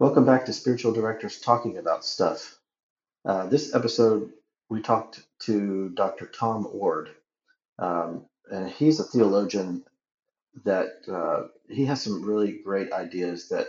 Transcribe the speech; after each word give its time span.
Welcome 0.00 0.24
back 0.24 0.46
to 0.46 0.54
Spiritual 0.54 0.92
Directors 0.92 1.40
Talking 1.40 1.76
About 1.76 2.06
Stuff. 2.06 2.58
Uh, 3.22 3.48
this 3.48 3.74
episode, 3.74 4.32
we 4.70 4.80
talked 4.80 5.22
to 5.40 5.90
Dr. 5.90 6.24
Tom 6.24 6.66
Oord, 6.74 7.10
um, 7.78 8.24
and 8.50 8.70
he's 8.70 8.98
a 8.98 9.04
theologian 9.04 9.84
that 10.64 10.88
uh, 11.06 11.48
he 11.68 11.84
has 11.84 12.00
some 12.00 12.24
really 12.24 12.62
great 12.64 12.90
ideas 12.92 13.50
that 13.50 13.66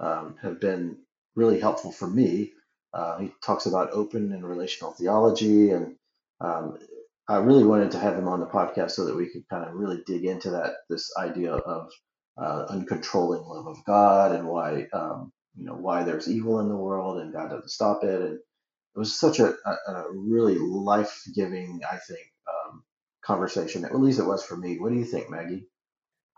um, 0.00 0.34
have 0.42 0.60
been 0.60 0.96
really 1.36 1.60
helpful 1.60 1.92
for 1.92 2.08
me. 2.08 2.50
Uh, 2.92 3.18
he 3.18 3.32
talks 3.40 3.66
about 3.66 3.92
open 3.92 4.32
and 4.32 4.44
relational 4.44 4.90
theology, 4.90 5.70
and 5.70 5.94
um, 6.40 6.80
I 7.28 7.36
really 7.36 7.62
wanted 7.62 7.92
to 7.92 8.00
have 8.00 8.18
him 8.18 8.26
on 8.26 8.40
the 8.40 8.46
podcast 8.46 8.90
so 8.90 9.04
that 9.04 9.14
we 9.14 9.28
could 9.28 9.48
kind 9.48 9.68
of 9.68 9.74
really 9.74 10.02
dig 10.04 10.24
into 10.24 10.50
that 10.50 10.78
this 10.88 11.12
idea 11.16 11.52
of 11.52 11.92
uh, 12.38 12.66
uncontrolling 12.70 13.46
love 13.46 13.68
of 13.68 13.84
God 13.84 14.32
and 14.32 14.48
why 14.48 14.88
um, 14.92 15.32
you 15.56 15.64
know 15.64 15.74
why 15.74 16.04
there's 16.04 16.28
evil 16.28 16.60
in 16.60 16.68
the 16.68 16.76
world 16.76 17.20
and 17.20 17.32
God 17.32 17.50
doesn't 17.50 17.70
stop 17.70 18.04
it. 18.04 18.20
And 18.20 18.34
it 18.34 18.98
was 18.98 19.18
such 19.18 19.38
a, 19.38 19.54
a, 19.64 19.92
a 19.92 20.04
really 20.12 20.56
life 20.58 21.22
giving, 21.34 21.80
I 21.90 21.96
think, 21.96 22.32
um, 22.48 22.82
conversation. 23.24 23.84
At 23.84 24.00
least 24.00 24.18
it 24.18 24.26
was 24.26 24.44
for 24.44 24.56
me. 24.56 24.78
What 24.78 24.92
do 24.92 24.98
you 24.98 25.04
think, 25.04 25.30
Maggie? 25.30 25.66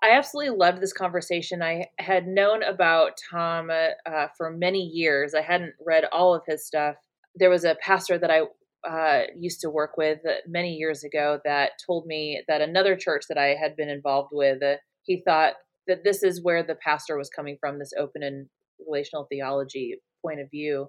I 0.02 0.10
absolutely 0.10 0.56
loved 0.56 0.80
this 0.80 0.92
conversation. 0.92 1.62
I 1.62 1.87
had 1.98 2.27
known 2.27 2.64
about 2.64 3.12
Tom 3.30 3.70
uh, 3.70 4.27
for 4.37 4.51
many 4.51 4.80
years. 4.80 5.32
I 5.32 5.42
hadn't 5.42 5.74
read 5.84 6.04
all 6.10 6.34
of 6.34 6.42
his 6.46 6.66
stuff. 6.66 6.96
There 7.37 7.51
was 7.51 7.65
a 7.65 7.76
pastor 7.80 8.18
that 8.18 8.30
I 8.30 8.42
uh, 8.88 9.26
used 9.38 9.60
to 9.60 9.70
work 9.70 9.96
with 9.96 10.18
many 10.46 10.74
years 10.74 11.04
ago 11.04 11.38
that 11.45 11.73
told 11.87 12.06
me 12.06 12.42
that 12.48 12.60
another 12.60 12.96
church 12.96 13.26
that 13.29 13.38
I 13.38 13.54
had 13.54 13.76
been 13.76 13.88
involved 13.88 14.30
with, 14.32 14.60
uh, 14.60 14.76
he 15.04 15.23
thought 15.24 15.54
that 15.87 16.02
this 16.02 16.24
is 16.24 16.42
where 16.42 16.65
the 16.65 16.74
pastor 16.74 17.16
was 17.16 17.30
coming 17.30 17.56
from, 17.60 17.79
this 17.79 17.92
open 17.96 18.24
and 18.24 18.48
relational 18.86 19.27
theology 19.30 19.96
point 20.24 20.41
of 20.41 20.50
view. 20.50 20.88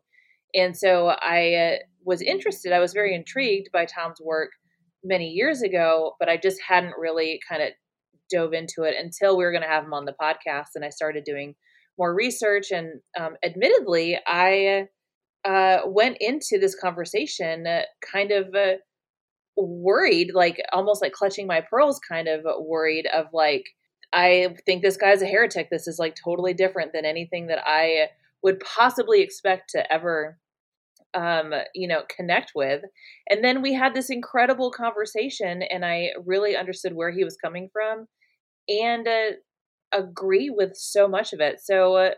And 0.54 0.78
so 0.78 1.08
I 1.08 1.54
uh, 1.54 1.76
was 2.06 2.22
interested. 2.22 2.72
I 2.72 2.80
was 2.80 2.94
very 2.94 3.16
intrigued 3.16 3.70
by 3.74 3.86
Tom's 3.86 4.20
work 4.22 4.52
many 5.04 5.30
years 5.30 5.62
ago, 5.62 6.14
but 6.20 6.30
I 6.30 6.38
just 6.38 6.60
hadn't 6.68 6.94
really 6.98 7.40
kind 7.50 7.64
of 7.64 7.70
dove 8.32 8.54
into 8.54 8.84
it 8.84 8.96
until 8.98 9.38
we 9.38 9.44
were 9.44 9.52
going 9.52 9.64
to 9.64 9.68
have 9.68 9.84
him 9.84 9.94
on 9.94 10.06
the 10.06 10.16
podcast. 10.22 10.76
And 10.76 10.86
I 10.86 10.90
started 10.90 11.24
doing 11.24 11.56
more 11.98 12.14
research. 12.14 12.72
And 12.72 13.02
um, 13.20 13.34
admittedly, 13.44 14.20
I 14.26 14.88
uh, 15.46 15.80
went 15.86 16.18
into 16.20 16.58
this 16.60 16.76
conversation 16.76 17.68
uh, 17.68 17.82
kind 18.12 18.32
of 18.32 18.54
uh, 18.56 18.74
worried, 19.58 20.32
like 20.34 20.62
almost 20.72 21.02
like 21.02 21.14
clutching 21.14 21.48
my 21.48 21.62
pearls, 21.70 22.00
kind 22.08 22.28
of 22.28 22.42
worried 22.60 23.08
of 23.14 23.26
like, 23.34 23.66
I 24.14 24.56
think 24.66 24.84
this 24.84 24.98
guy's 24.98 25.22
a 25.22 25.28
heretic. 25.28 25.70
This 25.70 25.88
is 25.88 26.00
like 26.00 26.16
totally 26.16 26.54
different 26.54 26.94
than 26.94 27.04
anything 27.04 27.48
that 27.48 27.60
I 27.66 28.10
would 28.44 28.60
possibly 28.60 29.22
expect 29.22 29.72
to 29.72 29.92
ever 29.92 30.38
um, 31.14 31.54
you 31.76 31.88
know, 31.88 32.04
connect 32.16 32.54
with. 32.56 32.84
And 33.30 33.44
then 33.44 33.62
we 33.62 33.74
had 33.74 33.94
this 33.94 34.10
incredible 34.10 34.72
conversation, 34.72 35.62
and 35.62 35.86
I 35.86 36.10
really 36.26 36.56
understood 36.56 36.96
where 36.96 37.12
he 37.12 37.24
was 37.24 37.38
coming 37.38 37.70
from 37.72 38.08
and 38.68 39.08
uh, 39.08 39.32
agree 39.92 40.50
with 40.50 40.76
so 40.76 41.08
much 41.08 41.34
of 41.34 41.40
it. 41.40 41.60
So 41.62 41.96
uh, 41.96 42.12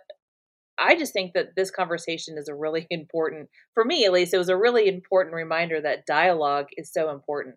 I 0.79 0.95
just 0.95 1.13
think 1.13 1.33
that 1.33 1.55
this 1.55 1.71
conversation 1.71 2.37
is 2.37 2.47
a 2.47 2.55
really 2.55 2.87
important, 2.89 3.49
for 3.73 3.83
me 3.83 4.05
at 4.05 4.13
least, 4.13 4.33
it 4.33 4.37
was 4.37 4.49
a 4.49 4.57
really 4.57 4.87
important 4.87 5.35
reminder 5.35 5.81
that 5.81 6.05
dialogue 6.05 6.67
is 6.77 6.91
so 6.91 7.09
important 7.09 7.55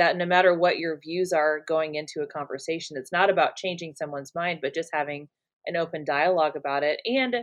that 0.00 0.16
no 0.16 0.24
matter 0.24 0.54
what 0.54 0.78
your 0.78 0.98
views 0.98 1.30
are 1.30 1.60
going 1.68 1.94
into 1.94 2.22
a 2.22 2.26
conversation, 2.26 2.96
it's 2.96 3.12
not 3.12 3.28
about 3.28 3.56
changing 3.56 3.94
someone's 3.94 4.34
mind, 4.34 4.60
but 4.62 4.74
just 4.74 4.88
having 4.94 5.28
an 5.66 5.76
open 5.76 6.06
dialogue 6.06 6.56
about 6.56 6.82
it. 6.82 7.00
And 7.04 7.36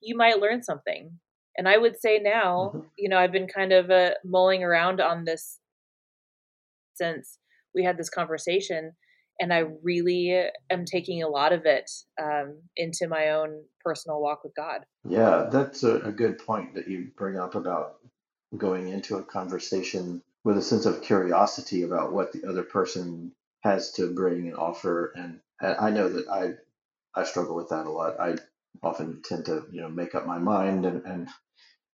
you 0.00 0.16
might 0.16 0.40
learn 0.40 0.62
something. 0.62 1.10
And 1.58 1.68
I 1.68 1.76
would 1.76 2.00
say 2.00 2.18
now, 2.18 2.72
mm-hmm. 2.74 2.86
you 2.96 3.10
know, 3.10 3.18
I've 3.18 3.30
been 3.30 3.46
kind 3.46 3.74
of 3.74 3.90
uh, 3.90 4.12
mulling 4.24 4.64
around 4.64 5.02
on 5.02 5.26
this 5.26 5.58
since 6.94 7.38
we 7.74 7.84
had 7.84 7.98
this 7.98 8.08
conversation. 8.08 8.92
And 9.38 9.52
I 9.52 9.64
really 9.82 10.46
am 10.70 10.86
taking 10.86 11.22
a 11.22 11.28
lot 11.28 11.52
of 11.52 11.66
it 11.66 11.90
um, 12.18 12.62
into 12.74 13.06
my 13.06 13.32
own 13.32 13.64
personal 13.84 14.22
walk 14.22 14.44
with 14.44 14.54
God. 14.56 14.80
Yeah, 15.06 15.50
that's 15.52 15.82
a, 15.82 15.96
a 15.96 16.10
good 16.10 16.38
point 16.38 16.74
that 16.74 16.88
you 16.88 17.08
bring 17.18 17.38
up 17.38 17.54
about 17.54 17.96
going 18.56 18.88
into 18.88 19.16
a 19.16 19.22
conversation 19.22 20.22
with 20.44 20.58
a 20.58 20.62
sense 20.62 20.86
of 20.86 21.02
curiosity 21.02 21.82
about 21.82 22.12
what 22.12 22.32
the 22.32 22.44
other 22.48 22.62
person 22.64 23.32
has 23.62 23.92
to 23.92 24.14
bring 24.14 24.48
and 24.48 24.56
offer. 24.56 25.12
And 25.16 25.40
I 25.60 25.90
know 25.90 26.08
that 26.08 26.28
I 26.28 26.54
I 27.20 27.24
struggle 27.24 27.56
with 27.56 27.70
that 27.70 27.86
a 27.86 27.90
lot. 27.90 28.20
I 28.20 28.36
often 28.82 29.22
tend 29.24 29.46
to 29.46 29.66
you 29.72 29.82
know 29.82 29.88
make 29.90 30.14
up 30.14 30.26
my 30.26 30.38
mind 30.38 30.86
and 30.86 31.04
and 31.06 31.28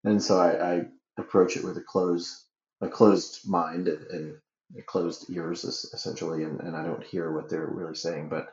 and 0.05 0.23
so 0.23 0.39
I, 0.39 0.75
I 0.75 0.85
approach 1.19 1.57
it 1.57 1.65
with 1.65 1.77
a 1.77 1.81
closed 1.83 2.33
a 2.81 2.89
closed 2.89 3.49
mind 3.49 3.89
and, 3.89 4.07
and 4.11 4.87
closed 4.87 5.29
ears 5.31 5.65
essentially, 5.65 6.43
and, 6.45 6.61
and 6.61 6.75
I 6.77 6.85
don't 6.85 7.03
hear 7.05 7.33
what 7.33 7.49
they're 7.49 7.67
really 7.67 7.95
saying. 7.95 8.29
But 8.29 8.47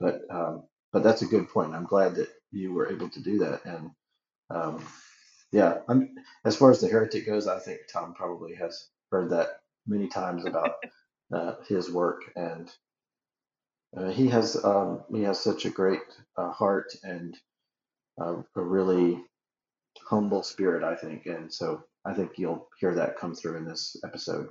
but 0.00 0.22
um, 0.30 0.64
but 0.92 1.04
that's 1.04 1.22
a 1.22 1.26
good 1.28 1.48
point. 1.50 1.74
I'm 1.74 1.86
glad 1.86 2.16
that 2.16 2.30
you 2.52 2.72
were 2.74 2.90
able 2.92 3.10
to 3.10 3.20
do 3.22 3.40
that. 3.40 3.64
And 3.66 3.92
um, 4.50 4.84
yeah, 5.52 5.78
I'm 5.88 6.14
as 6.44 6.56
far 6.56 6.70
as 6.70 6.80
the 6.80 6.88
heretic 6.88 7.26
goes, 7.26 7.48
I 7.48 7.58
think 7.60 7.80
Tom 7.92 8.14
probably 8.14 8.54
has 8.56 8.88
heard 9.10 9.30
that 9.30 9.60
many 9.86 10.08
times 10.08 10.44
about 10.44 10.74
uh, 11.34 11.54
his 11.68 11.90
work, 11.90 12.22
and 12.36 12.70
uh, 13.96 14.10
he 14.10 14.28
has 14.28 14.62
um, 14.64 15.02
he 15.12 15.22
has 15.22 15.42
such 15.42 15.64
a 15.64 15.70
great 15.70 16.00
uh, 16.36 16.50
heart 16.50 16.92
and 17.02 17.36
uh, 18.20 18.36
a 18.56 18.62
really 18.62 19.22
humble 20.08 20.42
spirit, 20.42 20.84
I 20.84 20.94
think, 20.94 21.26
and 21.26 21.52
so 21.52 21.84
I 22.04 22.14
think 22.14 22.32
you'll 22.36 22.68
hear 22.78 22.94
that 22.94 23.18
come 23.18 23.34
through 23.34 23.56
in 23.56 23.64
this 23.66 23.96
episode. 24.04 24.48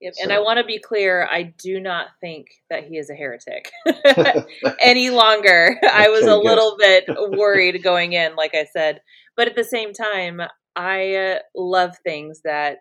Yep. 0.00 0.14
So. 0.14 0.22
And 0.22 0.32
I 0.32 0.40
want 0.40 0.58
to 0.58 0.64
be 0.64 0.78
clear, 0.78 1.28
I 1.30 1.54
do 1.58 1.80
not 1.80 2.08
think 2.20 2.46
that 2.70 2.84
he 2.84 2.98
is 2.98 3.10
a 3.10 3.14
heretic 3.14 3.72
any 4.80 5.10
longer. 5.10 5.76
I 5.82 6.08
was 6.08 6.24
a 6.24 6.36
little 6.36 6.76
bit 6.78 7.04
worried 7.36 7.82
going 7.82 8.12
in, 8.12 8.36
like 8.36 8.54
I 8.54 8.66
said. 8.72 9.00
But 9.36 9.48
at 9.48 9.56
the 9.56 9.64
same 9.64 9.92
time, 9.92 10.40
I 10.76 11.14
uh, 11.14 11.38
love 11.56 11.96
things 12.04 12.42
that 12.44 12.78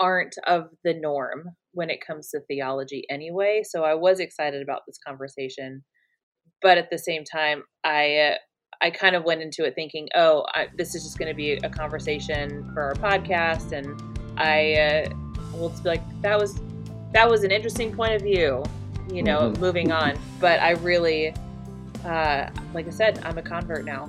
aren't 0.00 0.34
of 0.46 0.68
the 0.84 0.94
norm 0.94 1.50
when 1.72 1.90
it 1.90 2.04
comes 2.06 2.30
to 2.30 2.40
theology 2.40 3.04
anyway. 3.10 3.62
So 3.64 3.84
I 3.84 3.94
was 3.94 4.20
excited 4.20 4.62
about 4.62 4.82
this 4.86 4.98
conversation. 5.06 5.84
But 6.62 6.78
at 6.78 6.90
the 6.90 6.98
same 6.98 7.24
time, 7.24 7.64
I 7.84 8.16
uh, 8.16 8.34
I 8.80 8.90
kind 8.90 9.16
of 9.16 9.24
went 9.24 9.42
into 9.42 9.64
it 9.64 9.74
thinking, 9.74 10.08
oh, 10.14 10.46
I, 10.54 10.68
this 10.76 10.94
is 10.94 11.04
just 11.04 11.18
going 11.18 11.28
to 11.28 11.34
be 11.34 11.52
a 11.52 11.70
conversation 11.70 12.70
for 12.72 12.82
our 12.82 12.94
podcast, 12.94 13.72
and 13.72 14.00
I 14.38 14.74
uh, 14.74 15.14
will 15.56 15.70
be 15.70 15.88
like, 15.88 16.22
that 16.22 16.38
was 16.38 16.60
that 17.12 17.28
was 17.28 17.44
an 17.44 17.50
interesting 17.50 17.94
point 17.94 18.14
of 18.14 18.22
view, 18.22 18.64
you 19.10 19.22
know, 19.22 19.50
mm-hmm. 19.50 19.60
moving 19.60 19.92
on. 19.92 20.18
But 20.40 20.60
I 20.60 20.70
really, 20.72 21.34
uh, 22.04 22.50
like 22.72 22.86
I 22.86 22.90
said, 22.90 23.20
I'm 23.24 23.38
a 23.38 23.42
convert 23.42 23.84
now. 23.84 24.08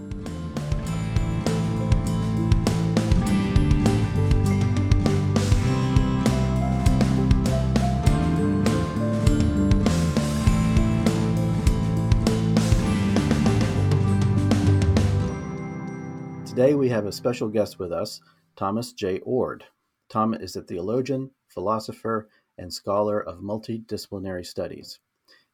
Today 16.56 16.74
we 16.74 16.88
have 16.88 17.06
a 17.06 17.12
special 17.12 17.50
guest 17.50 17.80
with 17.80 17.92
us, 17.92 18.22
Thomas 18.56 18.94
J. 18.94 19.20
Oord. 19.28 19.64
Tom 20.08 20.34
is 20.34 20.56
a 20.56 20.62
theologian, 20.62 21.32
philosopher, 21.50 22.30
and 22.58 22.74
scholar 22.74 23.20
of 23.20 23.40
multidisciplinary 23.40 24.46
studies. 24.46 25.02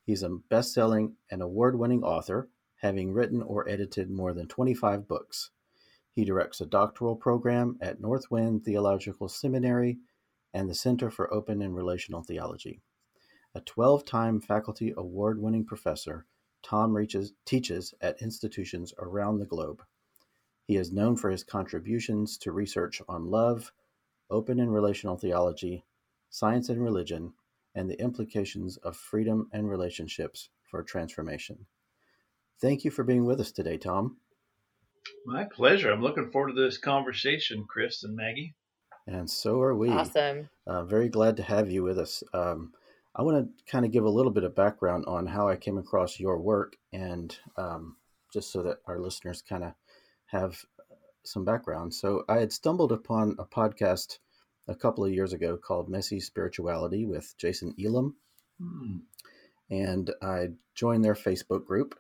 He's 0.06 0.22
a 0.22 0.30
best 0.30 0.76
selling 0.76 1.16
and 1.32 1.42
award 1.42 1.76
winning 1.80 2.04
author, 2.04 2.50
having 2.76 3.14
written 3.14 3.42
or 3.42 3.68
edited 3.68 4.12
more 4.12 4.32
than 4.32 4.48
25 4.48 5.08
books. 5.08 5.50
He 6.12 6.24
directs 6.24 6.62
a 6.62 6.68
doctoral 6.68 7.16
program 7.16 7.80
at 7.82 8.00
Northwind 8.00 8.64
Theological 8.64 9.28
Seminary 9.28 9.98
and 10.54 10.70
the 10.70 10.76
Center 10.76 11.10
for 11.10 11.34
Open 11.34 11.64
and 11.64 11.76
Relational 11.76 12.22
Theology. 12.22 12.80
A 13.56 13.62
12 13.62 14.06
time 14.06 14.40
faculty 14.40 14.94
award 14.96 15.42
winning 15.42 15.66
professor, 15.66 16.28
Tom 16.62 16.96
reaches, 16.96 17.34
teaches 17.44 17.92
at 18.02 18.22
institutions 18.22 18.94
around 19.00 19.40
the 19.40 19.48
globe. 19.48 19.82
He 20.72 20.78
is 20.78 20.94
known 20.94 21.18
for 21.18 21.30
his 21.30 21.44
contributions 21.44 22.38
to 22.38 22.54
research 22.54 23.02
on 23.10 23.30
love, 23.30 23.74
open 24.30 24.58
and 24.58 24.74
relational 24.74 25.18
theology, 25.18 25.84
science 26.30 26.70
and 26.70 26.82
religion, 26.82 27.34
and 27.76 27.90
the 27.90 28.00
implications 28.00 28.78
of 28.78 28.96
freedom 28.96 29.50
and 29.52 29.70
relationships 29.70 30.48
for 30.64 30.82
transformation. 30.82 31.66
Thank 32.62 32.86
you 32.86 32.92
for 32.92 33.04
being 33.04 33.26
with 33.26 33.42
us 33.42 33.52
today, 33.52 33.78
Tom. 33.78 34.16
My 35.26 35.44
pleasure. 35.44 35.92
I'm 35.92 36.02
looking 36.02 36.32
forward 36.32 36.56
to 36.56 36.62
this 36.64 36.78
conversation, 36.78 37.66
Chris 37.68 38.06
and 38.06 38.16
Maggie. 38.16 38.56
And 39.06 39.30
so 39.30 39.60
are 39.60 39.76
we. 39.76 39.90
Awesome. 39.90 40.48
Uh, 40.66 40.86
very 40.86 41.10
glad 41.10 41.36
to 41.36 41.44
have 41.44 41.70
you 41.70 41.84
with 41.84 42.00
us. 42.00 42.24
Um, 42.34 42.72
I 43.14 43.24
want 43.24 43.46
to 43.46 43.64
kind 43.70 43.84
of 43.84 43.92
give 43.92 44.06
a 44.06 44.10
little 44.10 44.32
bit 44.32 44.46
of 44.46 44.56
background 44.56 45.04
on 45.06 45.28
how 45.28 45.50
I 45.50 45.58
came 45.58 45.78
across 45.78 46.18
your 46.18 46.40
work 46.40 46.78
and 46.94 47.38
um, 47.58 47.98
just 48.32 48.54
so 48.54 48.64
that 48.64 48.78
our 48.88 49.00
listeners 49.00 49.42
kind 49.42 49.66
of 49.66 49.74
have 50.32 50.64
some 51.24 51.46
background. 51.46 51.94
So 51.94 52.24
I 52.28 52.40
had 52.40 52.52
stumbled 52.52 52.92
upon 52.92 53.36
a 53.38 53.46
podcast 53.46 54.20
a 54.68 54.76
couple 54.76 55.04
of 55.06 55.14
years 55.14 55.34
ago 55.34 55.58
called 55.58 55.90
Messy 55.90 56.20
Spirituality 56.20 57.06
with 57.06 57.34
Jason 57.38 57.76
Elam. 57.84 58.16
Hmm. 58.60 58.98
And 59.70 60.12
I 60.22 60.50
joined 60.76 61.04
their 61.04 61.16
Facebook 61.16 61.66
group. 61.66 61.96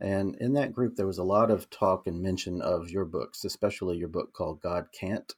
And 0.00 0.36
in 0.36 0.52
that 0.54 0.72
group, 0.72 0.96
there 0.96 1.06
was 1.06 1.18
a 1.18 1.24
lot 1.24 1.50
of 1.50 1.70
talk 1.70 2.06
and 2.06 2.20
mention 2.22 2.60
of 2.60 2.90
your 2.90 3.06
books, 3.06 3.44
especially 3.44 3.96
your 3.96 4.08
book 4.08 4.32
called 4.32 4.60
God 4.60 4.88
Can't. 4.92 5.34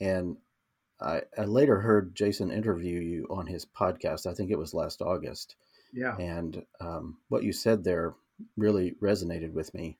And 0.00 0.36
I, 1.00 1.22
I 1.36 1.44
later 1.44 1.80
heard 1.80 2.14
Jason 2.14 2.50
interview 2.50 3.00
you 3.00 3.26
on 3.30 3.46
his 3.46 3.64
podcast. 3.64 4.26
I 4.26 4.34
think 4.34 4.50
it 4.50 4.58
was 4.58 4.74
last 4.74 5.00
August. 5.00 5.56
Yeah. 5.92 6.16
And 6.16 6.62
um, 6.80 7.18
what 7.28 7.42
you 7.42 7.52
said 7.52 7.84
there 7.84 8.14
really 8.56 8.94
resonated 9.02 9.52
with 9.52 9.72
me. 9.74 9.96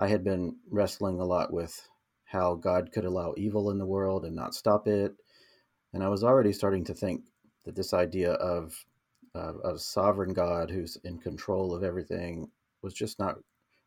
I 0.00 0.08
had 0.08 0.24
been 0.24 0.56
wrestling 0.70 1.20
a 1.20 1.26
lot 1.26 1.52
with 1.52 1.78
how 2.24 2.54
God 2.54 2.90
could 2.90 3.04
allow 3.04 3.34
evil 3.36 3.70
in 3.70 3.76
the 3.76 3.86
world 3.86 4.24
and 4.24 4.34
not 4.34 4.54
stop 4.54 4.88
it. 4.88 5.14
And 5.92 6.02
I 6.02 6.08
was 6.08 6.24
already 6.24 6.54
starting 6.54 6.84
to 6.84 6.94
think 6.94 7.24
that 7.66 7.76
this 7.76 7.92
idea 7.92 8.32
of 8.32 8.74
uh, 9.34 9.58
a 9.62 9.78
sovereign 9.78 10.32
God 10.32 10.70
who's 10.70 10.96
in 11.04 11.18
control 11.18 11.74
of 11.74 11.84
everything 11.84 12.48
was 12.80 12.94
just 12.94 13.18
not 13.18 13.36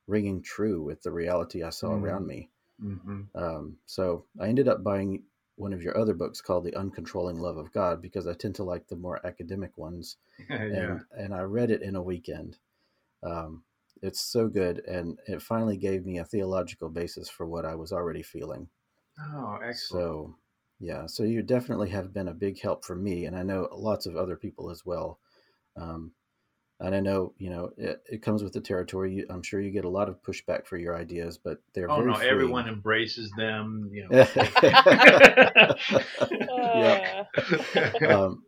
ringing 0.06 0.44
true 0.44 0.83
with 0.83 1.01
the 1.01 1.12
reality 1.12 1.63
I 1.63 1.71
saw 1.71 1.88
mm-hmm. 1.88 2.06
around 2.06 2.27
me. 2.27 2.50
Mm-hmm. 2.81 3.21
Um, 3.36 3.77
so 3.88 4.25
I 4.39 4.48
ended 4.48 4.68
up 4.68 4.83
buying 4.83 5.24
one 5.56 5.74
of 5.74 5.81
your 5.81 5.98
other 5.98 6.13
books 6.13 6.42
called 6.42 6.63
The 6.63 6.75
Uncontrolling 6.75 7.39
Love 7.39 7.57
of 7.57 7.71
God 7.71 8.04
because 8.04 8.27
I 8.27 8.33
tend 8.33 8.56
to 8.56 8.63
like 8.63 8.88
the 8.88 8.95
more 8.95 9.25
academic 9.25 9.77
ones. 9.80 10.18
yeah. 10.50 10.57
And 10.57 11.01
and 11.12 11.33
I 11.33 11.42
read 11.42 11.71
it 11.71 11.81
in 11.81 11.95
a 11.95 12.01
weekend. 12.04 12.57
Um, 13.24 13.63
it's 14.03 14.21
so 14.21 14.47
good, 14.47 14.83
and 14.85 15.17
it 15.27 15.41
finally 15.41 15.77
gave 15.77 16.05
me 16.05 16.19
a 16.19 16.25
theological 16.25 16.89
basis 16.89 17.29
for 17.29 17.47
what 17.47 17.65
I 17.65 17.75
was 17.75 17.91
already 17.91 18.21
feeling. 18.21 18.67
Oh, 19.19 19.57
excellent. 19.63 20.03
So, 20.03 20.35
yeah, 20.79 21.05
so 21.07 21.23
you 21.23 21.41
definitely 21.41 21.89
have 21.89 22.13
been 22.13 22.27
a 22.27 22.33
big 22.33 22.59
help 22.61 22.83
for 22.83 22.95
me, 22.95 23.25
and 23.25 23.35
I 23.35 23.44
know 23.44 23.69
lots 23.71 24.05
of 24.05 24.17
other 24.17 24.35
people 24.35 24.69
as 24.69 24.85
well. 24.85 25.19
Um, 25.77 26.11
and 26.79 26.94
I 26.94 27.00
know, 27.00 27.33
you 27.38 27.50
know, 27.50 27.71
it, 27.77 28.03
it 28.11 28.21
comes 28.21 28.44
with 28.44 28.51
the 28.51 28.59
territory. 28.59 29.13
You, 29.13 29.25
I'm 29.29 29.41
sure 29.41 29.61
you 29.61 29.71
get 29.71 29.85
a 29.85 29.89
lot 29.89 30.09
of 30.09 30.21
pushback 30.21 30.67
for 30.67 30.75
your 30.75 30.97
ideas, 30.97 31.38
but 31.38 31.59
they're 31.73 31.89
oh 31.89 32.01
no, 32.01 32.15
everyone 32.15 32.67
embraces 32.67 33.31
them. 33.38 33.89
You 33.94 34.09
know. 34.09 34.17
yeah. 36.75 37.23
um, 38.09 38.44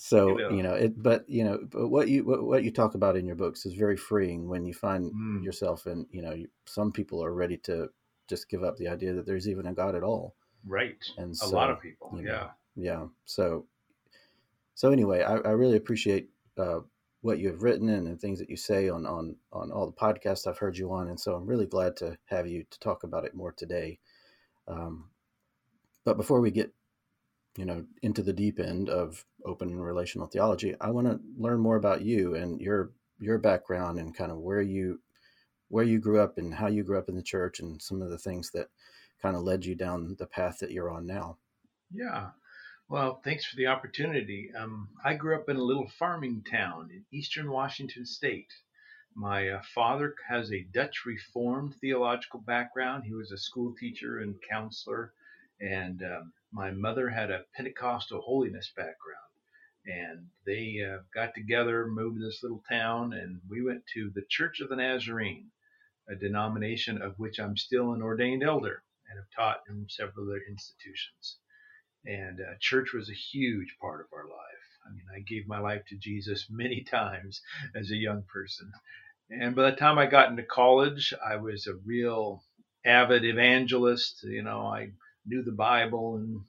so 0.00 0.28
you 0.28 0.38
know. 0.38 0.50
you 0.50 0.62
know, 0.62 0.74
it. 0.74 1.02
But 1.02 1.28
you 1.28 1.44
know, 1.44 1.58
but 1.70 1.88
what 1.88 2.08
you 2.08 2.24
what, 2.24 2.42
what, 2.42 2.64
you 2.64 2.70
talk 2.70 2.94
about 2.94 3.16
in 3.16 3.26
your 3.26 3.36
books 3.36 3.66
is 3.66 3.74
very 3.74 3.96
freeing 3.96 4.48
when 4.48 4.64
you 4.64 4.72
find 4.72 5.12
mm. 5.12 5.44
yourself, 5.44 5.86
and 5.86 6.06
you 6.10 6.22
know, 6.22 6.32
you, 6.32 6.48
some 6.64 6.90
people 6.90 7.22
are 7.22 7.34
ready 7.34 7.58
to 7.58 7.88
just 8.28 8.48
give 8.48 8.64
up 8.64 8.76
the 8.78 8.88
idea 8.88 9.12
that 9.12 9.26
there's 9.26 9.48
even 9.48 9.66
a 9.66 9.74
God 9.74 9.94
at 9.94 10.02
all. 10.02 10.34
Right. 10.66 11.04
And 11.18 11.36
so, 11.36 11.46
a 11.46 11.48
lot 11.48 11.70
of 11.70 11.80
people. 11.80 12.12
You 12.16 12.22
know, 12.22 12.32
yeah. 12.32 12.48
Yeah. 12.76 13.06
So. 13.24 13.66
So 14.74 14.90
anyway, 14.90 15.22
I, 15.22 15.34
I 15.36 15.50
really 15.50 15.76
appreciate 15.76 16.30
uh, 16.56 16.80
what 17.20 17.38
you 17.38 17.48
have 17.48 17.62
written 17.62 17.90
and, 17.90 18.08
and 18.08 18.18
things 18.18 18.38
that 18.38 18.48
you 18.48 18.56
say 18.56 18.88
on 18.88 19.04
on 19.04 19.36
on 19.52 19.70
all 19.70 19.84
the 19.84 19.92
podcasts 19.92 20.46
I've 20.46 20.56
heard 20.56 20.78
you 20.78 20.90
on, 20.92 21.08
and 21.08 21.20
so 21.20 21.34
I'm 21.34 21.46
really 21.46 21.66
glad 21.66 21.96
to 21.98 22.16
have 22.26 22.46
you 22.46 22.64
to 22.70 22.80
talk 22.80 23.04
about 23.04 23.26
it 23.26 23.34
more 23.34 23.52
today. 23.52 23.98
Um, 24.66 25.10
but 26.04 26.16
before 26.16 26.40
we 26.40 26.50
get 26.50 26.72
you 27.56 27.64
know 27.64 27.84
into 28.02 28.22
the 28.22 28.32
deep 28.32 28.60
end 28.60 28.88
of 28.88 29.24
open 29.44 29.78
relational 29.78 30.26
theology 30.26 30.74
i 30.80 30.90
want 30.90 31.06
to 31.06 31.18
learn 31.36 31.58
more 31.58 31.76
about 31.76 32.02
you 32.02 32.34
and 32.34 32.60
your 32.60 32.90
your 33.20 33.38
background 33.38 33.98
and 33.98 34.14
kind 34.14 34.32
of 34.32 34.38
where 34.38 34.62
you 34.62 34.98
where 35.68 35.84
you 35.84 35.98
grew 35.98 36.20
up 36.20 36.38
and 36.38 36.54
how 36.54 36.66
you 36.66 36.82
grew 36.82 36.98
up 36.98 37.08
in 37.08 37.14
the 37.14 37.22
church 37.22 37.60
and 37.60 37.80
some 37.80 38.02
of 38.02 38.10
the 38.10 38.18
things 38.18 38.50
that 38.50 38.68
kind 39.22 39.36
of 39.36 39.42
led 39.42 39.64
you 39.64 39.74
down 39.74 40.16
the 40.18 40.26
path 40.26 40.58
that 40.58 40.72
you're 40.72 40.90
on 40.90 41.06
now. 41.06 41.36
Yeah. 41.92 42.30
Well 42.88 43.20
thanks 43.22 43.44
for 43.44 43.56
the 43.56 43.66
opportunity. 43.66 44.50
Um, 44.56 44.88
i 45.04 45.14
grew 45.14 45.36
up 45.36 45.48
in 45.48 45.56
a 45.56 45.62
little 45.62 45.88
farming 45.98 46.44
town 46.50 46.90
in 46.92 47.04
eastern 47.12 47.50
washington 47.50 48.06
state. 48.06 48.52
My 49.14 49.48
uh, 49.48 49.62
father 49.74 50.14
has 50.28 50.52
a 50.52 50.66
dutch 50.72 51.04
reformed 51.04 51.74
theological 51.80 52.40
background. 52.40 53.04
He 53.04 53.12
was 53.12 53.32
a 53.32 53.38
school 53.38 53.74
teacher 53.78 54.20
and 54.20 54.36
counselor 54.48 55.12
and 55.60 56.02
um, 56.02 56.32
my 56.52 56.70
mother 56.70 57.08
had 57.08 57.30
a 57.30 57.44
Pentecostal 57.54 58.20
holiness 58.20 58.72
background. 58.76 59.18
And 59.86 60.26
they 60.44 60.84
uh, 60.84 61.02
got 61.14 61.34
together, 61.34 61.86
moved 61.86 62.18
to 62.18 62.26
this 62.26 62.42
little 62.42 62.62
town, 62.68 63.12
and 63.14 63.40
we 63.48 63.62
went 63.62 63.82
to 63.94 64.10
the 64.14 64.24
Church 64.28 64.60
of 64.60 64.68
the 64.68 64.76
Nazarene, 64.76 65.50
a 66.08 66.14
denomination 66.14 67.00
of 67.00 67.18
which 67.18 67.38
I'm 67.38 67.56
still 67.56 67.92
an 67.92 68.02
ordained 68.02 68.42
elder 68.42 68.82
and 69.08 69.18
have 69.18 69.30
taught 69.34 69.62
in 69.68 69.86
several 69.88 70.26
other 70.26 70.42
institutions. 70.48 71.38
And 72.06 72.40
uh, 72.40 72.54
church 72.60 72.92
was 72.92 73.10
a 73.10 73.14
huge 73.14 73.76
part 73.80 74.00
of 74.00 74.06
our 74.12 74.24
life. 74.24 74.60
I 74.86 74.90
mean, 74.90 75.04
I 75.14 75.20
gave 75.20 75.46
my 75.46 75.58
life 75.58 75.82
to 75.88 75.96
Jesus 75.96 76.46
many 76.50 76.82
times 76.82 77.42
as 77.74 77.90
a 77.90 77.96
young 77.96 78.22
person. 78.22 78.72
And 79.30 79.54
by 79.54 79.70
the 79.70 79.76
time 79.76 79.98
I 79.98 80.06
got 80.06 80.30
into 80.30 80.42
college, 80.42 81.14
I 81.24 81.36
was 81.36 81.66
a 81.66 81.74
real 81.86 82.42
avid 82.84 83.24
evangelist. 83.24 84.24
You 84.24 84.42
know, 84.42 84.66
I 84.66 84.90
knew 85.26 85.42
the 85.42 85.52
Bible 85.52 86.16
and 86.16 86.40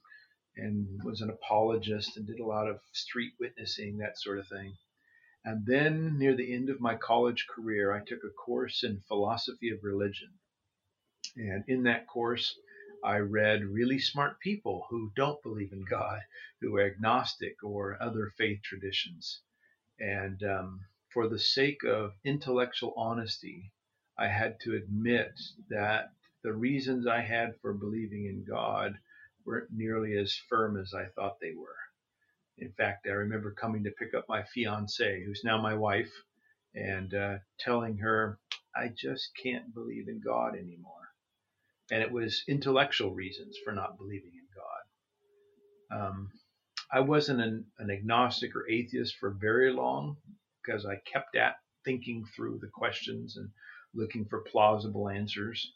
and 0.56 1.02
was 1.02 1.22
an 1.22 1.30
apologist 1.30 2.16
and 2.16 2.26
did 2.26 2.38
a 2.38 2.46
lot 2.46 2.68
of 2.68 2.78
street 2.92 3.32
witnessing, 3.40 3.98
that 3.98 4.18
sort 4.18 4.38
of 4.38 4.46
thing. 4.48 4.76
And 5.44 5.66
then 5.66 6.18
near 6.18 6.36
the 6.36 6.54
end 6.54 6.68
of 6.68 6.80
my 6.80 6.94
college 6.94 7.46
career, 7.48 7.92
I 7.92 8.04
took 8.04 8.22
a 8.22 8.30
course 8.30 8.84
in 8.84 9.00
philosophy 9.08 9.70
of 9.70 9.82
religion. 9.82 10.28
And 11.36 11.64
in 11.66 11.84
that 11.84 12.06
course, 12.06 12.54
I 13.02 13.18
read 13.18 13.64
really 13.64 13.98
smart 13.98 14.38
people 14.40 14.86
who 14.90 15.10
don't 15.16 15.42
believe 15.42 15.72
in 15.72 15.84
God, 15.84 16.20
who 16.60 16.76
are 16.76 16.86
agnostic 16.86 17.64
or 17.64 18.00
other 18.00 18.30
faith 18.36 18.60
traditions. 18.62 19.40
And 19.98 20.42
um, 20.44 20.80
for 21.12 21.28
the 21.28 21.38
sake 21.38 21.82
of 21.82 22.12
intellectual 22.24 22.94
honesty, 22.96 23.72
I 24.16 24.28
had 24.28 24.60
to 24.60 24.76
admit 24.76 25.32
that 25.68 26.12
the 26.42 26.52
reasons 26.52 27.06
I 27.06 27.20
had 27.20 27.54
for 27.60 27.72
believing 27.72 28.26
in 28.26 28.44
God 28.48 28.98
weren't 29.44 29.70
nearly 29.72 30.16
as 30.16 30.34
firm 30.48 30.78
as 30.78 30.92
I 30.94 31.06
thought 31.14 31.38
they 31.40 31.54
were. 31.54 31.76
In 32.58 32.72
fact, 32.72 33.06
I 33.06 33.12
remember 33.12 33.52
coming 33.52 33.84
to 33.84 33.90
pick 33.90 34.14
up 34.14 34.26
my 34.28 34.42
fiance, 34.44 35.24
who's 35.24 35.42
now 35.44 35.60
my 35.60 35.74
wife, 35.74 36.12
and 36.74 37.14
uh, 37.14 37.38
telling 37.58 37.98
her, 37.98 38.38
I 38.74 38.88
just 38.88 39.30
can't 39.42 39.74
believe 39.74 40.08
in 40.08 40.20
God 40.20 40.54
anymore. 40.54 41.08
And 41.90 42.02
it 42.02 42.12
was 42.12 42.44
intellectual 42.48 43.14
reasons 43.14 43.58
for 43.64 43.72
not 43.72 43.98
believing 43.98 44.32
in 44.34 44.48
God. 45.98 46.06
Um, 46.06 46.30
I 46.92 47.00
wasn't 47.00 47.40
an, 47.40 47.66
an 47.78 47.90
agnostic 47.90 48.54
or 48.56 48.68
atheist 48.68 49.16
for 49.16 49.30
very 49.30 49.72
long 49.72 50.16
because 50.62 50.86
I 50.86 50.96
kept 51.10 51.36
at 51.36 51.56
thinking 51.84 52.24
through 52.36 52.58
the 52.60 52.70
questions 52.72 53.36
and 53.36 53.50
looking 53.94 54.26
for 54.26 54.42
plausible 54.42 55.08
answers. 55.08 55.72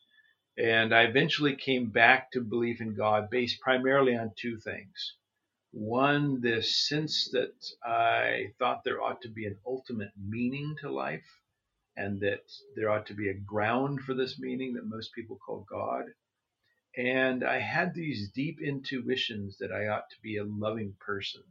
And 0.59 0.95
I 0.95 1.03
eventually 1.03 1.55
came 1.55 1.91
back 1.91 2.33
to 2.33 2.41
belief 2.41 2.81
in 2.81 2.95
God 2.95 3.29
based 3.29 3.61
primarily 3.61 4.17
on 4.17 4.33
two 4.37 4.59
things. 4.59 5.17
One, 5.73 6.41
this 6.41 6.89
sense 6.89 7.29
that 7.33 7.55
I 7.85 8.55
thought 8.59 8.83
there 8.83 9.03
ought 9.03 9.21
to 9.23 9.29
be 9.29 9.47
an 9.47 9.59
ultimate 9.67 10.13
meaning 10.17 10.77
to 10.81 10.91
life 10.91 11.27
and 11.97 12.21
that 12.21 12.51
there 12.75 12.89
ought 12.89 13.07
to 13.07 13.15
be 13.15 13.29
a 13.29 13.35
ground 13.35 14.01
for 14.01 14.15
this 14.15 14.39
meaning 14.39 14.75
that 14.75 14.87
most 14.87 15.13
people 15.13 15.39
call 15.45 15.67
God. 15.69 16.07
And 16.97 17.45
I 17.45 17.59
had 17.59 17.93
these 17.93 18.31
deep 18.31 18.59
intuitions 18.63 19.59
that 19.59 19.73
I 19.73 19.89
ought 19.89 20.09
to 20.09 20.21
be 20.23 20.39
a 20.39 20.45
loving 20.45 20.97
person 20.99 21.43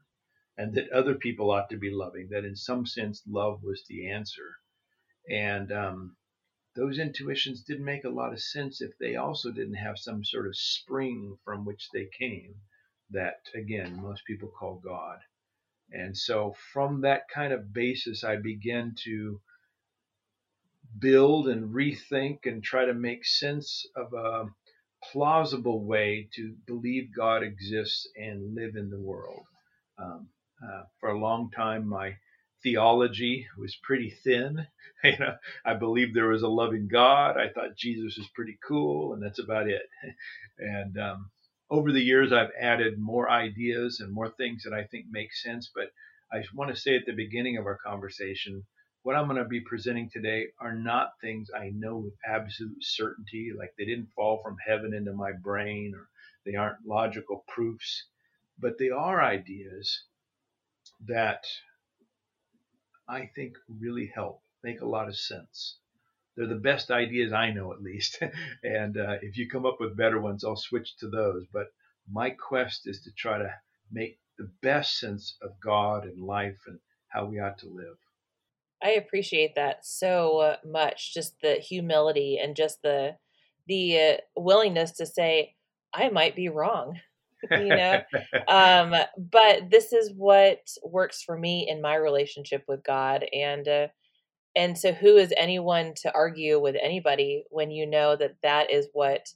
and 0.57 0.73
that 0.73 0.89
other 0.89 1.15
people 1.15 1.51
ought 1.51 1.69
to 1.69 1.77
be 1.77 1.91
loving, 1.91 2.29
that 2.29 2.45
in 2.45 2.55
some 2.55 2.87
sense 2.87 3.21
love 3.27 3.61
was 3.61 3.85
the 3.87 4.09
answer. 4.09 4.57
And 5.29 5.71
um, 5.71 6.17
those 6.75 6.99
intuitions 6.99 7.63
didn't 7.63 7.85
make 7.85 8.03
a 8.03 8.09
lot 8.09 8.33
of 8.33 8.41
sense 8.41 8.81
if 8.81 8.97
they 8.99 9.15
also 9.15 9.51
didn't 9.51 9.75
have 9.75 9.97
some 9.97 10.23
sort 10.23 10.45
of 10.45 10.57
spring 10.57 11.37
from 11.45 11.65
which 11.65 11.89
they 11.93 12.07
came 12.17 12.55
that 13.11 13.39
again 13.53 14.01
most 14.01 14.25
people 14.25 14.49
call 14.49 14.81
god. 14.83 15.19
And 15.91 16.17
so 16.17 16.55
from 16.73 17.01
that 17.01 17.29
kind 17.33 17.53
of 17.53 17.73
basis 17.73 18.23
i 18.23 18.35
began 18.35 18.95
to 19.05 19.39
build 20.99 21.47
and 21.47 21.73
rethink 21.73 22.45
and 22.45 22.63
try 22.63 22.85
to 22.85 22.93
make 22.93 23.25
sense 23.25 23.85
of 23.95 24.13
a 24.13 24.45
plausible 25.11 25.83
way 25.83 26.27
to 26.33 26.55
believe 26.65 27.15
god 27.15 27.43
exists 27.43 28.07
and 28.15 28.55
live 28.55 28.75
in 28.75 28.89
the 28.89 28.99
world. 28.99 29.45
Um, 29.97 30.29
uh, 30.63 30.83
for 30.99 31.09
a 31.09 31.19
long 31.19 31.51
time 31.51 31.87
my 31.87 32.15
theology 32.65 33.47
was 33.57 33.77
pretty 33.83 34.09
thin. 34.09 34.67
You 35.03 35.19
know, 35.19 35.35
I 35.63 35.75
believed 35.75 36.15
there 36.15 36.29
was 36.29 36.41
a 36.41 36.47
loving 36.47 36.87
God. 36.87 37.37
I 37.37 37.49
thought 37.49 37.77
Jesus 37.77 38.17
was 38.17 38.27
pretty 38.33 38.57
cool, 38.67 39.13
and 39.13 39.21
that's 39.21 39.37
about 39.37 39.69
it. 39.69 39.83
And 40.57 40.97
um, 40.97 41.29
over 41.69 41.91
the 41.91 42.01
years, 42.01 42.31
I've 42.31 42.49
added 42.59 42.97
more 42.97 43.29
ideas 43.29 43.99
and 43.99 44.11
more 44.11 44.31
things 44.31 44.63
that 44.63 44.73
I 44.73 44.85
think 44.85 45.05
make 45.11 45.31
sense. 45.31 45.69
But 45.75 45.91
I 46.33 46.43
want 46.55 46.73
to 46.73 46.81
say 46.81 46.95
at 46.95 47.05
the 47.05 47.13
beginning 47.13 47.57
of 47.57 47.67
our 47.67 47.77
conversation, 47.77 48.63
what 49.03 49.15
I'm 49.15 49.27
going 49.27 49.37
to 49.43 49.47
be 49.47 49.59
presenting 49.61 50.09
today 50.09 50.47
are 50.59 50.73
not 50.73 51.11
things 51.21 51.49
I 51.55 51.69
know 51.75 51.97
with 51.97 52.15
absolute 52.27 52.81
certainty, 52.81 53.51
like 53.55 53.73
they 53.77 53.85
didn't 53.85 54.09
fall 54.15 54.41
from 54.43 54.57
heaven 54.65 54.95
into 54.95 55.13
my 55.13 55.33
brain 55.33 55.93
or 55.95 56.07
they 56.47 56.55
aren't 56.55 56.87
logical 56.87 57.43
proofs, 57.47 58.07
but 58.57 58.79
they 58.79 58.89
are 58.89 59.21
ideas 59.23 60.01
that 61.07 61.43
I 63.07 63.29
think 63.35 63.55
really 63.67 64.11
help, 64.13 64.41
make 64.63 64.81
a 64.81 64.87
lot 64.87 65.07
of 65.07 65.17
sense. 65.17 65.77
They're 66.35 66.47
the 66.47 66.55
best 66.55 66.91
ideas 66.91 67.31
I 67.31 67.51
know, 67.51 67.71
at 67.71 67.81
least. 67.81 68.19
and 68.63 68.97
uh, 68.97 69.17
if 69.21 69.37
you 69.37 69.49
come 69.49 69.65
up 69.65 69.79
with 69.79 69.97
better 69.97 70.19
ones, 70.19 70.43
I'll 70.43 70.55
switch 70.55 70.97
to 70.97 71.07
those. 71.07 71.45
But 71.51 71.67
my 72.11 72.31
quest 72.31 72.87
is 72.87 73.01
to 73.03 73.11
try 73.11 73.37
to 73.37 73.53
make 73.91 74.19
the 74.37 74.51
best 74.61 74.99
sense 74.99 75.37
of 75.41 75.59
God 75.61 76.05
and 76.05 76.21
life 76.21 76.59
and 76.67 76.79
how 77.07 77.25
we 77.25 77.39
ought 77.39 77.57
to 77.59 77.69
live. 77.69 77.97
I 78.83 78.91
appreciate 78.91 79.55
that 79.55 79.85
so 79.85 80.57
much. 80.65 81.13
Just 81.13 81.39
the 81.41 81.55
humility 81.55 82.37
and 82.41 82.55
just 82.55 82.81
the 82.81 83.17
the 83.67 83.99
uh, 83.99 84.17
willingness 84.35 84.91
to 84.91 85.05
say, 85.07 85.55
I 85.93 86.09
might 86.09 86.35
be 86.35 86.49
wrong. 86.49 86.99
You 87.51 87.67
know? 87.67 88.01
Um 88.47 88.93
but 89.17 89.69
this 89.69 89.93
is 89.93 90.11
what 90.15 90.59
works 90.83 91.21
for 91.23 91.37
me 91.37 91.67
in 91.69 91.81
my 91.81 91.95
relationship 91.95 92.63
with 92.67 92.83
god 92.83 93.25
and 93.33 93.67
uh, 93.67 93.87
and 94.55 94.77
so 94.77 94.93
who 94.93 95.17
is 95.17 95.33
anyone 95.37 95.93
to 96.01 96.13
argue 96.13 96.59
with 96.59 96.75
anybody 96.81 97.43
when 97.49 97.71
you 97.71 97.85
know 97.85 98.15
that 98.15 98.35
that 98.41 98.71
is 98.71 98.87
what 98.93 99.27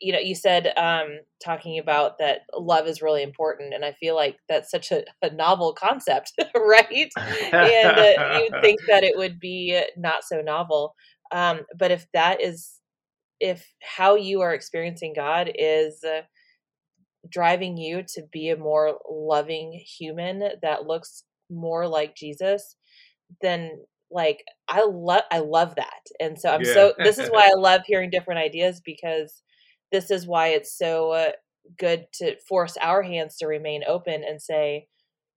you 0.00 0.12
know 0.12 0.18
you 0.18 0.34
said 0.34 0.72
um 0.76 1.18
talking 1.42 1.78
about 1.78 2.18
that 2.18 2.40
love 2.56 2.86
is 2.86 3.02
really 3.02 3.22
important 3.22 3.72
and 3.74 3.84
i 3.84 3.92
feel 3.92 4.14
like 4.14 4.36
that's 4.48 4.70
such 4.70 4.90
a, 4.90 5.04
a 5.22 5.32
novel 5.32 5.72
concept 5.72 6.32
right? 6.54 7.10
And 7.52 7.98
uh, 7.98 8.38
you'd 8.38 8.62
think 8.62 8.80
that 8.88 9.04
it 9.04 9.16
would 9.16 9.38
be 9.38 9.80
not 9.96 10.24
so 10.24 10.40
novel 10.40 10.94
um 11.32 11.60
but 11.78 11.90
if 11.90 12.06
that 12.12 12.40
is 12.40 12.80
if 13.40 13.66
how 13.80 14.14
you 14.14 14.40
are 14.40 14.54
experiencing 14.54 15.12
god 15.14 15.50
is 15.54 16.02
uh, 16.04 16.22
driving 17.28 17.76
you 17.76 18.02
to 18.14 18.22
be 18.32 18.50
a 18.50 18.56
more 18.56 18.98
loving 19.08 19.72
human 19.72 20.50
that 20.62 20.86
looks 20.86 21.24
more 21.50 21.86
like 21.86 22.16
Jesus, 22.16 22.76
then 23.40 23.78
like 24.10 24.44
I 24.68 24.86
love 24.86 25.22
I 25.30 25.40
love 25.40 25.74
that. 25.76 26.06
And 26.20 26.38
so 26.38 26.50
I'm 26.50 26.62
yeah. 26.62 26.72
so 26.72 26.92
this 26.98 27.18
is 27.18 27.28
why 27.30 27.48
I 27.50 27.58
love 27.58 27.82
hearing 27.86 28.10
different 28.10 28.40
ideas 28.40 28.80
because 28.84 29.42
this 29.92 30.10
is 30.10 30.26
why 30.26 30.48
it's 30.48 30.76
so 30.76 31.10
uh, 31.10 31.32
good 31.78 32.06
to 32.14 32.36
force 32.48 32.76
our 32.80 33.02
hands 33.02 33.36
to 33.38 33.46
remain 33.46 33.82
open 33.86 34.24
and 34.24 34.40
say, 34.40 34.86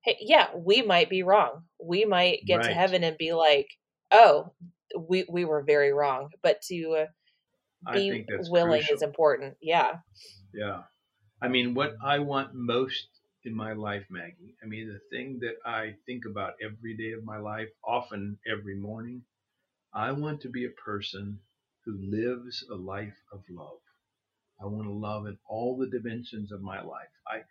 "Hey, 0.03 0.17
yeah, 0.19 0.47
we 0.55 0.81
might 0.81 1.09
be 1.09 1.23
wrong. 1.23 1.63
We 1.83 2.05
might 2.05 2.45
get 2.45 2.57
right. 2.57 2.67
to 2.67 2.73
heaven 2.73 3.03
and 3.03 3.17
be 3.17 3.33
like, 3.33 3.67
"Oh, 4.11 4.53
we 4.97 5.25
we 5.29 5.45
were 5.45 5.63
very 5.63 5.93
wrong." 5.93 6.29
But 6.43 6.61
to 6.69 7.05
uh, 7.87 7.93
be 7.93 8.25
willing 8.49 8.81
crucial. 8.81 8.95
is 8.95 9.01
important. 9.01 9.55
Yeah. 9.61 9.93
Yeah. 10.53 10.81
I 11.41 11.49
mean, 11.49 11.75
what 11.75 11.95
I 12.03 12.19
want 12.19 12.55
most 12.55 13.07
in 13.45 13.55
my 13.55 13.73
life, 13.73 14.05
Maggie, 14.09 14.55
I 14.63 14.67
mean, 14.67 14.87
the 14.89 15.01
thing 15.15 15.39
that 15.41 15.55
I 15.65 15.95
think 16.05 16.25
about 16.25 16.55
every 16.63 16.97
day 16.97 17.11
of 17.13 17.23
my 17.23 17.37
life, 17.37 17.69
often 17.85 18.39
every 18.51 18.75
morning, 18.75 19.23
I 19.93 20.11
want 20.13 20.41
to 20.41 20.49
be 20.49 20.65
a 20.65 20.81
person 20.85 21.39
who 21.85 21.97
lives 21.99 22.65
a 22.71 22.75
life 22.75 23.17
of 23.33 23.43
love. 23.49 23.79
I 24.61 24.67
want 24.67 24.87
to 24.87 24.93
love 24.93 25.27
in 25.27 25.37
all 25.49 25.77
the 25.77 25.87
dimensions 25.89 26.51
of 26.51 26.61
my 26.61 26.81
life. 26.81 27.09
I, 27.27 27.41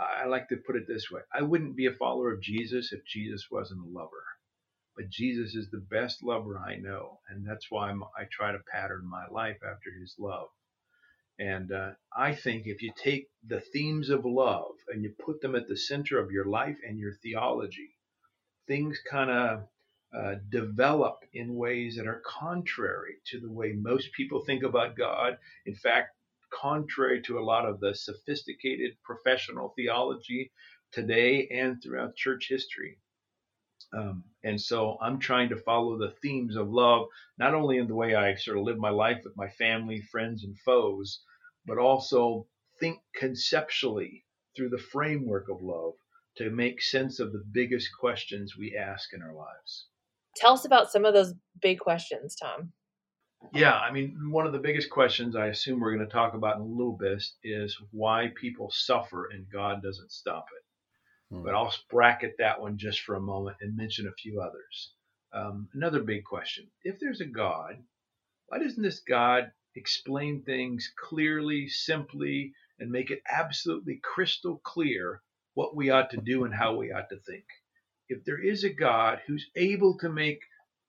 I 0.00 0.26
like 0.26 0.48
to 0.50 0.56
put 0.56 0.76
it 0.76 0.86
this 0.88 1.10
way 1.10 1.22
I 1.34 1.42
wouldn't 1.42 1.76
be 1.76 1.86
a 1.86 1.92
follower 1.92 2.32
of 2.32 2.42
Jesus 2.42 2.92
if 2.92 3.04
Jesus 3.06 3.46
wasn't 3.50 3.86
a 3.86 3.90
lover. 3.90 4.24
But 4.96 5.10
Jesus 5.10 5.54
is 5.54 5.70
the 5.70 5.78
best 5.90 6.22
lover 6.24 6.58
I 6.58 6.76
know. 6.76 7.20
And 7.30 7.46
that's 7.46 7.66
why 7.70 7.90
I'm, 7.90 8.04
I 8.04 8.24
try 8.30 8.52
to 8.52 8.60
pattern 8.72 9.06
my 9.08 9.26
life 9.30 9.58
after 9.64 9.90
his 10.00 10.14
love. 10.18 10.48
And 11.38 11.70
uh, 11.72 11.90
I 12.16 12.34
think 12.34 12.66
if 12.66 12.82
you 12.82 12.92
take 12.96 13.28
the 13.46 13.60
themes 13.60 14.08
of 14.08 14.24
love 14.24 14.74
and 14.88 15.02
you 15.02 15.12
put 15.24 15.40
them 15.40 15.54
at 15.54 15.68
the 15.68 15.76
center 15.76 16.18
of 16.18 16.30
your 16.30 16.46
life 16.46 16.78
and 16.86 16.98
your 16.98 17.12
theology, 17.22 17.96
things 18.66 18.98
kind 19.10 19.30
of 19.30 19.68
uh, 20.16 20.36
develop 20.50 21.18
in 21.34 21.54
ways 21.54 21.96
that 21.96 22.06
are 22.06 22.22
contrary 22.24 23.16
to 23.26 23.40
the 23.40 23.50
way 23.52 23.72
most 23.72 24.12
people 24.12 24.44
think 24.44 24.62
about 24.62 24.96
God. 24.96 25.36
In 25.66 25.74
fact, 25.74 26.16
contrary 26.50 27.20
to 27.22 27.38
a 27.38 27.44
lot 27.44 27.66
of 27.66 27.80
the 27.80 27.94
sophisticated 27.94 28.96
professional 29.04 29.74
theology 29.76 30.52
today 30.92 31.48
and 31.48 31.82
throughout 31.82 32.16
church 32.16 32.46
history. 32.48 32.98
Um, 33.92 34.24
and 34.44 34.60
so 34.60 34.98
I'm 35.00 35.18
trying 35.18 35.48
to 35.50 35.56
follow 35.56 35.98
the 35.98 36.14
themes 36.22 36.56
of 36.56 36.68
love, 36.68 37.06
not 37.38 37.54
only 37.54 37.78
in 37.78 37.86
the 37.86 37.94
way 37.94 38.14
I 38.14 38.34
sort 38.34 38.58
of 38.58 38.64
live 38.64 38.78
my 38.78 38.90
life 38.90 39.20
with 39.24 39.36
my 39.36 39.48
family, 39.48 40.00
friends, 40.00 40.44
and 40.44 40.58
foes, 40.58 41.20
but 41.66 41.78
also 41.78 42.46
think 42.80 42.98
conceptually 43.14 44.24
through 44.56 44.70
the 44.70 44.78
framework 44.78 45.48
of 45.48 45.62
love 45.62 45.94
to 46.36 46.50
make 46.50 46.82
sense 46.82 47.18
of 47.20 47.32
the 47.32 47.42
biggest 47.52 47.88
questions 47.98 48.56
we 48.56 48.76
ask 48.76 49.12
in 49.12 49.22
our 49.22 49.34
lives. 49.34 49.86
Tell 50.36 50.52
us 50.52 50.64
about 50.64 50.90
some 50.90 51.04
of 51.04 51.14
those 51.14 51.34
big 51.62 51.78
questions, 51.78 52.36
Tom. 52.36 52.72
Yeah, 53.52 53.74
I 53.74 53.92
mean, 53.92 54.30
one 54.30 54.46
of 54.46 54.52
the 54.52 54.58
biggest 54.58 54.90
questions 54.90 55.36
I 55.36 55.46
assume 55.46 55.80
we're 55.80 55.94
going 55.94 56.06
to 56.06 56.12
talk 56.12 56.34
about 56.34 56.56
in 56.56 56.62
a 56.62 56.66
little 56.66 56.96
bit 56.96 57.22
is 57.42 57.76
why 57.90 58.32
people 58.34 58.70
suffer 58.70 59.28
and 59.32 59.46
God 59.50 59.82
doesn't 59.82 60.10
stop 60.10 60.46
it. 60.56 60.65
Hmm. 61.30 61.42
But 61.42 61.54
I'll 61.54 61.74
bracket 61.90 62.36
that 62.38 62.60
one 62.60 62.78
just 62.78 63.00
for 63.00 63.16
a 63.16 63.20
moment 63.20 63.56
and 63.60 63.76
mention 63.76 64.06
a 64.06 64.12
few 64.12 64.40
others. 64.40 64.92
Um, 65.32 65.68
another 65.74 66.02
big 66.02 66.24
question 66.24 66.70
if 66.84 66.98
there's 67.00 67.20
a 67.20 67.26
God, 67.26 67.82
why 68.46 68.58
doesn't 68.58 68.82
this 68.82 69.00
God 69.00 69.50
explain 69.74 70.42
things 70.42 70.92
clearly, 70.96 71.68
simply, 71.68 72.54
and 72.78 72.90
make 72.90 73.10
it 73.10 73.22
absolutely 73.30 74.00
crystal 74.02 74.58
clear 74.58 75.22
what 75.54 75.74
we 75.74 75.90
ought 75.90 76.10
to 76.10 76.16
do 76.18 76.44
and 76.44 76.54
how 76.54 76.76
we 76.76 76.92
ought 76.92 77.08
to 77.08 77.18
think? 77.18 77.44
If 78.08 78.24
there 78.24 78.40
is 78.40 78.62
a 78.62 78.70
God 78.70 79.20
who's 79.26 79.50
able 79.56 79.98
to 79.98 80.08
make 80.08 80.40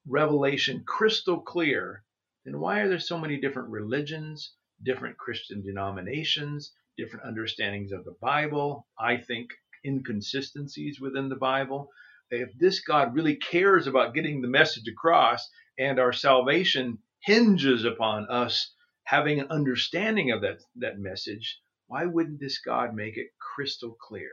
revelation 0.07 0.83
crystal 0.85 1.41
clear, 1.41 2.03
then 2.45 2.59
why 2.59 2.79
are 2.79 2.87
there 2.87 2.99
so 2.99 3.17
many 3.17 3.37
different 3.37 3.69
religions, 3.69 4.53
different 4.83 5.17
Christian 5.17 5.63
denominations, 5.63 6.73
different 6.95 7.25
understandings 7.25 7.91
of 7.91 8.05
the 8.05 8.15
Bible? 8.21 8.87
I 8.99 9.17
think 9.17 9.49
inconsistencies 9.85 10.99
within 10.99 11.29
the 11.29 11.35
Bible. 11.35 11.89
If 12.29 12.49
this 12.57 12.81
God 12.81 13.13
really 13.15 13.35
cares 13.35 13.87
about 13.87 14.13
getting 14.13 14.41
the 14.41 14.47
message 14.47 14.87
across 14.87 15.49
and 15.77 15.99
our 15.99 16.13
salvation 16.13 16.99
hinges 17.21 17.85
upon 17.85 18.27
us 18.29 18.73
having 19.03 19.39
an 19.39 19.47
understanding 19.49 20.31
of 20.31 20.41
that, 20.41 20.59
that 20.75 20.99
message, 20.99 21.59
why 21.87 22.05
wouldn't 22.05 22.39
this 22.39 22.59
God 22.59 22.93
make 22.93 23.17
it 23.17 23.27
crystal 23.39 23.95
clear? 23.99 24.31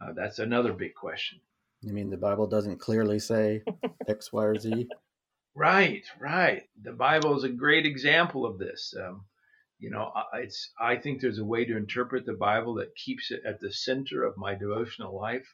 Uh, 0.00 0.12
that's 0.14 0.38
another 0.38 0.72
big 0.72 0.94
question. 0.94 1.40
You 1.82 1.92
mean 1.92 2.10
the 2.10 2.16
Bible 2.16 2.46
doesn't 2.46 2.78
clearly 2.78 3.18
say 3.18 3.62
X, 4.08 4.32
Y, 4.32 4.44
or 4.44 4.58
Z? 4.58 4.88
Right, 5.54 6.04
right. 6.20 6.62
The 6.80 6.92
Bible 6.92 7.36
is 7.36 7.44
a 7.44 7.48
great 7.48 7.86
example 7.86 8.46
of 8.46 8.58
this. 8.58 8.94
Um, 8.98 9.24
you 9.80 9.90
know, 9.90 10.12
it's 10.34 10.70
I 10.78 10.96
think 10.96 11.20
there's 11.20 11.38
a 11.38 11.44
way 11.44 11.64
to 11.64 11.76
interpret 11.76 12.26
the 12.26 12.34
Bible 12.34 12.74
that 12.74 12.94
keeps 12.94 13.30
it 13.30 13.42
at 13.46 13.60
the 13.60 13.72
center 13.72 14.22
of 14.24 14.36
my 14.36 14.54
devotional 14.54 15.18
life, 15.18 15.46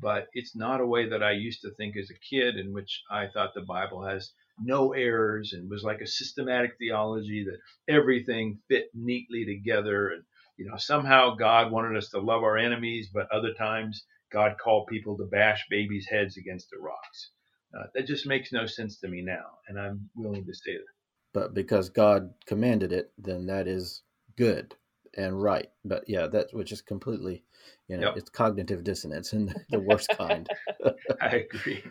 but 0.00 0.28
it's 0.32 0.56
not 0.56 0.80
a 0.80 0.86
way 0.86 1.08
that 1.08 1.22
I 1.22 1.32
used 1.32 1.60
to 1.62 1.70
think 1.74 1.96
as 1.96 2.10
a 2.10 2.18
kid, 2.34 2.56
in 2.56 2.72
which 2.72 3.02
I 3.10 3.28
thought 3.28 3.54
the 3.54 3.60
Bible 3.62 4.04
has 4.04 4.32
no 4.58 4.92
errors 4.92 5.52
and 5.52 5.68
was 5.68 5.82
like 5.84 6.00
a 6.00 6.06
systematic 6.06 6.76
theology 6.78 7.44
that 7.44 7.92
everything 7.92 8.58
fit 8.68 8.88
neatly 8.94 9.44
together 9.44 10.08
and 10.08 10.24
you 10.56 10.64
know 10.64 10.76
somehow 10.78 11.34
god 11.34 11.70
wanted 11.70 11.96
us 11.96 12.08
to 12.08 12.18
love 12.18 12.42
our 12.42 12.56
enemies 12.56 13.10
but 13.12 13.30
other 13.30 13.52
times 13.52 14.04
god 14.32 14.56
called 14.58 14.86
people 14.86 15.16
to 15.16 15.26
bash 15.26 15.66
babies 15.68 16.06
heads 16.10 16.36
against 16.36 16.70
the 16.70 16.78
rocks. 16.78 17.30
Uh, 17.76 17.86
that 17.94 18.06
just 18.06 18.26
makes 18.26 18.52
no 18.52 18.64
sense 18.64 18.98
to 18.98 19.08
me 19.08 19.20
now 19.20 19.44
and 19.68 19.78
i'm 19.78 20.08
willing 20.16 20.44
to 20.46 20.54
say 20.54 20.72
that 20.72 20.95
but 21.36 21.54
because 21.54 21.88
god 21.88 22.32
commanded 22.46 22.92
it 22.92 23.12
then 23.18 23.46
that 23.46 23.68
is 23.68 24.02
good 24.36 24.74
and 25.16 25.42
right 25.42 25.70
but 25.84 26.02
yeah 26.08 26.26
that 26.26 26.46
which 26.52 26.72
is 26.72 26.80
completely 26.80 27.44
you 27.88 27.96
know 27.96 28.08
yep. 28.08 28.16
it's 28.16 28.30
cognitive 28.30 28.82
dissonance 28.84 29.32
and 29.32 29.54
the 29.70 29.80
worst 29.80 30.08
kind 30.16 30.48
i 31.20 31.46
agree 31.46 31.82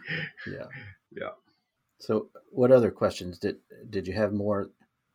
yeah 0.48 0.68
yeah 1.12 1.30
so, 2.00 2.30
what 2.52 2.72
other 2.72 2.92
questions 2.92 3.40
did 3.40 3.58
did 3.90 4.08
you 4.08 4.14
have 4.14 4.34
more? 4.34 4.70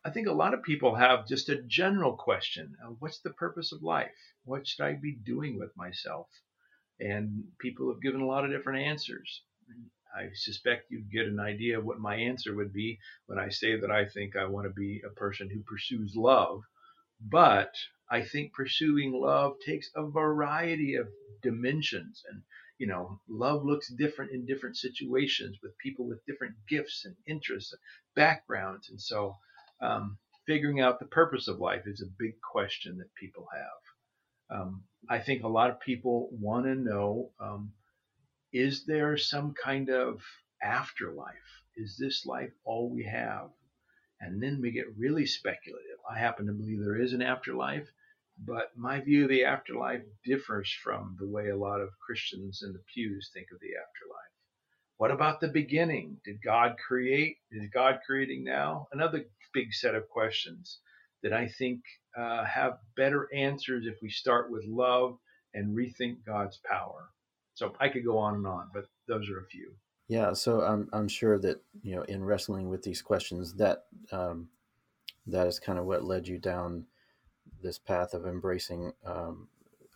I 0.04 0.10
think 0.10 0.28
a 0.28 0.32
lot 0.32 0.54
of 0.54 0.62
people 0.62 0.94
have 0.94 1.28
just 1.28 1.48
a 1.48 1.62
general 1.62 2.16
question: 2.16 2.74
uh, 2.82 2.92
What's 2.98 3.20
the 3.20 3.30
purpose 3.30 3.72
of 3.72 3.82
life? 3.82 4.10
What 4.44 4.66
should 4.66 4.84
I 4.84 4.94
be 4.94 5.12
doing 5.12 5.58
with 5.58 5.76
myself? 5.76 6.28
And 6.98 7.44
people 7.58 7.92
have 7.92 8.02
given 8.02 8.20
a 8.20 8.26
lot 8.26 8.44
of 8.44 8.50
different 8.50 8.86
answers. 8.86 9.42
I 10.16 10.30
suspect 10.34 10.90
you'd 10.90 11.10
get 11.10 11.26
an 11.26 11.40
idea 11.40 11.78
of 11.78 11.84
what 11.84 11.98
my 11.98 12.16
answer 12.16 12.54
would 12.54 12.72
be 12.72 12.98
when 13.26 13.38
I 13.38 13.48
say 13.48 13.78
that 13.78 13.90
I 13.90 14.06
think 14.06 14.36
I 14.36 14.46
want 14.46 14.66
to 14.66 14.72
be 14.72 15.02
a 15.04 15.10
person 15.14 15.48
who 15.50 15.62
pursues 15.62 16.14
love. 16.16 16.62
But 17.20 17.74
I 18.10 18.22
think 18.22 18.52
pursuing 18.52 19.12
love 19.12 19.56
takes 19.64 19.90
a 19.94 20.06
variety 20.06 20.94
of 20.94 21.08
dimensions. 21.42 22.22
And 22.28 22.42
you 22.80 22.86
know, 22.86 23.20
love 23.28 23.62
looks 23.62 23.92
different 23.92 24.32
in 24.32 24.46
different 24.46 24.76
situations 24.76 25.58
with 25.62 25.76
people 25.76 26.08
with 26.08 26.24
different 26.24 26.54
gifts 26.66 27.04
and 27.04 27.14
interests, 27.26 27.72
and 27.72 27.80
backgrounds, 28.16 28.88
and 28.88 28.98
so 28.98 29.36
um, 29.82 30.16
figuring 30.46 30.80
out 30.80 30.98
the 30.98 31.06
purpose 31.06 31.46
of 31.46 31.60
life 31.60 31.82
is 31.86 32.00
a 32.00 32.16
big 32.18 32.40
question 32.40 32.96
that 32.96 33.14
people 33.14 33.46
have. 33.52 34.58
Um, 34.58 34.84
I 35.10 35.18
think 35.18 35.44
a 35.44 35.48
lot 35.48 35.68
of 35.68 35.78
people 35.80 36.30
want 36.32 36.64
to 36.64 36.74
know: 36.74 37.32
um, 37.38 37.74
Is 38.52 38.84
there 38.84 39.16
some 39.16 39.54
kind 39.54 39.90
of 39.90 40.22
afterlife? 40.62 41.62
Is 41.76 41.96
this 41.96 42.26
life 42.26 42.52
all 42.64 42.90
we 42.90 43.04
have? 43.04 43.50
And 44.20 44.42
then 44.42 44.60
we 44.60 44.70
get 44.70 44.96
really 44.98 45.24
speculative. 45.26 45.98
I 46.10 46.18
happen 46.18 46.46
to 46.46 46.52
believe 46.52 46.80
there 46.80 47.00
is 47.00 47.12
an 47.12 47.22
afterlife, 47.22 47.88
but 48.38 48.76
my 48.76 49.00
view 49.00 49.24
of 49.24 49.30
the 49.30 49.44
afterlife 49.44 50.02
differs 50.24 50.72
from 50.82 51.16
the 51.18 51.28
way 51.28 51.48
a 51.48 51.56
lot 51.56 51.80
of 51.80 51.98
Christians 52.04 52.62
in 52.62 52.72
the 52.72 52.82
pews 52.92 53.30
think 53.32 53.46
of 53.52 53.60
the 53.60 53.76
afterlife. 53.76 54.20
What 54.96 55.10
about 55.10 55.40
the 55.40 55.48
beginning? 55.48 56.20
Did 56.24 56.42
God 56.42 56.76
create? 56.86 57.38
Is 57.50 57.70
God 57.72 58.00
creating 58.04 58.44
now? 58.44 58.88
Another 58.92 59.24
big 59.54 59.72
set 59.72 59.94
of 59.94 60.08
questions 60.08 60.80
that 61.22 61.32
I 61.32 61.48
think 61.48 61.82
uh, 62.16 62.44
have 62.44 62.78
better 62.96 63.28
answers 63.32 63.86
if 63.86 63.96
we 64.02 64.10
start 64.10 64.50
with 64.50 64.64
love 64.66 65.18
and 65.54 65.76
rethink 65.76 66.24
God's 66.26 66.58
power. 66.64 67.10
So 67.60 67.74
I 67.78 67.90
could 67.90 68.06
go 68.06 68.16
on 68.16 68.36
and 68.36 68.46
on, 68.46 68.70
but 68.72 68.86
those 69.06 69.28
are 69.28 69.38
a 69.38 69.44
few. 69.44 69.74
Yeah, 70.08 70.32
so 70.32 70.62
I'm 70.62 70.88
I'm 70.94 71.08
sure 71.08 71.38
that 71.40 71.60
you 71.82 71.94
know 71.94 72.04
in 72.04 72.24
wrestling 72.24 72.70
with 72.70 72.82
these 72.82 73.02
questions 73.02 73.52
that 73.56 73.84
um, 74.10 74.48
that 75.26 75.46
is 75.46 75.60
kind 75.60 75.78
of 75.78 75.84
what 75.84 76.02
led 76.02 76.26
you 76.26 76.38
down 76.38 76.86
this 77.62 77.78
path 77.78 78.14
of 78.14 78.26
embracing 78.26 78.94
um, 79.04 79.48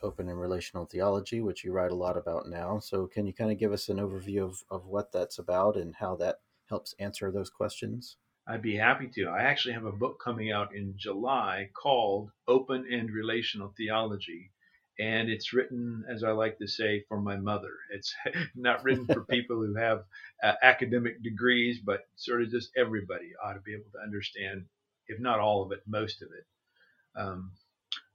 open 0.02 0.28
and 0.28 0.38
relational 0.38 0.84
theology, 0.84 1.40
which 1.40 1.64
you 1.64 1.72
write 1.72 1.90
a 1.90 1.94
lot 1.94 2.18
about 2.18 2.50
now. 2.50 2.80
So, 2.80 3.06
can 3.06 3.26
you 3.26 3.32
kind 3.32 3.50
of 3.50 3.58
give 3.58 3.72
us 3.72 3.88
an 3.88 3.96
overview 3.96 4.42
of, 4.44 4.62
of 4.70 4.84
what 4.84 5.10
that's 5.10 5.38
about 5.38 5.78
and 5.78 5.94
how 5.94 6.16
that 6.16 6.40
helps 6.68 6.94
answer 6.98 7.32
those 7.32 7.48
questions? 7.48 8.18
I'd 8.46 8.60
be 8.60 8.76
happy 8.76 9.08
to. 9.14 9.28
I 9.28 9.44
actually 9.44 9.72
have 9.72 9.86
a 9.86 9.92
book 9.92 10.20
coming 10.22 10.52
out 10.52 10.74
in 10.74 10.92
July 10.98 11.70
called 11.72 12.30
Open 12.46 12.84
and 12.92 13.10
Relational 13.10 13.72
Theology. 13.74 14.50
And 14.98 15.28
it's 15.28 15.52
written, 15.52 16.04
as 16.08 16.22
I 16.22 16.30
like 16.30 16.58
to 16.58 16.68
say, 16.68 17.04
for 17.08 17.20
my 17.20 17.36
mother. 17.36 17.72
It's 17.90 18.14
not 18.54 18.84
written 18.84 19.06
for 19.06 19.24
people 19.30 19.56
who 19.56 19.74
have 19.74 20.04
uh, 20.42 20.54
academic 20.62 21.22
degrees, 21.22 21.80
but 21.84 22.02
sort 22.16 22.42
of 22.42 22.50
just 22.50 22.70
everybody 22.76 23.32
ought 23.42 23.54
to 23.54 23.60
be 23.60 23.74
able 23.74 23.90
to 23.92 24.02
understand, 24.04 24.66
if 25.08 25.18
not 25.20 25.40
all 25.40 25.62
of 25.62 25.72
it, 25.72 25.82
most 25.86 26.22
of 26.22 26.28
it. 26.30 27.20
Um, 27.20 27.52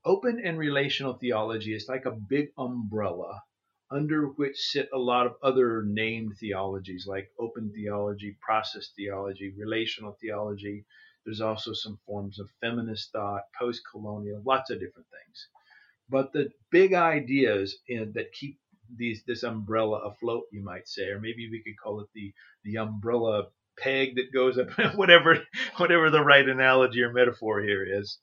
open 0.05 0.41
and 0.43 0.57
relational 0.57 1.13
theology 1.13 1.73
is 1.73 1.87
like 1.89 2.05
a 2.05 2.11
big 2.11 2.51
umbrella 2.57 3.41
under 3.91 4.27
which 4.27 4.57
sit 4.57 4.87
a 4.93 4.97
lot 4.97 5.25
of 5.25 5.35
other 5.41 5.83
named 5.83 6.37
theologies 6.39 7.07
like 7.07 7.31
open 7.39 7.71
theology, 7.73 8.37
process 8.39 8.91
theology, 8.95 9.51
relational 9.57 10.15
theology. 10.21 10.85
There's 11.25 11.41
also 11.41 11.73
some 11.73 11.99
forms 12.05 12.39
of 12.39 12.49
feminist 12.61 13.11
thought, 13.11 13.43
post 13.57 13.81
colonial, 13.89 14.41
lots 14.45 14.69
of 14.69 14.79
different 14.79 15.07
things. 15.09 15.47
But 16.09 16.33
the 16.33 16.51
big 16.71 16.93
ideas 16.93 17.77
in, 17.87 18.13
that 18.13 18.33
keep 18.33 18.59
these 18.95 19.23
this 19.25 19.43
umbrella 19.43 19.99
afloat, 19.99 20.45
you 20.51 20.63
might 20.63 20.87
say, 20.87 21.09
or 21.09 21.19
maybe 21.19 21.49
we 21.49 21.61
could 21.63 21.79
call 21.81 22.01
it 22.01 22.07
the 22.13 22.33
the 22.63 22.77
umbrella 22.77 23.47
peg 23.77 24.15
that 24.15 24.33
goes 24.33 24.57
up, 24.57 24.69
whatever 24.95 25.43
whatever 25.77 26.09
the 26.09 26.23
right 26.23 26.47
analogy 26.47 27.01
or 27.01 27.13
metaphor 27.13 27.61
here 27.61 27.85
is, 27.85 28.19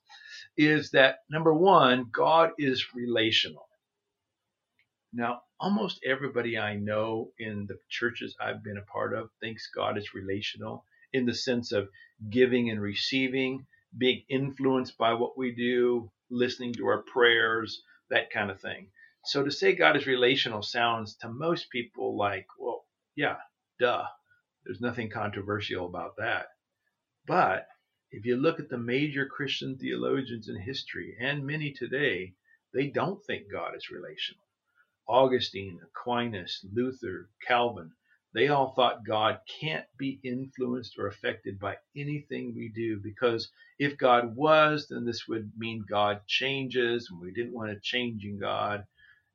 is 0.57 0.91
that 0.91 1.19
number 1.29 1.53
one, 1.53 2.09
God 2.11 2.51
is 2.57 2.93
relational. 2.93 3.67
Now, 5.13 5.41
almost 5.59 5.99
everybody 6.05 6.57
I 6.57 6.75
know 6.75 7.31
in 7.39 7.65
the 7.67 7.79
churches 7.89 8.35
I've 8.39 8.63
been 8.63 8.77
a 8.77 8.91
part 8.91 9.13
of 9.13 9.29
thinks 9.39 9.69
God 9.73 9.97
is 9.97 10.13
relational 10.13 10.83
in 11.13 11.25
the 11.25 11.33
sense 11.33 11.71
of 11.71 11.89
giving 12.29 12.69
and 12.69 12.81
receiving, 12.81 13.65
being 13.97 14.23
influenced 14.29 14.97
by 14.97 15.13
what 15.13 15.37
we 15.37 15.55
do, 15.55 16.11
listening 16.29 16.73
to 16.73 16.87
our 16.87 17.03
prayers, 17.03 17.81
that 18.09 18.29
kind 18.31 18.51
of 18.51 18.59
thing. 18.61 18.89
So 19.25 19.43
to 19.43 19.51
say 19.51 19.73
God 19.73 19.97
is 19.97 20.07
relational 20.07 20.61
sounds 20.61 21.15
to 21.17 21.29
most 21.29 21.69
people 21.69 22.17
like, 22.17 22.47
well, 22.59 22.85
yeah, 23.15 23.37
duh. 23.79 24.05
There's 24.65 24.81
nothing 24.81 25.09
controversial 25.09 25.85
about 25.85 26.17
that. 26.17 26.47
But 27.25 27.67
if 28.11 28.25
you 28.25 28.37
look 28.37 28.59
at 28.59 28.69
the 28.69 28.77
major 28.77 29.25
Christian 29.25 29.77
theologians 29.77 30.49
in 30.49 30.59
history 30.59 31.17
and 31.19 31.45
many 31.45 31.71
today, 31.71 32.33
they 32.73 32.87
don't 32.87 33.23
think 33.25 33.51
God 33.51 33.75
is 33.75 33.89
relational. 33.89 34.43
Augustine, 35.07 35.79
Aquinas, 35.83 36.65
Luther, 36.73 37.29
Calvin, 37.45 37.91
they 38.33 38.49
all 38.49 38.73
thought 38.73 39.05
God 39.05 39.39
can't 39.61 39.85
be 39.97 40.19
influenced 40.23 40.97
or 40.99 41.07
affected 41.07 41.59
by 41.59 41.77
anything 41.95 42.53
we 42.55 42.69
do 42.69 42.99
because 42.99 43.49
if 43.79 43.97
God 43.97 44.35
was, 44.35 44.87
then 44.89 45.05
this 45.05 45.27
would 45.27 45.51
mean 45.57 45.85
God 45.87 46.21
changes, 46.27 47.09
and 47.09 47.19
we 47.19 47.31
didn't 47.31 47.53
want 47.53 47.71
a 47.71 47.79
changing 47.81 48.39
God. 48.39 48.85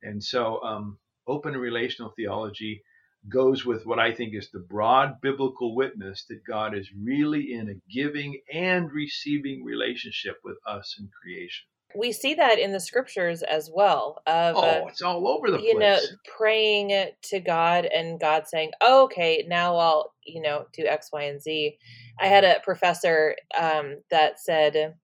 And 0.02 0.22
so, 0.22 0.62
um, 0.62 0.98
open 1.26 1.56
relational 1.56 2.12
theology 2.16 2.82
goes 3.28 3.64
with 3.64 3.86
what 3.86 4.00
I 4.00 4.12
think 4.12 4.34
is 4.34 4.50
the 4.50 4.58
broad 4.58 5.20
biblical 5.20 5.76
witness 5.76 6.24
that 6.28 6.44
God 6.44 6.76
is 6.76 6.90
really 6.92 7.52
in 7.54 7.68
a 7.68 7.92
giving 7.92 8.40
and 8.52 8.90
receiving 8.92 9.64
relationship 9.64 10.38
with 10.44 10.58
us 10.66 10.96
in 10.98 11.08
creation. 11.22 11.66
We 11.96 12.12
see 12.12 12.34
that 12.34 12.58
in 12.58 12.72
the 12.72 12.80
scriptures 12.80 13.42
as 13.42 13.70
well. 13.72 14.22
Of, 14.26 14.56
oh, 14.56 14.60
uh, 14.60 14.84
it's 14.88 15.02
all 15.02 15.26
over 15.28 15.50
the 15.50 15.60
you 15.60 15.76
place. 15.76 15.80
know, 15.80 15.98
praying 16.36 17.10
to 17.22 17.40
God 17.40 17.84
and 17.86 18.20
God 18.20 18.46
saying, 18.46 18.72
oh, 18.80 19.04
"Okay, 19.04 19.44
now 19.48 19.76
I'll 19.76 20.12
you 20.24 20.40
know 20.40 20.66
do 20.72 20.86
X, 20.86 21.10
Y, 21.12 21.22
and 21.22 21.40
Z." 21.40 21.78
I 22.20 22.26
had 22.26 22.44
a 22.44 22.60
professor 22.62 23.36
um, 23.58 23.98
that 24.10 24.40
said 24.40 24.94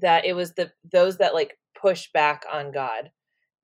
that 0.00 0.24
it 0.24 0.34
was 0.34 0.52
the 0.54 0.72
those 0.90 1.18
that 1.18 1.34
like 1.34 1.58
push 1.80 2.10
back 2.12 2.44
on 2.52 2.72
God 2.72 3.10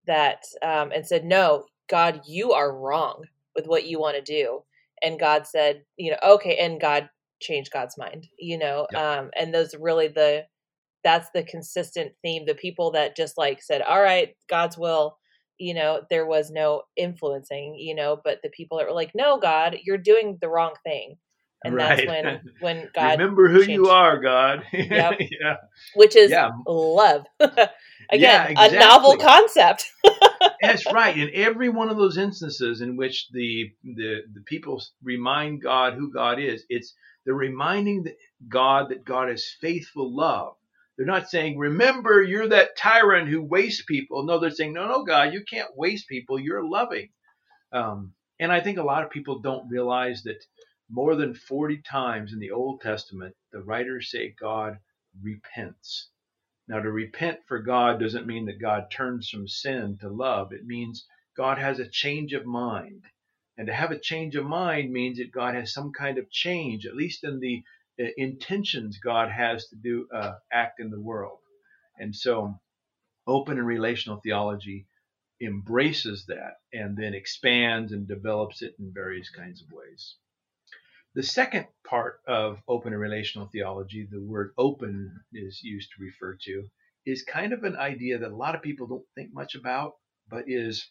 that 0.06 0.44
um, 0.62 0.92
and 0.92 1.06
said, 1.06 1.24
"No, 1.24 1.64
God, 1.88 2.22
you 2.26 2.52
are 2.52 2.76
wrong." 2.76 3.24
with 3.58 3.66
what 3.66 3.86
you 3.86 3.98
want 3.98 4.16
to 4.16 4.22
do 4.22 4.62
and 5.02 5.18
god 5.18 5.46
said 5.46 5.82
you 5.96 6.12
know 6.12 6.18
okay 6.24 6.56
and 6.58 6.80
god 6.80 7.10
changed 7.40 7.72
god's 7.72 7.98
mind 7.98 8.28
you 8.38 8.56
know 8.56 8.86
yeah. 8.92 9.18
um 9.18 9.30
and 9.36 9.52
those 9.52 9.74
really 9.74 10.06
the 10.06 10.44
that's 11.04 11.28
the 11.34 11.42
consistent 11.42 12.12
theme 12.22 12.44
the 12.46 12.54
people 12.54 12.90
that 12.92 13.16
just 13.16 13.38
like 13.38 13.62
said 13.62 13.82
all 13.82 14.00
right 14.00 14.36
god's 14.48 14.76
will 14.76 15.16
you 15.58 15.74
know 15.74 16.02
there 16.10 16.26
was 16.26 16.50
no 16.50 16.82
influencing 16.96 17.74
you 17.78 17.94
know 17.94 18.20
but 18.22 18.38
the 18.42 18.50
people 18.50 18.78
that 18.78 18.86
were 18.86 18.94
like 18.94 19.12
no 19.14 19.38
god 19.38 19.76
you're 19.84 19.98
doing 19.98 20.38
the 20.40 20.48
wrong 20.48 20.74
thing 20.84 21.16
and 21.64 21.74
right. 21.74 21.96
that's 21.96 22.08
when 22.08 22.40
when 22.60 22.88
god 22.94 23.18
remember 23.18 23.48
who 23.48 23.58
changed. 23.58 23.70
you 23.70 23.88
are 23.88 24.20
god 24.20 24.62
yep. 24.72 25.18
yeah 25.18 25.56
which 25.94 26.14
is 26.16 26.30
yeah. 26.30 26.50
love 26.66 27.24
again 27.40 27.70
yeah, 28.12 28.48
exactly. 28.48 28.76
a 28.76 28.80
novel 28.80 29.16
concept 29.16 29.92
that's 30.60 30.90
right. 30.92 31.16
In 31.16 31.30
every 31.34 31.68
one 31.68 31.88
of 31.88 31.96
those 31.96 32.18
instances 32.18 32.80
in 32.80 32.96
which 32.96 33.28
the, 33.32 33.70
the 33.82 34.22
the 34.32 34.40
people 34.46 34.82
remind 35.02 35.62
God 35.62 35.94
who 35.94 36.12
God 36.12 36.40
is, 36.40 36.64
it's 36.68 36.94
they're 37.24 37.34
reminding 37.34 38.06
God 38.48 38.90
that 38.90 39.04
God 39.04 39.30
is 39.30 39.56
faithful 39.60 40.14
love. 40.14 40.54
They're 40.98 41.06
not 41.06 41.30
saying, 41.30 41.58
"Remember, 41.58 42.22
you're 42.22 42.48
that 42.48 42.76
tyrant 42.76 43.28
who 43.30 43.42
wastes 43.42 43.84
people." 43.84 44.24
No, 44.24 44.40
they're 44.40 44.50
saying, 44.50 44.74
"No, 44.74 44.88
no, 44.88 45.04
God, 45.04 45.32
you 45.32 45.44
can't 45.44 45.76
waste 45.76 46.08
people. 46.08 46.40
You're 46.40 46.68
loving." 46.68 47.10
Um, 47.72 48.14
and 48.40 48.52
I 48.52 48.60
think 48.60 48.78
a 48.78 48.84
lot 48.84 49.04
of 49.04 49.10
people 49.10 49.40
don't 49.40 49.70
realize 49.70 50.24
that 50.24 50.44
more 50.90 51.16
than 51.16 51.34
40 51.34 51.82
times 51.82 52.32
in 52.32 52.40
the 52.40 52.50
Old 52.50 52.80
Testament, 52.80 53.36
the 53.52 53.62
writers 53.62 54.10
say 54.10 54.34
God 54.40 54.78
repents. 55.22 56.10
Now, 56.68 56.80
to 56.80 56.90
repent 56.90 57.40
for 57.46 57.60
God 57.60 58.00
doesn't 58.00 58.26
mean 58.26 58.46
that 58.46 58.60
God 58.60 58.90
turns 58.90 59.28
from 59.30 59.48
sin 59.48 59.98
to 60.00 60.08
love. 60.08 60.52
It 60.52 60.66
means 60.66 61.06
God 61.36 61.58
has 61.58 61.78
a 61.78 61.88
change 61.88 62.32
of 62.34 62.46
mind. 62.46 63.04
And 63.56 63.66
to 63.66 63.74
have 63.74 63.90
a 63.90 63.98
change 63.98 64.36
of 64.36 64.46
mind 64.46 64.92
means 64.92 65.18
that 65.18 65.32
God 65.32 65.54
has 65.54 65.72
some 65.72 65.92
kind 65.92 66.18
of 66.18 66.30
change, 66.30 66.86
at 66.86 66.96
least 66.96 67.24
in 67.24 67.40
the 67.40 67.62
intentions 67.98 68.98
God 68.98 69.30
has 69.30 69.68
to 69.68 69.76
do 69.76 70.06
uh, 70.14 70.34
act 70.52 70.80
in 70.80 70.90
the 70.90 71.00
world. 71.00 71.38
And 71.98 72.14
so, 72.14 72.54
open 73.26 73.58
and 73.58 73.66
relational 73.66 74.20
theology 74.20 74.86
embraces 75.40 76.26
that 76.26 76.58
and 76.72 76.96
then 76.96 77.14
expands 77.14 77.92
and 77.92 78.08
develops 78.08 78.62
it 78.62 78.74
in 78.78 78.92
various 78.92 79.30
kinds 79.30 79.62
of 79.62 79.70
ways. 79.70 80.16
The 81.14 81.22
second 81.22 81.66
part 81.84 82.20
of 82.26 82.62
open 82.68 82.92
and 82.92 83.00
relational 83.00 83.48
theology, 83.48 84.06
the 84.10 84.20
word 84.20 84.52
open 84.58 85.20
is 85.32 85.62
used 85.62 85.90
to 85.90 86.02
refer 86.02 86.36
to, 86.42 86.68
is 87.06 87.22
kind 87.22 87.52
of 87.52 87.64
an 87.64 87.76
idea 87.76 88.18
that 88.18 88.30
a 88.30 88.36
lot 88.36 88.54
of 88.54 88.62
people 88.62 88.86
don't 88.86 89.06
think 89.14 89.32
much 89.32 89.54
about, 89.54 89.94
but 90.28 90.44
is 90.46 90.90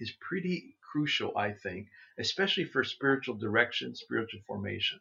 is 0.00 0.12
pretty 0.20 0.76
crucial, 0.80 1.36
I 1.36 1.52
think, 1.52 1.88
especially 2.18 2.64
for 2.64 2.84
spiritual 2.84 3.34
direction, 3.34 3.94
spiritual 3.94 4.40
formation. 4.46 5.00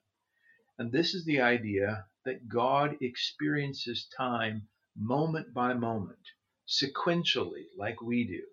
And 0.79 0.91
this 0.91 1.15
is 1.15 1.25
the 1.25 1.41
idea 1.41 2.05
that 2.25 2.47
God 2.47 2.97
experiences 3.01 4.07
time 4.15 4.67
moment 4.95 5.53
by 5.53 5.73
moment, 5.73 6.19
sequentially, 6.67 7.65
like 7.77 8.01
we 8.01 8.25
do. 8.27 8.43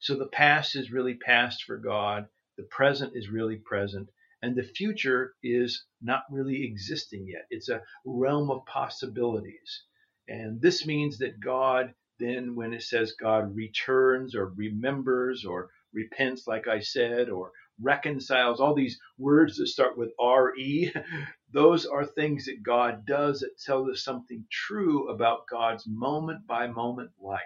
So 0.00 0.16
the 0.16 0.26
past 0.26 0.74
is 0.74 0.90
really 0.90 1.14
past 1.14 1.64
for 1.64 1.76
God, 1.76 2.28
the 2.56 2.64
present 2.64 3.14
is 3.14 3.28
really 3.28 3.56
present, 3.56 4.08
and 4.42 4.56
the 4.56 4.64
future 4.64 5.34
is 5.42 5.84
not 6.00 6.24
really 6.30 6.64
existing 6.64 7.28
yet. 7.28 7.46
It's 7.50 7.68
a 7.68 7.82
realm 8.04 8.50
of 8.50 8.66
possibilities. 8.66 9.84
And 10.26 10.60
this 10.60 10.86
means 10.86 11.18
that 11.18 11.40
God, 11.40 11.94
then, 12.18 12.56
when 12.56 12.72
it 12.72 12.82
says 12.82 13.12
God 13.12 13.54
returns 13.54 14.34
or 14.34 14.46
remembers 14.46 15.44
or 15.44 15.70
repents, 15.92 16.46
like 16.46 16.66
I 16.66 16.80
said, 16.80 17.28
or 17.28 17.52
reconciles, 17.80 18.60
all 18.60 18.74
these 18.74 18.98
words 19.18 19.56
that 19.56 19.66
start 19.66 19.96
with 19.96 20.12
RE, 20.20 20.92
those 21.52 21.86
are 21.86 22.04
things 22.04 22.46
that 22.46 22.62
God 22.62 23.06
does 23.06 23.40
that 23.40 23.58
tell 23.64 23.90
us 23.90 24.04
something 24.04 24.44
true 24.50 25.08
about 25.08 25.48
God's 25.50 25.86
moment 25.86 26.46
by 26.46 26.66
moment 26.66 27.10
life. 27.20 27.40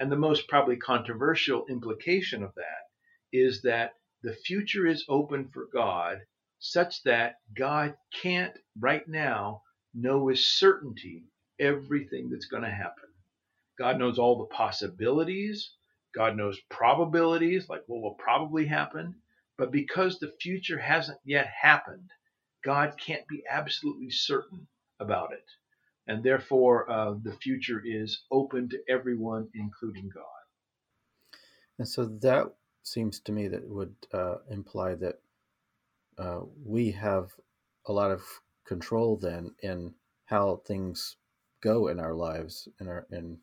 And 0.00 0.10
the 0.10 0.16
most 0.16 0.48
probably 0.48 0.76
controversial 0.76 1.66
implication 1.68 2.42
of 2.42 2.54
that 2.56 2.84
is 3.32 3.62
that 3.62 3.94
the 4.22 4.34
future 4.34 4.86
is 4.86 5.04
open 5.08 5.48
for 5.48 5.68
God 5.72 6.18
such 6.58 7.02
that 7.02 7.36
God 7.54 7.94
can't 8.22 8.56
right 8.78 9.06
now 9.06 9.62
know 9.92 10.24
with 10.24 10.38
certainty 10.38 11.24
everything 11.60 12.30
that's 12.30 12.46
going 12.46 12.62
to 12.62 12.70
happen. 12.70 13.08
God 13.78 13.98
knows 13.98 14.18
all 14.18 14.38
the 14.38 14.54
possibilities. 14.54 15.70
God 16.14 16.36
knows 16.36 16.58
probabilities, 16.70 17.68
like 17.68 17.82
what 17.86 18.00
will 18.00 18.14
probably 18.14 18.66
happen. 18.66 19.16
But 19.56 19.70
because 19.70 20.18
the 20.18 20.32
future 20.40 20.78
hasn't 20.78 21.18
yet 21.24 21.46
happened, 21.46 22.10
God 22.64 22.94
can't 22.98 23.26
be 23.28 23.44
absolutely 23.48 24.10
certain 24.10 24.66
about 25.00 25.32
it. 25.32 25.44
And 26.06 26.22
therefore, 26.22 26.90
uh, 26.90 27.14
the 27.22 27.36
future 27.40 27.80
is 27.84 28.22
open 28.30 28.68
to 28.70 28.78
everyone, 28.88 29.48
including 29.54 30.10
God. 30.12 30.24
And 31.78 31.88
so 31.88 32.04
that 32.04 32.52
seems 32.82 33.20
to 33.20 33.32
me 33.32 33.48
that 33.48 33.68
would 33.68 33.94
uh, 34.12 34.36
imply 34.50 34.94
that 34.96 35.20
uh, 36.18 36.40
we 36.64 36.92
have 36.92 37.30
a 37.86 37.92
lot 37.92 38.10
of 38.10 38.22
control 38.66 39.16
then 39.16 39.54
in 39.62 39.94
how 40.26 40.62
things 40.66 41.16
go 41.62 41.88
in 41.88 41.98
our 41.98 42.14
lives 42.14 42.68
in 42.80 42.88
our 42.88 43.06
in 43.10 43.38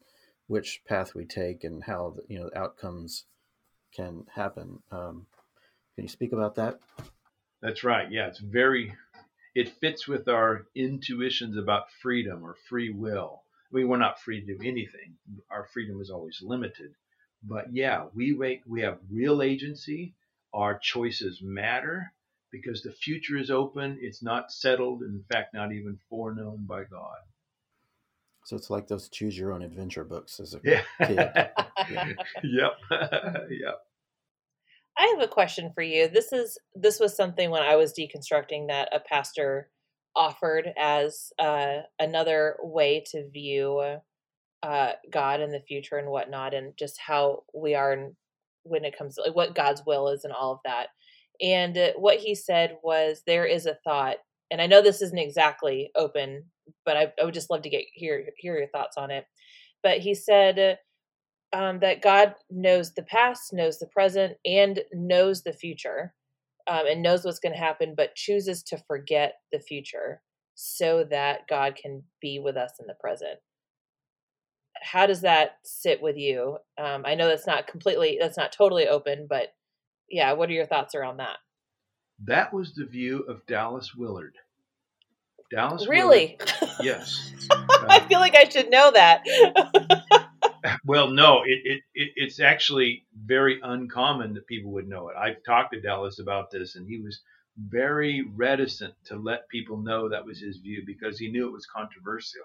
which 0.47 0.81
path 0.87 1.13
we 1.15 1.25
take 1.25 1.63
and 1.63 1.83
how 1.83 2.13
the, 2.15 2.23
you 2.33 2.39
know 2.39 2.49
outcomes 2.55 3.25
can 3.95 4.23
happen 4.33 4.79
um, 4.91 5.25
can 5.95 6.03
you 6.03 6.09
speak 6.09 6.33
about 6.33 6.55
that 6.55 6.79
that's 7.61 7.83
right 7.83 8.11
yeah 8.11 8.27
it's 8.27 8.39
very 8.39 8.93
it 9.55 9.69
fits 9.79 10.07
with 10.07 10.27
our 10.27 10.65
intuitions 10.75 11.57
about 11.57 11.91
freedom 12.01 12.43
or 12.43 12.55
free 12.69 12.89
will 12.91 13.43
I 13.71 13.77
mean, 13.77 13.87
we're 13.87 13.97
not 13.97 14.19
free 14.19 14.41
to 14.41 14.45
do 14.45 14.59
anything. 14.67 15.15
Our 15.49 15.65
freedom 15.73 16.01
is 16.01 16.09
always 16.09 16.39
limited. 16.41 16.93
But 17.43 17.73
yeah, 17.73 18.05
we 18.13 18.33
wait, 18.33 18.61
we 18.67 18.81
have 18.81 18.99
real 19.09 19.41
agency. 19.41 20.13
Our 20.53 20.77
choices 20.77 21.39
matter 21.41 22.13
because 22.51 22.81
the 22.83 22.91
future 22.91 23.37
is 23.37 23.49
open. 23.49 23.97
It's 24.01 24.21
not 24.21 24.51
settled. 24.51 25.03
In 25.03 25.23
fact, 25.31 25.53
not 25.53 25.71
even 25.71 25.97
foreknown 26.09 26.65
by 26.67 26.83
God. 26.83 27.17
So 28.43 28.57
it's 28.57 28.69
like 28.69 28.87
those 28.87 29.07
choose 29.07 29.37
your 29.37 29.53
own 29.53 29.61
adventure 29.61 30.03
books 30.03 30.39
as 30.39 30.53
a 30.53 30.59
Yeah. 30.63 30.81
kid. 31.07 31.19
yep. 32.43 32.71
yep. 33.49 33.81
I 34.97 35.07
have 35.15 35.21
a 35.21 35.27
question 35.27 35.71
for 35.73 35.81
you. 35.81 36.07
This 36.07 36.31
is 36.31 36.57
this 36.75 36.99
was 36.99 37.15
something 37.15 37.49
when 37.49 37.63
I 37.63 37.75
was 37.75 37.93
deconstructing 37.93 38.67
that 38.67 38.89
a 38.93 38.99
pastor 38.99 39.69
offered 40.15 40.69
as 40.77 41.31
uh, 41.39 41.77
another 41.99 42.57
way 42.61 43.03
to 43.11 43.29
view 43.29 43.97
uh, 44.63 44.91
God 45.09 45.41
in 45.41 45.51
the 45.51 45.61
future 45.67 45.97
and 45.97 46.09
whatnot, 46.09 46.53
and 46.53 46.73
just 46.77 46.99
how 46.99 47.43
we 47.53 47.73
are 47.73 48.09
when 48.63 48.85
it 48.85 48.97
comes 48.97 49.15
to 49.15 49.21
like, 49.21 49.35
what 49.35 49.55
God's 49.55 49.81
will 49.85 50.09
is 50.09 50.23
and 50.23 50.33
all 50.33 50.53
of 50.53 50.59
that. 50.65 50.87
And 51.41 51.77
uh, 51.77 51.91
what 51.95 52.19
he 52.19 52.35
said 52.35 52.77
was, 52.83 53.23
there 53.25 53.45
is 53.45 53.65
a 53.65 53.77
thought, 53.83 54.17
and 54.51 54.61
I 54.61 54.67
know 54.67 54.81
this 54.81 55.01
isn't 55.01 55.17
exactly 55.17 55.89
open, 55.95 56.43
but 56.85 56.97
I, 56.97 57.11
I 57.19 57.25
would 57.25 57.33
just 57.33 57.49
love 57.49 57.63
to 57.63 57.69
get 57.69 57.85
hear 57.93 58.25
hear 58.37 58.57
your 58.57 58.67
thoughts 58.67 58.97
on 58.97 59.09
it. 59.09 59.25
But 59.81 59.99
he 59.99 60.13
said 60.13 60.77
um, 61.53 61.79
that 61.79 62.01
God 62.01 62.35
knows 62.49 62.93
the 62.93 63.03
past, 63.03 63.53
knows 63.53 63.79
the 63.79 63.87
present, 63.87 64.37
and 64.45 64.81
knows 64.93 65.43
the 65.43 65.53
future, 65.53 66.13
um, 66.67 66.83
and 66.87 67.01
knows 67.01 67.25
what's 67.25 67.39
going 67.39 67.53
to 67.53 67.59
happen, 67.59 67.93
but 67.95 68.15
chooses 68.15 68.63
to 68.63 68.77
forget 68.87 69.35
the 69.51 69.59
future 69.59 70.21
so 70.55 71.03
that 71.09 71.47
God 71.49 71.75
can 71.75 72.03
be 72.21 72.39
with 72.39 72.57
us 72.57 72.73
in 72.79 72.87
the 72.87 72.95
present 72.99 73.39
how 74.81 75.05
does 75.05 75.21
that 75.21 75.57
sit 75.63 76.01
with 76.01 76.17
you? 76.17 76.57
Um, 76.77 77.03
I 77.05 77.15
know 77.15 77.27
that's 77.27 77.47
not 77.47 77.67
completely, 77.67 78.17
that's 78.19 78.37
not 78.37 78.51
totally 78.51 78.87
open, 78.87 79.27
but 79.29 79.53
yeah, 80.09 80.33
what 80.33 80.49
are 80.49 80.53
your 80.53 80.65
thoughts 80.65 80.95
around 80.95 81.17
that? 81.17 81.37
That 82.25 82.53
was 82.53 82.73
the 82.73 82.85
view 82.85 83.19
of 83.27 83.45
Dallas 83.45 83.93
Willard. 83.95 84.35
Dallas 85.51 85.87
really? 85.87 86.37
Willard, 86.39 86.75
yes. 86.81 87.31
I 87.51 87.99
feel 88.07 88.19
like 88.19 88.35
I 88.35 88.47
should 88.47 88.69
know 88.69 88.91
that. 88.91 89.23
well, 90.85 91.09
no, 91.09 91.43
it, 91.45 91.59
it, 91.63 91.81
it, 91.93 92.11
it's 92.15 92.39
actually 92.39 93.05
very 93.25 93.59
uncommon 93.63 94.33
that 94.33 94.47
people 94.47 94.71
would 94.71 94.87
know 94.87 95.09
it. 95.09 95.15
I've 95.17 95.43
talked 95.45 95.73
to 95.73 95.81
Dallas 95.81 96.19
about 96.19 96.51
this, 96.51 96.75
and 96.75 96.87
he 96.87 96.99
was 96.99 97.21
very 97.57 98.23
reticent 98.35 98.93
to 99.05 99.15
let 99.17 99.49
people 99.49 99.77
know 99.77 100.09
that 100.09 100.25
was 100.25 100.39
his 100.39 100.57
view 100.57 100.83
because 100.85 101.19
he 101.19 101.31
knew 101.31 101.47
it 101.47 101.53
was 101.53 101.65
controversial. 101.65 102.43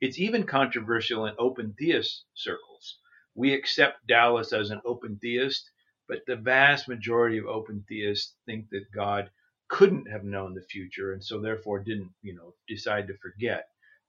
It's 0.00 0.18
even 0.18 0.44
controversial 0.44 1.26
in 1.26 1.34
open 1.38 1.74
theist 1.78 2.24
circles. 2.34 2.98
We 3.34 3.52
accept 3.54 4.06
Dallas 4.06 4.52
as 4.52 4.70
an 4.70 4.80
open 4.84 5.18
theist, 5.20 5.70
but 6.08 6.20
the 6.26 6.36
vast 6.36 6.88
majority 6.88 7.38
of 7.38 7.46
open 7.46 7.84
theists 7.88 8.34
think 8.46 8.70
that 8.70 8.90
God 8.94 9.30
couldn't 9.68 10.10
have 10.10 10.24
known 10.24 10.54
the 10.54 10.62
future 10.62 11.12
and 11.12 11.22
so 11.22 11.40
therefore 11.40 11.78
didn't, 11.80 12.10
you 12.22 12.34
know, 12.34 12.54
decide 12.66 13.06
to 13.06 13.14
forget. 13.18 13.66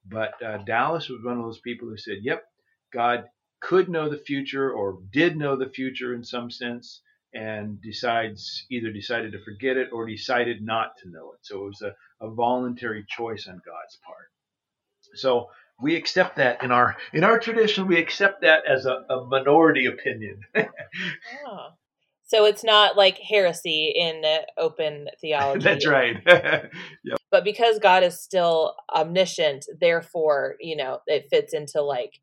But 0.07 0.41
uh, 0.41 0.57
Dallas 0.59 1.09
was 1.09 1.23
one 1.23 1.37
of 1.37 1.43
those 1.43 1.59
people 1.59 1.87
who 1.87 1.97
said, 1.97 2.19
yep, 2.23 2.43
God 2.91 3.25
could 3.61 3.87
know 3.89 4.09
the 4.09 4.17
future 4.17 4.71
or 4.71 4.99
did 5.11 5.37
know 5.37 5.55
the 5.55 5.69
future 5.69 6.13
in 6.13 6.23
some 6.23 6.51
sense 6.51 7.01
and 7.33 7.81
decides 7.81 8.65
either 8.69 8.91
decided 8.91 9.31
to 9.31 9.43
forget 9.43 9.77
it 9.77 9.89
or 9.93 10.05
decided 10.05 10.61
not 10.61 10.97
to 10.97 11.09
know 11.09 11.31
it. 11.31 11.39
So 11.43 11.61
it 11.61 11.67
was 11.67 11.81
a, 11.81 11.95
a 12.25 12.29
voluntary 12.29 13.05
choice 13.07 13.47
on 13.47 13.61
God's 13.65 13.97
part. 14.05 14.31
So 15.15 15.47
we 15.81 15.95
accept 15.95 16.35
that 16.37 16.63
in 16.63 16.71
our 16.71 16.95
in 17.13 17.23
our 17.23 17.39
tradition 17.39 17.87
we 17.87 17.97
accept 17.97 18.41
that 18.41 18.63
as 18.67 18.85
a, 18.85 19.03
a 19.09 19.25
minority 19.25 19.87
opinion 19.87 20.41
oh. 20.55 21.69
so 22.23 22.45
it's 22.45 22.63
not 22.63 22.95
like 22.95 23.17
heresy 23.17 23.91
in 23.95 24.21
open 24.57 25.07
theology 25.19 25.63
that's 25.63 25.87
right 25.87 26.17
yep. 26.25 27.17
but 27.31 27.43
because 27.43 27.79
god 27.79 28.03
is 28.03 28.21
still 28.21 28.75
omniscient 28.95 29.65
therefore 29.79 30.55
you 30.59 30.75
know 30.75 30.99
it 31.07 31.27
fits 31.29 31.53
into 31.53 31.81
like 31.81 32.19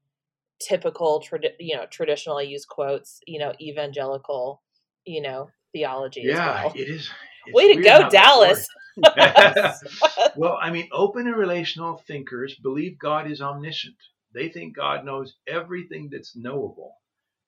typical 0.61 1.25
you 1.59 1.77
know 1.77 1.87
traditional 1.91 2.39
i 2.39 2.43
use 2.43 2.65
quotes 2.65 3.21
you 3.27 3.39
know 3.39 3.53
evangelical 3.61 4.63
you 5.05 5.23
know 5.23 5.49
theology 5.73 6.23
yeah 6.25 6.65
well. 6.65 6.73
it 6.75 6.89
is 6.89 7.11
way 7.53 7.75
to 7.75 7.83
go 7.83 8.09
dallas 8.09 8.67
well, 10.37 10.59
I 10.61 10.71
mean, 10.71 10.89
open 10.93 11.27
and 11.27 11.37
relational 11.37 12.03
thinkers 12.07 12.57
believe 12.61 12.99
God 12.99 13.31
is 13.31 13.41
omniscient. 13.41 13.97
They 14.35 14.49
think 14.49 14.77
God 14.77 15.05
knows 15.05 15.35
everything 15.47 16.09
that's 16.11 16.37
knowable. 16.37 16.95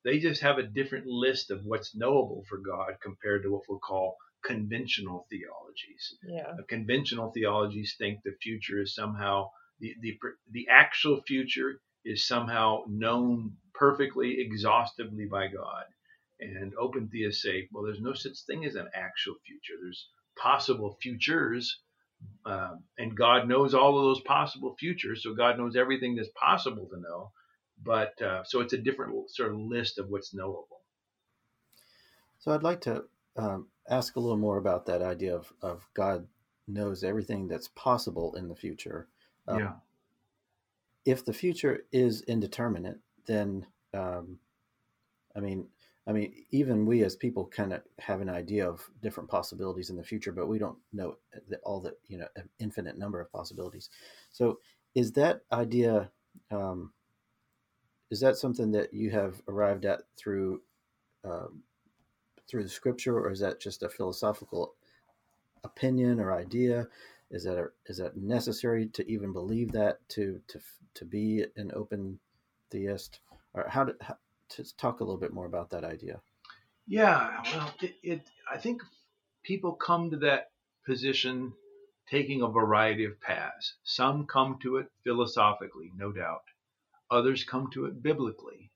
They 0.04 0.18
just 0.18 0.42
have 0.42 0.58
a 0.58 0.62
different 0.62 1.06
list 1.06 1.50
of 1.50 1.64
what's 1.64 1.94
knowable 1.94 2.44
for 2.48 2.58
God 2.58 2.94
compared 3.02 3.42
to 3.42 3.50
what 3.50 3.62
we'll 3.68 3.78
call 3.78 4.16
conventional 4.44 5.26
theologies. 5.28 6.16
Yeah. 6.22 6.52
Uh, 6.52 6.64
conventional 6.68 7.30
theologies 7.32 7.96
think 7.98 8.20
the 8.24 8.36
future 8.40 8.80
is 8.80 8.94
somehow 8.94 9.50
the, 9.80 9.94
the 10.00 10.18
the 10.50 10.66
actual 10.70 11.20
future 11.26 11.80
is 12.04 12.26
somehow 12.26 12.82
known 12.88 13.52
perfectly, 13.74 14.40
exhaustively 14.40 15.26
by 15.26 15.48
God. 15.48 15.84
And 16.40 16.72
open 16.78 17.08
theists 17.08 17.42
say, 17.42 17.68
well, 17.70 17.84
there's 17.84 18.00
no 18.00 18.14
such 18.14 18.38
thing 18.46 18.64
as 18.64 18.74
an 18.74 18.88
actual 18.94 19.34
future. 19.46 19.74
There's 19.82 20.08
possible 20.36 20.96
futures. 21.02 21.80
Um, 22.46 22.84
and 22.98 23.16
God 23.16 23.48
knows 23.48 23.74
all 23.74 23.98
of 23.98 24.04
those 24.04 24.22
possible 24.22 24.74
futures. 24.78 25.22
So 25.22 25.34
God 25.34 25.58
knows 25.58 25.76
everything 25.76 26.16
that's 26.16 26.30
possible 26.30 26.88
to 26.90 27.00
know. 27.00 27.32
But 27.82 28.20
uh, 28.22 28.44
so 28.44 28.60
it's 28.60 28.72
a 28.72 28.78
different 28.78 29.30
sort 29.30 29.52
of 29.52 29.58
list 29.58 29.98
of 29.98 30.08
what's 30.08 30.34
knowable. 30.34 30.80
So 32.38 32.52
I'd 32.52 32.62
like 32.62 32.80
to 32.82 33.04
um, 33.36 33.68
ask 33.88 34.16
a 34.16 34.20
little 34.20 34.36
more 34.38 34.58
about 34.58 34.86
that 34.86 35.02
idea 35.02 35.34
of, 35.34 35.52
of 35.62 35.86
God 35.94 36.26
knows 36.66 37.04
everything 37.04 37.48
that's 37.48 37.68
possible 37.68 38.34
in 38.36 38.48
the 38.48 38.54
future. 38.54 39.08
Um, 39.46 39.58
yeah. 39.58 39.72
If 41.04 41.24
the 41.24 41.32
future 41.32 41.84
is 41.92 42.22
indeterminate, 42.22 42.98
then 43.26 43.66
um, 43.94 44.38
I 45.36 45.40
mean, 45.40 45.66
I 46.06 46.12
mean, 46.12 46.32
even 46.50 46.86
we 46.86 47.04
as 47.04 47.14
people 47.14 47.46
kind 47.46 47.72
of 47.72 47.82
have 47.98 48.20
an 48.20 48.28
idea 48.28 48.68
of 48.68 48.88
different 49.02 49.30
possibilities 49.30 49.90
in 49.90 49.96
the 49.96 50.02
future, 50.02 50.32
but 50.32 50.48
we 50.48 50.58
don't 50.58 50.78
know 50.92 51.16
all 51.64 51.80
the 51.80 51.94
you 52.08 52.18
know 52.18 52.28
infinite 52.58 52.98
number 52.98 53.20
of 53.20 53.32
possibilities. 53.32 53.90
So, 54.32 54.58
is 54.94 55.12
that 55.12 55.42
idea 55.52 56.10
um, 56.50 56.92
is 58.10 58.20
that 58.20 58.36
something 58.36 58.72
that 58.72 58.92
you 58.92 59.10
have 59.10 59.40
arrived 59.48 59.84
at 59.84 60.02
through 60.16 60.62
um, 61.24 61.62
through 62.48 62.64
the 62.64 62.68
scripture, 62.68 63.18
or 63.18 63.30
is 63.30 63.40
that 63.40 63.60
just 63.60 63.82
a 63.82 63.88
philosophical 63.88 64.74
opinion 65.62 66.18
or 66.18 66.32
idea? 66.32 66.88
Is 67.30 67.44
that 67.44 67.58
a, 67.58 67.66
is 67.86 67.98
that 67.98 68.16
necessary 68.16 68.88
to 68.88 69.08
even 69.08 69.32
believe 69.32 69.72
that 69.72 69.98
to 70.10 70.40
to 70.48 70.60
to 70.94 71.04
be 71.04 71.44
an 71.56 71.70
open 71.74 72.18
theist? 72.70 73.20
Or 73.54 73.68
how 73.68 73.84
to 73.84 73.94
how, 74.00 74.16
to 74.50 74.76
talk 74.76 75.00
a 75.00 75.04
little 75.04 75.20
bit 75.20 75.32
more 75.32 75.46
about 75.46 75.70
that 75.70 75.84
idea? 75.84 76.20
Yeah, 76.86 77.42
well, 77.52 77.74
it, 77.80 77.94
it 78.02 78.30
I 78.52 78.58
think 78.58 78.82
people 79.44 79.72
come 79.72 80.10
to 80.10 80.16
that 80.18 80.50
position 80.84 81.52
taking 82.10 82.42
a 82.42 82.48
variety 82.48 83.04
of 83.04 83.20
paths. 83.20 83.74
Some 83.84 84.26
come 84.26 84.58
to 84.62 84.78
it 84.78 84.90
philosophically, 85.04 85.92
no 85.94 86.10
doubt. 86.10 86.42
Others 87.10 87.44
come 87.44 87.70
to 87.72 87.86
it 87.86 88.02
biblically. 88.02 88.72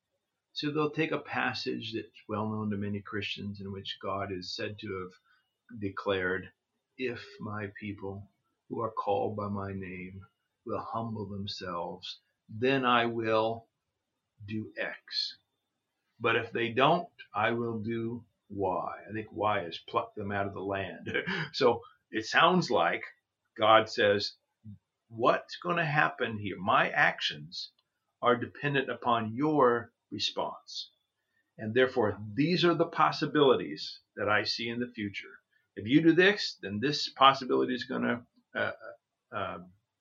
So 0.52 0.70
they'll 0.70 0.90
take 0.90 1.10
a 1.10 1.18
passage 1.18 1.92
that's 1.94 2.28
well 2.28 2.48
known 2.48 2.70
to 2.70 2.76
many 2.76 3.00
Christians 3.00 3.60
in 3.60 3.72
which 3.72 3.98
God 4.00 4.30
is 4.30 4.54
said 4.54 4.78
to 4.78 5.00
have 5.00 5.80
declared, 5.80 6.48
If 6.96 7.20
my 7.40 7.72
people 7.80 8.30
who 8.68 8.80
are 8.80 8.90
called 8.90 9.36
by 9.36 9.48
my 9.48 9.72
name 9.72 10.20
will 10.66 10.80
humble 10.80 11.26
themselves, 11.26 12.20
then 12.48 12.84
I 12.84 13.06
will 13.06 13.66
do 14.46 14.72
X. 14.78 15.36
But 16.20 16.36
if 16.36 16.52
they 16.52 16.70
don't, 16.70 17.08
I 17.34 17.50
will 17.50 17.80
do 17.80 18.24
Y. 18.48 18.92
I 19.08 19.12
think 19.12 19.32
Y 19.32 19.64
is 19.64 19.78
pluck 19.88 20.14
them 20.14 20.32
out 20.32 20.46
of 20.46 20.54
the 20.54 20.60
land. 20.60 21.12
so 21.52 21.82
it 22.10 22.24
sounds 22.26 22.70
like 22.70 23.02
God 23.58 23.88
says, 23.88 24.34
What's 25.08 25.56
going 25.56 25.76
to 25.76 25.84
happen 25.84 26.38
here? 26.38 26.56
My 26.58 26.90
actions 26.90 27.70
are 28.20 28.36
dependent 28.36 28.90
upon 28.90 29.34
your 29.34 29.92
response. 30.10 30.90
And 31.58 31.74
therefore, 31.74 32.18
these 32.34 32.64
are 32.64 32.74
the 32.74 32.86
possibilities 32.86 34.00
that 34.16 34.28
I 34.28 34.44
see 34.44 34.68
in 34.68 34.80
the 34.80 34.90
future. 34.94 35.38
If 35.76 35.86
you 35.86 36.00
do 36.00 36.12
this, 36.12 36.56
then 36.62 36.80
this 36.80 37.08
possibility 37.10 37.74
is 37.74 37.84
going 37.84 38.02
to 38.02 38.22
uh, 38.56 38.72
uh, 39.32 39.36
uh, 39.36 39.58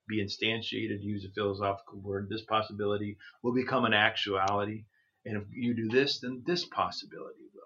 be 0.08 0.24
instantiated, 0.24 1.00
to 1.00 1.06
use 1.06 1.26
a 1.26 1.34
philosophical 1.34 2.02
word. 2.02 2.30
This 2.30 2.46
possibility 2.46 3.18
will 3.44 3.54
become 3.54 3.86
an 3.86 3.94
actuality. 3.94 4.86
And 5.26 5.38
if 5.38 5.44
you 5.52 5.74
do 5.76 5.90
this, 5.90 6.20
then 6.22 6.44
this 6.46 6.66
possibility 6.66 7.46
will. 7.54 7.62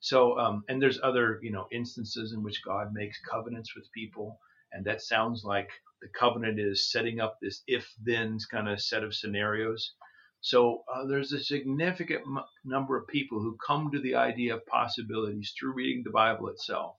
So, 0.00 0.38
um, 0.38 0.64
and 0.68 0.82
there's 0.82 1.00
other, 1.02 1.40
you 1.42 1.52
know, 1.52 1.66
instances 1.72 2.32
in 2.34 2.44
which 2.44 2.64
God 2.64 2.92
makes 2.92 3.20
covenants 3.30 3.74
with 3.76 3.90
people, 3.94 4.40
and 4.72 4.84
that 4.86 5.02
sounds 5.02 5.44
like 5.44 5.70
the 6.02 6.08
covenant 6.18 6.60
is 6.60 6.92
setting 6.92 7.20
up 7.20 7.38
this 7.42 7.64
if-then 7.66 8.38
kind 8.50 8.68
of 8.68 8.80
set 8.82 9.04
of 9.04 9.14
scenarios. 9.14 9.94
So 10.42 10.84
uh, 10.94 11.06
there's 11.06 11.32
a 11.32 11.40
significant 11.40 12.22
m- 12.26 12.44
number 12.64 12.96
of 12.98 13.08
people 13.08 13.40
who 13.40 13.58
come 13.66 13.90
to 13.92 14.00
the 14.00 14.16
idea 14.16 14.56
of 14.56 14.66
possibilities 14.66 15.54
through 15.58 15.74
reading 15.74 16.04
the 16.04 16.12
Bible 16.12 16.48
itself. 16.50 16.97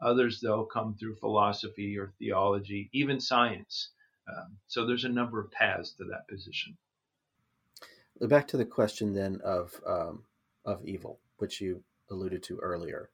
Others, 0.00 0.40
though, 0.40 0.64
come 0.64 0.94
through 0.94 1.16
philosophy 1.16 1.98
or 1.98 2.12
theology, 2.18 2.88
even 2.92 3.20
science. 3.20 3.90
Um, 4.28 4.56
so 4.66 4.86
there's 4.86 5.04
a 5.04 5.08
number 5.08 5.40
of 5.40 5.50
paths 5.50 5.92
to 5.92 6.04
that 6.04 6.28
position. 6.28 6.76
Back 8.20 8.48
to 8.48 8.56
the 8.56 8.64
question 8.64 9.14
then 9.14 9.40
of 9.44 9.80
um, 9.86 10.24
of 10.64 10.84
evil, 10.84 11.20
which 11.38 11.60
you 11.60 11.82
alluded 12.10 12.42
to 12.44 12.58
earlier. 12.58 13.10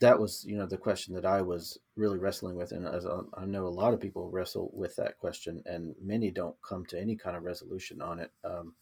That 0.00 0.18
was, 0.18 0.44
you 0.44 0.56
know, 0.56 0.66
the 0.66 0.76
question 0.76 1.14
that 1.14 1.24
I 1.24 1.40
was 1.40 1.78
really 1.96 2.18
wrestling 2.18 2.56
with, 2.56 2.72
and 2.72 2.86
as 2.86 3.06
I 3.06 3.44
know 3.44 3.66
a 3.66 3.68
lot 3.68 3.94
of 3.94 4.00
people 4.00 4.28
wrestle 4.28 4.70
with 4.74 4.96
that 4.96 5.18
question, 5.18 5.62
and 5.66 5.94
many 6.02 6.30
don't 6.30 6.56
come 6.68 6.84
to 6.86 7.00
any 7.00 7.16
kind 7.16 7.36
of 7.36 7.44
resolution 7.44 8.02
on 8.02 8.18
it. 8.18 8.32
Um, 8.44 8.74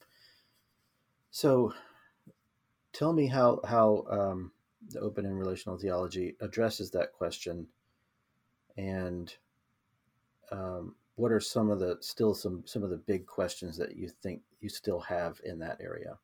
so, 1.31 1.75
tell 2.93 3.13
me 3.13 3.27
how 3.27 3.61
how 3.67 4.05
um, 4.11 4.53
the 4.91 5.01
open 5.01 5.27
and 5.27 5.39
relational 5.39 5.79
theology 5.79 6.37
addresses 6.41 6.91
that 6.91 7.13
question, 7.13 7.67
and 8.77 9.35
um, 10.51 10.95
what 11.17 11.33
are 11.33 11.41
some 11.41 11.71
of 11.71 11.79
the 11.79 11.97
still 12.01 12.35
some 12.35 12.63
some 12.67 12.83
of 12.83 12.91
the 12.91 12.97
big 12.97 13.27
questions 13.27 13.77
that 13.79 13.97
you 13.97 14.09
think 14.23 14.43
you 14.61 14.69
still 14.69 15.01
have 15.01 15.41
in 15.45 15.59
that 15.61 15.79
area? 15.81 16.19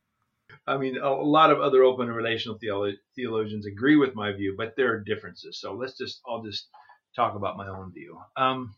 I 0.65 0.77
mean, 0.77 0.97
a 0.97 1.09
lot 1.09 1.51
of 1.51 1.59
other 1.59 1.83
open 1.83 2.07
and 2.07 2.15
relational 2.15 2.57
theolo- 2.59 2.97
theologians 3.15 3.65
agree 3.65 3.95
with 3.95 4.15
my 4.15 4.31
view, 4.31 4.55
but 4.57 4.75
there 4.75 4.91
are 4.93 4.99
differences. 4.99 5.59
So 5.59 5.73
let's 5.73 5.97
just, 5.97 6.21
I'll 6.27 6.43
just 6.43 6.67
talk 7.15 7.35
about 7.35 7.57
my 7.57 7.67
own 7.67 7.91
view. 7.91 8.19
Um, 8.35 8.75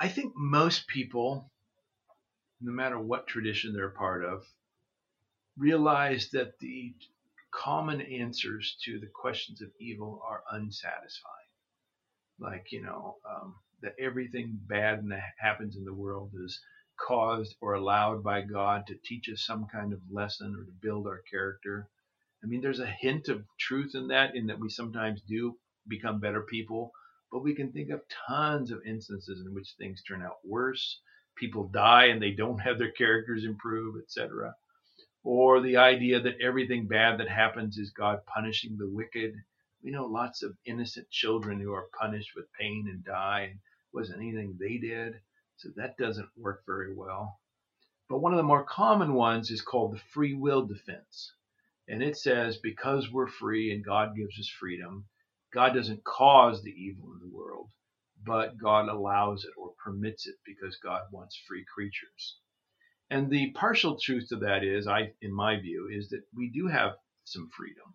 I 0.00 0.08
think 0.08 0.32
most 0.36 0.86
people, 0.86 1.50
no 2.60 2.72
matter 2.72 2.98
what 2.98 3.26
tradition 3.26 3.72
they're 3.72 3.88
a 3.88 3.92
part 3.92 4.24
of, 4.24 4.46
realize 5.58 6.30
that 6.30 6.58
the 6.60 6.94
common 7.52 8.00
answers 8.00 8.76
to 8.84 8.98
the 8.98 9.08
questions 9.08 9.60
of 9.60 9.70
evil 9.80 10.22
are 10.26 10.42
unsatisfying. 10.50 11.34
Like, 12.38 12.72
you 12.72 12.82
know, 12.82 13.16
um, 13.28 13.54
that 13.82 13.94
everything 13.98 14.58
bad 14.66 15.06
that 15.08 15.20
happens 15.38 15.76
in 15.76 15.84
the 15.84 15.94
world 15.94 16.32
is 16.34 16.60
caused 16.98 17.56
or 17.60 17.74
allowed 17.74 18.22
by 18.22 18.42
God 18.42 18.86
to 18.86 18.94
teach 19.04 19.28
us 19.28 19.42
some 19.42 19.66
kind 19.72 19.92
of 19.92 20.00
lesson 20.10 20.54
or 20.54 20.64
to 20.64 20.72
build 20.82 21.06
our 21.06 21.22
character. 21.30 21.88
I 22.42 22.46
mean, 22.46 22.60
there's 22.60 22.80
a 22.80 22.86
hint 22.86 23.28
of 23.28 23.44
truth 23.58 23.94
in 23.94 24.08
that, 24.08 24.34
in 24.34 24.46
that 24.46 24.60
we 24.60 24.68
sometimes 24.68 25.22
do 25.22 25.56
become 25.88 26.20
better 26.20 26.42
people, 26.42 26.92
but 27.32 27.42
we 27.42 27.54
can 27.54 27.72
think 27.72 27.90
of 27.90 28.02
tons 28.28 28.70
of 28.70 28.80
instances 28.86 29.42
in 29.44 29.54
which 29.54 29.74
things 29.78 30.02
turn 30.02 30.22
out 30.22 30.38
worse. 30.44 31.00
People 31.36 31.68
die 31.68 32.06
and 32.06 32.20
they 32.20 32.32
don't 32.32 32.58
have 32.58 32.78
their 32.78 32.92
characters 32.92 33.44
improve, 33.44 33.96
etc. 34.02 34.54
Or 35.22 35.60
the 35.60 35.76
idea 35.76 36.20
that 36.20 36.40
everything 36.40 36.86
bad 36.86 37.18
that 37.20 37.28
happens 37.28 37.78
is 37.78 37.90
God 37.90 38.20
punishing 38.26 38.76
the 38.76 38.88
wicked. 38.88 39.34
We 39.82 39.90
know 39.90 40.06
lots 40.06 40.42
of 40.42 40.56
innocent 40.64 41.10
children 41.10 41.60
who 41.60 41.72
are 41.72 41.88
punished 41.98 42.30
with 42.34 42.52
pain 42.58 42.86
and 42.90 43.04
die. 43.04 43.48
And 43.50 43.60
wasn't 43.92 44.20
anything 44.20 44.56
they 44.58 44.78
did. 44.78 45.14
So 45.56 45.70
that 45.76 45.96
doesn't 45.96 46.28
work 46.36 46.62
very 46.66 46.94
well. 46.94 47.40
But 48.08 48.20
one 48.20 48.32
of 48.32 48.38
the 48.38 48.44
more 48.44 48.64
common 48.64 49.14
ones 49.14 49.50
is 49.50 49.62
called 49.62 49.92
the 49.92 50.00
free 50.12 50.34
will 50.34 50.66
defense. 50.66 51.32
And 51.88 52.02
it 52.02 52.16
says 52.16 52.58
because 52.58 53.10
we're 53.10 53.26
free 53.26 53.72
and 53.72 53.84
God 53.84 54.16
gives 54.16 54.38
us 54.38 54.48
freedom, 54.48 55.06
God 55.52 55.74
doesn't 55.74 56.04
cause 56.04 56.62
the 56.62 56.70
evil 56.70 57.12
in 57.12 57.18
the 57.20 57.36
world, 57.36 57.68
but 58.24 58.56
God 58.58 58.88
allows 58.88 59.44
it 59.44 59.50
or 59.56 59.72
permits 59.84 60.26
it 60.26 60.36
because 60.46 60.76
God 60.76 61.02
wants 61.10 61.36
free 61.48 61.64
creatures. 61.74 62.38
And 63.10 63.28
the 63.28 63.50
partial 63.50 63.98
truth 63.98 64.28
to 64.28 64.36
that 64.36 64.62
is, 64.62 64.86
I, 64.86 65.12
in 65.20 65.32
my 65.32 65.58
view, 65.60 65.88
is 65.92 66.10
that 66.10 66.22
we 66.34 66.48
do 66.48 66.68
have 66.68 66.92
some 67.24 67.50
freedom. 67.50 67.94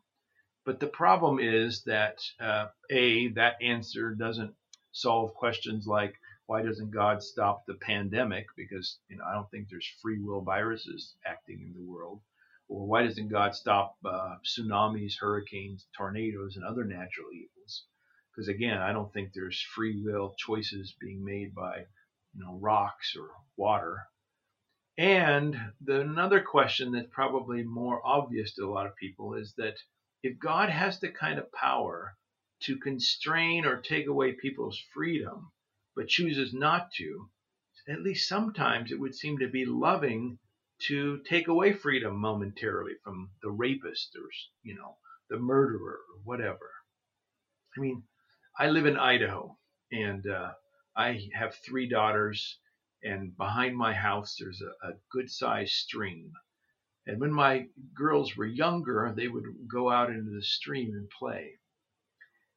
But 0.65 0.79
the 0.79 0.87
problem 0.87 1.39
is 1.39 1.83
that 1.83 2.19
uh, 2.39 2.67
a 2.89 3.29
that 3.29 3.61
answer 3.61 4.13
doesn't 4.15 4.55
solve 4.91 5.33
questions 5.35 5.85
like 5.87 6.15
why 6.47 6.61
doesn't 6.61 6.91
God 6.91 7.23
stop 7.23 7.65
the 7.65 7.75
pandemic? 7.75 8.47
Because 8.55 8.99
you 9.07 9.17
know 9.17 9.25
I 9.25 9.33
don't 9.33 9.49
think 9.51 9.69
there's 9.69 9.87
free 10.01 10.19
will 10.19 10.41
viruses 10.41 11.15
acting 11.25 11.61
in 11.61 11.73
the 11.73 11.89
world. 11.89 12.21
Or 12.67 12.87
why 12.87 13.03
doesn't 13.03 13.29
God 13.29 13.55
stop 13.55 13.95
uh, 14.03 14.37
tsunamis, 14.43 15.19
hurricanes, 15.19 15.87
tornadoes, 15.95 16.55
and 16.55 16.65
other 16.65 16.83
natural 16.83 17.31
evils? 17.31 17.85
Because 18.31 18.47
again, 18.47 18.79
I 18.79 18.91
don't 18.91 19.13
think 19.13 19.33
there's 19.33 19.61
free 19.61 20.01
will 20.03 20.35
choices 20.37 20.95
being 20.99 21.23
made 21.23 21.53
by 21.55 21.85
you 22.33 22.43
know 22.43 22.57
rocks 22.59 23.15
or 23.15 23.29
water. 23.55 24.03
And 24.97 25.55
the, 25.81 26.01
another 26.01 26.41
question 26.41 26.91
that's 26.91 27.09
probably 27.11 27.63
more 27.63 28.01
obvious 28.05 28.53
to 28.55 28.65
a 28.65 28.71
lot 28.71 28.85
of 28.85 28.95
people 28.95 29.33
is 29.35 29.53
that 29.57 29.75
if 30.23 30.39
God 30.39 30.69
has 30.69 30.99
the 30.99 31.09
kind 31.09 31.37
of 31.37 31.51
power 31.51 32.15
to 32.63 32.77
constrain 32.77 33.65
or 33.65 33.81
take 33.81 34.07
away 34.07 34.31
people's 34.33 34.81
freedom, 34.93 35.51
but 35.95 36.07
chooses 36.07 36.53
not 36.53 36.91
to, 36.97 37.29
at 37.87 38.01
least 38.01 38.27
sometimes 38.27 38.91
it 38.91 38.99
would 38.99 39.13
seem 39.13 39.37
to 39.39 39.49
be 39.49 39.65
loving 39.65 40.39
to 40.87 41.19
take 41.29 41.47
away 41.47 41.73
freedom 41.73 42.17
momentarily 42.17 42.93
from 43.03 43.29
the 43.41 43.49
rapist 43.49 44.15
or, 44.15 44.27
you 44.63 44.75
know, 44.75 44.97
the 45.29 45.37
murderer 45.37 45.99
or 45.99 46.19
whatever. 46.23 46.71
I 47.77 47.81
mean, 47.81 48.03
I 48.57 48.69
live 48.69 48.85
in 48.85 48.97
Idaho 48.97 49.57
and 49.91 50.25
uh, 50.27 50.51
I 50.95 51.27
have 51.33 51.55
three 51.55 51.87
daughters, 51.87 52.57
and 53.05 53.37
behind 53.37 53.77
my 53.77 53.93
house 53.93 54.35
there's 54.39 54.61
a, 54.61 54.87
a 54.87 54.93
good 55.11 55.29
sized 55.29 55.73
stream. 55.73 56.31
And 57.05 57.21
when 57.21 57.31
my 57.31 57.67
girls 57.93 58.35
were 58.35 58.47
younger, 58.47 59.13
they 59.15 59.27
would 59.27 59.45
go 59.71 59.91
out 59.91 60.09
into 60.09 60.31
the 60.31 60.41
stream 60.41 60.91
and 60.93 61.07
play. 61.09 61.59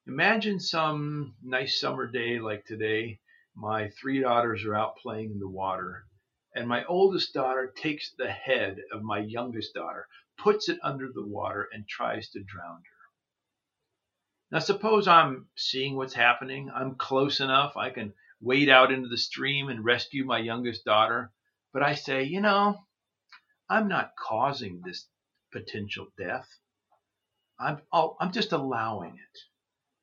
Imagine 0.07 0.59
some 0.59 1.37
nice 1.43 1.79
summer 1.79 2.11
day 2.11 2.41
like 2.41 2.65
today, 2.65 3.21
my 3.55 3.91
three 4.01 4.21
daughters 4.21 4.65
are 4.65 4.75
out 4.75 4.97
playing 4.97 5.33
in 5.33 5.39
the 5.39 5.49
water, 5.51 6.07
and 6.55 6.67
my 6.67 6.83
oldest 6.87 7.35
daughter 7.35 7.71
takes 7.77 8.15
the 8.17 8.31
head 8.31 8.79
of 8.91 9.03
my 9.03 9.19
youngest 9.19 9.75
daughter, 9.75 10.09
puts 10.39 10.71
it 10.71 10.79
under 10.83 11.09
the 11.13 11.27
water, 11.27 11.69
and 11.73 11.87
tries 11.87 12.31
to 12.31 12.43
drown 12.43 12.77
her. 12.77 12.99
Now, 14.51 14.61
suppose 14.61 15.07
I'm 15.07 15.49
seeing 15.57 15.95
what's 15.95 16.15
happening. 16.15 16.71
I'm 16.75 16.95
close 16.95 17.41
enough. 17.41 17.77
I 17.77 17.91
can 17.91 18.15
wade 18.41 18.69
out 18.69 18.93
into 18.93 19.09
the 19.09 19.19
stream 19.19 19.69
and 19.69 19.85
rescue 19.85 20.25
my 20.25 20.39
youngest 20.39 20.85
daughter. 20.85 21.33
But 21.73 21.83
I 21.83 21.95
say, 21.95 22.25
you 22.25 22.41
know, 22.41 22.77
I'm 23.69 23.89
not 23.89 24.13
causing 24.19 24.81
this 24.85 25.09
potential 25.53 26.07
death. 26.19 26.49
I'm, 27.59 27.81
i 27.93 28.09
I'm 28.21 28.33
just 28.33 28.53
allowing 28.53 29.15
it. 29.15 29.39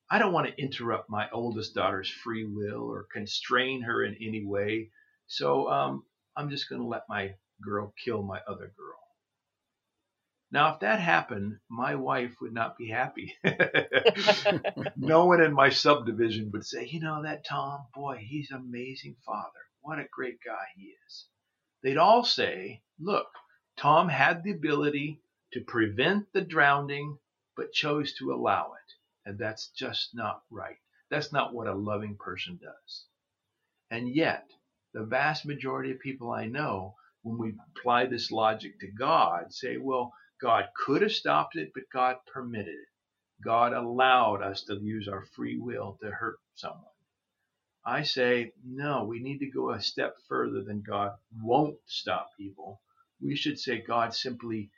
I 0.09 0.19
don't 0.19 0.33
want 0.33 0.47
to 0.47 0.61
interrupt 0.61 1.09
my 1.09 1.29
oldest 1.31 1.73
daughter's 1.73 2.09
free 2.09 2.45
will 2.45 2.83
or 2.83 3.07
constrain 3.11 3.81
her 3.83 4.03
in 4.03 4.15
any 4.15 4.45
way. 4.45 4.91
So 5.27 5.69
um, 5.69 6.03
I'm 6.37 6.49
just 6.49 6.69
going 6.69 6.81
to 6.81 6.87
let 6.87 7.03
my 7.09 7.33
girl 7.63 7.93
kill 8.03 8.21
my 8.21 8.39
other 8.47 8.71
girl. 8.77 9.04
Now, 10.51 10.73
if 10.73 10.79
that 10.81 10.99
happened, 10.99 11.59
my 11.69 11.95
wife 11.95 12.39
would 12.39 12.53
not 12.53 12.77
be 12.77 12.87
happy. 12.87 13.35
no 14.95 15.25
one 15.25 15.41
in 15.41 15.53
my 15.53 15.69
subdivision 15.69 16.51
would 16.51 16.65
say, 16.65 16.85
you 16.85 16.99
know, 16.99 17.23
that 17.23 17.45
Tom, 17.45 17.87
boy, 17.93 18.17
he's 18.17 18.51
an 18.51 18.57
amazing 18.57 19.15
father. 19.25 19.59
What 19.81 19.99
a 19.99 20.07
great 20.11 20.39
guy 20.45 20.65
he 20.75 20.93
is. 21.07 21.25
They'd 21.83 21.97
all 21.97 22.23
say, 22.23 22.83
look, 22.99 23.27
Tom 23.77 24.07
had 24.07 24.43
the 24.43 24.51
ability 24.51 25.21
to 25.53 25.61
prevent 25.61 26.31
the 26.31 26.41
drowning, 26.41 27.17
but 27.57 27.73
chose 27.73 28.13
to 28.15 28.33
allow 28.33 28.73
it. 28.73 29.29
And 29.29 29.37
that's 29.39 29.69
just 29.69 30.15
not 30.15 30.43
right. 30.49 30.77
That's 31.09 31.33
not 31.33 31.53
what 31.53 31.67
a 31.67 31.73
loving 31.73 32.17
person 32.17 32.59
does. 32.61 33.05
And 33.91 34.09
yet, 34.09 34.49
the 34.93 35.03
vast 35.03 35.45
majority 35.45 35.91
of 35.91 35.99
people 35.99 36.31
I 36.31 36.45
know, 36.45 36.95
when 37.23 37.37
we 37.37 37.55
apply 37.75 38.05
this 38.05 38.31
logic 38.31 38.79
to 38.79 38.87
God, 38.87 39.53
say, 39.53 39.77
well, 39.77 40.13
God 40.41 40.65
could 40.85 41.01
have 41.01 41.11
stopped 41.11 41.55
it, 41.55 41.71
but 41.73 41.83
God 41.91 42.17
permitted 42.31 42.67
it. 42.73 43.43
God 43.43 43.73
allowed 43.73 44.41
us 44.41 44.63
to 44.63 44.75
use 44.75 45.07
our 45.07 45.25
free 45.35 45.57
will 45.57 45.97
to 46.01 46.09
hurt 46.09 46.37
someone. 46.55 46.83
I 47.85 48.03
say, 48.03 48.53
no, 48.65 49.03
we 49.03 49.19
need 49.19 49.39
to 49.39 49.51
go 49.51 49.71
a 49.71 49.81
step 49.81 50.15
further 50.27 50.63
than 50.63 50.81
God 50.81 51.11
won't 51.41 51.77
stop 51.85 52.29
evil. 52.39 52.81
We 53.21 53.35
should 53.35 53.59
say 53.59 53.81
God 53.81 54.13
simply 54.13 54.71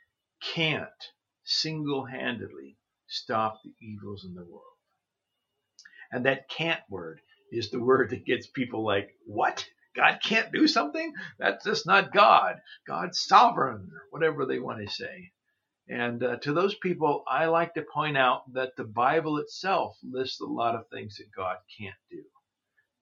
can't 0.54 0.88
single 1.44 2.04
handedly 2.04 2.76
stop 3.06 3.62
the 3.64 3.72
evils 3.80 4.24
in 4.24 4.34
the 4.34 4.44
world. 4.44 4.62
And 6.12 6.26
that 6.26 6.50
can't 6.50 6.82
word 6.90 7.20
is 7.50 7.70
the 7.70 7.82
word 7.82 8.10
that 8.10 8.26
gets 8.26 8.46
people 8.46 8.84
like, 8.84 9.08
what? 9.26 9.66
God 9.96 10.20
can't 10.22 10.52
do 10.52 10.68
something? 10.68 11.12
That's 11.38 11.64
just 11.64 11.86
not 11.86 12.12
God. 12.12 12.56
God's 12.86 13.20
sovereign, 13.20 13.90
whatever 14.10 14.44
they 14.44 14.58
want 14.58 14.86
to 14.86 14.92
say. 14.92 15.32
And 15.90 16.22
uh, 16.22 16.36
to 16.40 16.52
those 16.52 16.74
people, 16.74 17.24
I 17.26 17.46
like 17.46 17.72
to 17.74 17.82
point 17.82 18.18
out 18.18 18.52
that 18.52 18.76
the 18.76 18.84
Bible 18.84 19.38
itself 19.38 19.96
lists 20.02 20.40
a 20.40 20.46
lot 20.46 20.74
of 20.74 20.88
things 20.88 21.16
that 21.16 21.32
God 21.34 21.56
can't 21.78 21.94
do. 22.10 22.24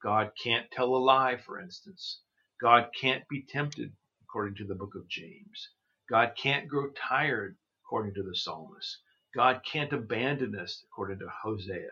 God 0.02 0.30
can't 0.40 0.70
tell 0.70 0.94
a 0.94 0.98
lie, 0.98 1.36
for 1.36 1.60
instance. 1.60 2.20
God 2.60 2.90
can't 2.98 3.26
be 3.28 3.42
tempted, 3.42 3.92
according 4.22 4.54
to 4.56 4.64
the 4.64 4.76
book 4.76 4.94
of 4.94 5.08
James. 5.08 5.70
God 6.08 6.34
can't 6.36 6.68
grow 6.68 6.90
tired, 6.90 7.56
according 7.84 8.14
to 8.14 8.22
the 8.22 8.36
psalmist. 8.36 8.98
God 9.34 9.62
can't 9.64 9.92
abandon 9.92 10.54
us, 10.56 10.84
according 10.84 11.18
to 11.18 11.28
Hosea. 11.42 11.90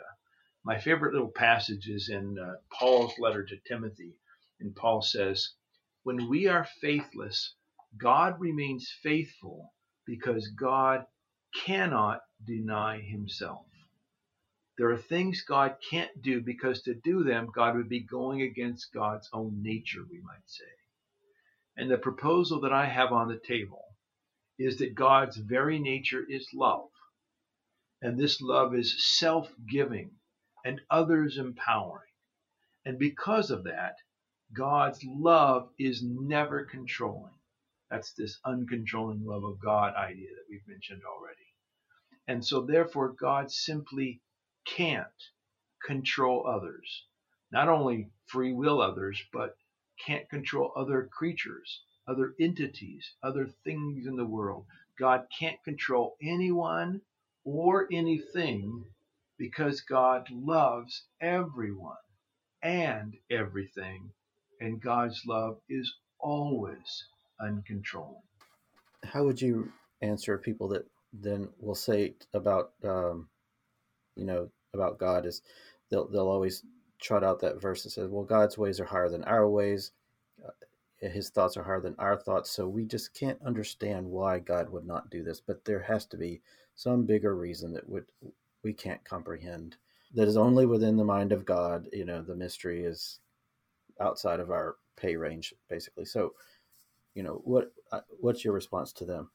My 0.65 0.79
favorite 0.79 1.13
little 1.13 1.33
passage 1.33 1.89
is 1.89 2.09
in 2.09 2.39
uh, 2.39 2.55
Paul's 2.73 3.19
letter 3.19 3.45
to 3.45 3.57
Timothy. 3.67 4.15
And 4.61 4.77
Paul 4.77 5.03
says, 5.03 5.55
When 6.05 6.29
we 6.29 6.47
are 6.47 6.69
faithless, 6.81 7.57
God 7.99 8.39
remains 8.39 8.91
faithful 9.03 9.75
because 10.07 10.49
God 10.49 11.07
cannot 11.55 12.21
deny 12.45 13.01
himself. 13.01 13.67
There 14.77 14.91
are 14.91 14.99
things 14.99 15.43
God 15.43 15.77
can't 15.89 16.11
do 16.21 16.41
because 16.41 16.83
to 16.83 16.95
do 16.95 17.23
them, 17.23 17.49
God 17.55 17.77
would 17.77 17.89
be 17.89 18.01
going 18.01 18.43
against 18.43 18.93
God's 18.93 19.29
own 19.33 19.63
nature, 19.63 20.05
we 20.11 20.21
might 20.21 20.49
say. 20.49 20.65
And 21.77 21.91
the 21.91 21.99
proposal 21.99 22.61
that 22.63 22.73
I 22.73 22.87
have 22.87 23.13
on 23.13 23.29
the 23.29 23.39
table 23.39 23.85
is 24.59 24.79
that 24.79 24.95
God's 24.95 25.37
very 25.37 25.79
nature 25.79 26.25
is 26.29 26.49
love. 26.53 26.89
And 28.03 28.19
this 28.19 28.41
love 28.41 28.75
is 28.75 29.17
self 29.17 29.53
giving 29.69 30.11
and 30.65 30.81
others 30.91 31.39
empowering. 31.39 32.13
And 32.85 32.99
because 32.99 33.51
of 33.51 33.65
that, 33.65 33.95
God's 34.53 35.03
love 35.05 35.71
is 35.79 36.03
never 36.03 36.65
controlling. 36.65 37.33
That's 37.95 38.13
this 38.15 38.41
uncontrolling 38.45 39.25
love 39.25 39.45
of 39.45 39.61
God 39.61 39.95
idea 39.95 40.29
that 40.31 40.47
we've 40.51 40.67
mentioned 40.67 41.03
already. 41.05 41.47
And 42.27 42.45
so, 42.45 42.63
therefore, 42.63 43.13
God 43.13 43.53
simply 43.53 44.21
can't 44.67 45.07
control 45.87 46.45
others. 46.45 47.07
Not 47.53 47.69
only 47.69 48.11
free 48.27 48.53
will 48.53 48.81
others, 48.83 49.23
but 49.33 49.57
can't 50.05 50.29
control 50.29 50.73
other 50.75 51.09
creatures, 51.13 51.85
other 52.09 52.35
entities, 52.41 53.15
other 53.23 53.47
things 53.63 54.09
in 54.09 54.17
the 54.17 54.27
world. 54.27 54.67
God 54.99 55.29
can't 55.39 55.63
control 55.63 56.17
anyone 56.21 57.01
or 57.45 57.87
anything 57.93 58.87
because 59.39 59.83
God 59.83 60.27
loves 60.33 61.07
everyone 61.21 61.95
and 62.61 63.15
everything, 63.31 64.11
and 64.61 64.83
God's 64.83 65.23
love 65.25 65.61
is 65.69 65.95
always 66.19 67.07
uncontrolled. 67.41 68.23
How 69.05 69.25
would 69.25 69.41
you 69.41 69.71
answer 70.03 70.39
people 70.39 70.69
that 70.69 70.87
then 71.13 71.49
will 71.61 71.75
say 71.75 72.15
about, 72.33 72.73
um, 72.85 73.29
you 74.17 74.25
know, 74.25 74.51
about 74.73 74.99
God 74.99 75.27
is 75.27 75.43
they'll 75.91 76.09
they'll 76.09 76.29
always 76.29 76.65
trot 77.01 77.23
out 77.23 77.41
that 77.41 77.61
verse 77.61 77.83
that 77.85 77.91
says, 77.91 78.09
"Well, 78.11 78.25
God's 78.25 78.59
ways 78.59 78.81
are 78.81 78.85
higher 78.85 79.09
than 79.09 79.25
our 79.25 79.49
ways." 79.49 79.93
Uh, 80.45 80.51
his 81.09 81.31
thoughts 81.31 81.57
are 81.57 81.63
higher 81.63 81.81
than 81.81 81.95
our 81.99 82.17
thoughts, 82.17 82.51
so 82.51 82.67
we 82.67 82.85
just 82.85 83.15
can't 83.15 83.41
understand 83.43 84.07
why 84.07 84.39
God 84.39 84.71
would 84.71 84.87
not 84.87 85.11
do 85.11 85.23
this. 85.23 85.41
But 85.41 85.65
there 85.65 85.81
has 85.81 86.07
to 86.07 86.17
be 86.17 86.41
some 86.75 87.05
bigger 87.05 87.37
reason 87.37 87.73
that 87.75 87.89
would 87.89 88.07
we 88.63 88.73
can't 88.73 89.05
comprehend 89.05 89.77
that 90.15 90.29
is 90.29 90.37
only 90.37 90.67
within 90.67 90.97
the 90.97 91.05
mind 91.05 91.33
of 91.33 91.45
God. 91.45 91.89
You 91.93 92.05
know, 92.05 92.23
the 92.23 92.37
mystery 92.37 92.85
is 92.85 93.21
outside 94.01 94.41
of 94.41 94.51
our 94.51 94.77
pay 94.97 95.17
range, 95.17 95.55
basically. 95.69 96.05
So, 96.05 96.35
you 97.15 97.23
know, 97.23 97.41
what 97.45 97.73
uh, 97.93 98.01
what's 98.21 98.45
your 98.45 98.55
response 98.55 98.93
to 98.95 99.05
them? 99.05 99.31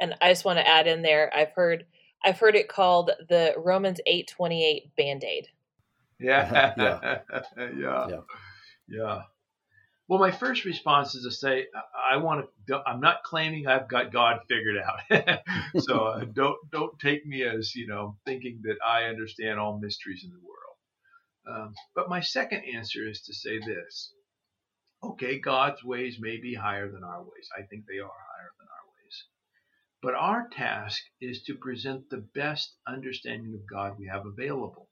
And 0.00 0.14
I 0.20 0.30
just 0.30 0.44
want 0.44 0.58
to 0.58 0.68
add 0.68 0.86
in 0.86 1.02
there, 1.02 1.30
I've 1.34 1.52
heard 1.52 1.86
I've 2.24 2.38
heard 2.38 2.54
it 2.54 2.68
called 2.68 3.10
the 3.28 3.54
Romans 3.56 4.00
eight 4.06 4.28
twenty 4.28 4.64
eight 4.64 4.94
band 4.96 5.24
aid. 5.24 5.48
Yeah. 6.18 6.74
yeah. 6.76 7.18
yeah. 7.56 8.08
Yeah. 8.08 8.20
Yeah. 8.88 9.22
Well, 10.08 10.18
my 10.18 10.30
first 10.30 10.64
response 10.64 11.14
is 11.14 11.24
to 11.24 11.30
say, 11.30 11.68
I 12.12 12.18
want 12.18 12.46
to. 12.68 12.82
I'm 12.86 13.00
not 13.00 13.22
claiming 13.22 13.66
I've 13.66 13.88
got 13.88 14.12
God 14.12 14.40
figured 14.48 14.76
out, 14.76 15.40
so 15.78 16.04
uh, 16.04 16.24
don't 16.34 16.58
don't 16.70 16.98
take 16.98 17.24
me 17.24 17.44
as 17.44 17.74
you 17.74 17.86
know 17.86 18.16
thinking 18.26 18.60
that 18.64 18.76
I 18.86 19.04
understand 19.04 19.58
all 19.58 19.78
mysteries 19.78 20.24
in 20.24 20.30
the 20.30 20.36
world. 20.36 20.76
Um, 21.46 21.74
but 21.94 22.10
my 22.10 22.20
second 22.20 22.62
answer 22.74 23.08
is 23.08 23.22
to 23.22 23.34
say 23.34 23.58
this: 23.58 24.12
Okay, 25.04 25.40
God's 25.40 25.82
ways 25.82 26.18
may 26.20 26.36
be 26.36 26.54
higher 26.54 26.88
than 26.90 27.02
our 27.02 27.22
ways. 27.22 27.48
I 27.58 27.62
think 27.62 27.86
they 27.86 27.98
are 27.98 28.06
higher 28.06 28.52
than 28.58 28.68
our 28.68 28.86
ways. 28.94 29.24
But 30.00 30.14
our 30.14 30.48
task 30.48 31.02
is 31.20 31.42
to 31.44 31.56
present 31.56 32.08
the 32.08 32.24
best 32.34 32.76
understanding 32.86 33.54
of 33.54 33.66
God 33.68 33.98
we 33.98 34.06
have 34.06 34.26
available. 34.26 34.88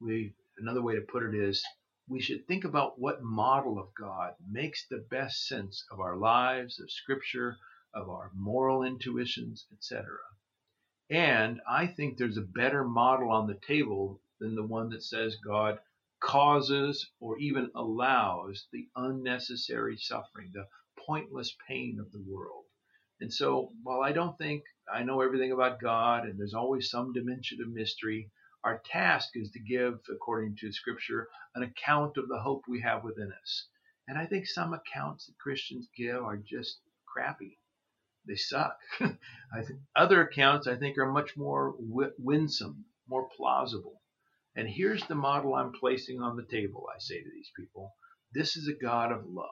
We 0.00 0.34
another 0.56 0.82
way 0.82 0.94
to 0.94 1.02
put 1.02 1.22
it 1.22 1.34
is 1.34 1.62
we 2.08 2.20
should 2.20 2.46
think 2.46 2.64
about 2.64 2.98
what 2.98 3.22
model 3.22 3.78
of 3.78 3.94
God 3.94 4.34
makes 4.50 4.86
the 4.86 5.06
best 5.10 5.46
sense 5.46 5.84
of 5.90 6.00
our 6.00 6.16
lives, 6.16 6.80
of 6.80 6.90
Scripture, 6.90 7.58
of 7.94 8.08
our 8.08 8.30
moral 8.34 8.82
intuitions, 8.82 9.66
etc. 9.72 10.06
And 11.10 11.60
I 11.68 11.86
think 11.86 12.16
there's 12.16 12.38
a 12.38 12.42
better 12.42 12.84
model 12.84 13.30
on 13.30 13.46
the 13.46 13.60
table 13.66 14.22
than 14.40 14.54
the 14.54 14.66
one 14.66 14.88
that 14.90 15.02
says 15.02 15.36
God 15.36 15.78
causes 16.24 17.10
or 17.20 17.38
even 17.38 17.70
allows 17.74 18.66
the 18.72 18.88
unnecessary 18.96 19.98
suffering, 19.98 20.50
the 20.54 20.66
pointless 21.06 21.54
pain 21.68 21.98
of 22.00 22.10
the 22.12 22.24
world. 22.26 22.64
And 23.20 23.32
so, 23.32 23.72
while 23.82 24.00
I 24.00 24.12
don't 24.12 24.36
think 24.38 24.64
I 24.92 25.02
know 25.02 25.20
everything 25.20 25.52
about 25.52 25.80
God 25.80 26.24
and 26.24 26.38
there's 26.38 26.54
always 26.54 26.88
some 26.88 27.12
dimension 27.12 27.60
of 27.60 27.68
mystery, 27.68 28.30
our 28.64 28.80
task 28.86 29.30
is 29.34 29.50
to 29.50 29.60
give, 29.60 30.00
according 30.10 30.56
to 30.60 30.72
Scripture, 30.72 31.28
an 31.54 31.62
account 31.62 32.16
of 32.16 32.28
the 32.28 32.40
hope 32.40 32.62
we 32.66 32.80
have 32.80 33.04
within 33.04 33.30
us. 33.42 33.68
And 34.08 34.18
I 34.18 34.24
think 34.24 34.46
some 34.46 34.72
accounts 34.72 35.26
that 35.26 35.38
Christians 35.38 35.88
give 35.94 36.22
are 36.22 36.38
just 36.38 36.80
crappy. 37.06 37.58
They 38.26 38.36
suck. 38.36 38.78
I 39.00 39.62
think 39.62 39.80
other 39.94 40.22
accounts 40.22 40.66
I 40.66 40.76
think 40.76 40.96
are 40.96 41.12
much 41.12 41.36
more 41.36 41.74
winsome, 41.78 42.86
more 43.06 43.28
plausible. 43.28 44.00
And 44.56 44.68
here's 44.68 45.04
the 45.06 45.14
model 45.14 45.54
I'm 45.54 45.72
placing 45.72 46.22
on 46.22 46.36
the 46.36 46.44
table, 46.44 46.88
I 46.94 46.98
say 46.98 47.22
to 47.22 47.30
these 47.30 47.50
people. 47.56 47.92
This 48.32 48.56
is 48.56 48.68
a 48.68 48.74
God 48.74 49.12
of 49.12 49.26
love. 49.26 49.48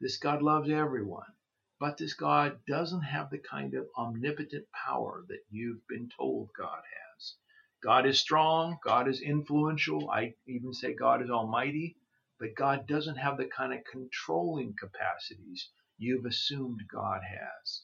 This 0.00 0.16
God 0.16 0.42
loves 0.42 0.68
everyone. 0.68 1.32
But 1.78 1.98
this 1.98 2.14
God 2.14 2.58
doesn't 2.66 3.02
have 3.02 3.30
the 3.30 3.38
kind 3.38 3.74
of 3.74 3.86
omnipotent 3.96 4.66
power 4.72 5.24
that 5.28 5.44
you've 5.50 5.86
been 5.88 6.08
told 6.16 6.50
God 6.58 6.82
has. 6.82 7.34
God 7.82 8.06
is 8.06 8.18
strong, 8.18 8.78
God 8.82 9.08
is 9.08 9.20
influential. 9.20 10.10
I 10.10 10.34
even 10.46 10.72
say 10.72 10.94
God 10.94 11.22
is 11.22 11.30
almighty, 11.30 11.96
but 12.38 12.54
God 12.56 12.86
doesn't 12.86 13.16
have 13.16 13.36
the 13.36 13.46
kind 13.46 13.72
of 13.72 13.84
controlling 13.84 14.74
capacities 14.74 15.70
you've 15.98 16.24
assumed 16.24 16.82
God 16.90 17.22
has. 17.22 17.82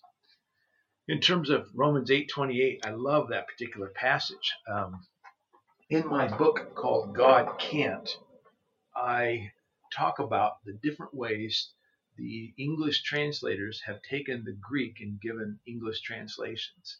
In 1.07 1.21
terms 1.21 1.51
of 1.51 1.71
Romans 1.75 2.11
8:28, 2.11 2.87
I 2.87 2.91
love 2.91 3.29
that 3.29 3.47
particular 3.47 3.91
passage. 3.91 4.55
Um, 4.67 5.07
in 5.93 6.09
my 6.09 6.27
book 6.27 6.75
called 6.75 7.15
God 7.15 7.59
Can't, 7.59 8.09
I 8.97 9.53
talk 9.93 10.21
about 10.21 10.65
the 10.65 10.73
different 10.83 11.13
ways 11.13 11.71
the 12.17 12.55
English 12.57 13.03
translators 13.03 13.83
have 13.85 14.01
taken 14.01 14.43
the 14.43 14.57
Greek 14.59 15.01
and 15.01 15.21
given 15.21 15.59
English 15.67 16.01
translations. 16.01 16.97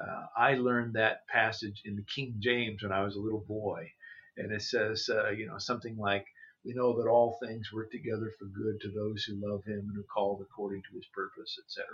Uh, 0.00 0.24
I 0.34 0.54
learned 0.54 0.94
that 0.94 1.26
passage 1.26 1.82
in 1.84 1.96
the 1.96 2.04
King 2.14 2.36
James 2.38 2.82
when 2.82 2.92
I 2.92 3.04
was 3.04 3.14
a 3.14 3.20
little 3.20 3.44
boy, 3.46 3.92
and 4.38 4.52
it 4.52 4.62
says, 4.62 5.10
uh, 5.12 5.28
you 5.30 5.46
know, 5.46 5.58
something 5.58 5.98
like, 5.98 6.24
"We 6.64 6.72
know 6.72 6.96
that 6.96 7.10
all 7.10 7.38
things 7.42 7.70
work 7.70 7.90
together 7.90 8.32
for 8.38 8.46
good 8.46 8.80
to 8.80 8.90
those 8.90 9.22
who 9.24 9.34
love 9.36 9.64
Him 9.64 9.90
and 9.90 9.98
are 9.98 10.14
called 10.14 10.40
according 10.40 10.82
to 10.84 10.96
His 10.96 11.04
purpose, 11.14 11.58
etc." 11.62 11.86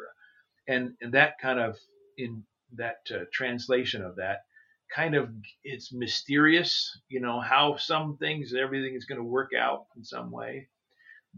And 0.69 0.97
and 1.01 1.13
that 1.15 1.41
kind 1.41 1.59
of 1.59 1.77
in 2.17 2.45
that 2.75 3.01
uh, 3.11 3.25
translation 3.33 4.05
of 4.05 4.15
that 4.17 4.45
kind 4.95 5.15
of 5.15 5.31
it's 5.65 5.93
mysterious, 5.93 6.99
you 7.09 7.21
know, 7.21 7.41
how 7.41 7.77
some 7.77 8.17
things 8.17 8.55
everything 8.55 8.95
is 8.95 9.05
going 9.05 9.21
to 9.21 9.25
work 9.25 9.53
out 9.59 9.87
in 9.97 10.05
some 10.05 10.31
way. 10.31 10.69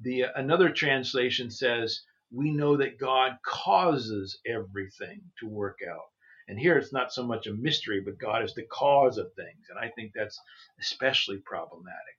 The 0.03 0.24
uh, 0.24 0.32
another 0.36 0.70
translation 0.70 1.51
says, 1.51 2.03
"We 2.30 2.51
know 2.51 2.76
that 2.76 2.99
God 2.99 3.38
causes 3.44 4.38
everything 4.46 5.22
to 5.40 5.49
work 5.49 5.78
out." 5.88 6.07
And 6.49 6.59
here 6.59 6.78
it's 6.78 6.92
not 6.94 7.12
so 7.12 7.26
much 7.26 7.46
a 7.46 7.53
mystery, 7.53 8.01
but 8.01 8.18
God 8.18 8.42
is 8.42 8.55
the 8.55 8.62
cause 8.62 9.18
of 9.18 9.34
things. 9.34 9.66
And 9.68 9.78
I 9.78 9.90
think 9.90 10.12
that's 10.14 10.40
especially 10.80 11.38
problematic. 11.38 12.16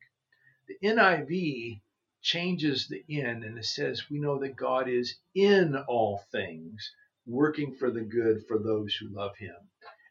The 0.67 0.77
NIV 0.87 1.81
changes 2.21 2.87
the 2.87 3.03
in 3.07 3.43
and 3.43 3.57
it 3.57 3.65
says, 3.65 4.09
We 4.09 4.19
know 4.19 4.39
that 4.39 4.55
God 4.55 4.87
is 4.87 5.17
in 5.33 5.75
all 5.87 6.23
things, 6.31 6.93
working 7.25 7.75
for 7.75 7.89
the 7.89 8.01
good 8.01 8.45
for 8.47 8.59
those 8.59 8.93
who 8.95 9.09
love 9.09 9.35
him. 9.37 9.55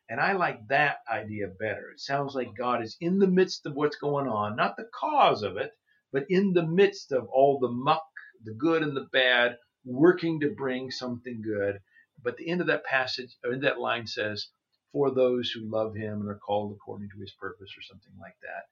And 0.08 0.20
I 0.20 0.32
like 0.32 0.66
that 0.68 0.98
idea 1.10 1.48
better. 1.48 1.90
It 1.90 2.00
sounds 2.00 2.34
like 2.34 2.56
God 2.56 2.82
is 2.82 2.96
in 3.00 3.18
the 3.18 3.26
midst 3.26 3.66
of 3.66 3.74
what's 3.74 3.96
going 3.96 4.26
on, 4.26 4.56
not 4.56 4.76
the 4.76 4.88
cause 4.98 5.42
of 5.42 5.58
it, 5.58 5.72
but 6.12 6.24
in 6.30 6.54
the 6.54 6.66
midst 6.66 7.12
of 7.12 7.28
all 7.28 7.58
the 7.58 7.68
muck, 7.68 8.06
the 8.42 8.54
good 8.54 8.82
and 8.82 8.96
the 8.96 9.08
bad, 9.12 9.58
working 9.84 10.40
to 10.40 10.50
bring 10.50 10.90
something 10.90 11.42
good. 11.42 11.80
But 12.22 12.38
the 12.38 12.48
end 12.48 12.62
of 12.62 12.68
that 12.68 12.84
passage, 12.84 13.36
or 13.44 13.52
in 13.52 13.60
that 13.60 13.80
line 13.80 14.06
says, 14.06 14.48
for 14.92 15.10
those 15.10 15.50
who 15.50 15.70
love 15.70 15.94
him 15.94 16.22
and 16.22 16.30
are 16.30 16.38
called 16.38 16.72
according 16.72 17.10
to 17.10 17.20
his 17.20 17.32
purpose, 17.38 17.70
or 17.76 17.82
something 17.82 18.18
like 18.18 18.36
that. 18.40 18.64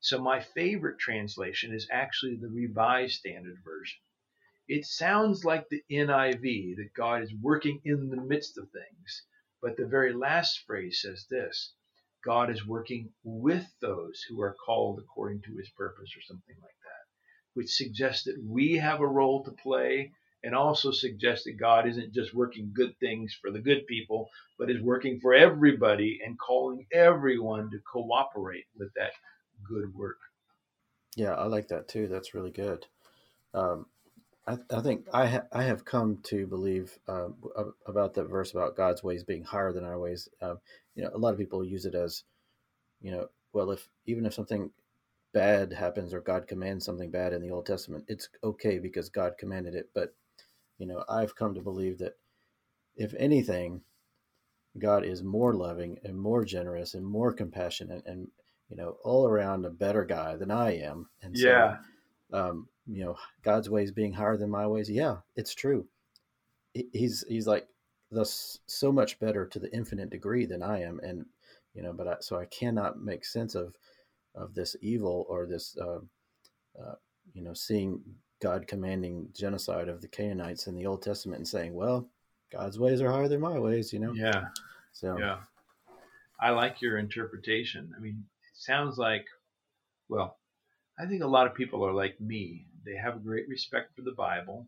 So 0.00 0.22
my 0.22 0.40
favorite 0.40 0.98
translation 0.98 1.74
is 1.74 1.88
actually 1.90 2.36
the 2.36 2.48
Revised 2.48 3.16
Standard 3.18 3.58
Version. 3.62 3.98
It 4.66 4.86
sounds 4.86 5.44
like 5.44 5.68
the 5.68 5.82
NIV, 5.90 6.76
that 6.76 6.94
God 6.96 7.22
is 7.22 7.34
working 7.34 7.80
in 7.84 8.08
the 8.08 8.16
midst 8.16 8.56
of 8.56 8.70
things. 8.70 9.24
But 9.60 9.76
the 9.76 9.86
very 9.86 10.12
last 10.12 10.60
phrase 10.66 11.00
says 11.02 11.26
this 11.30 11.72
God 12.24 12.50
is 12.50 12.66
working 12.66 13.12
with 13.24 13.66
those 13.80 14.22
who 14.28 14.40
are 14.40 14.56
called 14.64 14.98
according 14.98 15.42
to 15.42 15.56
his 15.56 15.70
purpose, 15.70 16.10
or 16.16 16.22
something 16.22 16.56
like 16.60 16.78
that, 16.84 17.04
which 17.54 17.70
suggests 17.70 18.24
that 18.24 18.42
we 18.44 18.76
have 18.76 19.00
a 19.00 19.06
role 19.06 19.44
to 19.44 19.52
play 19.52 20.12
and 20.44 20.54
also 20.54 20.92
suggests 20.92 21.44
that 21.44 21.58
God 21.58 21.88
isn't 21.88 22.14
just 22.14 22.32
working 22.32 22.72
good 22.72 22.96
things 23.00 23.36
for 23.40 23.50
the 23.50 23.60
good 23.60 23.86
people, 23.86 24.28
but 24.58 24.70
is 24.70 24.80
working 24.80 25.18
for 25.20 25.34
everybody 25.34 26.20
and 26.24 26.38
calling 26.38 26.86
everyone 26.92 27.70
to 27.70 27.78
cooperate 27.92 28.66
with 28.78 28.92
that 28.94 29.10
good 29.68 29.92
work. 29.94 30.18
Yeah, 31.16 31.34
I 31.34 31.46
like 31.46 31.68
that 31.68 31.88
too. 31.88 32.06
That's 32.06 32.34
really 32.34 32.52
good. 32.52 32.86
Um, 33.52 33.86
I, 34.48 34.56
I, 34.70 34.80
think 34.80 35.06
I 35.12 35.26
ha- 35.26 35.46
I 35.52 35.62
have 35.64 35.84
come 35.84 36.18
to 36.24 36.46
believe 36.46 36.98
uh, 37.06 37.28
about 37.86 38.14
that 38.14 38.30
verse 38.30 38.52
about 38.52 38.76
God's 38.76 39.02
ways 39.02 39.22
being 39.22 39.44
higher 39.44 39.72
than 39.72 39.84
our 39.84 39.98
ways. 39.98 40.28
Um, 40.40 40.58
you 40.94 41.02
know, 41.04 41.10
a 41.14 41.18
lot 41.18 41.32
of 41.32 41.38
people 41.38 41.64
use 41.64 41.84
it 41.84 41.94
as, 41.94 42.24
you 43.00 43.12
know, 43.12 43.28
well, 43.52 43.70
if 43.70 43.88
even 44.06 44.24
if 44.26 44.34
something 44.34 44.70
bad 45.34 45.72
happens 45.72 46.14
or 46.14 46.20
God 46.20 46.46
commands 46.46 46.84
something 46.84 47.10
bad 47.10 47.32
in 47.32 47.42
the 47.42 47.50
Old 47.50 47.66
Testament, 47.66 48.04
it's 48.08 48.28
okay 48.42 48.78
because 48.78 49.10
God 49.10 49.34
commanded 49.38 49.74
it. 49.74 49.90
But 49.94 50.14
you 50.78 50.86
know, 50.86 51.04
I've 51.08 51.36
come 51.36 51.54
to 51.54 51.60
believe 51.60 51.98
that 51.98 52.14
if 52.96 53.14
anything, 53.18 53.82
God 54.78 55.04
is 55.04 55.22
more 55.22 55.54
loving 55.54 55.98
and 56.04 56.18
more 56.18 56.44
generous 56.44 56.94
and 56.94 57.04
more 57.04 57.32
compassionate 57.32 58.04
and, 58.06 58.28
you 58.68 58.76
know, 58.76 58.96
all 59.02 59.26
around 59.26 59.64
a 59.64 59.70
better 59.70 60.04
guy 60.04 60.36
than 60.36 60.50
I 60.50 60.78
am. 60.78 61.08
And 61.22 61.36
so, 61.36 61.48
yeah. 61.48 61.76
Um, 62.32 62.68
you 62.86 63.04
know, 63.04 63.16
God's 63.42 63.70
ways 63.70 63.90
being 63.90 64.12
higher 64.12 64.36
than 64.36 64.50
my 64.50 64.66
ways. 64.66 64.90
Yeah, 64.90 65.16
it's 65.36 65.54
true. 65.54 65.86
He's, 66.72 67.24
he's 67.28 67.46
like 67.46 67.66
thus 68.10 68.58
so 68.66 68.92
much 68.92 69.18
better 69.18 69.46
to 69.46 69.58
the 69.58 69.72
infinite 69.74 70.10
degree 70.10 70.46
than 70.46 70.62
I 70.62 70.82
am. 70.82 71.00
And, 71.00 71.26
you 71.74 71.82
know, 71.82 71.92
but 71.92 72.08
I, 72.08 72.16
so 72.20 72.38
I 72.38 72.46
cannot 72.46 73.02
make 73.02 73.24
sense 73.24 73.54
of, 73.54 73.74
of 74.34 74.54
this 74.54 74.76
evil 74.80 75.26
or 75.28 75.46
this, 75.46 75.76
uh, 75.78 76.00
uh, 76.80 76.94
you 77.34 77.42
know, 77.42 77.54
seeing 77.54 78.00
God 78.40 78.66
commanding 78.66 79.28
genocide 79.34 79.88
of 79.88 80.00
the 80.00 80.08
Canaanites 80.08 80.66
in 80.66 80.76
the 80.76 80.86
Old 80.86 81.02
Testament 81.02 81.38
and 81.38 81.48
saying, 81.48 81.74
well, 81.74 82.08
God's 82.50 82.78
ways 82.78 83.02
are 83.02 83.10
higher 83.10 83.28
than 83.28 83.40
my 83.40 83.58
ways, 83.58 83.92
you 83.92 83.98
know? 83.98 84.12
Yeah. 84.12 84.46
So, 84.92 85.18
yeah. 85.18 85.38
I 86.40 86.50
like 86.50 86.80
your 86.80 86.98
interpretation. 86.98 87.92
I 87.96 88.00
mean, 88.00 88.24
it 88.42 88.56
sounds 88.56 88.96
like, 88.96 89.26
well, 90.08 90.38
I 91.00 91.06
think 91.06 91.22
a 91.22 91.28
lot 91.28 91.46
of 91.46 91.54
people 91.54 91.86
are 91.86 91.94
like 91.94 92.20
me. 92.20 92.66
They 92.84 92.96
have 92.96 93.14
a 93.14 93.20
great 93.20 93.48
respect 93.48 93.94
for 93.94 94.02
the 94.02 94.16
Bible. 94.16 94.66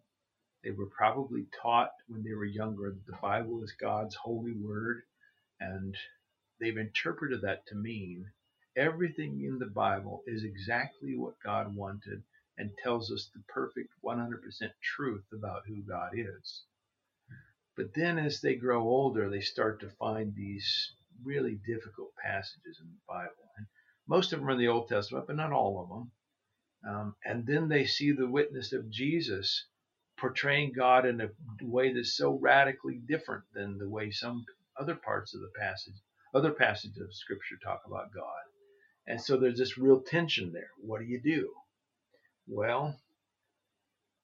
They 0.62 0.70
were 0.70 0.86
probably 0.86 1.46
taught 1.60 1.90
when 2.06 2.22
they 2.22 2.34
were 2.34 2.44
younger 2.44 2.90
that 2.90 3.06
the 3.06 3.18
Bible 3.20 3.64
is 3.64 3.72
God's 3.80 4.14
holy 4.14 4.52
word, 4.52 5.02
and 5.58 5.96
they've 6.60 6.76
interpreted 6.76 7.42
that 7.42 7.66
to 7.66 7.74
mean 7.74 8.30
everything 8.76 9.42
in 9.42 9.58
the 9.58 9.66
Bible 9.66 10.22
is 10.26 10.44
exactly 10.44 11.16
what 11.16 11.34
God 11.44 11.74
wanted 11.74 12.22
and 12.56 12.70
tells 12.82 13.10
us 13.10 13.28
the 13.34 13.42
perfect 13.48 13.88
100% 14.04 14.70
truth 14.82 15.24
about 15.32 15.62
who 15.66 15.82
God 15.82 16.12
is. 16.14 16.62
But 17.76 17.94
then 17.94 18.18
as 18.18 18.40
they 18.40 18.54
grow 18.54 18.82
older, 18.82 19.28
they 19.28 19.40
start 19.40 19.80
to 19.80 19.90
find 19.98 20.34
these 20.34 20.92
really 21.24 21.58
difficult 21.66 22.12
passages 22.22 22.78
in 22.80 22.86
the 22.86 23.00
Bible. 23.08 23.50
And 23.56 23.66
most 24.06 24.32
of 24.32 24.38
them 24.38 24.48
are 24.48 24.52
in 24.52 24.58
the 24.58 24.68
Old 24.68 24.88
Testament, 24.88 25.26
but 25.26 25.36
not 25.36 25.52
all 25.52 25.82
of 25.82 25.88
them. 25.88 26.12
Um, 26.88 27.14
and 27.24 27.46
then 27.46 27.68
they 27.68 27.84
see 27.86 28.12
the 28.12 28.28
witness 28.28 28.72
of 28.72 28.90
Jesus 28.90 29.66
portraying 30.18 30.72
God 30.72 31.06
in 31.06 31.20
a 31.20 31.28
way 31.62 31.92
that's 31.92 32.16
so 32.16 32.38
radically 32.40 33.00
different 33.06 33.44
than 33.54 33.78
the 33.78 33.88
way 33.88 34.10
some 34.10 34.44
other 34.78 34.94
parts 34.94 35.34
of 35.34 35.40
the 35.40 35.50
passage, 35.58 35.94
other 36.34 36.52
passages 36.52 36.98
of 37.00 37.14
Scripture 37.14 37.56
talk 37.62 37.82
about 37.86 38.12
God. 38.14 38.42
And 39.06 39.20
so 39.20 39.36
there's 39.36 39.58
this 39.58 39.78
real 39.78 40.00
tension 40.00 40.52
there. 40.52 40.70
What 40.78 41.00
do 41.00 41.06
you 41.06 41.20
do? 41.20 41.50
Well, 42.46 42.98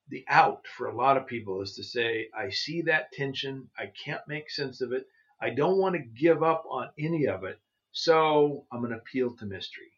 the 0.08 0.24
out 0.28 0.66
for 0.76 0.86
a 0.86 0.96
lot 0.96 1.16
of 1.16 1.26
people 1.26 1.62
is 1.62 1.74
to 1.74 1.84
say, 1.84 2.28
I 2.36 2.50
see 2.50 2.82
that 2.82 3.12
tension. 3.12 3.68
I 3.78 3.86
can't 4.04 4.22
make 4.28 4.50
sense 4.50 4.80
of 4.80 4.92
it. 4.92 5.06
I 5.40 5.50
don't 5.50 5.78
want 5.78 5.96
to 5.96 6.02
give 6.02 6.42
up 6.42 6.64
on 6.70 6.90
any 6.98 7.26
of 7.26 7.44
it. 7.44 7.58
So 7.92 8.66
I'm 8.72 8.80
going 8.80 8.92
to 8.92 8.98
appeal 8.98 9.36
to 9.36 9.46
mystery. 9.46 9.92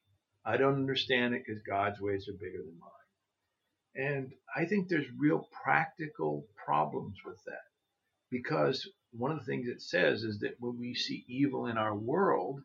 I 0.49 0.57
don't 0.57 0.77
understand 0.77 1.35
it 1.35 1.43
because 1.47 1.61
God's 1.61 2.01
ways 2.01 2.27
are 2.27 2.33
bigger 2.33 2.63
than 2.65 2.79
mine. 2.81 4.09
And 4.09 4.33
I 4.57 4.65
think 4.65 4.89
there's 4.89 5.07
real 5.19 5.47
practical 5.63 6.47
problems 6.57 7.17
with 7.23 7.37
that 7.45 7.67
because 8.31 8.89
one 9.13 9.31
of 9.31 9.41
the 9.41 9.45
things 9.45 9.69
it 9.69 9.83
says 9.83 10.23
is 10.23 10.39
that 10.39 10.55
when 10.59 10.79
we 10.79 10.95
see 10.95 11.27
evil 11.29 11.67
in 11.67 11.77
our 11.77 11.95
world, 11.95 12.63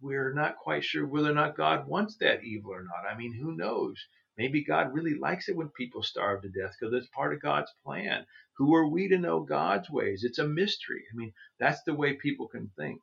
we're 0.00 0.32
not 0.32 0.58
quite 0.58 0.84
sure 0.84 1.04
whether 1.04 1.28
or 1.28 1.34
not 1.34 1.56
God 1.56 1.88
wants 1.88 2.16
that 2.18 2.44
evil 2.44 2.72
or 2.72 2.84
not. 2.84 3.10
I 3.12 3.16
mean, 3.16 3.34
who 3.34 3.56
knows? 3.56 3.96
Maybe 4.38 4.62
God 4.62 4.94
really 4.94 5.14
likes 5.14 5.48
it 5.48 5.56
when 5.56 5.70
people 5.70 6.04
starve 6.04 6.42
to 6.42 6.48
death 6.48 6.76
because 6.78 6.94
it's 6.94 7.08
part 7.08 7.34
of 7.34 7.42
God's 7.42 7.72
plan. 7.84 8.26
Who 8.58 8.76
are 8.76 8.86
we 8.88 9.08
to 9.08 9.18
know 9.18 9.40
God's 9.40 9.90
ways? 9.90 10.22
It's 10.22 10.38
a 10.38 10.46
mystery. 10.46 11.02
I 11.12 11.16
mean, 11.16 11.32
that's 11.58 11.82
the 11.82 11.94
way 11.94 12.12
people 12.12 12.46
can 12.46 12.70
think. 12.76 13.00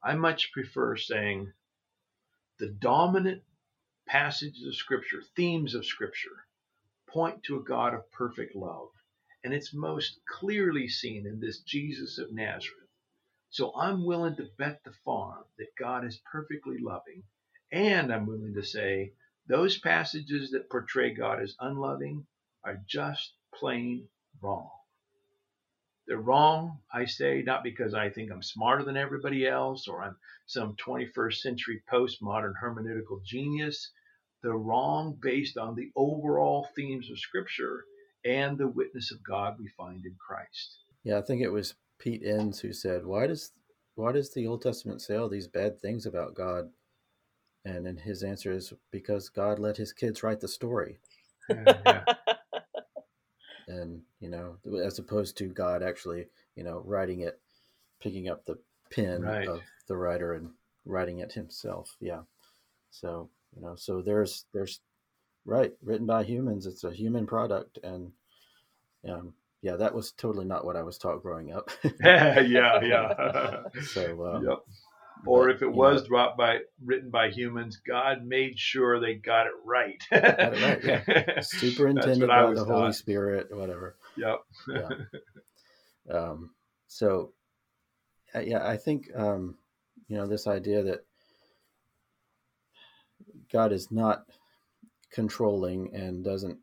I 0.00 0.14
much 0.14 0.52
prefer 0.52 0.96
saying 0.96 1.52
the 2.60 2.68
dominant 2.68 3.42
passages 4.08 4.66
of 4.66 4.74
Scripture, 4.74 5.22
themes 5.36 5.74
of 5.74 5.86
Scripture, 5.86 6.46
point 7.06 7.42
to 7.44 7.58
a 7.58 7.62
God 7.62 7.94
of 7.94 8.10
perfect 8.10 8.56
love. 8.56 8.90
And 9.44 9.54
it's 9.54 9.72
most 9.72 10.18
clearly 10.26 10.88
seen 10.88 11.26
in 11.26 11.40
this 11.40 11.60
Jesus 11.60 12.18
of 12.18 12.32
Nazareth. 12.32 12.88
So 13.50 13.72
I'm 13.74 14.04
willing 14.04 14.36
to 14.36 14.50
bet 14.58 14.82
the 14.84 14.92
farm 15.04 15.44
that 15.58 15.76
God 15.78 16.04
is 16.04 16.20
perfectly 16.30 16.78
loving. 16.78 17.22
And 17.72 18.12
I'm 18.12 18.26
willing 18.26 18.54
to 18.54 18.62
say 18.62 19.12
those 19.46 19.78
passages 19.78 20.50
that 20.50 20.68
portray 20.70 21.14
God 21.14 21.40
as 21.40 21.56
unloving 21.60 22.26
are 22.64 22.82
just 22.86 23.32
plain 23.54 24.08
wrong. 24.42 24.70
They're 26.06 26.18
wrong, 26.18 26.80
I 26.92 27.04
say, 27.04 27.42
not 27.42 27.62
because 27.62 27.94
I 27.94 28.08
think 28.10 28.30
I'm 28.30 28.42
smarter 28.42 28.82
than 28.82 28.96
everybody 28.96 29.46
else 29.46 29.88
or 29.88 30.02
I'm 30.02 30.16
some 30.46 30.74
21st 30.76 31.34
century 31.36 31.82
postmodern 31.90 32.54
hermeneutical 32.62 33.22
genius. 33.22 33.90
They're 34.42 34.52
wrong 34.52 35.18
based 35.20 35.56
on 35.58 35.74
the 35.74 35.90
overall 35.96 36.68
themes 36.76 37.10
of 37.10 37.18
Scripture 37.18 37.84
and 38.24 38.56
the 38.56 38.68
witness 38.68 39.10
of 39.12 39.22
God 39.22 39.56
we 39.58 39.68
find 39.76 40.04
in 40.04 40.16
Christ. 40.24 40.78
Yeah, 41.04 41.18
I 41.18 41.22
think 41.22 41.42
it 41.42 41.50
was 41.50 41.74
Pete 41.98 42.22
Enns 42.24 42.60
who 42.60 42.72
said, 42.72 43.04
"Why 43.04 43.26
does 43.26 43.52
why 43.94 44.12
does 44.12 44.32
the 44.32 44.46
Old 44.46 44.62
Testament 44.62 45.02
say 45.02 45.16
all 45.16 45.28
these 45.28 45.48
bad 45.48 45.80
things 45.80 46.06
about 46.06 46.34
God?" 46.34 46.70
And 47.64 47.84
then 47.84 47.96
his 47.96 48.22
answer 48.22 48.52
is 48.52 48.72
because 48.90 49.28
God 49.28 49.58
let 49.58 49.76
his 49.76 49.92
kids 49.92 50.22
write 50.22 50.40
the 50.40 50.48
story. 50.48 50.98
Yeah, 51.48 51.78
yeah. 51.86 52.14
and 53.68 54.02
you 54.20 54.30
know 54.30 54.56
as 54.82 54.98
opposed 54.98 55.36
to 55.36 55.46
god 55.48 55.82
actually 55.82 56.26
you 56.56 56.64
know 56.64 56.82
writing 56.84 57.20
it 57.20 57.38
picking 58.00 58.28
up 58.28 58.44
the 58.46 58.58
pen 58.90 59.22
Right. 59.22 59.46
of 59.46 59.60
the 59.86 59.96
writer 59.96 60.32
and 60.32 60.50
writing 60.84 61.18
it 61.18 61.32
himself 61.32 61.94
yeah 62.00 62.22
so 62.90 63.28
you 63.54 63.62
know 63.62 63.74
so 63.76 64.02
there's 64.02 64.44
there's 64.52 64.80
right 65.44 65.72
written 65.82 66.06
by 66.06 66.22
humans 66.22 66.66
it's 66.66 66.84
a 66.84 66.92
human 66.92 67.26
product 67.26 67.78
and 67.82 68.12
um 69.08 69.32
yeah 69.62 69.76
that 69.76 69.94
was 69.94 70.12
totally 70.12 70.44
not 70.44 70.64
what 70.64 70.76
i 70.76 70.82
was 70.82 70.98
taught 70.98 71.22
growing 71.22 71.52
up 71.52 71.70
yeah, 72.02 72.40
yeah. 72.82 73.62
so 73.82 74.26
um, 74.26 74.46
yep. 74.46 74.58
Or 75.26 75.46
but, 75.46 75.56
if 75.56 75.62
it 75.62 75.72
was 75.72 76.02
know, 76.02 76.08
dropped 76.08 76.38
by 76.38 76.58
written 76.84 77.10
by 77.10 77.30
humans, 77.30 77.80
God 77.84 78.24
made 78.24 78.58
sure 78.58 79.00
they 79.00 79.14
got 79.14 79.46
it 79.46 79.52
right. 79.64 80.00
Got 80.10 80.54
it 80.54 80.84
right, 80.84 81.04
yeah. 81.08 81.40
superintended 81.40 82.20
That's 82.20 82.20
what 82.20 82.30
I 82.30 82.44
by 82.44 82.54
the 82.54 82.64
holy 82.64 82.92
spirit 82.92 83.48
whatever 83.50 83.96
Yep. 84.16 84.40
yeah. 84.68 86.16
um, 86.16 86.50
so, 86.86 87.32
uh, 88.34 88.40
yeah, 88.40 88.66
I 88.66 88.76
think 88.76 89.08
um, 89.14 89.56
you 90.08 90.16
know 90.16 90.26
this 90.26 90.46
idea 90.46 90.82
that 90.84 91.04
God 93.52 93.72
is 93.72 93.90
not 93.90 94.24
controlling 95.10 95.94
and 95.94 96.24
doesn't 96.24 96.58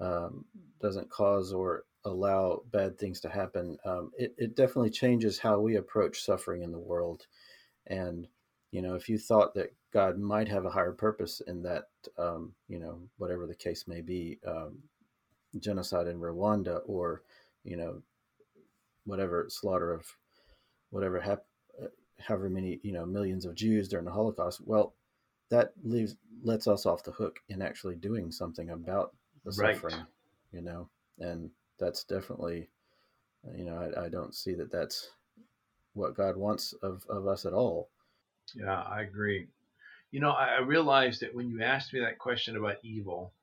um, 0.00 0.44
doesn't 0.80 1.10
cause 1.10 1.52
or 1.52 1.84
allow 2.04 2.62
bad 2.72 2.98
things 2.98 3.20
to 3.20 3.28
happen. 3.28 3.76
Um, 3.84 4.10
it, 4.18 4.34
it 4.36 4.56
definitely 4.56 4.90
changes 4.90 5.38
how 5.38 5.60
we 5.60 5.76
approach 5.76 6.22
suffering 6.24 6.62
in 6.62 6.72
the 6.72 6.78
world. 6.78 7.26
And 7.86 8.26
you 8.72 8.82
know, 8.82 8.94
if 8.94 9.08
you 9.08 9.18
thought 9.18 9.54
that 9.54 9.74
God 9.92 10.18
might 10.18 10.48
have 10.48 10.64
a 10.64 10.70
higher 10.70 10.92
purpose 10.92 11.42
in 11.46 11.62
that, 11.62 11.84
um, 12.18 12.54
you 12.68 12.78
know, 12.78 13.00
whatever 13.18 13.46
the 13.46 13.54
case 13.54 13.86
may 13.86 14.00
be, 14.00 14.38
um, 14.46 14.78
genocide 15.60 16.06
in 16.06 16.18
Rwanda 16.18 16.80
or 16.86 17.22
you 17.64 17.76
know 17.76 18.02
whatever 19.04 19.46
slaughter 19.48 19.92
of 19.92 20.06
whatever 20.90 21.22
uh, 21.22 21.36
however 22.18 22.48
many 22.48 22.80
you 22.82 22.92
know 22.92 23.04
millions 23.04 23.44
of 23.44 23.54
Jews 23.54 23.88
during 23.88 24.04
the 24.04 24.12
Holocaust. 24.12 24.60
Well, 24.64 24.94
that 25.52 25.72
leaves 25.84 26.16
lets 26.42 26.66
us 26.66 26.86
off 26.86 27.04
the 27.04 27.12
hook 27.12 27.38
in 27.48 27.62
actually 27.62 27.96
doing 27.96 28.32
something 28.32 28.70
about 28.70 29.14
the 29.44 29.52
Right. 29.56 29.76
suffering, 29.76 30.06
you 30.52 30.62
know, 30.62 30.88
and 31.18 31.50
that's 31.78 32.04
definitely 32.04 32.70
uh, 33.46 33.52
you 33.56 33.64
know 33.64 33.76
I, 33.76 34.06
I 34.06 34.08
don't 34.08 34.34
see 34.34 34.54
that 34.54 34.72
that's 34.72 35.10
what 35.94 36.16
God 36.16 36.36
wants 36.36 36.72
of, 36.82 37.04
of 37.08 37.26
us 37.26 37.44
at 37.46 37.52
all. 37.54 37.90
Yeah, 38.54 38.82
I 38.82 39.02
agree. 39.02 39.48
You 40.10 40.20
know, 40.20 40.30
I, 40.32 40.56
I 40.56 40.60
realized 40.60 41.20
that 41.22 41.34
when 41.34 41.48
you 41.48 41.62
asked 41.62 41.92
me 41.92 42.00
that 42.00 42.18
question 42.18 42.56
about 42.56 42.84
evil, 42.84 43.34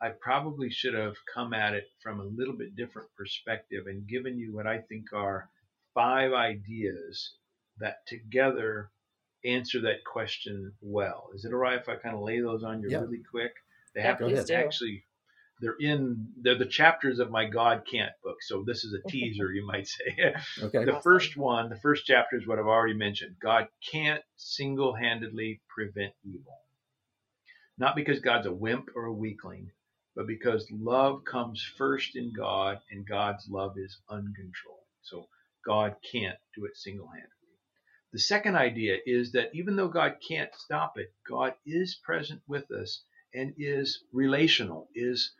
I 0.00 0.10
probably 0.10 0.70
should 0.70 0.94
have 0.94 1.16
come 1.32 1.54
at 1.54 1.74
it 1.74 1.88
from 2.02 2.20
a 2.20 2.24
little 2.24 2.54
bit 2.56 2.76
different 2.76 3.08
perspective 3.16 3.86
and 3.86 4.06
given 4.08 4.38
you 4.38 4.54
what 4.54 4.66
I 4.66 4.80
think 4.80 5.12
are 5.14 5.50
five 5.94 6.32
ideas 6.32 7.36
that 7.78 8.06
together 8.06 8.90
answer 9.44 9.80
that 9.82 10.04
question 10.04 10.72
well. 10.80 11.30
Is 11.34 11.44
it 11.44 11.52
all 11.52 11.58
right 11.58 11.78
if 11.78 11.88
I 11.88 11.96
kind 11.96 12.14
of 12.14 12.22
lay 12.22 12.40
those 12.40 12.62
on 12.64 12.82
you 12.82 12.90
Yeah. 12.90 13.00
really 13.00 13.22
quick? 13.30 13.52
They 13.94 14.00
Yeah, 14.00 14.16
have 14.16 14.18
to 14.46 14.54
actually 14.54 15.04
they're 15.60 15.76
in 15.80 16.32
they're 16.42 16.58
the 16.58 16.66
chapters 16.66 17.20
of 17.20 17.30
my 17.30 17.44
God 17.46 17.84
can't 17.90 18.12
book. 18.22 18.42
So 18.42 18.64
this 18.64 18.84
is 18.84 18.92
a 18.94 19.02
teaser, 19.08 19.52
you 19.52 19.66
might 19.66 19.86
say. 19.86 20.34
Okay. 20.62 20.84
The 20.84 21.00
first 21.02 21.36
one, 21.36 21.68
the 21.68 21.76
first 21.80 22.04
chapter 22.06 22.36
is 22.36 22.46
what 22.46 22.58
I've 22.58 22.66
already 22.66 22.94
mentioned. 22.94 23.36
God 23.40 23.68
can't 23.90 24.22
single 24.36 24.94
handedly 24.94 25.60
prevent 25.68 26.12
evil. 26.24 26.58
Not 27.78 27.96
because 27.96 28.20
God's 28.20 28.46
a 28.46 28.52
wimp 28.52 28.90
or 28.94 29.06
a 29.06 29.12
weakling, 29.12 29.70
but 30.14 30.26
because 30.26 30.70
love 30.70 31.24
comes 31.24 31.62
first 31.76 32.14
in 32.16 32.32
God 32.32 32.80
and 32.90 33.06
God's 33.06 33.48
love 33.48 33.78
is 33.78 33.98
uncontrolled. 34.08 34.86
So 35.02 35.28
God 35.66 35.96
can't 36.10 36.38
do 36.54 36.66
it 36.66 36.76
single 36.76 37.06
handedly. 37.08 37.33
The 38.14 38.20
second 38.20 38.54
idea 38.54 38.98
is 39.04 39.32
that 39.32 39.50
even 39.54 39.74
though 39.74 39.88
God 39.88 40.18
can't 40.20 40.54
stop 40.54 40.96
it, 40.98 41.12
God 41.28 41.54
is 41.66 41.96
present 41.96 42.42
with 42.46 42.70
us 42.70 43.02
and 43.34 43.52
is 43.58 44.04
relational, 44.12 44.88
is 44.94 45.32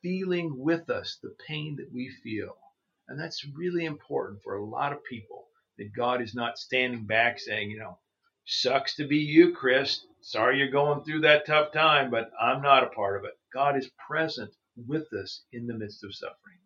feeling 0.00 0.58
with 0.58 0.88
us 0.88 1.18
the 1.22 1.36
pain 1.46 1.76
that 1.76 1.92
we 1.92 2.08
feel. 2.08 2.56
And 3.06 3.20
that's 3.20 3.44
really 3.54 3.84
important 3.84 4.42
for 4.42 4.54
a 4.54 4.64
lot 4.64 4.94
of 4.94 5.04
people 5.04 5.48
that 5.76 5.94
God 5.94 6.22
is 6.22 6.34
not 6.34 6.56
standing 6.56 7.04
back 7.04 7.38
saying, 7.38 7.70
you 7.70 7.80
know, 7.80 7.98
sucks 8.46 8.96
to 8.96 9.06
be 9.06 9.18
you, 9.18 9.52
Chris. 9.52 10.00
Sorry 10.22 10.56
you're 10.56 10.70
going 10.70 11.04
through 11.04 11.20
that 11.20 11.44
tough 11.44 11.70
time, 11.70 12.10
but 12.10 12.30
I'm 12.40 12.62
not 12.62 12.82
a 12.82 12.96
part 12.96 13.18
of 13.18 13.26
it. 13.26 13.38
God 13.52 13.76
is 13.76 13.90
present 14.08 14.54
with 14.74 15.12
us 15.12 15.42
in 15.52 15.66
the 15.66 15.74
midst 15.74 16.02
of 16.02 16.14
suffering. 16.14 16.60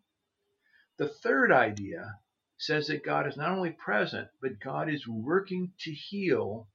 The 0.97 1.09
third 1.09 1.51
idea 1.51 2.19
says 2.61 2.85
that 2.85 3.03
God 3.03 3.25
is 3.27 3.37
not 3.37 3.49
only 3.49 3.71
present, 3.71 4.27
but 4.39 4.59
God 4.59 4.87
is 4.87 5.07
working 5.07 5.73
to 5.79 5.91
heal 5.91 6.67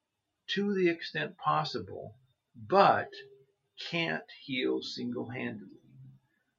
to 0.49 0.75
the 0.75 0.89
extent 0.89 1.39
possible, 1.39 2.17
but 2.57 3.09
can't 3.89 4.25
heal 4.45 4.83
single 4.83 5.29
handedly. 5.29 5.79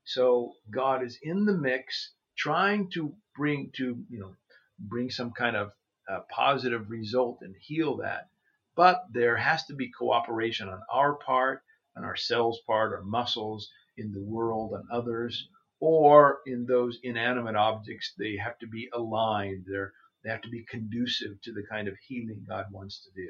So 0.05 0.53
God 0.71 1.03
is 1.03 1.19
in 1.21 1.43
the 1.43 1.57
mix, 1.57 2.13
trying 2.37 2.89
to 2.91 3.13
bring 3.35 3.71
to 3.75 4.01
you 4.09 4.19
know 4.19 4.33
bring 4.79 5.09
some 5.09 5.31
kind 5.31 5.57
of 5.57 5.73
uh, 6.09 6.21
positive 6.29 6.89
result 6.89 7.39
and 7.41 7.53
heal 7.59 7.97
that. 7.97 8.29
But 8.77 9.07
there 9.11 9.35
has 9.35 9.65
to 9.65 9.75
be 9.75 9.91
cooperation 9.91 10.69
on 10.69 10.81
our 10.89 11.15
part, 11.15 11.63
on 11.97 12.05
our 12.05 12.15
cells' 12.15 12.61
part, 12.65 12.93
our 12.93 13.03
muscles 13.03 13.69
in 13.97 14.13
the 14.13 14.23
world, 14.23 14.71
and 14.71 14.89
others, 14.89 15.49
or 15.79 16.39
in 16.45 16.65
those 16.65 16.99
inanimate 17.03 17.55
objects. 17.55 18.13
They 18.17 18.37
have 18.37 18.57
to 18.59 18.67
be 18.67 18.89
aligned. 18.93 19.65
They're 19.67 19.93
they 20.23 20.31
have 20.31 20.41
to 20.41 20.49
be 20.49 20.65
conducive 20.69 21.41
to 21.43 21.53
the 21.53 21.63
kind 21.69 21.87
of 21.87 21.95
healing 22.07 22.45
God 22.47 22.65
wants 22.71 23.03
to 23.03 23.11
do, 23.15 23.29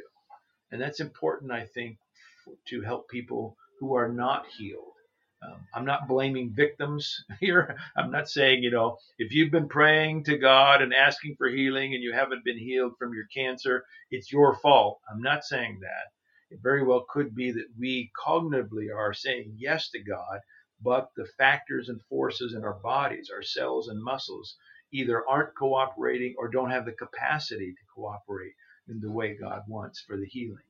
and 0.72 0.82
that's 0.82 1.00
important, 1.00 1.52
I 1.52 1.66
think, 1.66 1.98
to 2.70 2.82
help 2.82 3.10
people 3.10 3.56
who 3.80 3.96
are 3.96 4.10
not 4.10 4.46
healed. 4.58 4.94
Um, 5.44 5.60
I'm 5.76 5.86
not 5.86 6.08
blaming 6.08 6.54
victims 6.56 7.24
here. 7.40 7.78
I'm 7.96 8.12
not 8.12 8.30
saying, 8.30 8.64
you 8.64 8.72
know, 8.72 8.98
if 9.20 9.34
you've 9.34 9.52
been 9.52 9.70
praying 9.70 10.24
to 10.26 10.38
God 10.38 10.82
and 10.82 10.94
asking 10.94 11.36
for 11.38 11.48
healing 11.50 11.94
and 11.94 12.04
you 12.04 12.14
haven't 12.14 12.46
been 12.46 12.58
healed 12.58 12.94
from 12.98 13.14
your 13.14 13.26
cancer, 13.36 13.84
it's 14.10 14.32
your 14.32 14.56
fault. 14.56 15.00
I'm 15.12 15.22
not 15.22 15.44
saying 15.44 15.80
that. 15.82 16.12
It 16.50 16.60
very 16.64 16.84
well 16.84 17.06
could 17.10 17.36
be 17.36 17.52
that 17.52 17.68
we 17.78 18.12
cognitively 18.26 18.88
are 18.96 19.14
saying 19.14 19.56
yes 19.58 19.90
to 19.92 20.00
God, 20.04 20.40
but 20.82 21.12
the 21.16 21.26
factors 21.26 21.90
and 21.90 22.02
forces 22.04 22.54
in 22.54 22.64
our 22.64 22.76
bodies, 22.76 23.30
our 23.34 23.44
cells 23.44 23.88
and 23.88 24.02
muscles, 24.02 24.56
either 24.92 25.28
aren't 25.28 25.56
cooperating 25.56 26.36
or 26.38 26.48
don't 26.48 26.72
have 26.72 26.86
the 26.86 26.92
capacity 26.92 27.74
to 27.74 27.86
cooperate 27.94 28.54
in 28.88 29.00
the 29.00 29.12
way 29.12 29.36
God 29.36 29.64
wants 29.68 30.02
for 30.02 30.18
the 30.18 30.26
healing. 30.26 30.64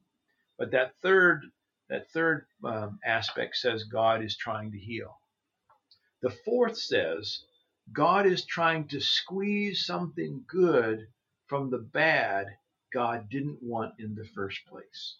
But 0.57 0.71
that 0.71 0.95
third 1.01 1.43
that 1.89 2.09
third 2.11 2.45
um, 2.63 2.99
aspect 3.05 3.55
says 3.55 3.85
God 3.85 4.23
is 4.23 4.35
trying 4.35 4.71
to 4.71 4.77
heal. 4.77 5.17
The 6.21 6.31
fourth 6.31 6.77
says 6.77 7.45
God 7.93 8.25
is 8.25 8.45
trying 8.45 8.87
to 8.89 8.99
squeeze 8.99 9.85
something 9.85 10.43
good 10.47 11.07
from 11.45 11.69
the 11.69 11.77
bad 11.77 12.47
God 12.91 13.29
didn't 13.29 13.61
want 13.61 13.99
in 13.99 14.15
the 14.15 14.25
first 14.35 14.65
place. 14.67 15.17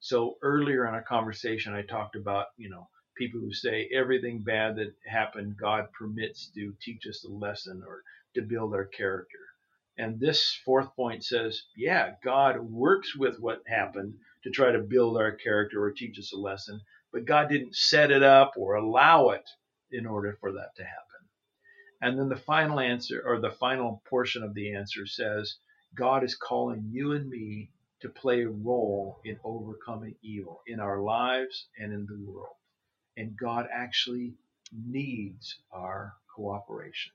So 0.00 0.36
earlier 0.42 0.86
in 0.86 0.94
our 0.94 1.02
conversation, 1.02 1.74
I 1.74 1.82
talked 1.82 2.16
about, 2.16 2.46
you 2.56 2.68
know, 2.68 2.88
people 3.16 3.40
who 3.40 3.52
say 3.52 3.88
everything 3.92 4.40
bad 4.40 4.76
that 4.76 4.94
happened, 5.06 5.56
God 5.56 5.92
permits 5.92 6.50
to 6.54 6.74
teach 6.80 7.06
us 7.06 7.24
a 7.24 7.32
lesson 7.32 7.82
or 7.86 8.02
to 8.34 8.42
build 8.42 8.74
our 8.74 8.84
character. 8.84 9.38
And 9.98 10.20
this 10.20 10.58
fourth 10.64 10.94
point 10.94 11.24
says, 11.24 11.62
yeah, 11.74 12.12
God 12.22 12.60
works 12.60 13.16
with 13.16 13.40
what 13.40 13.62
happened 13.66 14.14
to 14.44 14.50
try 14.50 14.70
to 14.70 14.78
build 14.78 15.16
our 15.16 15.32
character 15.32 15.82
or 15.82 15.90
teach 15.90 16.18
us 16.18 16.32
a 16.32 16.38
lesson, 16.38 16.80
but 17.12 17.24
God 17.24 17.48
didn't 17.48 17.74
set 17.74 18.10
it 18.10 18.22
up 18.22 18.52
or 18.56 18.74
allow 18.74 19.30
it 19.30 19.48
in 19.90 20.06
order 20.06 20.36
for 20.40 20.52
that 20.52 20.76
to 20.76 20.84
happen. 20.84 21.02
And 22.02 22.18
then 22.18 22.28
the 22.28 22.36
final 22.36 22.78
answer, 22.78 23.22
or 23.24 23.40
the 23.40 23.50
final 23.50 24.02
portion 24.08 24.42
of 24.42 24.52
the 24.52 24.74
answer 24.74 25.06
says, 25.06 25.56
God 25.94 26.22
is 26.24 26.34
calling 26.34 26.90
you 26.92 27.12
and 27.12 27.30
me 27.30 27.70
to 28.00 28.10
play 28.10 28.42
a 28.42 28.50
role 28.50 29.20
in 29.24 29.38
overcoming 29.42 30.14
evil 30.22 30.60
in 30.66 30.78
our 30.78 31.00
lives 31.00 31.68
and 31.78 31.94
in 31.94 32.06
the 32.06 32.30
world. 32.30 32.54
And 33.16 33.36
God 33.36 33.66
actually 33.72 34.34
needs 34.72 35.56
our 35.72 36.14
cooperation. 36.34 37.12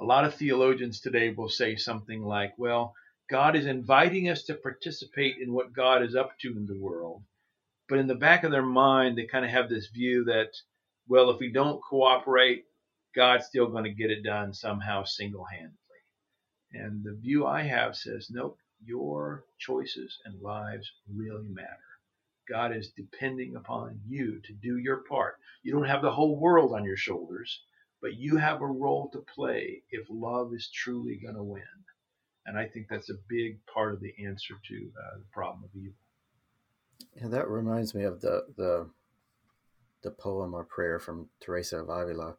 A 0.00 0.04
lot 0.04 0.24
of 0.24 0.34
theologians 0.34 1.00
today 1.00 1.30
will 1.30 1.48
say 1.48 1.76
something 1.76 2.22
like, 2.22 2.54
well, 2.56 2.94
God 3.30 3.54
is 3.54 3.66
inviting 3.66 4.28
us 4.28 4.42
to 4.44 4.54
participate 4.54 5.36
in 5.40 5.52
what 5.52 5.72
God 5.72 6.02
is 6.02 6.16
up 6.16 6.38
to 6.40 6.48
in 6.48 6.66
the 6.66 6.78
world. 6.78 7.22
But 7.88 7.98
in 7.98 8.06
the 8.06 8.14
back 8.14 8.44
of 8.44 8.50
their 8.50 8.62
mind, 8.62 9.16
they 9.16 9.26
kind 9.26 9.44
of 9.44 9.50
have 9.50 9.68
this 9.68 9.88
view 9.88 10.24
that, 10.24 10.50
well, 11.08 11.30
if 11.30 11.38
we 11.38 11.52
don't 11.52 11.82
cooperate, 11.82 12.64
God's 13.14 13.46
still 13.46 13.66
going 13.66 13.84
to 13.84 13.90
get 13.90 14.10
it 14.10 14.22
done 14.22 14.54
somehow 14.54 15.04
single 15.04 15.44
handedly. 15.44 15.76
And 16.72 17.04
the 17.04 17.14
view 17.14 17.46
I 17.46 17.62
have 17.62 17.96
says, 17.96 18.28
nope, 18.30 18.58
your 18.84 19.44
choices 19.58 20.18
and 20.24 20.40
lives 20.40 20.90
really 21.14 21.48
matter. 21.48 21.91
God 22.52 22.76
is 22.76 22.90
depending 22.90 23.56
upon 23.56 23.98
you 24.06 24.38
to 24.40 24.52
do 24.52 24.76
your 24.76 24.98
part. 25.08 25.36
You 25.62 25.72
don't 25.72 25.88
have 25.88 26.02
the 26.02 26.12
whole 26.12 26.38
world 26.38 26.74
on 26.74 26.84
your 26.84 26.98
shoulders, 26.98 27.62
but 28.02 28.16
you 28.16 28.36
have 28.36 28.60
a 28.60 28.66
role 28.66 29.08
to 29.12 29.24
play 29.34 29.82
if 29.90 30.06
love 30.10 30.52
is 30.52 30.68
truly 30.68 31.18
going 31.22 31.36
to 31.36 31.42
win. 31.42 31.62
And 32.44 32.58
I 32.58 32.66
think 32.66 32.88
that's 32.90 33.08
a 33.08 33.24
big 33.28 33.64
part 33.72 33.94
of 33.94 34.00
the 34.00 34.12
answer 34.26 34.54
to 34.68 34.74
uh, 34.74 35.18
the 35.18 35.24
problem 35.32 35.64
of 35.64 35.70
evil. 35.74 35.94
And 37.16 37.32
that 37.32 37.48
reminds 37.48 37.94
me 37.94 38.04
of 38.04 38.20
the 38.20 38.44
the 38.56 38.90
the 40.02 40.10
poem 40.10 40.52
or 40.52 40.64
prayer 40.64 40.98
from 40.98 41.28
Teresa 41.40 41.78
of 41.78 41.88
Avila. 41.88 42.36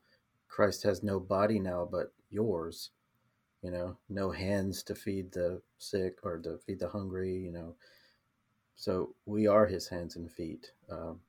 Christ 0.48 0.84
has 0.84 1.02
no 1.02 1.20
body 1.20 1.60
now 1.60 1.88
but 1.90 2.14
yours. 2.30 2.92
You 3.62 3.72
know, 3.72 3.98
no 4.10 4.30
hands 4.30 4.84
to 4.84 4.96
feed 4.96 5.32
the 5.32 5.62
sick 5.78 6.18
or 6.24 6.38
to 6.40 6.60
feed 6.68 6.80
the 6.80 6.90
hungry. 6.90 7.34
You 7.34 7.52
know, 7.54 7.76
so 8.76 9.16
we 9.26 9.48
are 9.48 9.66
His 9.66 9.88
hands 9.88 10.16
and 10.16 10.32
feet. 10.32 10.68
Um, 10.90 11.20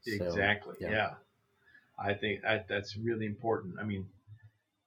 so, 0.00 0.24
exactly. 0.24 0.76
Yeah. 0.80 0.90
yeah. 0.90 1.10
I 1.98 2.14
think 2.14 2.42
that, 2.42 2.66
that's 2.68 2.96
really 2.96 3.26
important. 3.26 3.74
I 3.80 3.84
mean, 3.84 4.06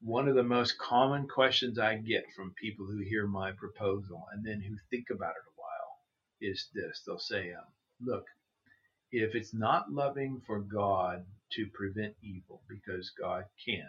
one 0.02 0.28
of 0.28 0.36
the 0.36 0.44
most 0.44 0.78
common 0.78 1.28
questions 1.28 1.78
I 1.78 1.96
get 1.98 2.24
from 2.36 2.54
people 2.60 2.86
who 2.86 3.00
hear 3.00 3.28
my 3.28 3.52
proposal 3.52 4.26
and 4.32 4.46
then 4.46 4.62
who 4.62 4.76
think 4.90 5.08
about 5.12 5.32
it 5.32 5.50
a 5.50 5.58
while 5.58 6.00
is 6.42 6.70
this. 6.74 7.04
They'll 7.06 7.20
say, 7.20 7.52
um, 7.52 7.66
look, 8.02 8.26
if 9.12 9.36
it's 9.36 9.54
not 9.54 9.92
loving 9.92 10.42
for 10.48 10.60
God 10.60 11.26
to 11.52 11.68
prevent 11.74 12.16
evil 12.24 12.62
because 12.70 13.12
God 13.20 13.44
can't, 13.66 13.86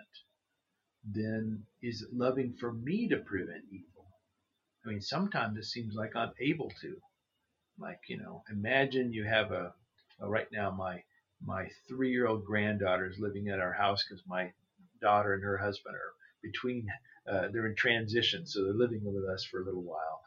then 1.05 1.63
is 1.81 2.03
it 2.03 2.13
loving 2.13 2.55
for 2.59 2.73
me 2.73 3.09
to 3.09 3.19
prevent 3.19 3.65
evil? 3.71 4.07
I 4.85 4.89
mean, 4.89 5.01
sometimes 5.01 5.57
it 5.59 5.65
seems 5.65 5.95
like 5.95 6.17
I'm 6.17 6.33
able 6.41 6.71
to. 6.83 6.97
Like, 7.79 8.01
you 8.09 8.19
know, 8.19 8.45
imagine 8.51 9.13
you 9.13 9.25
have 9.25 9.51
a, 9.53 9.75
well, 10.19 10.31
right 10.31 10.49
now 10.53 10.71
my 10.71 11.03
my 11.45 11.69
three-year-old 11.89 12.45
granddaughter 12.45 13.07
is 13.07 13.19
living 13.19 13.49
at 13.49 13.59
our 13.59 13.73
house 13.73 14.05
because 14.05 14.23
my 14.27 14.53
daughter 15.01 15.35
and 15.35 15.43
her 15.43 15.59
husband 15.59 15.97
are 15.97 16.13
between, 16.41 16.87
uh, 17.29 17.49
they're 17.49 17.67
in 17.67 17.75
transition, 17.75 18.47
so 18.47 18.63
they're 18.63 18.73
living 18.73 19.03
with 19.03 19.25
us 19.25 19.45
for 19.45 19.61
a 19.61 19.65
little 19.65 19.83
while. 19.83 20.23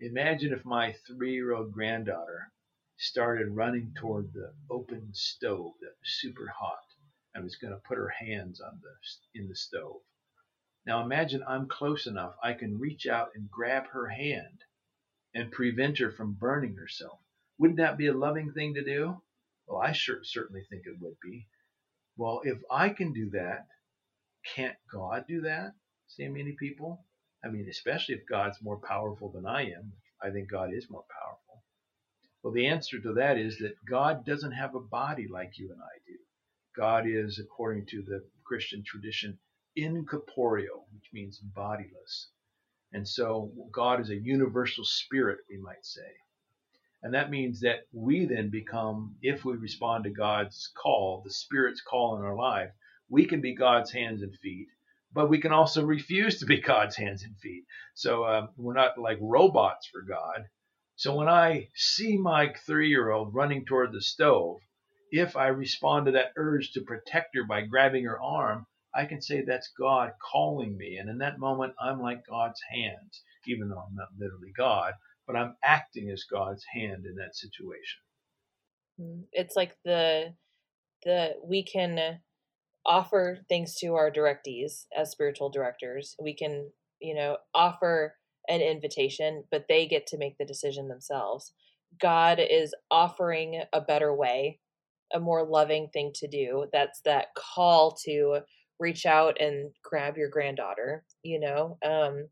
Imagine 0.00 0.52
if 0.52 0.64
my 0.64 0.94
three-year-old 1.06 1.72
granddaughter 1.72 2.52
started 2.96 3.48
running 3.48 3.92
toward 3.96 4.32
the 4.32 4.52
open 4.70 5.08
stove 5.12 5.72
that 5.80 5.96
was 6.00 6.20
super 6.20 6.46
hot 6.46 6.84
and 7.34 7.42
was 7.42 7.56
going 7.56 7.72
to 7.72 7.80
put 7.88 7.98
her 7.98 8.10
hands 8.10 8.60
on 8.60 8.80
the 8.82 9.40
in 9.40 9.48
the 9.48 9.56
stove. 9.56 10.00
Now 10.86 11.02
imagine 11.02 11.42
I'm 11.46 11.66
close 11.68 12.06
enough 12.06 12.34
I 12.42 12.52
can 12.52 12.78
reach 12.78 13.06
out 13.06 13.30
and 13.34 13.50
grab 13.50 13.88
her 13.88 14.08
hand 14.08 14.62
and 15.34 15.50
prevent 15.50 15.98
her 15.98 16.10
from 16.10 16.34
burning 16.34 16.76
herself. 16.76 17.18
Wouldn't 17.58 17.78
that 17.78 17.98
be 17.98 18.08
a 18.08 18.16
loving 18.16 18.52
thing 18.52 18.74
to 18.74 18.84
do? 18.84 19.22
Well, 19.66 19.80
I 19.80 19.92
sure, 19.92 20.22
certainly 20.24 20.64
think 20.68 20.82
it 20.86 21.00
would 21.00 21.16
be. 21.22 21.46
Well, 22.16 22.42
if 22.44 22.58
I 22.70 22.90
can 22.90 23.12
do 23.12 23.30
that, 23.30 23.66
can't 24.54 24.76
God 24.92 25.24
do 25.26 25.42
that? 25.42 25.72
Say 26.08 26.28
many 26.28 26.52
people. 26.58 27.06
I 27.44 27.48
mean, 27.48 27.68
especially 27.68 28.16
if 28.16 28.26
God's 28.28 28.60
more 28.60 28.78
powerful 28.78 29.30
than 29.30 29.46
I 29.46 29.62
am. 29.62 29.92
I 30.22 30.30
think 30.30 30.50
God 30.50 30.74
is 30.74 30.90
more 30.90 31.04
powerful. 31.20 31.64
Well, 32.42 32.52
the 32.52 32.66
answer 32.66 33.00
to 33.00 33.14
that 33.14 33.38
is 33.38 33.58
that 33.58 33.76
God 33.88 34.26
doesn't 34.26 34.52
have 34.52 34.74
a 34.74 34.80
body 34.80 35.28
like 35.28 35.58
you 35.58 35.70
and 35.72 35.80
I 35.80 35.98
do. 36.06 36.18
God 36.76 37.06
is, 37.06 37.38
according 37.38 37.86
to 37.86 38.02
the 38.02 38.28
Christian 38.44 38.82
tradition, 38.84 39.38
incorporeal, 39.76 40.86
which 40.92 41.08
means 41.12 41.38
bodiless. 41.38 42.30
And 42.92 43.08
so 43.08 43.50
God 43.72 44.00
is 44.00 44.10
a 44.10 44.16
universal 44.16 44.84
spirit, 44.84 45.38
we 45.48 45.58
might 45.58 45.84
say. 45.84 46.12
And 47.02 47.14
that 47.14 47.30
means 47.30 47.60
that 47.60 47.86
we 47.92 48.26
then 48.26 48.48
become, 48.50 49.16
if 49.22 49.44
we 49.44 49.54
respond 49.54 50.04
to 50.04 50.10
God's 50.10 50.70
call, 50.80 51.22
the 51.24 51.32
Spirit's 51.32 51.80
call 51.80 52.16
in 52.16 52.24
our 52.24 52.36
life, 52.36 52.70
we 53.08 53.24
can 53.24 53.40
be 53.40 53.54
God's 53.54 53.90
hands 53.90 54.22
and 54.22 54.36
feet, 54.38 54.68
but 55.12 55.28
we 55.28 55.38
can 55.40 55.52
also 55.52 55.84
refuse 55.84 56.38
to 56.38 56.46
be 56.46 56.60
God's 56.60 56.96
hands 56.96 57.24
and 57.24 57.36
feet. 57.38 57.64
So 57.94 58.24
um, 58.24 58.50
we're 58.56 58.74
not 58.74 58.98
like 58.98 59.18
robots 59.20 59.88
for 59.88 60.02
God. 60.02 60.46
So 60.94 61.16
when 61.16 61.28
I 61.28 61.68
see 61.74 62.16
my 62.16 62.52
three 62.66 62.88
year 62.88 63.10
old 63.10 63.34
running 63.34 63.64
toward 63.64 63.92
the 63.92 64.00
stove, 64.00 64.60
if 65.10 65.36
I 65.36 65.48
respond 65.48 66.06
to 66.06 66.12
that 66.12 66.32
urge 66.36 66.72
to 66.72 66.82
protect 66.82 67.34
her 67.34 67.44
by 67.44 67.62
grabbing 67.62 68.04
her 68.04 68.20
arm, 68.20 68.66
I 68.94 69.06
can 69.06 69.22
say 69.22 69.42
that's 69.42 69.70
God 69.78 70.12
calling 70.32 70.76
me. 70.76 70.96
And 70.96 71.08
in 71.08 71.18
that 71.18 71.38
moment, 71.38 71.74
I'm 71.80 72.00
like 72.00 72.26
God's 72.26 72.60
hands, 72.70 73.22
even 73.46 73.68
though 73.68 73.78
I'm 73.78 73.94
not 73.94 74.08
literally 74.18 74.52
God 74.56 74.94
but 75.26 75.36
I'm 75.36 75.56
acting 75.64 76.10
as 76.10 76.24
God's 76.24 76.64
hand 76.72 77.06
in 77.06 77.16
that 77.16 77.36
situation. 77.36 78.00
Mm, 79.00 79.24
it's 79.32 79.56
like 79.56 79.76
the 79.84 80.34
the 81.04 81.34
we 81.44 81.64
can 81.64 82.20
offer 82.84 83.38
things 83.48 83.76
to 83.76 83.94
our 83.94 84.10
directees 84.10 84.86
as 84.96 85.10
spiritual 85.10 85.50
directors. 85.50 86.16
We 86.20 86.34
can, 86.34 86.70
you 87.00 87.14
know, 87.14 87.38
offer 87.54 88.16
an 88.48 88.60
invitation, 88.60 89.44
but 89.50 89.66
they 89.68 89.86
get 89.86 90.06
to 90.08 90.18
make 90.18 90.36
the 90.38 90.44
decision 90.44 90.88
themselves. 90.88 91.52
God 92.00 92.40
is 92.40 92.74
offering 92.90 93.62
a 93.72 93.80
better 93.80 94.14
way, 94.14 94.58
a 95.12 95.20
more 95.20 95.44
loving 95.44 95.88
thing 95.92 96.12
to 96.16 96.28
do. 96.28 96.66
That's 96.72 97.00
that 97.04 97.28
call 97.36 97.96
to 98.04 98.40
reach 98.78 99.06
out 99.06 99.40
and 99.40 99.70
grab 99.82 100.16
your 100.16 100.28
granddaughter, 100.28 101.04
you 101.22 101.40
know, 101.40 101.78
um, 101.84 102.28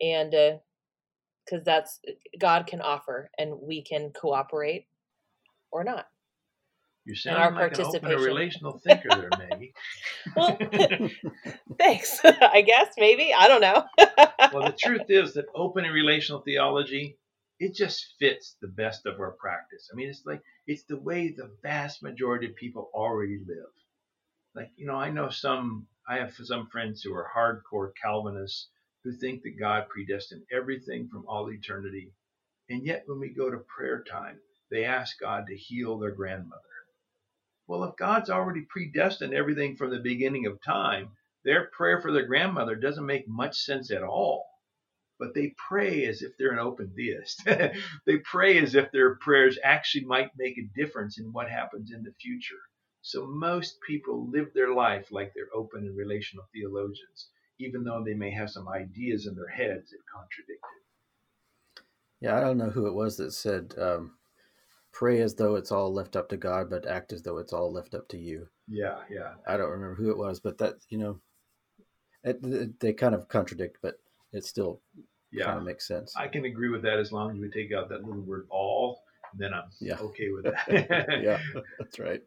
and 0.00 0.34
uh, 0.34 0.56
because 1.44 1.64
that's 1.64 2.00
God 2.38 2.66
can 2.66 2.80
offer 2.80 3.30
and 3.38 3.54
we 3.60 3.82
can 3.82 4.10
cooperate 4.10 4.86
or 5.72 5.84
not. 5.84 6.06
You 7.04 7.14
sound 7.14 7.38
our 7.38 7.50
like 7.50 7.74
participation. 7.74 8.06
an 8.06 8.12
open 8.12 8.24
relational 8.24 8.78
thinker 8.78 9.08
there, 9.08 9.30
Maggie. 9.38 9.72
well, 10.36 10.58
thanks. 11.78 12.20
I 12.22 12.60
guess 12.60 12.92
maybe 12.98 13.32
I 13.32 13.48
don't 13.48 13.62
know. 13.62 13.84
well, 14.52 14.66
the 14.66 14.76
truth 14.78 15.06
is 15.08 15.34
that 15.34 15.46
open 15.54 15.86
and 15.86 15.94
relational 15.94 16.42
theology 16.42 17.16
it 17.60 17.74
just 17.74 18.14
fits 18.18 18.56
the 18.60 18.68
best 18.68 19.06
of 19.06 19.18
our 19.20 19.32
practice. 19.32 19.90
I 19.92 19.96
mean, 19.96 20.08
it's 20.08 20.22
like 20.24 20.42
it's 20.66 20.84
the 20.84 21.00
way 21.00 21.34
the 21.36 21.50
vast 21.62 22.02
majority 22.02 22.46
of 22.46 22.56
people 22.56 22.90
already 22.94 23.38
live. 23.46 23.72
Like 24.54 24.70
you 24.76 24.86
know, 24.86 24.96
I 24.96 25.10
know 25.10 25.30
some. 25.30 25.86
I 26.08 26.16
have 26.18 26.34
some 26.34 26.68
friends 26.68 27.02
who 27.02 27.14
are 27.14 27.30
hardcore 27.34 27.92
Calvinists 28.02 28.68
who 29.04 29.12
think 29.12 29.42
that 29.42 29.58
God 29.58 29.88
predestined 29.88 30.44
everything 30.50 31.08
from 31.08 31.26
all 31.28 31.50
eternity. 31.50 32.12
And 32.68 32.84
yet, 32.84 33.04
when 33.06 33.20
we 33.20 33.28
go 33.30 33.50
to 33.50 33.58
prayer 33.58 34.02
time, 34.02 34.40
they 34.70 34.84
ask 34.84 35.18
God 35.18 35.46
to 35.46 35.56
heal 35.56 35.98
their 35.98 36.12
grandmother. 36.12 36.62
Well, 37.66 37.84
if 37.84 37.96
God's 37.96 38.30
already 38.30 38.62
predestined 38.62 39.34
everything 39.34 39.76
from 39.76 39.90
the 39.90 40.00
beginning 40.00 40.46
of 40.46 40.62
time, 40.62 41.10
their 41.44 41.66
prayer 41.66 42.00
for 42.00 42.12
their 42.12 42.26
grandmother 42.26 42.74
doesn't 42.74 43.06
make 43.06 43.28
much 43.28 43.58
sense 43.58 43.90
at 43.90 44.02
all. 44.02 44.46
But 45.18 45.34
they 45.34 45.54
pray 45.68 46.06
as 46.06 46.22
if 46.22 46.36
they're 46.38 46.52
an 46.52 46.58
open 46.58 46.94
theist. 46.94 47.42
they 48.06 48.18
pray 48.18 48.58
as 48.58 48.74
if 48.74 48.90
their 48.92 49.16
prayers 49.16 49.58
actually 49.62 50.04
might 50.04 50.30
make 50.36 50.56
a 50.58 50.70
difference 50.74 51.18
in 51.18 51.32
what 51.32 51.50
happens 51.50 51.92
in 51.92 52.02
the 52.02 52.14
future. 52.20 52.60
So 53.08 53.26
most 53.26 53.78
people 53.86 54.28
live 54.30 54.52
their 54.54 54.74
life 54.74 55.06
like 55.10 55.32
they're 55.34 55.54
open 55.54 55.86
and 55.86 55.96
relational 55.96 56.44
theologians 56.52 57.28
even 57.58 57.84
though 57.84 58.02
they 58.04 58.14
may 58.14 58.30
have 58.30 58.50
some 58.50 58.68
ideas 58.68 59.26
in 59.26 59.34
their 59.34 59.48
heads 59.48 59.90
that 59.90 59.98
contradict 60.12 60.64
it. 60.64 61.82
Yeah, 62.20 62.36
I 62.36 62.40
don't 62.40 62.58
know 62.58 62.70
who 62.70 62.86
it 62.86 62.94
was 62.94 63.16
that 63.16 63.32
said, 63.32 63.74
um, 63.78 64.12
pray 64.92 65.20
as 65.20 65.34
though 65.34 65.56
it's 65.56 65.72
all 65.72 65.92
left 65.92 66.16
up 66.16 66.28
to 66.30 66.36
God, 66.36 66.70
but 66.70 66.86
act 66.86 67.12
as 67.12 67.22
though 67.22 67.38
it's 67.38 67.52
all 67.52 67.72
left 67.72 67.94
up 67.94 68.08
to 68.08 68.18
you. 68.18 68.48
Yeah, 68.68 68.98
yeah. 69.10 69.34
I 69.46 69.56
don't 69.56 69.70
remember 69.70 69.94
who 69.94 70.10
it 70.10 70.18
was, 70.18 70.40
but 70.40 70.58
that, 70.58 70.74
you 70.88 70.98
know, 70.98 71.20
it, 72.24 72.80
they 72.80 72.92
kind 72.92 73.14
of 73.14 73.28
contradict, 73.28 73.78
but 73.82 74.00
it 74.32 74.44
still 74.44 74.80
yeah. 75.30 75.46
kind 75.46 75.58
of 75.58 75.64
makes 75.64 75.86
sense. 75.86 76.14
I 76.16 76.28
can 76.28 76.44
agree 76.44 76.68
with 76.68 76.82
that 76.82 76.98
as 76.98 77.12
long 77.12 77.30
as 77.30 77.38
we 77.38 77.50
take 77.50 77.72
out 77.72 77.88
that 77.90 78.04
little 78.04 78.22
word 78.22 78.46
all, 78.50 79.02
then 79.34 79.54
I'm 79.54 79.70
yeah. 79.80 79.96
okay 79.98 80.30
with 80.30 80.44
that. 80.66 81.20
yeah, 81.22 81.40
that's 81.78 81.98
right. 81.98 82.22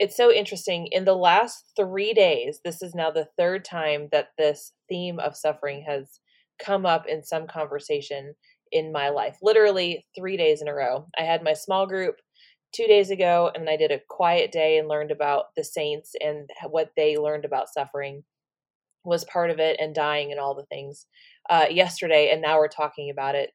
It's 0.00 0.16
so 0.16 0.32
interesting. 0.32 0.88
In 0.92 1.04
the 1.04 1.14
last 1.14 1.72
three 1.76 2.14
days, 2.14 2.60
this 2.64 2.80
is 2.80 2.94
now 2.94 3.10
the 3.10 3.28
third 3.38 3.66
time 3.66 4.08
that 4.12 4.28
this 4.38 4.72
theme 4.88 5.20
of 5.20 5.36
suffering 5.36 5.84
has 5.86 6.20
come 6.58 6.86
up 6.86 7.06
in 7.06 7.22
some 7.22 7.46
conversation 7.46 8.34
in 8.72 8.92
my 8.92 9.10
life. 9.10 9.36
Literally 9.42 10.06
three 10.16 10.38
days 10.38 10.62
in 10.62 10.68
a 10.68 10.74
row. 10.74 11.06
I 11.18 11.24
had 11.24 11.44
my 11.44 11.52
small 11.52 11.86
group 11.86 12.16
two 12.72 12.86
days 12.86 13.10
ago, 13.10 13.50
and 13.54 13.68
I 13.68 13.76
did 13.76 13.90
a 13.90 14.00
quiet 14.08 14.50
day 14.50 14.78
and 14.78 14.88
learned 14.88 15.10
about 15.10 15.54
the 15.54 15.64
saints 15.64 16.12
and 16.18 16.48
what 16.70 16.92
they 16.96 17.18
learned 17.18 17.44
about 17.44 17.68
suffering 17.68 18.24
was 19.04 19.24
part 19.26 19.50
of 19.50 19.58
it 19.58 19.76
and 19.80 19.94
dying 19.94 20.30
and 20.30 20.40
all 20.40 20.54
the 20.54 20.66
things 20.66 21.04
uh, 21.50 21.66
yesterday. 21.70 22.30
And 22.32 22.40
now 22.40 22.56
we're 22.56 22.68
talking 22.68 23.10
about 23.10 23.34
it 23.34 23.50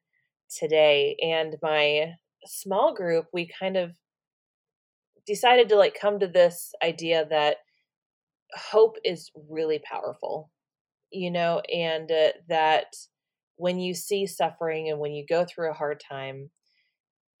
today. 0.56 1.16
And 1.20 1.56
my 1.60 2.12
small 2.44 2.94
group, 2.94 3.26
we 3.32 3.50
kind 3.58 3.76
of 3.76 3.96
decided 5.26 5.68
to 5.68 5.76
like 5.76 5.98
come 6.00 6.18
to 6.20 6.26
this 6.26 6.72
idea 6.82 7.26
that 7.30 7.58
hope 8.54 8.96
is 9.04 9.30
really 9.50 9.80
powerful, 9.90 10.50
you 11.10 11.30
know, 11.30 11.60
and 11.72 12.10
uh, 12.10 12.28
that 12.48 12.86
when 13.56 13.80
you 13.80 13.94
see 13.94 14.26
suffering 14.26 14.88
and 14.88 14.98
when 14.98 15.12
you 15.12 15.24
go 15.28 15.44
through 15.44 15.70
a 15.70 15.74
hard 15.74 16.00
time, 16.08 16.50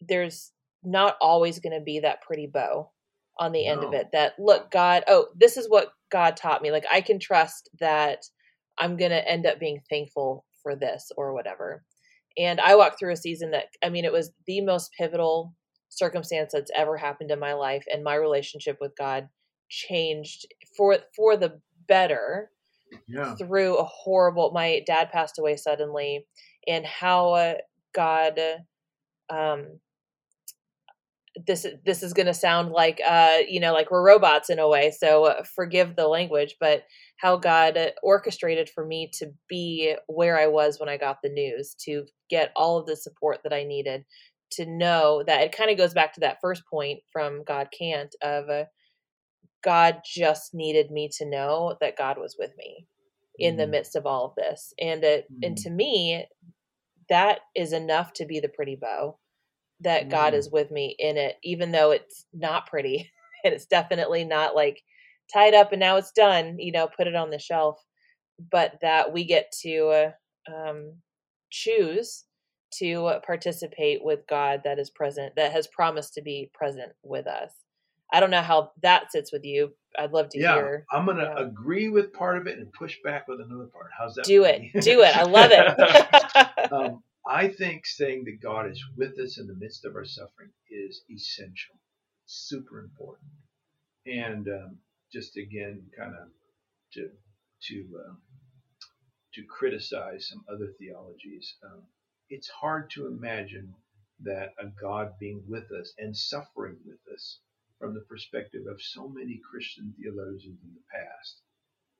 there's 0.00 0.52
not 0.82 1.16
always 1.20 1.58
going 1.58 1.76
to 1.76 1.84
be 1.84 2.00
that 2.00 2.22
pretty 2.22 2.46
bow 2.52 2.90
on 3.38 3.52
the 3.52 3.66
end 3.66 3.84
of 3.84 3.92
it 3.92 4.06
that 4.12 4.32
look 4.38 4.70
god 4.70 5.04
oh 5.08 5.26
this 5.36 5.58
is 5.58 5.68
what 5.68 5.90
god 6.10 6.36
taught 6.36 6.62
me 6.62 6.70
like 6.70 6.84
i 6.90 7.02
can 7.02 7.18
trust 7.18 7.68
that 7.80 8.22
i'm 8.78 8.96
going 8.96 9.10
to 9.10 9.30
end 9.30 9.44
up 9.46 9.60
being 9.60 9.80
thankful 9.90 10.44
for 10.62 10.74
this 10.74 11.12
or 11.16 11.32
whatever. 11.32 11.84
And 12.38 12.60
i 12.60 12.74
walked 12.74 12.98
through 12.98 13.12
a 13.12 13.16
season 13.16 13.50
that 13.50 13.66
i 13.84 13.88
mean 13.88 14.04
it 14.04 14.12
was 14.12 14.30
the 14.46 14.60
most 14.62 14.90
pivotal 14.98 15.54
circumstance 15.88 16.52
that's 16.52 16.70
ever 16.74 16.96
happened 16.96 17.30
in 17.30 17.38
my 17.38 17.52
life 17.54 17.84
and 17.92 18.02
my 18.04 18.14
relationship 18.14 18.78
with 18.80 18.92
god 18.98 19.28
changed 19.68 20.46
for 20.76 20.98
for 21.14 21.36
the 21.36 21.60
better 21.88 22.50
Yeah. 23.08 23.34
through 23.36 23.78
a 23.78 23.84
horrible 23.84 24.52
my 24.52 24.82
dad 24.86 25.10
passed 25.10 25.38
away 25.38 25.56
suddenly 25.56 26.26
and 26.66 26.84
how 26.86 27.32
uh, 27.32 27.54
god 27.94 28.40
um 29.30 29.80
this 31.46 31.66
this 31.84 32.02
is 32.02 32.14
going 32.14 32.26
to 32.26 32.32
sound 32.34 32.70
like 32.72 32.98
uh 33.06 33.38
you 33.46 33.60
know 33.60 33.74
like 33.74 33.90
we're 33.90 34.06
robots 34.06 34.48
in 34.48 34.58
a 34.58 34.68
way 34.68 34.90
so 34.90 35.24
uh, 35.26 35.42
forgive 35.54 35.94
the 35.94 36.08
language 36.08 36.56
but 36.60 36.84
how 37.18 37.36
god 37.36 37.78
orchestrated 38.02 38.70
for 38.70 38.86
me 38.86 39.10
to 39.12 39.26
be 39.48 39.94
where 40.06 40.38
i 40.38 40.46
was 40.46 40.80
when 40.80 40.88
i 40.88 40.96
got 40.96 41.18
the 41.22 41.28
news 41.28 41.74
to 41.78 42.04
get 42.30 42.52
all 42.56 42.78
of 42.78 42.86
the 42.86 42.96
support 42.96 43.38
that 43.44 43.52
i 43.52 43.64
needed 43.64 44.02
to 44.52 44.66
know 44.66 45.22
that 45.26 45.42
it 45.42 45.56
kind 45.56 45.70
of 45.70 45.76
goes 45.78 45.94
back 45.94 46.12
to 46.14 46.20
that 46.20 46.38
first 46.40 46.62
point 46.66 47.00
from 47.12 47.44
god 47.44 47.68
can't 47.76 48.14
of 48.22 48.48
uh, 48.48 48.64
god 49.62 50.00
just 50.04 50.54
needed 50.54 50.90
me 50.90 51.08
to 51.08 51.26
know 51.26 51.76
that 51.80 51.96
god 51.96 52.18
was 52.18 52.36
with 52.38 52.52
me 52.56 52.86
in 53.38 53.56
the 53.56 53.66
Mm. 53.66 53.70
midst 53.70 53.96
of 53.96 54.06
all 54.06 54.26
of 54.26 54.34
this 54.36 54.72
and 54.80 55.04
it 55.04 55.26
and 55.42 55.56
Mm. 55.56 55.62
to 55.62 55.70
me 55.70 56.26
that 57.08 57.40
is 57.54 57.72
enough 57.72 58.12
to 58.14 58.26
be 58.26 58.40
the 58.40 58.48
pretty 58.48 58.76
bow 58.76 59.18
that 59.80 60.08
god 60.10 60.34
Mm. 60.34 60.38
is 60.38 60.50
with 60.50 60.70
me 60.70 60.96
in 60.98 61.16
it 61.16 61.36
even 61.42 61.72
though 61.72 61.90
it's 61.90 62.26
not 62.32 62.66
pretty 62.66 63.10
and 63.44 63.54
it's 63.54 63.66
definitely 63.66 64.24
not 64.24 64.54
like 64.54 64.82
tied 65.32 65.54
up 65.54 65.72
and 65.72 65.80
now 65.80 65.96
it's 65.96 66.12
done 66.12 66.58
you 66.58 66.72
know 66.72 66.88
put 66.88 67.06
it 67.06 67.14
on 67.16 67.30
the 67.30 67.38
shelf 67.38 67.78
but 68.50 68.78
that 68.82 69.12
we 69.12 69.24
get 69.24 69.50
to 69.62 69.88
uh, 69.88 70.10
um, 70.54 70.94
choose 71.50 72.24
to 72.78 73.10
participate 73.24 74.04
with 74.04 74.26
god 74.28 74.60
that 74.64 74.78
is 74.78 74.90
present 74.90 75.34
that 75.36 75.52
has 75.52 75.66
promised 75.66 76.14
to 76.14 76.22
be 76.22 76.50
present 76.54 76.92
with 77.02 77.26
us 77.26 77.52
i 78.12 78.20
don't 78.20 78.30
know 78.30 78.42
how 78.42 78.70
that 78.82 79.10
sits 79.12 79.32
with 79.32 79.44
you 79.44 79.72
i'd 79.98 80.12
love 80.12 80.28
to 80.28 80.38
Yeah, 80.38 80.54
hear 80.54 80.86
I'm 80.92 81.06
gonna 81.06 81.22
yeah. 81.36 81.44
agree 81.44 81.88
with 81.88 82.12
part 82.12 82.36
of 82.38 82.46
it 82.46 82.58
and 82.58 82.72
push 82.72 82.96
back 83.04 83.28
with 83.28 83.40
another 83.40 83.66
part. 83.66 83.90
How's 83.96 84.14
that? 84.14 84.24
do 84.24 84.44
it 84.44 84.62
do 84.80 85.02
it 85.02 85.16
i 85.16 85.22
love 85.22 85.50
it 85.52 86.72
um, 86.72 87.02
I 87.28 87.48
think 87.48 87.86
saying 87.86 88.22
that 88.26 88.40
God 88.40 88.70
is 88.70 88.80
with 88.96 89.18
us 89.18 89.38
in 89.38 89.48
the 89.48 89.54
midst 89.56 89.84
of 89.84 89.96
our 89.96 90.04
suffering 90.04 90.50
is 90.70 91.02
essential, 91.10 91.74
super 92.24 92.78
important, 92.78 93.30
and 94.06 94.46
um, 94.46 94.78
just 95.12 95.36
again, 95.36 95.82
kind 95.98 96.12
of 96.14 96.28
to 96.92 97.08
to 97.68 97.88
uh, 97.98 98.14
to 99.34 99.42
criticize 99.58 100.28
some 100.28 100.44
other 100.48 100.68
theologies. 100.78 101.56
Um, 101.64 101.82
it's 102.30 102.48
hard 102.48 102.90
to 102.90 103.06
imagine 103.06 103.74
that 104.20 104.54
a 104.58 104.66
God 104.80 105.12
being 105.20 105.42
with 105.46 105.70
us 105.72 105.92
and 105.98 106.16
suffering 106.16 106.76
with 106.86 107.00
us 107.12 107.38
from 107.78 107.94
the 107.94 108.00
perspective 108.08 108.62
of 108.70 108.80
so 108.80 109.08
many 109.08 109.40
Christian 109.50 109.94
theologians 110.00 110.58
in 110.62 110.74
the 110.74 110.80
past. 110.90 111.40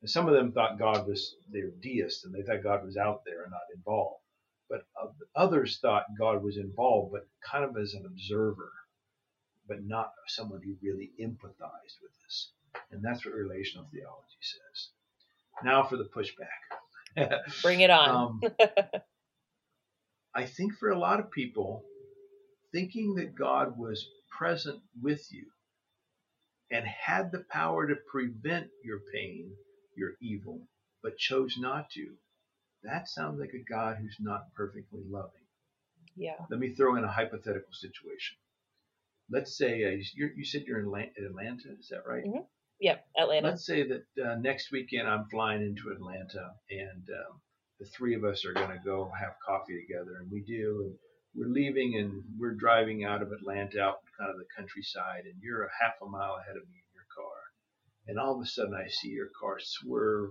And 0.00 0.10
some 0.10 0.28
of 0.28 0.34
them 0.34 0.52
thought 0.52 0.78
God 0.78 1.06
was 1.06 1.36
they 1.52 1.62
were 1.62 1.74
deists 1.80 2.24
and 2.24 2.34
they 2.34 2.42
thought 2.42 2.62
God 2.62 2.84
was 2.84 2.96
out 2.96 3.22
there 3.24 3.42
and 3.42 3.50
not 3.50 3.74
involved. 3.74 4.22
But 4.68 4.82
others 5.36 5.78
thought 5.80 6.06
God 6.18 6.42
was 6.42 6.56
involved, 6.56 7.12
but 7.12 7.28
kind 7.48 7.64
of 7.64 7.76
as 7.80 7.94
an 7.94 8.04
observer, 8.06 8.72
but 9.68 9.84
not 9.84 10.12
someone 10.26 10.60
who 10.62 10.76
really 10.82 11.10
empathized 11.20 12.00
with 12.02 12.12
us. 12.26 12.50
And 12.90 13.02
that's 13.02 13.24
what 13.24 13.34
relational 13.34 13.88
theology 13.92 14.38
says. 14.40 14.88
Now 15.64 15.84
for 15.84 15.96
the 15.96 16.04
pushback. 16.04 17.46
bring 17.62 17.80
it 17.80 17.90
on 17.90 18.10
Um, 18.10 18.40
I 20.36 20.44
think 20.44 20.74
for 20.74 20.90
a 20.90 20.98
lot 20.98 21.18
of 21.18 21.30
people, 21.30 21.82
thinking 22.70 23.14
that 23.14 23.34
God 23.34 23.78
was 23.78 24.06
present 24.30 24.80
with 25.02 25.26
you 25.32 25.46
and 26.70 26.84
had 26.86 27.32
the 27.32 27.44
power 27.50 27.86
to 27.86 27.94
prevent 28.10 28.66
your 28.84 29.00
pain, 29.14 29.50
your 29.96 30.12
evil, 30.20 30.60
but 31.02 31.16
chose 31.16 31.56
not 31.58 31.88
to, 31.92 32.08
that 32.82 33.08
sounds 33.08 33.40
like 33.40 33.54
a 33.54 33.72
God 33.72 33.96
who's 33.96 34.16
not 34.20 34.52
perfectly 34.54 35.00
loving. 35.08 35.46
yeah 36.16 36.34
Let 36.50 36.60
me 36.60 36.74
throw 36.74 36.96
in 36.96 37.04
a 37.04 37.10
hypothetical 37.10 37.72
situation. 37.72 38.36
Let's 39.30 39.56
say 39.56 39.84
uh, 39.84 39.96
you're, 40.14 40.32
you 40.36 40.44
said 40.44 40.64
you're 40.66 40.80
in 40.80 40.86
Atlan- 40.86 41.16
Atlanta, 41.16 41.70
is 41.80 41.88
that 41.90 42.06
right? 42.06 42.24
Mm-hmm. 42.24 42.44
yep 42.78 43.06
atlanta 43.18 43.48
Let's 43.48 43.64
say 43.64 43.84
that 43.88 44.04
uh, 44.22 44.34
next 44.36 44.70
weekend 44.70 45.08
I'm 45.08 45.28
flying 45.30 45.62
into 45.62 45.88
Atlanta, 45.90 46.50
and 46.70 47.08
um, 47.08 47.40
the 47.78 47.86
three 47.86 48.14
of 48.14 48.24
us 48.24 48.44
are 48.44 48.52
going 48.52 48.70
to 48.70 48.84
go 48.84 49.10
have 49.18 49.34
coffee 49.44 49.80
together, 49.80 50.18
and 50.20 50.30
we 50.30 50.40
do, 50.42 50.82
and 50.84 50.94
we're 51.34 51.52
leaving, 51.52 51.96
and 51.96 52.22
we're 52.38 52.54
driving 52.54 53.04
out 53.04 53.22
of 53.22 53.32
Atlanta, 53.32 53.80
out 53.80 53.98
kind 54.18 54.30
of 54.30 54.38
the 54.38 54.46
countryside, 54.56 55.24
and 55.24 55.34
you're 55.42 55.64
a 55.64 55.70
half 55.80 55.94
a 56.02 56.06
mile 56.06 56.36
ahead 56.40 56.56
of 56.56 56.68
me 56.68 56.76
in 56.76 56.94
your 56.94 57.06
car, 57.14 57.38
and 58.08 58.18
all 58.18 58.36
of 58.36 58.42
a 58.42 58.46
sudden 58.46 58.74
I 58.74 58.88
see 58.88 59.08
your 59.08 59.30
car 59.38 59.58
swerve, 59.60 60.30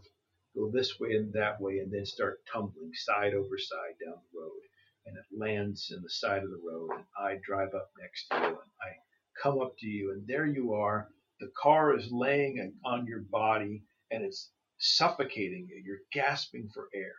go 0.55 0.71
this 0.71 0.99
way 0.99 1.15
and 1.15 1.33
that 1.33 1.61
way, 1.61 1.79
and 1.79 1.91
then 1.91 2.05
start 2.05 2.41
tumbling 2.51 2.93
side 2.93 3.33
over 3.33 3.57
side 3.57 3.95
down 4.03 4.15
the 4.33 4.39
road, 4.39 4.61
and 5.05 5.17
it 5.17 5.25
lands 5.37 5.91
in 5.95 6.01
the 6.01 6.09
side 6.09 6.43
of 6.43 6.49
the 6.49 6.61
road, 6.65 6.89
and 6.95 7.05
I 7.19 7.37
drive 7.45 7.73
up 7.75 7.91
next 7.99 8.27
to 8.29 8.37
you, 8.37 8.45
and 8.45 8.71
I 8.81 8.91
come 9.41 9.59
up 9.61 9.77
to 9.79 9.87
you, 9.87 10.11
and 10.13 10.27
there 10.27 10.47
you 10.47 10.73
are 10.73 11.09
the 11.39 11.51
car 11.61 11.95
is 11.97 12.11
laying 12.11 12.73
on 12.85 13.05
your 13.05 13.21
body 13.21 13.83
and 14.11 14.23
it's 14.23 14.51
suffocating 14.77 15.67
you. 15.69 15.81
You're 15.85 15.99
gasping 16.13 16.69
for 16.73 16.87
air. 16.93 17.15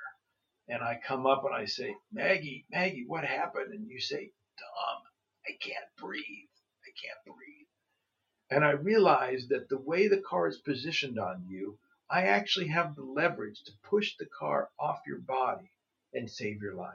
And 0.68 0.82
I 0.82 1.00
come 1.06 1.26
up 1.26 1.44
and 1.44 1.54
I 1.54 1.64
say, 1.66 1.94
Maggie, 2.12 2.66
Maggie, 2.70 3.04
what 3.06 3.24
happened? 3.24 3.72
And 3.72 3.88
you 3.88 4.00
say, 4.00 4.32
Tom, 4.58 5.02
I 5.46 5.52
can't 5.60 5.86
breathe. 5.96 6.50
I 6.84 6.90
can't 7.00 7.36
breathe. 7.36 7.66
And 8.50 8.64
I 8.64 8.72
realize 8.72 9.48
that 9.48 9.68
the 9.68 9.78
way 9.78 10.08
the 10.08 10.22
car 10.22 10.48
is 10.48 10.58
positioned 10.58 11.18
on 11.18 11.46
you, 11.48 11.78
I 12.10 12.26
actually 12.26 12.68
have 12.68 12.94
the 12.94 13.02
leverage 13.02 13.62
to 13.64 13.72
push 13.88 14.16
the 14.16 14.26
car 14.26 14.70
off 14.78 15.00
your 15.06 15.18
body 15.18 15.70
and 16.14 16.30
save 16.30 16.62
your 16.62 16.74
life. 16.74 16.94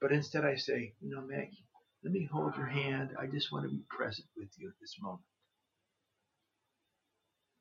But 0.00 0.12
instead 0.12 0.44
I 0.44 0.56
say, 0.56 0.92
you 1.00 1.14
know, 1.14 1.22
Maggie, 1.22 1.64
let 2.04 2.12
me 2.12 2.28
hold 2.30 2.56
your 2.56 2.66
hand. 2.66 3.16
I 3.18 3.26
just 3.26 3.50
want 3.50 3.64
to 3.64 3.70
be 3.74 3.82
present 3.88 4.28
with 4.36 4.50
you 4.58 4.68
at 4.68 4.74
this 4.80 4.96
moment. 5.00 5.22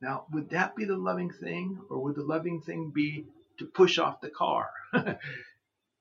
Now, 0.01 0.25
would 0.31 0.49
that 0.49 0.75
be 0.75 0.85
the 0.85 0.97
loving 0.97 1.31
thing, 1.31 1.79
or 1.89 2.03
would 2.03 2.15
the 2.15 2.23
loving 2.23 2.61
thing 2.61 2.91
be 2.93 3.25
to 3.59 3.65
push 3.65 3.97
off 3.99 4.21
the 4.21 4.29
car? 4.29 4.69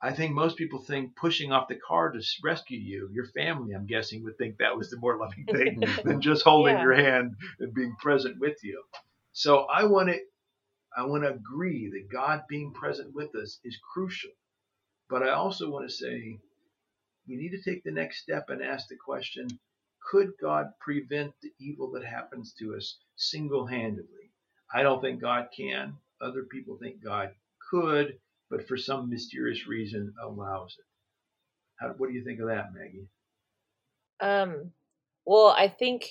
I 0.01 0.13
think 0.13 0.35
most 0.35 0.59
people 0.59 0.81
think 0.81 1.17
pushing 1.17 1.51
off 1.53 1.69
the 1.69 1.77
car 1.77 2.11
to 2.13 2.23
rescue 2.43 2.79
you, 2.79 3.09
your 3.13 3.27
family, 3.27 3.73
I'm 3.73 3.87
guessing, 3.87 4.23
would 4.25 4.37
think 4.37 4.59
that 4.59 4.77
was 4.77 4.91
the 4.91 4.99
more 4.99 5.17
loving 5.19 5.47
thing 5.47 5.83
than 6.05 6.21
just 6.21 6.45
holding 6.45 6.77
Yeah. 6.77 6.83
your 6.83 6.95
hand 6.95 7.37
and 7.59 7.75
being 7.75 7.97
present 8.01 8.39
with 8.39 8.63
you. 8.63 8.83
So 9.33 9.61
I 9.61 9.85
want 9.85 10.11
to, 10.11 10.19
I 10.97 11.07
want 11.07 11.25
to 11.25 11.31
agree 11.31 11.91
that 11.91 12.13
God 12.13 12.43
being 12.49 12.73
present 12.73 13.15
with 13.15 13.35
us 13.35 13.59
is 13.65 13.79
crucial. 13.95 14.33
But 15.09 15.23
I 15.23 15.31
also 15.33 15.71
want 15.71 15.89
to 15.89 15.95
say 15.95 16.39
we 17.29 17.37
need 17.37 17.51
to 17.51 17.63
take 17.63 17.85
the 17.85 17.91
next 17.93 18.23
step 18.23 18.51
and 18.51 18.63
ask 18.63 18.89
the 18.89 18.97
question 18.97 19.49
could 20.11 20.33
God 20.41 20.73
prevent 20.81 21.33
the 21.43 21.53
evil 21.59 21.91
that 21.93 22.05
happens 22.05 22.55
to 22.59 22.75
us 22.77 22.99
single 23.17 23.67
handedly? 23.67 24.31
I 24.75 24.83
don't 24.83 25.01
think 25.01 25.21
God 25.21 25.49
can. 25.57 25.95
Other 26.21 26.45
people 26.45 26.77
think 26.77 27.03
God 27.03 27.31
could, 27.75 28.19
but 28.51 28.67
for 28.69 28.77
some 28.77 29.11
mysterious 29.11 29.67
reason 29.67 30.13
allows 30.23 30.77
it. 30.79 30.85
How, 31.77 31.95
what 31.97 32.09
do 32.09 32.15
you 32.15 32.25
think 32.25 32.41
of 32.41 32.49
that, 32.49 32.73
Maggie? 32.73 33.09
Um, 34.21 34.71
well, 35.27 35.55
I 35.57 35.69
think 35.69 36.09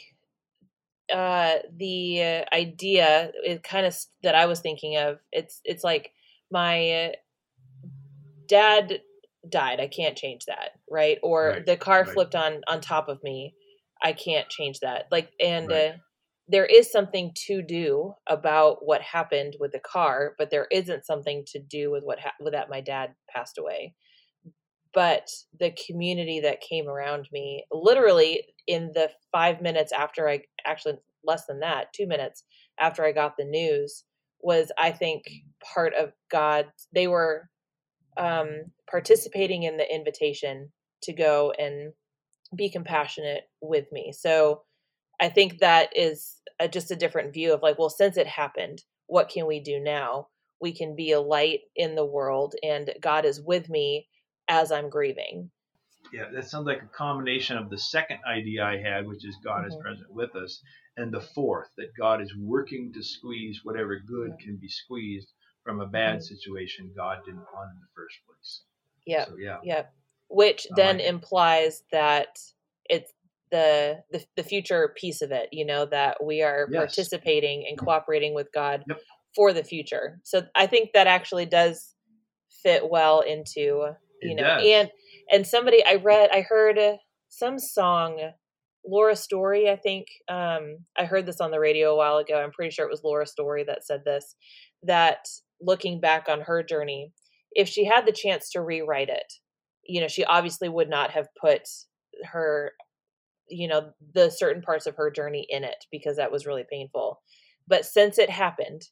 uh, 1.14 1.56
the 1.76 2.22
uh, 2.22 2.56
idea 2.56 3.32
is 3.46 3.60
kind 3.64 3.86
of 3.86 3.96
that 4.24 4.36
I 4.36 4.46
was 4.46 4.60
thinking 4.60 4.98
of. 4.98 5.20
It's 5.32 5.62
it's 5.64 5.84
like 5.84 6.12
my 6.52 6.90
uh, 6.92 7.12
dad 8.48 9.02
died. 9.48 9.80
I 9.80 9.88
can't 9.88 10.18
change 10.18 10.46
that, 10.46 10.72
right? 10.90 11.18
Or 11.24 11.54
Right, 11.56 11.66
the 11.66 11.78
car 11.78 12.04
right. 12.04 12.14
flipped 12.14 12.36
on 12.36 12.62
on 12.68 12.82
top 12.82 13.08
of 13.08 13.24
me. 13.24 13.54
I 14.02 14.12
can't 14.14 14.50
change 14.50 14.80
that. 14.82 15.08
Like, 15.12 15.32
and 15.40 15.70
Right. 15.70 15.92
uh, 15.92 15.98
there 16.48 16.66
is 16.66 16.92
something 16.92 17.32
to 17.48 17.62
do 17.62 18.14
about 18.28 18.86
what 18.86 19.02
happened 19.02 19.56
with 19.60 19.72
the 19.72 19.80
car, 19.80 20.34
but 20.38 20.52
there 20.52 20.68
isn't 20.72 21.06
something 21.06 21.44
to 21.48 21.60
do 21.60 21.92
with 21.92 22.04
what 22.04 22.20
ha- 22.20 22.34
with 22.40 22.54
that 22.54 22.70
my 22.70 22.82
dad 22.82 23.14
passed 23.30 23.58
away 23.58 23.94
but 24.96 25.28
the 25.60 25.76
community 25.88 26.40
that 26.40 26.62
came 26.62 26.88
around 26.88 27.28
me 27.32 27.66
literally 27.72 28.44
in 28.68 28.92
the 28.94 29.10
five 29.32 29.60
minutes 29.60 29.92
after 29.92 30.30
i 30.30 30.40
actually 30.68 30.94
less 31.24 31.46
than 31.46 31.60
that, 31.62 31.94
two 31.94 32.08
minutes 32.08 32.44
after 32.80 33.04
I 33.04 33.12
got 33.12 33.38
the 33.38 33.46
news, 33.46 34.04
was 34.42 34.72
I 34.78 34.92
think 34.92 35.24
part 35.74 35.94
of 35.94 36.12
God. 36.32 36.68
They 36.94 37.08
were 37.08 37.50
um, 38.18 38.66
participating 38.90 39.64
in 39.64 39.78
the 39.78 39.94
invitation 39.94 40.72
to 41.04 41.14
go 41.14 41.54
and 41.58 41.94
be 42.56 42.70
compassionate 42.70 43.44
with 43.62 43.86
me. 43.92 44.14
So 44.18 44.62
I 45.20 45.30
think 45.30 45.60
that 45.60 45.96
is 45.96 46.36
a, 46.60 46.68
just 46.68 46.92
a 46.92 46.96
different 46.96 47.34
view 47.34 47.54
of 47.54 47.62
like, 47.62 47.80
well, 47.80 47.90
since 47.90 48.18
it 48.18 48.28
happened, 48.28 48.84
what 49.08 49.30
can 49.30 49.48
we 49.48 49.60
do 49.60 49.80
now? 49.80 50.28
We 50.60 50.74
can 50.74 50.96
be 50.96 51.12
a 51.12 51.22
light 51.22 51.62
in 51.76 51.96
the 51.96 52.06
world, 52.06 52.56
and 52.64 52.94
God 53.02 53.26
is 53.26 53.42
with 53.42 53.70
me 53.70 54.08
as 54.48 54.72
I'm 54.72 54.90
grieving. 54.90 55.52
Yeah, 56.14 56.26
that 56.34 56.50
sounds 56.50 56.68
like 56.68 56.82
a 56.82 56.98
combination 56.98 57.58
of 57.58 57.70
the 57.70 57.78
second 57.78 58.20
idea 58.28 58.64
I 58.64 58.78
had, 58.78 59.08
which 59.08 59.26
is 59.26 59.38
God 59.44 59.60
mm-hmm. 59.60 59.68
is 59.68 59.78
present 59.82 60.08
with 60.10 60.36
us, 60.36 60.62
and 60.96 61.12
the 61.12 61.22
fourth, 61.22 61.70
that 61.78 61.96
God 61.98 62.22
is 62.22 62.34
working 62.40 62.92
to 62.94 63.04
squeeze 63.04 63.62
whatever 63.64 64.00
good 64.00 64.38
can 64.40 64.58
be 64.58 64.70
squeezed 64.70 65.32
from 65.64 65.82
a 65.82 65.88
bad 65.88 66.18
mm-hmm. 66.18 66.36
situation 66.36 66.94
God 66.96 67.20
didn't 67.26 67.46
want 67.54 67.72
in 67.74 67.80
the 67.82 67.94
first 67.96 68.18
place. 68.28 68.62
Yep. 69.06 69.28
So, 69.28 69.36
yeah. 69.38 69.58
Yep. 69.64 69.94
Which 70.30 70.68
I 70.72 70.76
then 70.76 70.98
like 70.98 71.08
implies 71.08 71.84
that 71.92 72.40
it's 72.86 73.12
the, 73.54 74.00
the 74.12 74.26
the 74.36 74.44
future 74.44 74.94
piece 74.98 75.22
of 75.22 75.32
it, 75.32 75.48
you 75.52 75.64
know, 75.64 75.86
that 75.86 76.18
we 76.24 76.42
are 76.42 76.68
yes. 76.72 76.80
participating 76.80 77.66
and 77.70 77.78
cooperating 77.78 78.34
with 78.34 78.48
God 78.52 78.84
yep. 78.90 79.00
for 79.36 79.54
the 79.54 79.64
future. 79.64 80.20
So 80.24 80.42
I 80.56 80.66
think 80.66 80.90
that 80.94 81.06
actually 81.06 81.46
does 81.46 81.94
fit 82.64 82.90
well 82.90 83.22
into 83.22 83.60
you 84.22 84.32
it 84.32 84.36
know 84.36 84.44
does. 84.44 84.64
and 84.66 84.92
and 85.32 85.48
somebody 85.48 85.86
I 85.86 85.96
read 85.96 86.32
I 86.34 86.42
heard 86.42 86.80
some 87.30 87.60
song 87.60 88.32
Laura 88.86 89.16
Story, 89.16 89.70
I 89.70 89.76
think. 89.76 90.08
Um, 90.28 90.80
I 90.98 91.06
heard 91.06 91.26
this 91.26 91.40
on 91.40 91.52
the 91.52 91.60
radio 91.60 91.94
a 91.94 91.96
while 91.96 92.18
ago. 92.18 92.42
I'm 92.42 92.52
pretty 92.52 92.72
sure 92.72 92.86
it 92.86 92.92
was 92.92 93.04
Laura 93.04 93.26
Story 93.26 93.64
that 93.66 93.86
said 93.86 94.02
this. 94.04 94.36
That 94.82 95.28
looking 95.62 96.02
back 96.02 96.28
on 96.28 96.42
her 96.42 96.64
journey, 96.64 97.14
if 97.54 97.70
she 97.70 97.86
had 97.86 98.06
the 98.06 98.12
chance 98.12 98.50
to 98.52 98.62
rewrite 98.62 99.10
it, 99.10 99.32
you 99.86 100.02
know, 100.02 100.08
she 100.08 100.26
obviously 100.26 100.68
would 100.68 100.90
not 100.90 101.12
have 101.12 101.28
put 101.40 101.62
her, 102.26 102.74
you 103.50 103.68
know, 103.68 103.92
the 104.14 104.30
certain 104.30 104.62
parts 104.62 104.86
of 104.86 104.96
her 104.96 105.12
journey 105.12 105.46
in 105.50 105.64
it 105.64 105.86
because 105.92 106.18
that 106.18 106.32
was 106.32 106.46
really 106.46 106.66
painful. 106.70 107.22
But 107.68 107.86
since 107.86 108.18
it 108.18 108.30
happened, 108.30 108.90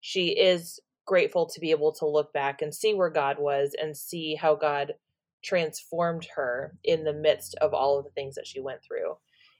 she 0.00 0.28
is 0.28 0.80
grateful 1.06 1.46
to 1.46 1.60
be 1.60 1.70
able 1.70 1.92
to 1.92 2.06
look 2.06 2.32
back 2.32 2.62
and 2.62 2.74
see 2.74 2.94
where 2.94 3.10
God 3.10 3.38
was 3.38 3.74
and 3.80 3.96
see 3.96 4.34
how 4.34 4.54
God 4.54 4.94
transformed 5.42 6.26
her 6.36 6.76
in 6.84 7.04
the 7.04 7.12
midst 7.12 7.56
of 7.56 7.74
all 7.74 7.98
of 7.98 8.04
the 8.04 8.10
things 8.10 8.34
that 8.36 8.46
she 8.46 8.60
went 8.60 8.80
through. 8.82 9.16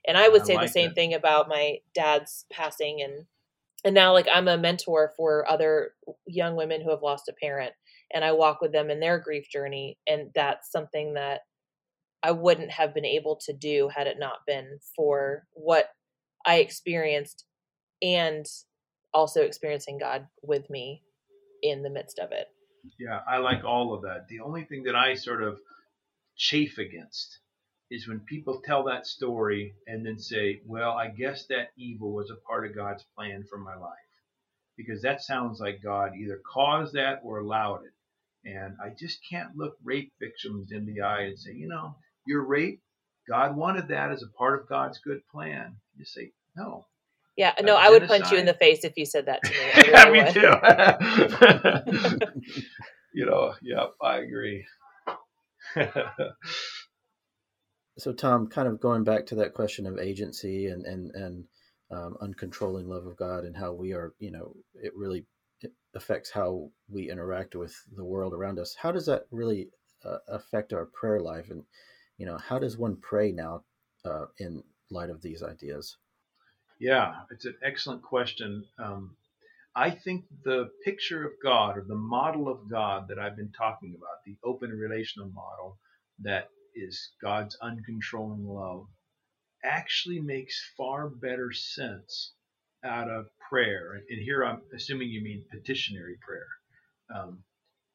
And 0.07 0.17
I 0.17 0.29
would 0.29 0.41
I 0.43 0.45
say 0.45 0.55
like 0.55 0.67
the 0.67 0.71
same 0.71 0.89
it. 0.91 0.95
thing 0.95 1.13
about 1.13 1.49
my 1.49 1.77
dad's 1.93 2.45
passing 2.51 3.01
and 3.01 3.25
and 3.85 3.93
now 3.93 4.13
like 4.13 4.27
I'm 4.33 4.47
a 4.47 4.57
mentor 4.57 5.11
for 5.17 5.49
other 5.49 5.91
young 6.25 6.55
women 6.55 6.81
who 6.81 6.89
have 6.89 7.01
lost 7.01 7.27
a 7.27 7.33
parent 7.33 7.73
and 8.13 8.23
I 8.23 8.31
walk 8.31 8.61
with 8.61 8.71
them 8.71 8.89
in 8.89 8.99
their 9.01 9.19
grief 9.19 9.49
journey 9.49 9.97
and 10.07 10.29
that's 10.33 10.71
something 10.71 11.13
that 11.15 11.41
I 12.23 12.31
wouldn't 12.31 12.71
have 12.71 12.93
been 12.93 13.05
able 13.05 13.37
to 13.45 13.53
do 13.53 13.89
had 13.93 14.07
it 14.07 14.17
not 14.17 14.45
been 14.47 14.79
for 14.95 15.45
what 15.53 15.89
I 16.45 16.59
experienced 16.59 17.43
and 18.01 18.45
also 19.13 19.41
experiencing 19.41 19.97
God 19.99 20.27
with 20.41 20.69
me 20.69 21.03
in 21.61 21.83
the 21.83 21.89
midst 21.89 22.19
of 22.19 22.31
it. 22.31 22.47
Yeah, 22.99 23.19
I 23.27 23.37
like 23.37 23.63
all 23.63 23.93
of 23.93 24.01
that. 24.03 24.27
The 24.29 24.39
only 24.39 24.63
thing 24.63 24.83
that 24.83 24.95
I 24.95 25.15
sort 25.15 25.43
of 25.43 25.59
chafe 26.35 26.77
against 26.77 27.39
is 27.91 28.07
when 28.07 28.21
people 28.21 28.61
tell 28.63 28.85
that 28.85 29.05
story 29.05 29.73
and 29.87 30.05
then 30.05 30.17
say, 30.17 30.61
well, 30.65 30.91
I 30.91 31.09
guess 31.09 31.45
that 31.47 31.71
evil 31.77 32.11
was 32.13 32.31
a 32.31 32.47
part 32.47 32.65
of 32.65 32.75
God's 32.75 33.05
plan 33.15 33.43
for 33.49 33.57
my 33.57 33.75
life. 33.75 33.91
Because 34.75 35.03
that 35.03 35.21
sounds 35.21 35.59
like 35.59 35.83
God 35.83 36.13
either 36.15 36.41
caused 36.51 36.93
that 36.93 37.19
or 37.23 37.39
allowed 37.39 37.81
it. 37.83 38.49
And 38.49 38.75
I 38.83 38.89
just 38.97 39.19
can't 39.29 39.55
look 39.55 39.77
rape 39.83 40.11
victims 40.19 40.71
in 40.71 40.85
the 40.85 41.01
eye 41.01 41.21
and 41.21 41.37
say, 41.37 41.51
you 41.53 41.67
know, 41.67 41.95
you're 42.25 42.45
raped. 42.45 42.83
God 43.27 43.55
wanted 43.55 43.87
that 43.89 44.11
as 44.11 44.21
a 44.23 44.37
part 44.37 44.59
of 44.59 44.67
God's 44.67 44.99
good 44.99 45.21
plan. 45.31 45.77
You 45.97 46.05
say, 46.05 46.31
no. 46.55 46.85
Yeah, 47.35 47.53
no, 47.61 47.75
I 47.75 47.89
would 47.89 48.07
punch 48.07 48.31
you 48.31 48.37
in 48.37 48.45
the 48.45 48.53
face 48.53 48.83
if 48.83 48.93
you 48.95 49.05
said 49.05 49.25
that 49.25 49.41
to 49.43 49.49
me. 49.49 49.57
yeah, 49.91 50.09
me 50.11 50.31
too. 52.19 52.55
you 53.13 53.25
know, 53.25 53.55
yeah, 53.61 53.85
I 54.01 54.17
agree. 54.19 54.65
so 57.97 58.13
Tom, 58.13 58.47
kind 58.47 58.67
of 58.67 58.79
going 58.79 59.03
back 59.03 59.25
to 59.27 59.35
that 59.35 59.55
question 59.55 59.87
of 59.87 59.97
agency 59.97 60.67
and 60.67 60.85
and 60.85 61.09
and 61.15 61.45
um, 61.91 62.17
uncontrolling 62.21 62.87
love 62.87 63.07
of 63.07 63.17
God 63.17 63.45
and 63.45 63.55
how 63.55 63.73
we 63.73 63.93
are, 63.93 64.13
you 64.19 64.31
know, 64.31 64.53
it 64.75 64.93
really 64.95 65.25
affects 65.95 66.31
how 66.31 66.69
we 66.89 67.09
interact 67.09 67.55
with 67.55 67.75
the 67.95 68.03
world 68.03 68.33
around 68.33 68.59
us. 68.59 68.75
How 68.79 68.91
does 68.91 69.05
that 69.05 69.23
really 69.31 69.69
uh, 70.03 70.17
affect 70.27 70.73
our 70.73 70.85
prayer 70.85 71.19
life, 71.19 71.49
and 71.49 71.63
you 72.17 72.25
know, 72.25 72.37
how 72.37 72.59
does 72.59 72.77
one 72.77 72.97
pray 72.97 73.31
now 73.31 73.63
uh, 74.05 74.25
in 74.39 74.63
light 74.89 75.09
of 75.09 75.21
these 75.21 75.43
ideas? 75.43 75.97
Yeah, 76.79 77.13
it's 77.31 77.45
an 77.45 77.55
excellent 77.63 78.01
question. 78.01 78.65
Um, 78.77 79.15
I 79.75 79.89
think 79.89 80.25
the 80.43 80.69
picture 80.85 81.25
of 81.25 81.31
God 81.41 81.77
or 81.77 81.85
the 81.87 81.95
model 81.95 82.47
of 82.47 82.69
God 82.69 83.07
that 83.07 83.17
I've 83.17 83.35
been 83.35 83.51
talking 83.51 83.95
about, 83.97 84.23
the 84.25 84.37
open 84.43 84.69
relational 84.69 85.29
model 85.29 85.79
that 86.19 86.49
is 86.75 87.11
God's 87.21 87.57
uncontrolling 87.61 88.45
love, 88.45 88.85
actually 89.63 90.19
makes 90.19 90.71
far 90.77 91.09
better 91.09 91.51
sense 91.51 92.33
out 92.83 93.09
of 93.09 93.27
prayer. 93.49 94.01
And 94.09 94.21
here 94.21 94.43
I'm 94.43 94.61
assuming 94.75 95.09
you 95.09 95.21
mean 95.23 95.45
petitionary 95.51 96.17
prayer. 96.21 96.47
Um, 97.15 97.43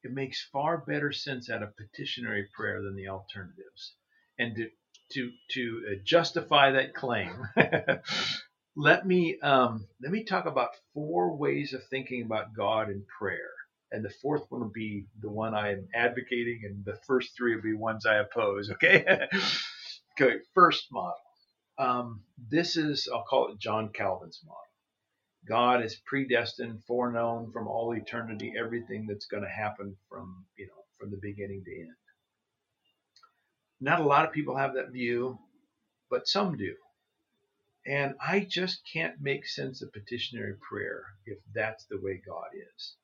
it 0.03 0.13
makes 0.13 0.49
far 0.53 0.79
better 0.79 1.13
sense 1.13 1.51
out 1.51 1.63
of 1.63 1.77
petitionary 1.77 2.49
prayer 2.57 2.83
than 2.83 2.97
the 2.97 3.09
alternatives. 3.09 3.95
And 4.39 4.55
to 4.57 4.69
to 5.13 5.31
to 5.53 5.83
uh, 5.91 5.95
justify 6.05 6.73
that 6.73 6.95
claim, 6.95 7.33
let 8.77 9.07
me 9.07 9.39
um, 9.43 9.87
let 10.03 10.13
me 10.13 10.25
talk 10.25 10.47
about 10.47 10.71
four 10.95 11.37
ways 11.37 11.73
of 11.73 11.83
thinking 11.91 12.23
about 12.23 12.55
God 12.57 12.91
in 12.91 13.05
prayer 13.19 13.51
and 13.91 14.05
the 14.05 14.11
fourth 14.23 14.43
one 14.51 14.61
will 14.61 14.71
be 14.71 15.07
the 15.21 15.31
one 15.31 15.55
I 15.55 15.73
am 15.73 15.89
advocating, 15.95 16.61
and 16.65 16.85
the 16.85 16.99
first 17.07 17.37
three 17.37 17.55
will 17.55 17.63
be 17.63 17.75
ones 17.75 18.07
I 18.07 18.17
oppose. 18.17 18.71
Okay. 18.71 19.05
okay. 20.21 20.37
First 20.55 20.87
model. 20.93 21.15
Um, 21.79 22.23
this 22.51 22.77
is 22.77 23.09
I'll 23.13 23.25
call 23.25 23.53
it 23.53 23.59
John 23.59 23.91
Calvin's 23.93 24.41
model. 24.45 24.59
God 25.49 25.83
is 25.83 26.01
predestined, 26.05 26.83
foreknown 26.87 27.53
from 27.53 27.69
all 27.69 27.95
eternity, 27.95 28.53
everything 28.59 29.07
that's 29.09 29.27
going 29.27 29.45
to 29.45 29.49
happen 29.49 29.97
from 30.09 30.45
you 30.59 30.67
know 30.67 30.83
from 30.99 31.11
the 31.11 31.21
beginning 31.23 31.63
to 31.65 31.81
end. 31.81 32.08
Not 33.81 34.01
a 34.01 34.05
lot 34.05 34.27
of 34.27 34.33
people 34.33 34.57
have 34.57 34.75
that 34.75 34.93
view, 34.93 35.39
but 36.11 36.29
some 36.29 36.57
do. 36.57 36.75
And 37.87 38.15
I 38.21 38.41
just 38.41 38.81
can't 38.93 39.21
make 39.21 39.47
sense 39.47 39.83
of 39.83 39.93
petitionary 39.93 40.55
prayer 40.69 41.05
if 41.27 41.39
that's 41.55 41.87
the 41.87 42.01
way 42.01 42.21
God 42.27 42.49
is 42.55 42.97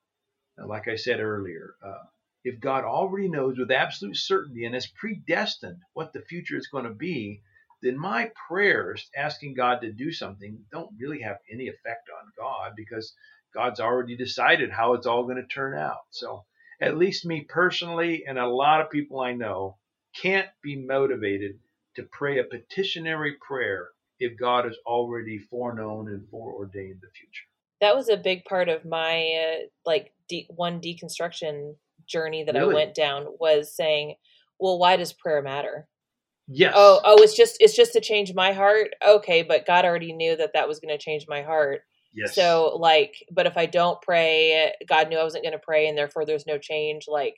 like 0.57 0.87
I 0.87 0.95
said 0.95 1.19
earlier, 1.19 1.75
uh, 1.83 2.03
if 2.43 2.59
God 2.59 2.83
already 2.83 3.27
knows 3.27 3.57
with 3.57 3.71
absolute 3.71 4.15
certainty 4.15 4.65
and 4.65 4.73
has 4.73 4.87
predestined 4.87 5.81
what 5.93 6.13
the 6.13 6.21
future 6.21 6.55
is 6.55 6.67
going 6.67 6.85
to 6.85 6.93
be, 6.93 7.41
then 7.81 7.97
my 7.97 8.31
prayers 8.47 9.09
asking 9.15 9.55
God 9.55 9.81
to 9.81 9.91
do 9.91 10.11
something 10.11 10.63
don't 10.71 10.95
really 10.99 11.21
have 11.21 11.37
any 11.51 11.67
effect 11.67 12.09
on 12.09 12.31
God 12.37 12.73
because 12.75 13.13
God's 13.53 13.79
already 13.79 14.15
decided 14.15 14.71
how 14.71 14.93
it's 14.93 15.05
all 15.05 15.23
going 15.23 15.37
to 15.37 15.47
turn 15.47 15.77
out. 15.77 16.05
So, 16.11 16.45
at 16.81 16.97
least 16.97 17.25
me 17.25 17.45
personally, 17.47 18.25
and 18.27 18.37
a 18.37 18.47
lot 18.47 18.81
of 18.81 18.89
people 18.89 19.21
I 19.21 19.33
know, 19.33 19.77
can't 20.21 20.49
be 20.63 20.75
motivated 20.75 21.59
to 21.95 22.03
pray 22.03 22.39
a 22.39 22.43
petitionary 22.43 23.35
prayer 23.45 23.89
if 24.19 24.37
God 24.39 24.65
has 24.65 24.75
already 24.85 25.37
foreknown 25.37 26.07
and 26.07 26.27
foreordained 26.29 26.99
the 27.01 27.09
future 27.13 27.45
that 27.81 27.95
was 27.95 28.09
a 28.09 28.17
big 28.17 28.45
part 28.45 28.69
of 28.69 28.85
my 28.85 29.31
uh, 29.33 29.65
like 29.85 30.11
de- 30.29 30.47
one 30.49 30.81
deconstruction 30.81 31.75
journey 32.07 32.43
that 32.43 32.55
really? 32.55 32.73
I 32.73 32.75
went 32.75 32.95
down 32.95 33.25
was 33.39 33.75
saying, 33.75 34.15
well, 34.59 34.79
why 34.79 34.95
does 34.95 35.13
prayer 35.13 35.41
matter? 35.41 35.87
Yes. 36.47 36.73
Oh, 36.75 37.01
oh, 37.03 37.21
it's 37.21 37.35
just 37.35 37.57
it's 37.59 37.75
just 37.75 37.93
to 37.93 38.01
change 38.01 38.33
my 38.33 38.53
heart. 38.53 38.89
Okay, 39.05 39.43
but 39.43 39.65
God 39.65 39.85
already 39.85 40.13
knew 40.13 40.35
that 40.35 40.51
that 40.53 40.67
was 40.67 40.79
going 40.79 40.95
to 40.95 41.03
change 41.03 41.25
my 41.27 41.41
heart. 41.41 41.81
Yes. 42.13 42.35
So 42.35 42.77
like, 42.79 43.15
but 43.31 43.47
if 43.47 43.57
I 43.57 43.65
don't 43.65 44.01
pray, 44.01 44.71
God 44.87 45.09
knew 45.09 45.17
I 45.17 45.23
wasn't 45.23 45.43
going 45.43 45.53
to 45.53 45.59
pray, 45.59 45.87
and 45.87 45.97
therefore 45.97 46.25
there's 46.25 46.47
no 46.47 46.57
change. 46.57 47.05
Like, 47.07 47.35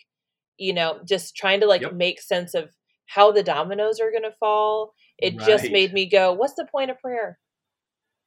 you 0.58 0.74
know, 0.74 0.99
just 1.05 1.36
trying 1.36 1.62
to 1.62 1.68
like 1.68 1.82
yep. 1.82 1.93
make 1.93 2.22
sense 2.22 2.53
of 2.53 2.70
how 3.05 3.32
the 3.32 3.43
dominoes 3.43 3.99
are 3.99 4.12
going 4.12 4.24
to 4.24 4.36
fall. 4.39 4.93
It 5.18 5.38
right. 5.38 5.47
just 5.47 5.72
made 5.72 5.93
me 5.93 6.08
go, 6.10 6.34
"What's 6.34 6.55
the 6.55 6.68
point 6.72 6.91
of 6.91 6.99
prayer?" 6.99 7.39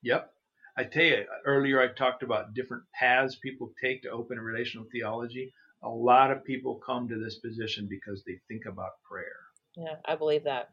Yep. 0.02 0.32
I 0.76 0.84
tell 0.84 1.04
you, 1.04 1.24
earlier 1.44 1.80
I 1.80 1.88
talked 1.88 2.22
about 2.22 2.54
different 2.54 2.84
paths 2.98 3.36
people 3.36 3.72
take 3.82 4.02
to 4.02 4.10
open 4.10 4.38
a 4.38 4.42
relational 4.42 4.86
theology. 4.90 5.52
A 5.82 5.88
lot 5.88 6.30
of 6.30 6.44
people 6.44 6.80
come 6.84 7.08
to 7.08 7.18
this 7.18 7.38
position 7.38 7.86
because 7.88 8.22
they 8.24 8.40
think 8.48 8.66
about 8.66 9.02
prayer. 9.08 9.36
Yeah, 9.76 9.96
I 10.04 10.16
believe 10.16 10.44
that. 10.44 10.70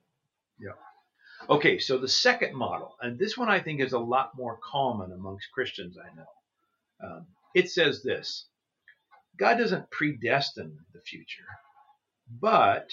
Yeah. 0.60 0.72
Okay, 1.50 1.78
so 1.78 1.98
the 1.98 2.08
second 2.08 2.56
model, 2.56 2.96
and 3.02 3.20
this 3.20 3.38
one 3.38 3.50
I 3.50 3.60
think 3.60 3.80
is 3.80 3.94
a 3.94 4.00
lot 4.00 4.32
more 4.36 4.60
common 4.64 5.12
amongst 5.12 5.52
Christians 5.54 5.98
I 5.98 6.16
know. 6.16 7.10
Um, 7.10 7.28
it 7.54 7.70
says 7.70 8.04
this 8.04 8.48
God 9.38 9.58
doesn't 9.58 9.92
predestine 9.92 10.78
the 10.94 11.02
future, 11.02 11.46
but 12.40 12.90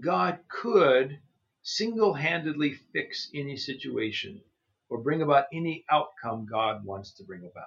God 0.00 0.40
could 0.48 1.18
single 1.62 2.14
handedly 2.14 2.74
fix 2.92 3.30
any 3.34 3.56
situation 3.56 4.40
or 4.88 4.98
bring 4.98 5.22
about 5.22 5.46
any 5.52 5.84
outcome 5.90 6.46
God 6.50 6.84
wants 6.84 7.12
to 7.14 7.24
bring 7.24 7.40
about. 7.40 7.64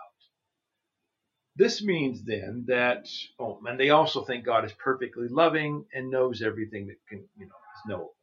This 1.55 1.81
means 1.81 2.23
then 2.23 2.65
that, 2.67 3.07
oh, 3.39 3.59
and 3.65 3.79
they 3.79 3.89
also 3.89 4.23
think 4.23 4.45
God 4.45 4.63
is 4.65 4.73
perfectly 4.73 5.27
loving 5.27 5.85
and 5.93 6.11
knows 6.11 6.43
everything 6.43 6.87
that 6.87 6.97
can, 7.09 7.27
you 7.35 7.47
know, 7.47 7.55
is 7.75 7.89
knowable. 7.89 8.13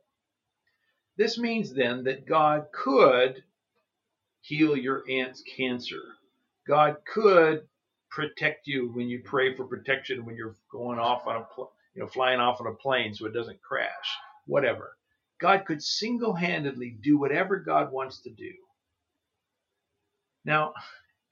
This 1.16 1.38
means 1.38 1.74
then 1.74 2.04
that 2.04 2.26
God 2.26 2.66
could 2.72 3.42
heal 4.40 4.76
your 4.76 5.02
aunt's 5.08 5.42
cancer. 5.56 6.02
God 6.66 6.98
could 7.12 7.66
protect 8.14 8.68
you 8.68 8.92
when 8.94 9.08
you 9.08 9.20
pray 9.24 9.54
for 9.54 9.64
protection 9.64 10.24
when 10.24 10.36
you're 10.36 10.54
going 10.70 11.00
off 11.00 11.26
on 11.26 11.36
a, 11.36 11.46
you 11.94 12.02
know, 12.02 12.06
flying 12.06 12.38
off 12.38 12.60
on 12.60 12.68
a 12.68 12.74
plane 12.74 13.12
so 13.12 13.26
it 13.26 13.34
doesn't 13.34 13.60
crash. 13.60 13.90
Whatever. 14.46 14.96
God 15.40 15.64
could 15.66 15.82
single-handedly 15.82 16.98
do 17.02 17.18
whatever 17.18 17.56
God 17.56 17.90
wants 17.90 18.22
to 18.22 18.30
do. 18.30 18.52
Now, 20.44 20.74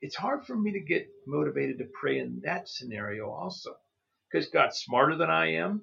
it's 0.00 0.16
hard 0.16 0.44
for 0.44 0.56
me 0.56 0.72
to 0.72 0.80
get 0.80 1.06
motivated 1.26 1.78
to 1.78 1.84
pray 2.00 2.18
in 2.18 2.40
that 2.44 2.68
scenario 2.68 3.30
also 3.30 3.76
because 4.30 4.48
God's 4.48 4.78
smarter 4.78 5.16
than 5.16 5.30
I 5.30 5.52
am. 5.52 5.82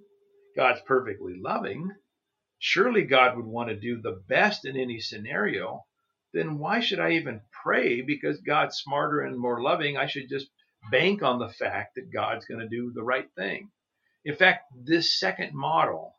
God's 0.57 0.81
perfectly 0.85 1.35
loving. 1.39 1.89
Surely 2.57 3.03
God 3.03 3.37
would 3.37 3.45
want 3.45 3.69
to 3.69 3.79
do 3.79 4.01
the 4.01 4.21
best 4.27 4.65
in 4.65 4.75
any 4.75 4.99
scenario. 4.99 5.85
Then 6.33 6.57
why 6.57 6.81
should 6.81 6.99
I 6.99 7.11
even 7.11 7.39
pray 7.63 8.01
because 8.01 8.41
God's 8.41 8.75
smarter 8.77 9.21
and 9.21 9.39
more 9.39 9.61
loving? 9.61 9.95
I 9.95 10.07
should 10.07 10.27
just 10.27 10.47
bank 10.91 11.23
on 11.23 11.39
the 11.39 11.49
fact 11.49 11.95
that 11.95 12.11
God's 12.11 12.45
going 12.45 12.61
to 12.61 12.67
do 12.67 12.91
the 12.93 13.03
right 13.03 13.29
thing. 13.35 13.69
In 14.25 14.35
fact, 14.35 14.65
this 14.75 15.19
second 15.19 15.53
model 15.53 16.15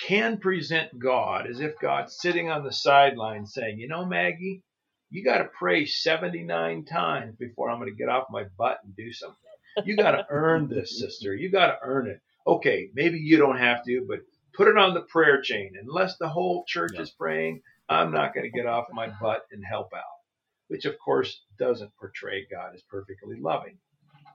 can 0.00 0.38
present 0.38 0.98
God 0.98 1.46
as 1.46 1.60
if 1.60 1.78
God's 1.80 2.16
sitting 2.18 2.50
on 2.50 2.64
the 2.64 2.72
sideline 2.72 3.46
saying, 3.46 3.78
You 3.78 3.88
know, 3.88 4.04
Maggie, 4.04 4.62
you 5.10 5.24
got 5.24 5.38
to 5.38 5.48
pray 5.58 5.86
79 5.86 6.84
times 6.84 7.36
before 7.36 7.70
I'm 7.70 7.78
going 7.78 7.90
to 7.90 7.96
get 7.96 8.08
off 8.08 8.26
my 8.30 8.44
butt 8.58 8.78
and 8.84 8.94
do 8.94 9.12
something. 9.12 9.36
You 9.84 9.96
got 9.96 10.12
to 10.12 10.26
earn 10.30 10.68
this, 10.68 10.98
sister. 10.98 11.34
You 11.34 11.50
got 11.50 11.66
to 11.66 11.78
earn 11.82 12.08
it. 12.08 12.20
Okay, 12.46 12.90
maybe 12.94 13.18
you 13.18 13.36
don't 13.36 13.58
have 13.58 13.84
to, 13.84 14.04
but 14.08 14.20
put 14.54 14.68
it 14.68 14.78
on 14.78 14.94
the 14.94 15.02
prayer 15.02 15.42
chain. 15.42 15.72
Unless 15.80 16.16
the 16.16 16.28
whole 16.28 16.64
church 16.66 16.92
yeah. 16.94 17.02
is 17.02 17.10
praying, 17.10 17.62
I'm 17.88 18.12
not 18.12 18.34
going 18.34 18.50
to 18.50 18.56
get 18.56 18.66
off 18.66 18.86
my 18.92 19.08
butt 19.20 19.42
and 19.52 19.62
help 19.64 19.92
out. 19.94 20.02
Which, 20.68 20.84
of 20.84 20.98
course, 20.98 21.42
doesn't 21.58 21.92
portray 21.98 22.46
God 22.50 22.74
as 22.74 22.82
perfectly 22.82 23.36
loving. 23.40 23.78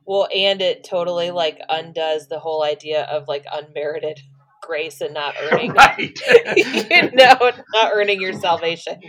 Well, 0.05 0.27
and 0.35 0.61
it 0.61 0.83
totally 0.83 1.31
like 1.31 1.59
undoes 1.69 2.27
the 2.27 2.39
whole 2.39 2.63
idea 2.63 3.03
of 3.03 3.27
like 3.27 3.45
unmerited 3.51 4.19
grace 4.61 5.01
and 5.01 5.13
not 5.13 5.35
earning 5.51 5.71
right. 5.73 6.19
you 6.55 7.11
know 7.11 7.51
not 7.73 7.91
earning 7.93 8.21
your 8.21 8.31
salvation 8.31 8.99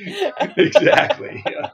exactly 0.57 1.45
yeah. 1.47 1.69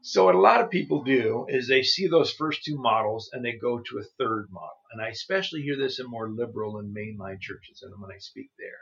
so 0.00 0.24
what 0.24 0.34
a 0.34 0.40
lot 0.40 0.62
of 0.62 0.70
people 0.70 1.04
do 1.04 1.44
is 1.50 1.68
they 1.68 1.82
see 1.82 2.06
those 2.06 2.32
first 2.32 2.64
two 2.64 2.78
models 2.78 3.28
and 3.34 3.44
they 3.44 3.52
go 3.52 3.80
to 3.80 3.98
a 3.98 4.04
third 4.18 4.46
model 4.50 4.80
and 4.92 5.02
i 5.02 5.08
especially 5.08 5.60
hear 5.60 5.76
this 5.76 6.00
in 6.00 6.08
more 6.08 6.30
liberal 6.30 6.78
and 6.78 6.96
mainline 6.96 7.38
churches 7.38 7.82
and 7.82 7.92
when 8.00 8.10
i 8.10 8.18
speak 8.18 8.48
there 8.58 8.78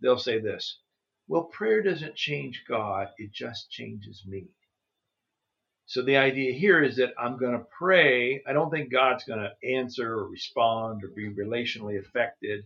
they'll 0.00 0.18
say 0.18 0.40
this 0.40 0.80
well 1.30 1.44
prayer 1.44 1.82
doesn't 1.82 2.16
change 2.16 2.64
god 2.68 3.08
it 3.18 3.32
just 3.32 3.70
changes 3.70 4.22
me 4.26 4.48
so 5.90 6.02
the 6.02 6.18
idea 6.18 6.52
here 6.52 6.80
is 6.84 6.94
that 6.98 7.14
I'm 7.18 7.36
going 7.36 7.58
to 7.58 7.66
pray. 7.76 8.44
I 8.46 8.52
don't 8.52 8.70
think 8.70 8.92
God's 8.92 9.24
going 9.24 9.40
to 9.40 9.68
answer 9.68 10.12
or 10.12 10.28
respond 10.28 11.02
or 11.02 11.08
be 11.08 11.28
relationally 11.28 11.98
affected, 11.98 12.64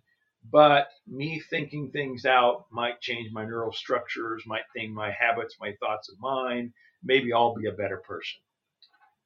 but 0.53 0.89
me 1.07 1.41
thinking 1.41 1.91
things 1.91 2.27
out 2.27 2.67
might 2.71 3.01
change 3.01 3.33
my 3.33 3.47
neural 3.47 3.73
structures, 3.73 4.45
might 4.47 4.65
think 4.75 4.93
my 4.93 5.11
habits, 5.11 5.57
my 5.59 5.73
thoughts 5.81 6.11
of 6.11 6.21
mind. 6.21 6.75
Maybe 7.03 7.33
I'll 7.33 7.55
be 7.55 7.67
a 7.67 7.73
better 7.73 7.97
person. 7.97 8.41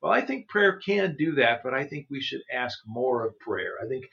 Well, 0.01 0.13
I 0.13 0.21
think 0.21 0.47
prayer 0.49 0.77
can 0.77 1.17
do 1.19 1.33
that, 1.35 1.65
but 1.65 1.75
I 1.75 1.85
think 1.85 2.07
we 2.09 2.21
should 2.21 2.43
ask 2.53 2.79
more 2.87 3.27
of 3.27 3.37
prayer. 3.41 3.73
I 3.85 3.89
think 3.89 4.05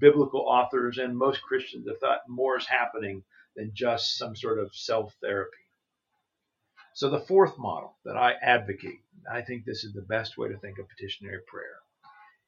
biblical 0.00 0.40
authors 0.40 0.98
and 0.98 1.16
most 1.16 1.40
Christians 1.42 1.86
have 1.86 2.00
thought 2.00 2.28
more 2.28 2.58
is 2.58 2.66
happening 2.66 3.22
than 3.56 3.72
just 3.74 4.16
some 4.16 4.36
sort 4.36 4.58
of 4.58 4.74
self 4.74 5.14
therapy. 5.20 5.56
So, 6.94 7.08
the 7.08 7.20
fourth 7.20 7.56
model 7.58 7.96
that 8.04 8.16
I 8.16 8.34
advocate, 8.42 9.00
I 9.30 9.42
think 9.42 9.64
this 9.64 9.84
is 9.84 9.92
the 9.92 10.02
best 10.02 10.36
way 10.36 10.48
to 10.48 10.58
think 10.58 10.78
of 10.78 10.88
petitionary 10.88 11.42
prayer. 11.46 11.78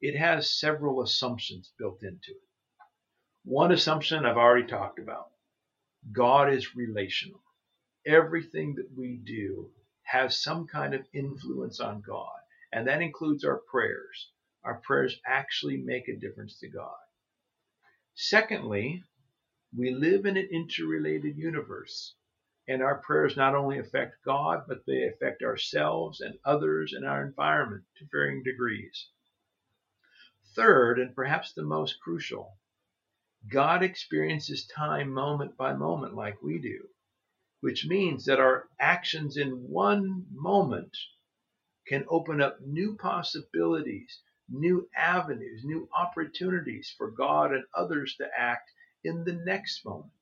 It 0.00 0.16
has 0.18 0.59
several 0.59 1.03
assumptions 1.03 1.72
built 1.78 2.03
into 2.03 2.32
it. 2.32 2.48
One 3.44 3.72
assumption 3.72 4.26
I've 4.26 4.36
already 4.36 4.66
talked 4.66 4.98
about 4.98 5.30
God 6.11 6.53
is 6.53 6.74
relational. 6.74 7.42
Everything 8.05 8.74
that 8.74 8.90
we 8.96 9.16
do 9.16 9.70
has 10.03 10.42
some 10.42 10.66
kind 10.66 10.94
of 10.94 11.07
influence 11.12 11.78
on 11.78 12.00
God, 12.00 12.40
and 12.72 12.88
that 12.88 13.00
includes 13.00 13.44
our 13.44 13.59
prayers. 13.70 14.32
Our 14.64 14.80
prayers 14.80 15.20
actually 15.24 15.76
make 15.76 16.09
a 16.09 16.16
difference 16.16 16.59
to 16.59 16.68
God. 16.68 16.98
Secondly, 18.14 19.05
we 19.77 19.91
live 19.91 20.27
in 20.27 20.37
an 20.37 20.49
interrelated 20.53 21.37
universe. 21.37 22.14
And 22.68 22.83
our 22.83 22.99
prayers 22.99 23.37
not 23.37 23.55
only 23.55 23.79
affect 23.79 24.23
God, 24.25 24.64
but 24.68 24.85
they 24.87 25.05
affect 25.05 25.43
ourselves 25.43 26.20
and 26.20 26.39
others 26.45 26.93
and 26.93 27.05
our 27.05 27.25
environment 27.25 27.85
to 27.97 28.07
varying 28.12 28.43
degrees. 28.43 29.09
Third, 30.55 31.01
and 31.01 31.14
perhaps 31.14 31.53
the 31.53 31.64
most 31.64 32.01
crucial, 32.01 32.59
God 33.51 33.83
experiences 33.83 34.66
time 34.66 35.12
moment 35.12 35.57
by 35.57 35.73
moment 35.73 36.14
like 36.14 36.43
we 36.43 36.61
do, 36.61 36.89
which 37.61 37.87
means 37.87 38.27
that 38.27 38.39
our 38.39 38.68
actions 38.79 39.37
in 39.37 39.51
one 39.68 40.27
moment 40.31 40.97
can 41.89 42.05
open 42.09 42.41
up 42.41 42.61
new 42.61 42.97
possibilities, 42.97 44.20
new 44.49 44.89
avenues, 44.97 45.64
new 45.64 45.89
opportunities 45.97 46.95
for 46.97 47.11
God 47.11 47.53
and 47.53 47.64
others 47.75 48.14
to 48.16 48.29
act 48.37 48.70
in 49.05 49.24
the 49.24 49.34
next 49.44 49.84
moment. 49.84 50.12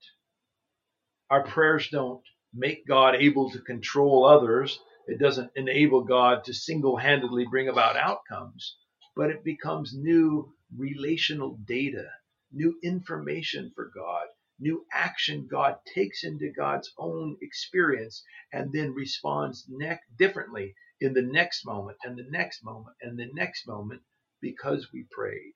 Our 1.31 1.43
prayers 1.43 1.89
don't 1.91 2.22
make 2.55 2.87
God 2.87 3.16
able 3.16 3.51
to 3.51 3.61
control 3.61 4.24
others. 4.24 4.81
It 5.09 5.18
doesn't 5.18 5.51
enable 5.57 6.03
God 6.05 6.45
to 6.45 6.55
single 6.55 6.97
handedly 6.97 7.47
bring 7.47 7.68
about 7.68 7.97
outcomes, 7.97 8.76
but 9.16 9.31
it 9.31 9.43
becomes 9.45 9.93
new 9.95 10.55
relational 10.76 11.57
data, 11.66 12.09
new 12.53 12.78
information 12.83 13.72
for 13.74 13.91
God, 13.95 14.28
new 14.61 14.87
action 14.93 15.49
God 15.51 15.78
takes 15.95 16.24
into 16.24 16.53
God's 16.53 16.93
own 16.99 17.37
experience 17.43 18.22
and 18.53 18.72
then 18.72 18.95
responds 18.95 19.66
ne- 19.68 19.99
differently 20.16 20.76
in 21.01 21.12
the 21.14 21.22
next 21.22 21.66
moment 21.66 21.99
and 22.05 22.16
the 22.16 22.28
next 22.31 22.64
moment 22.64 22.97
and 23.03 23.18
the 23.18 23.31
next 23.35 23.66
moment 23.66 24.03
because 24.41 24.93
we 24.93 25.05
prayed. 25.11 25.55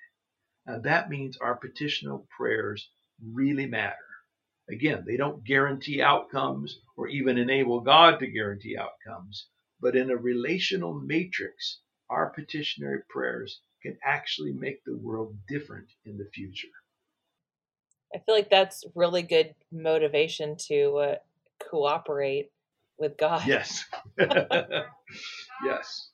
Now 0.66 0.80
that 0.80 1.10
means 1.10 1.36
our 1.38 1.56
petitional 1.56 2.26
prayers 2.36 2.90
really 3.22 3.66
matter. 3.66 3.96
Again, 4.70 5.04
they 5.06 5.16
don't 5.16 5.44
guarantee 5.44 6.00
outcomes 6.00 6.80
or 6.96 7.08
even 7.08 7.36
enable 7.36 7.80
God 7.80 8.18
to 8.20 8.26
guarantee 8.26 8.76
outcomes, 8.78 9.48
but 9.80 9.94
in 9.94 10.10
a 10.10 10.16
relational 10.16 10.94
matrix, 10.94 11.80
our 12.08 12.30
petitionary 12.30 13.02
prayers 13.10 13.60
can 13.82 13.98
actually 14.04 14.52
make 14.52 14.82
the 14.84 14.96
world 14.96 15.36
different 15.48 15.88
in 16.06 16.16
the 16.16 16.28
future. 16.32 16.68
I 18.14 18.18
feel 18.18 18.34
like 18.34 18.48
that's 18.48 18.84
really 18.94 19.22
good 19.22 19.54
motivation 19.72 20.56
to 20.68 20.96
uh, 20.96 21.14
cooperate 21.68 22.50
with 22.98 23.16
God. 23.18 23.46
Yes. 23.46 23.84
yes. 24.18 26.10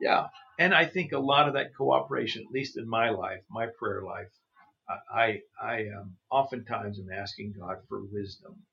Yeah. 0.00 0.26
And 0.58 0.74
I 0.74 0.86
think 0.86 1.12
a 1.12 1.18
lot 1.18 1.46
of 1.46 1.54
that 1.54 1.74
cooperation, 1.76 2.44
at 2.46 2.52
least 2.52 2.78
in 2.78 2.88
my 2.88 3.10
life, 3.10 3.42
my 3.50 3.66
prayer 3.78 4.02
life, 4.02 4.28
I 4.88 5.42
I 5.60 5.88
um, 5.88 6.16
oftentimes 6.30 6.98
am 6.98 7.10
asking 7.12 7.54
God 7.58 7.78
for 7.88 8.04
wisdom. 8.04 8.64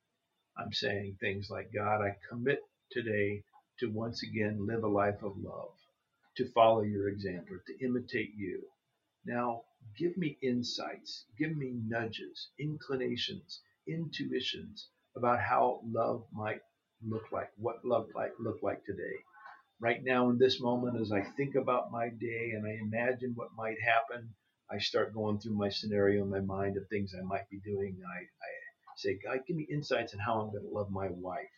I'm 0.58 0.74
saying 0.74 1.18
things 1.20 1.50
like, 1.50 1.74
God, 1.74 2.02
I 2.02 2.18
commit 2.30 2.60
today 2.92 3.44
to 3.80 3.92
once 3.92 4.24
again 4.24 4.66
live 4.68 4.84
a 4.84 4.88
life 4.88 5.22
of 5.24 5.38
love, 5.38 5.74
to 6.38 6.52
follow 6.52 6.82
your 6.82 7.10
example, 7.10 7.58
to 7.68 7.86
imitate 7.86 8.34
you. 8.36 8.64
Now, 9.26 9.64
give 9.98 10.18
me 10.18 10.38
insights, 10.42 11.26
give 11.38 11.58
me 11.58 11.74
nudges, 11.88 12.50
inclinations, 12.60 13.62
intuitions 13.88 14.90
about 15.16 15.42
how 15.42 15.82
love 15.86 16.26
might 16.32 16.62
look 17.06 17.32
like, 17.32 17.52
what 17.58 17.84
love 17.84 18.08
might 18.14 18.40
look 18.40 18.64
like 18.64 18.86
today. 18.86 19.18
Right 19.80 20.04
now, 20.04 20.30
in 20.30 20.38
this 20.38 20.62
moment, 20.62 21.02
as 21.02 21.12
I 21.12 21.24
think 21.36 21.56
about 21.56 21.92
my 21.92 22.10
day 22.10 22.52
and 22.56 22.66
I 22.66 22.78
imagine 22.82 23.34
what 23.36 23.50
might 23.58 23.82
happen, 23.82 24.34
I 24.72 24.80
start 24.80 25.14
going 25.14 25.40
through 25.40 25.56
my 25.56 25.70
scenario 25.70 26.24
in 26.24 26.30
my 26.30 26.42
mind 26.42 26.78
of 26.78 26.88
things 26.88 27.14
I 27.18 27.24
might 27.24 27.50
be 27.50 27.60
doing. 27.60 27.98
I, 28.06 28.20
I 28.22 28.50
say, 28.98 29.20
God, 29.24 29.40
give 29.48 29.58
me 29.58 29.68
insights 29.70 30.14
on 30.14 30.20
how 30.20 30.42
I'm 30.42 30.52
going 30.52 30.64
to 30.64 30.74
love 30.74 30.90
my 30.90 31.10
wife, 31.10 31.50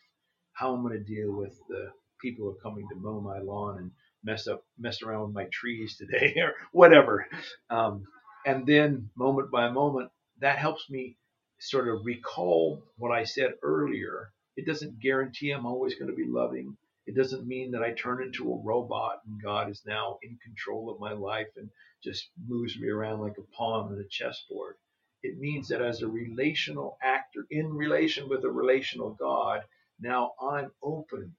how 0.52 0.74
I'm 0.74 0.82
going 0.82 0.94
to 0.98 1.04
deal 1.04 1.32
with 1.32 1.58
the 1.68 1.90
people 2.20 2.44
who 2.44 2.52
are 2.52 2.62
coming 2.62 2.86
to 2.88 2.96
mow 2.96 3.20
my 3.20 3.38
lawn 3.38 3.78
and 3.78 3.90
mess 4.24 4.46
up, 4.46 4.64
mess 4.78 5.02
around 5.02 5.22
with 5.26 5.34
my 5.34 5.46
trees 5.52 5.96
today, 5.96 6.34
or 6.40 6.54
whatever. 6.72 7.26
Um, 7.70 8.04
and 8.46 8.66
then, 8.66 9.10
moment 9.16 9.50
by 9.50 9.70
moment, 9.70 10.10
that 10.40 10.58
helps 10.58 10.88
me 10.90 11.16
sort 11.60 11.88
of 11.88 12.04
recall 12.04 12.82
what 12.96 13.12
I 13.12 13.24
said 13.24 13.52
earlier. 13.62 14.30
It 14.56 14.66
doesn't 14.66 15.00
guarantee 15.00 15.50
I'm 15.50 15.66
always 15.66 15.94
going 15.94 16.10
to 16.10 16.16
be 16.16 16.26
loving. 16.26 16.76
It 17.08 17.16
doesn't 17.16 17.46
mean 17.46 17.70
that 17.70 17.82
I 17.82 17.92
turn 17.92 18.22
into 18.22 18.52
a 18.52 18.62
robot 18.62 19.22
and 19.24 19.42
God 19.42 19.70
is 19.70 19.82
now 19.86 20.18
in 20.22 20.36
control 20.44 20.90
of 20.90 21.00
my 21.00 21.12
life 21.12 21.48
and 21.56 21.70
just 22.04 22.28
moves 22.46 22.78
me 22.78 22.90
around 22.90 23.20
like 23.20 23.38
a 23.38 23.56
pawn 23.56 23.90
on 23.90 23.98
a 23.98 24.06
chessboard. 24.10 24.76
It 25.22 25.38
means 25.38 25.68
that 25.68 25.80
as 25.80 26.02
a 26.02 26.06
relational 26.06 26.98
actor 27.02 27.46
in 27.50 27.72
relation 27.72 28.28
with 28.28 28.44
a 28.44 28.50
relational 28.50 29.16
God, 29.18 29.62
now 29.98 30.34
I'm 30.38 30.70
open 30.82 31.34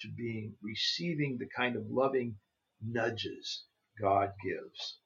to 0.00 0.08
being 0.08 0.56
receiving 0.62 1.36
the 1.36 1.50
kind 1.54 1.76
of 1.76 1.90
loving 1.90 2.36
nudges 2.82 3.64
God 4.00 4.32
gives. 4.42 5.00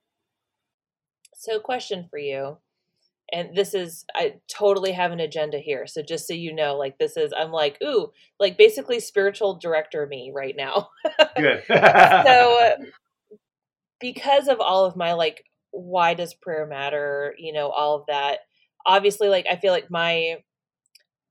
So, 1.35 1.59
question 1.59 2.07
for 2.09 2.19
you. 2.21 2.59
And 3.33 3.57
this 3.57 3.75
is, 3.75 4.05
I 4.15 4.35
totally 4.49 4.93
have 4.93 5.11
an 5.11 5.21
agenda 5.21 5.59
here. 5.59 5.87
So, 5.87 6.03
just 6.03 6.27
so 6.27 6.35
you 6.35 6.55
know, 6.55 6.77
like, 6.77 6.99
this 6.99 7.17
is, 7.17 7.33
I'm 7.37 7.51
like, 7.51 7.79
ooh, 7.83 8.11
like 8.39 8.59
basically 8.59 9.01
spiritual 9.01 9.59
director 9.59 10.07
me 10.07 10.33
right 10.35 10.55
now. 10.57 10.89
Good. 11.37 11.65
so, 11.69 12.73
because 14.01 14.49
of 14.49 14.61
all 14.61 14.85
of 14.85 14.97
my, 14.97 15.15
like, 15.15 15.45
why 15.71 16.15
does 16.15 16.35
prayer 16.35 16.67
matter, 16.67 17.35
you 17.39 17.53
know, 17.53 17.71
all 17.71 17.97
of 17.97 18.07
that, 18.09 18.41
obviously, 18.87 19.29
like, 19.29 19.47
I 19.51 19.57
feel 19.57 19.73
like 19.73 19.91
my, 19.91 20.37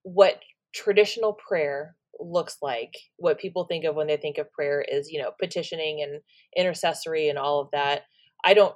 what 0.02 0.42
traditional 0.74 1.34
prayer 1.34 1.96
looks 2.20 2.58
like 2.62 2.94
what 3.18 3.40
people 3.40 3.66
think 3.66 3.86
of 3.86 3.96
when 3.96 4.08
they 4.08 4.18
think 4.18 4.38
of 4.38 4.52
prayer 4.52 4.84
is 4.88 5.10
you 5.10 5.22
know 5.22 5.32
petitioning 5.40 6.02
and 6.02 6.22
intercessory 6.56 7.30
and 7.30 7.38
all 7.38 7.60
of 7.60 7.70
that 7.72 8.04
i 8.46 8.54
don't 8.54 8.76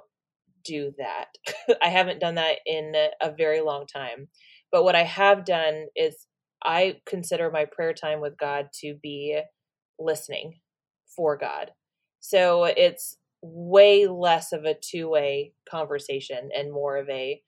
do 0.68 0.92
that. 0.98 1.28
I 1.82 1.88
haven't 1.88 2.20
done 2.20 2.36
that 2.36 2.58
in 2.66 2.94
a 3.22 3.32
very 3.32 3.62
long 3.62 3.86
time. 3.86 4.28
But 4.72 4.84
what 4.84 4.96
i 4.96 5.04
have 5.04 5.44
done 5.46 5.86
is 5.96 6.26
i 6.64 6.96
consider 7.06 7.50
my 7.50 7.64
prayer 7.64 7.94
time 7.94 8.20
with 8.20 8.36
god 8.38 8.68
to 8.80 8.96
be 9.02 9.40
listening 9.98 10.60
for 11.16 11.36
god. 11.36 11.72
So 12.20 12.64
it's 12.64 13.16
way 13.42 14.06
less 14.06 14.52
of 14.52 14.64
a 14.64 14.74
two-way 14.74 15.52
conversation 15.70 16.50
and 16.56 16.72
more 16.72 16.96
of 16.98 17.08
a 17.08 17.40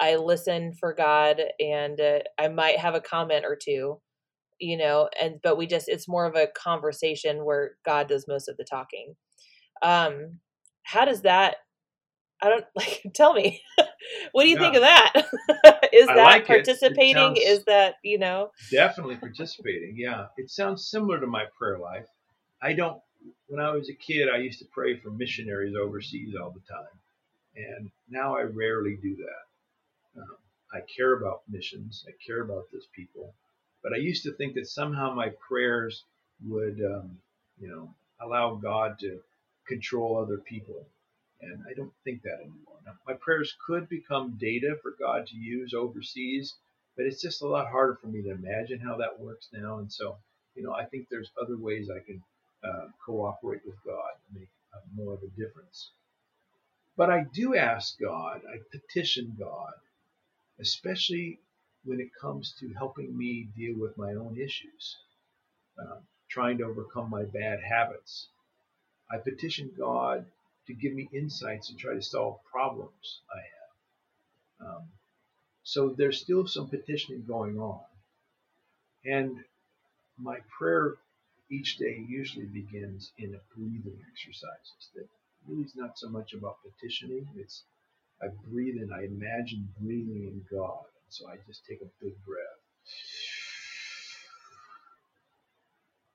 i 0.00 0.16
listen 0.16 0.72
for 0.80 0.94
god 0.94 1.40
and 1.60 2.00
uh, 2.00 2.20
i 2.38 2.48
might 2.48 2.78
have 2.78 2.94
a 2.94 3.00
comment 3.00 3.44
or 3.44 3.56
two 3.56 4.00
you 4.60 4.76
know 4.76 5.08
and 5.20 5.36
but 5.42 5.58
we 5.58 5.66
just 5.66 5.88
it's 5.88 6.08
more 6.08 6.26
of 6.26 6.36
a 6.36 6.48
conversation 6.56 7.44
where 7.44 7.72
god 7.84 8.08
does 8.08 8.26
most 8.28 8.48
of 8.48 8.56
the 8.56 8.64
talking. 8.64 9.14
Um 9.82 10.40
how 10.84 11.04
does 11.04 11.22
that 11.22 11.56
i 12.44 12.48
don't 12.48 12.64
like 12.76 13.02
tell 13.14 13.34
me. 13.34 13.62
What 14.32 14.42
do 14.42 14.50
you 14.50 14.56
yeah. 14.56 14.60
think 14.60 14.74
of 14.76 14.82
that? 14.82 15.12
Is 15.92 16.08
I 16.08 16.14
that 16.14 16.24
like 16.24 16.46
participating 16.46 17.36
it. 17.36 17.38
It 17.38 17.48
is 17.48 17.64
that 17.64 17.94
you 18.04 18.18
know? 18.18 18.50
Definitely 18.70 19.16
participating 19.16 19.94
yeah. 19.96 20.26
It 20.36 20.50
sounds 20.50 20.90
similar 20.90 21.18
to 21.20 21.26
my 21.26 21.44
prayer 21.58 21.78
life. 21.78 22.06
I 22.60 22.74
don't 22.74 23.00
when 23.46 23.64
i 23.64 23.70
was 23.70 23.88
a 23.88 23.94
kid 23.94 24.28
i 24.28 24.36
used 24.36 24.58
to 24.58 24.66
pray 24.70 24.98
for 24.98 25.10
missionaries 25.10 25.74
overseas 25.74 26.34
all 26.38 26.50
the 26.50 26.60
time 26.70 26.94
and 27.56 27.90
now 28.10 28.36
i 28.36 28.42
rarely 28.42 28.98
do 29.00 29.16
that. 29.16 30.20
Um, 30.20 30.36
i 30.74 30.80
care 30.94 31.16
about 31.16 31.42
missions. 31.48 32.04
I 32.06 32.12
care 32.26 32.42
about 32.42 32.64
those 32.72 32.88
people. 32.94 33.34
But 33.82 33.92
I 33.92 33.96
used 33.96 34.22
to 34.24 34.32
think 34.32 34.54
that 34.54 34.66
somehow 34.66 35.14
my 35.14 35.30
prayers 35.46 36.04
would, 36.42 36.80
um, 36.80 37.18
you 37.60 37.68
know, 37.68 37.94
allow 38.20 38.54
God 38.54 38.98
to 39.00 39.20
control 39.68 40.18
other 40.18 40.38
people. 40.38 40.86
And 41.40 41.62
I 41.68 41.74
don't 41.74 41.92
think 42.04 42.22
that 42.22 42.40
anymore. 42.40 42.78
Now, 42.86 42.92
my 43.06 43.14
prayers 43.14 43.54
could 43.66 43.88
become 43.88 44.38
data 44.40 44.76
for 44.82 44.92
God 44.98 45.26
to 45.26 45.36
use 45.36 45.74
overseas, 45.74 46.54
but 46.96 47.06
it's 47.06 47.20
just 47.20 47.42
a 47.42 47.46
lot 47.48 47.68
harder 47.68 47.96
for 48.00 48.06
me 48.06 48.22
to 48.22 48.30
imagine 48.30 48.80
how 48.80 48.96
that 48.98 49.20
works 49.20 49.48
now. 49.52 49.78
And 49.78 49.92
so, 49.92 50.16
you 50.54 50.62
know, 50.62 50.72
I 50.72 50.84
think 50.84 51.08
there's 51.08 51.30
other 51.40 51.56
ways 51.56 51.90
I 51.90 52.04
can 52.04 52.22
uh, 52.62 52.86
cooperate 53.04 53.62
with 53.66 53.76
God 53.84 54.12
and 54.28 54.40
make 54.40 54.48
uh, 54.72 54.78
more 54.94 55.14
of 55.14 55.22
a 55.22 55.28
difference. 55.40 55.90
But 56.96 57.10
I 57.10 57.24
do 57.32 57.56
ask 57.56 57.98
God, 57.98 58.42
I 58.48 58.58
petition 58.70 59.36
God, 59.38 59.74
especially 60.60 61.40
when 61.84 62.00
it 62.00 62.14
comes 62.18 62.54
to 62.60 62.72
helping 62.72 63.16
me 63.16 63.48
deal 63.56 63.78
with 63.78 63.98
my 63.98 64.12
own 64.12 64.38
issues, 64.38 64.96
uh, 65.78 65.96
trying 66.28 66.58
to 66.58 66.64
overcome 66.64 67.10
my 67.10 67.24
bad 67.24 67.60
habits. 67.60 68.28
I 69.10 69.18
petition 69.18 69.72
God 69.76 70.24
to 70.66 70.74
give 70.74 70.94
me 70.94 71.08
insights 71.12 71.70
and 71.70 71.78
try 71.78 71.94
to 71.94 72.02
solve 72.02 72.38
problems 72.50 73.20
I 73.32 73.40
have. 74.66 74.68
Um, 74.68 74.82
so 75.62 75.94
there's 75.96 76.20
still 76.20 76.46
some 76.46 76.68
petitioning 76.68 77.24
going 77.26 77.58
on. 77.58 77.80
And 79.04 79.36
my 80.18 80.38
prayer 80.58 80.94
each 81.50 81.76
day 81.78 82.04
usually 82.08 82.46
begins 82.46 83.12
in 83.18 83.34
a 83.34 83.56
breathing 83.56 83.98
exercises 84.10 84.90
that 84.94 85.06
really 85.46 85.64
is 85.64 85.76
not 85.76 85.98
so 85.98 86.08
much 86.08 86.32
about 86.32 86.56
petitioning. 86.62 87.26
It's 87.36 87.64
I 88.22 88.28
breathe 88.48 88.76
in, 88.76 88.92
I 88.92 89.04
imagine 89.04 89.68
breathing 89.80 90.24
in 90.24 90.44
God. 90.56 90.84
And 90.86 91.12
So 91.12 91.28
I 91.28 91.36
just 91.46 91.66
take 91.68 91.82
a 91.82 92.04
big 92.04 92.14
breath. 92.24 92.60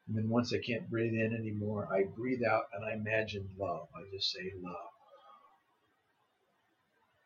And 0.10 0.18
then 0.18 0.28
once 0.28 0.52
I 0.52 0.58
can't 0.58 0.90
breathe 0.90 1.14
in 1.14 1.36
anymore, 1.36 1.88
I 1.92 2.02
breathe 2.04 2.42
out 2.44 2.64
and 2.74 2.84
I 2.84 2.94
imagine 2.94 3.48
love. 3.60 3.88
I 3.96 4.10
just 4.12 4.32
say 4.32 4.52
love. 4.60 4.90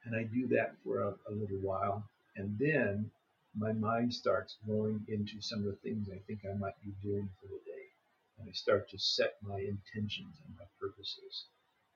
And 0.04 0.14
I 0.14 0.24
do 0.24 0.48
that 0.50 0.76
for 0.84 1.00
a, 1.00 1.16
a 1.30 1.32
little 1.32 1.62
while. 1.62 2.04
And 2.36 2.60
then 2.60 3.10
my 3.56 3.72
mind 3.72 4.14
starts 4.14 4.58
going 4.68 5.00
into 5.08 5.40
some 5.40 5.60
of 5.60 5.66
the 5.66 5.78
things 5.82 6.10
I 6.10 6.20
think 6.28 6.42
I 6.44 6.58
might 6.58 6.76
be 6.84 6.92
doing 7.02 7.30
for 7.40 7.48
the 7.48 7.62
day. 7.66 7.88
And 8.38 8.50
I 8.50 8.52
start 8.52 8.90
to 8.90 9.00
set 9.00 9.36
my 9.42 9.60
intentions 9.60 10.42
and 10.46 10.54
my 10.58 10.66
purposes. 10.78 11.46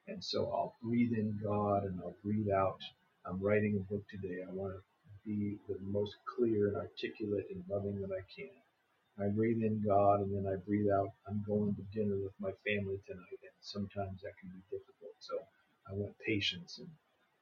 And 0.07 0.23
so 0.23 0.45
I'll 0.45 0.77
breathe 0.81 1.11
in 1.11 1.37
God 1.43 1.83
and 1.83 1.99
I'll 1.99 2.15
breathe 2.23 2.49
out. 2.49 2.79
I'm 3.25 3.41
writing 3.41 3.75
a 3.75 3.91
book 3.91 4.05
today. 4.09 4.39
I 4.47 4.53
want 4.53 4.71
to 4.75 4.81
be 5.25 5.57
the 5.67 5.75
most 5.81 6.15
clear 6.37 6.69
and 6.69 6.77
articulate 6.77 7.47
and 7.51 7.61
loving 7.69 7.99
that 7.99 8.15
I 8.15 8.23
can. 8.33 8.55
I 9.21 9.27
breathe 9.27 9.63
in 9.63 9.83
God 9.85 10.21
and 10.21 10.33
then 10.35 10.51
I 10.51 10.57
breathe 10.57 10.89
out. 10.91 11.09
I'm 11.27 11.43
going 11.47 11.75
to 11.75 11.81
dinner 11.97 12.17
with 12.17 12.33
my 12.39 12.51
family 12.65 12.99
tonight, 13.07 13.41
and 13.43 13.57
sometimes 13.61 14.21
that 14.23 14.37
can 14.39 14.49
be 14.49 14.61
difficult. 14.71 15.13
So 15.19 15.35
I 15.89 15.93
want 15.93 16.13
patience 16.25 16.79
and 16.79 16.89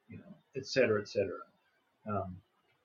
you 0.08 0.18
know, 0.18 0.34
et 0.56 0.66
cetera, 0.66 1.00
et 1.00 1.08
cetera. 1.08 1.40
Um, 2.08 2.36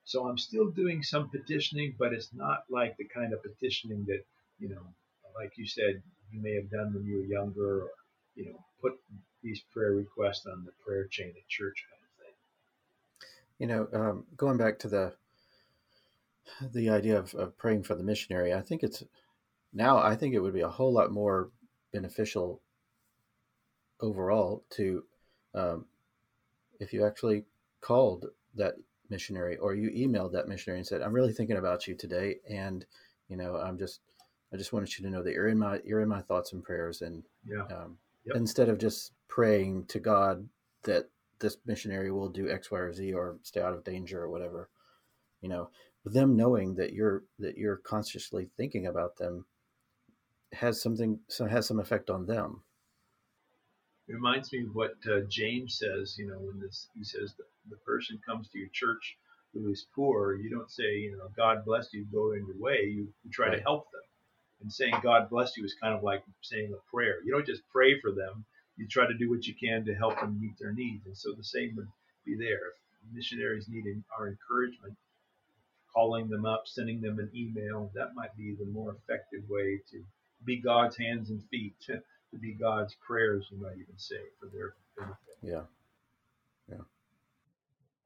so 0.06 0.28
I'm 0.28 0.38
still 0.38 0.70
doing 0.72 1.04
some 1.04 1.30
petitioning, 1.30 1.96
but 2.00 2.14
it's 2.14 2.30
not 2.34 2.66
like 2.70 2.98
the 2.98 3.06
kind 3.06 3.34
of 3.34 3.44
petitioning 3.44 4.06
that 4.08 4.24
you 4.60 4.70
know, 4.70 4.84
like 5.36 5.54
you 5.58 5.68
said, 5.68 6.02
you 6.32 6.42
may 6.42 6.56
have 6.56 6.70
done 6.72 6.94
when 6.94 7.06
you 7.06 7.18
were 7.18 7.26
younger, 7.26 7.84
or 7.84 7.92
you 8.36 8.46
know, 8.46 8.60
put 8.82 8.94
these 9.44 9.62
prayer 9.74 9.94
requests 9.94 10.46
on 10.48 10.66
the 10.66 10.72
prayer 10.86 11.08
chain 11.08 11.30
at 11.30 11.48
church 11.50 11.86
kind 11.90 12.02
of 12.04 12.26
thing. 12.26 12.36
you 13.60 13.68
know, 13.68 13.88
um, 13.94 14.26
going 14.38 14.58
back 14.58 14.80
to 14.80 14.88
the 14.90 15.14
the 16.74 16.90
idea 16.90 17.18
of, 17.18 17.34
of 17.36 17.58
praying 17.58 17.84
for 17.84 17.96
the 17.96 18.04
missionary, 18.04 18.54
I 18.54 18.62
think 18.62 18.84
it's 18.84 19.04
now 19.74 19.98
I 19.98 20.16
think 20.16 20.34
it 20.34 20.40
would 20.40 20.54
be 20.54 20.62
a 20.62 20.70
whole 20.70 20.94
lot 20.94 21.12
more 21.12 21.50
beneficial 21.94 22.62
overall 24.02 24.64
to 24.72 25.04
um, 25.54 25.86
if 26.80 26.94
you 26.94 27.06
actually 27.06 27.46
called 27.82 28.26
that 28.56 28.76
missionary 29.10 29.58
or 29.58 29.76
you 29.76 29.90
emailed 29.92 30.34
that 30.34 30.48
missionary 30.48 30.80
and 30.80 30.88
said, 30.88 31.02
"I'm 31.02 31.14
really 31.14 31.34
thinking 31.34 31.58
about 31.58 31.88
you 31.88 31.96
today, 31.96 32.38
and 32.50 32.86
you 33.28 33.38
know, 33.38 33.56
I'm 33.56 33.78
just 33.78 34.02
I 34.54 34.58
just 34.58 34.74
wanted 34.74 34.98
you 34.98 35.06
to 35.06 35.12
know 35.12 35.24
that 35.24 35.34
you're 35.34 35.50
in 35.50 35.60
my 35.60 35.80
you're 35.86 36.02
in 36.02 36.10
my 36.10 36.22
thoughts 36.22 36.54
and 36.54 36.64
prayers." 36.64 37.02
And 37.02 37.24
yeah. 37.46 37.64
um, 37.76 37.98
yep. 38.26 38.36
instead 38.36 38.70
of 38.70 38.78
just 38.78 39.14
praying 39.28 39.86
to 39.86 40.00
God 40.00 40.48
that 40.84 41.10
this 41.40 41.58
missionary 41.66 42.12
will 42.12 42.30
do 42.30 42.50
X, 42.50 42.72
Y, 42.72 42.80
or 42.80 42.94
Z 42.94 43.14
or 43.14 43.38
stay 43.44 43.62
out 43.62 43.74
of 43.74 43.84
danger 43.84 44.22
or 44.22 44.30
whatever. 44.30 44.70
You 45.42 45.50
know, 45.50 45.70
them 46.06 46.36
knowing 46.36 46.76
that 46.76 46.94
you're 46.94 47.24
that 47.40 47.58
you're 47.58 47.78
consciously 47.78 48.50
thinking 48.58 48.88
about 48.88 49.18
them 49.18 49.46
has 50.54 50.82
something 50.82 51.20
so 51.28 51.46
has 51.46 51.68
some 51.68 51.80
effect 51.80 52.10
on 52.10 52.26
them. 52.26 52.62
It 54.08 54.14
reminds 54.14 54.52
me 54.52 54.64
of 54.64 54.76
what 54.76 54.96
uh, 55.10 55.22
James 55.30 55.78
says. 55.78 56.16
You 56.18 56.28
know, 56.28 56.40
when 56.40 56.60
this 56.60 56.88
he 56.96 57.04
says 57.04 57.34
the, 57.38 57.44
the 57.70 57.78
person 57.78 58.20
comes 58.26 58.50
to 58.50 58.60
your 58.60 58.70
church 58.74 59.18
who 59.54 59.70
is 59.70 59.86
poor, 59.94 60.36
you 60.36 60.50
don't 60.50 60.72
say, 60.72 60.98
you 60.98 61.12
know, 61.18 61.30
God 61.36 61.66
bless 61.66 61.94
you, 61.94 62.06
go 62.12 62.32
in 62.32 62.46
your 62.48 62.58
way. 62.58 62.84
You, 62.86 63.08
you 63.24 63.32
try 63.32 63.48
right. 63.48 63.58
to 63.58 63.62
help 63.62 63.92
them. 63.92 64.02
And 64.62 64.72
saying 64.72 64.94
God 65.04 65.30
bless 65.30 65.58
you 65.58 65.66
is 65.66 65.76
kind 65.82 65.94
of 65.94 66.04
like 66.04 66.24
saying 66.42 66.72
a 66.74 66.96
prayer. 66.96 67.16
You 67.26 67.34
don't 67.34 67.46
just 67.46 67.64
pray 67.72 68.00
for 68.00 68.12
them 68.12 68.46
you 68.82 68.88
try 68.88 69.06
to 69.06 69.14
do 69.14 69.30
what 69.30 69.46
you 69.46 69.54
can 69.54 69.86
to 69.86 69.94
help 69.94 70.20
them 70.20 70.40
meet 70.42 70.58
their 70.60 70.74
needs. 70.74 71.06
And 71.06 71.16
so 71.16 71.34
the 71.34 71.44
same 71.44 71.76
would 71.76 71.88
be 72.26 72.36
there. 72.36 72.74
If 72.74 73.14
missionaries 73.14 73.68
need 73.70 73.86
our 74.18 74.28
encouragement, 74.28 74.96
calling 75.94 76.30
them 76.30 76.46
up, 76.46 76.64
sending 76.66 77.02
them 77.02 77.20
an 77.20 77.30
email. 77.36 77.92
That 77.96 78.16
might 78.16 78.36
be 78.38 78.56
the 78.58 78.66
more 78.66 78.96
effective 78.96 79.42
way 79.50 79.82
to 79.92 80.04
be 80.46 80.62
God's 80.62 80.98
hands 80.98 81.30
and 81.30 81.42
feet, 81.50 81.76
to, 81.88 81.94
to 81.94 82.38
be 82.40 82.54
God's 82.54 82.96
prayers, 83.06 83.48
you 83.52 83.62
might 83.62 83.74
even 83.74 83.98
say, 83.98 84.22
for 84.40 84.50
their 84.54 84.76
benefit. 84.98 85.18
Yeah. 85.42 85.64
Yeah. 86.70 86.84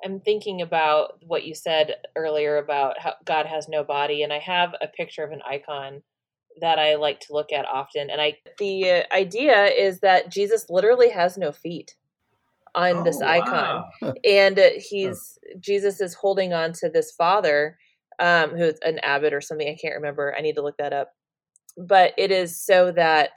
I'm 0.03 0.20
thinking 0.20 0.62
about 0.62 1.24
what 1.26 1.45
you 1.45 1.56
said 1.56 1.95
earlier 2.16 2.57
about 2.57 2.99
how 2.99 3.14
God 3.24 3.45
has 3.45 3.68
no 3.68 3.84
body, 3.84 4.24
and 4.24 4.34
I 4.34 4.40
have 4.40 4.76
a 4.82 4.88
picture 4.88 5.24
of 5.24 5.32
an 5.32 5.41
icon 5.48 6.02
that 6.62 6.80
I 6.80 6.95
like 6.95 7.20
to 7.22 7.34
look 7.34 7.52
at 7.52 7.66
often. 7.66 8.10
And 8.10 8.22
I 8.22 8.38
the 8.60 9.03
idea 9.14 9.66
is 9.66 9.99
that 9.99 10.32
Jesus 10.32 10.66
literally 10.70 11.10
has 11.10 11.38
no 11.38 11.52
feet 11.52 11.95
on 12.76 12.97
Oh, 12.97 13.03
this 13.03 13.22
icon, 13.22 13.84
wow. 14.02 14.14
and 14.26 14.60
uh, 14.60 14.69
he's 14.77 15.38
Jesus 15.60 16.02
is 16.02 16.14
holding 16.14 16.53
on 16.53 16.73
to 16.73 16.89
this 16.89 17.11
father, 17.11 17.77
um, 18.19 18.52
who's 18.52 18.77
an 18.84 18.99
abbot 18.99 19.34
or 19.34 19.41
something. 19.41 19.68
I 19.68 19.77
can't 19.81 19.95
remember. 19.95 20.35
I 20.38 20.41
need 20.41 20.56
to 20.56 20.61
look 20.64 20.77
that 20.77 20.93
up. 20.93 21.10
But 21.77 22.14
it 22.18 22.31
is 22.31 22.61
so 22.64 22.91
that 22.93 23.31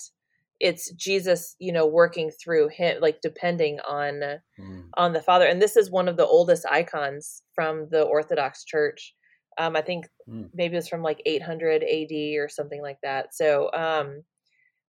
it's 0.61 0.91
Jesus, 0.93 1.55
you 1.59 1.73
know, 1.73 1.87
working 1.87 2.31
through 2.33 2.69
him, 2.69 3.01
like 3.01 3.21
depending 3.23 3.79
on 3.89 4.23
Mm. 4.61 4.85
on 4.97 5.13
the 5.13 5.23
father 5.23 5.47
and 5.47 5.63
this 5.63 5.77
is 5.77 5.89
one 5.91 6.09
of 6.09 6.17
the 6.17 6.27
oldest 6.27 6.67
icons 6.67 7.43
from 7.55 7.87
the 7.91 8.03
orthodox 8.03 8.65
church 8.65 9.15
um 9.59 9.77
i 9.77 9.81
think 9.83 10.07
Mm. 10.29 10.51
maybe 10.53 10.77
it's 10.77 10.89
from 10.89 11.03
like 11.03 11.23
800 11.27 11.85
ad 11.85 12.13
or 12.41 12.49
something 12.49 12.83
like 12.83 12.99
that 13.05 13.35
so 13.35 13.71
um 13.73 14.23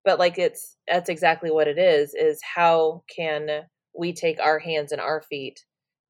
but 0.05 0.19
like 0.19 0.39
it's 0.39 0.77
that's 0.89 1.11
exactly 1.11 1.51
what 1.51 1.69
it 1.69 1.79
is 1.79 2.15
is 2.15 2.41
how 2.43 3.03
can 3.15 3.63
we 3.99 4.13
take 4.13 4.41
our 4.41 4.59
hands 4.59 4.93
and 4.93 5.01
our 5.01 5.21
feet 5.21 5.65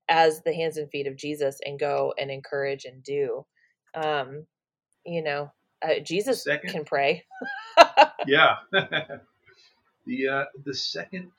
as 0.08 0.42
the 0.42 0.54
hands 0.54 0.76
and 0.76 0.90
feet 0.90 1.06
of 1.06 1.16
jesus 1.16 1.58
and 1.64 1.78
go 1.78 2.14
and 2.18 2.30
encourage 2.30 2.84
and 2.84 3.02
do 3.02 3.44
um 3.94 4.46
you 5.04 5.22
know 5.22 5.50
uh, 5.82 6.00
jesus 6.02 6.44
Second. 6.44 6.70
can 6.70 6.84
pray 6.84 7.24
yeah. 8.26 8.56
the 10.06 10.28
uh, 10.28 10.44
the 10.64 10.74
second 10.74 11.30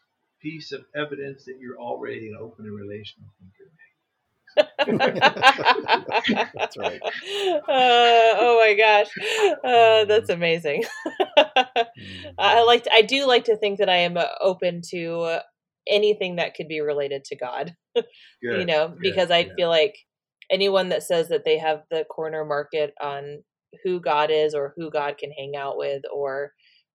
piece 0.41 0.71
of 0.71 0.85
evidence 0.95 1.45
that 1.45 1.59
you're 1.59 1.77
already 1.77 2.27
in 2.27 2.35
open 2.35 2.65
and 2.65 2.75
relational 2.75 3.29
thinker. 3.39 3.65
That's 6.55 6.77
right. 6.77 6.99
Uh, 7.03 7.61
oh 7.67 8.57
my 8.59 8.73
gosh, 8.73 9.07
uh, 9.63 10.05
that's 10.05 10.29
amazing. 10.29 10.83
Mm. 11.37 12.33
I 12.37 12.63
like. 12.63 12.83
To, 12.83 12.93
I 12.93 13.03
do 13.03 13.25
like 13.25 13.45
to 13.45 13.55
think 13.55 13.77
that 13.79 13.89
I 13.89 13.97
am 13.97 14.17
uh, 14.17 14.25
open 14.41 14.81
to 14.89 15.21
uh, 15.21 15.41
anything 15.89 16.35
that 16.37 16.55
could 16.55 16.67
be 16.67 16.81
related 16.81 17.23
to 17.25 17.35
God. 17.35 17.75
Good. 17.95 18.05
you 18.41 18.65
know, 18.65 18.89
good, 18.89 18.99
because 19.01 19.31
I 19.31 19.39
yeah. 19.39 19.53
feel 19.57 19.69
like 19.69 19.97
anyone 20.49 20.89
that 20.89 21.03
says 21.03 21.27
that 21.29 21.43
they 21.45 21.57
have 21.57 21.83
the 21.91 22.05
corner 22.05 22.45
market 22.45 22.93
on 23.01 23.43
who 23.83 23.99
God 23.99 24.31
is 24.31 24.53
or 24.55 24.73
who 24.77 24.89
God 24.89 25.17
can 25.17 25.31
hang 25.31 25.55
out 25.55 25.77
with, 25.77 26.03
or 26.13 26.53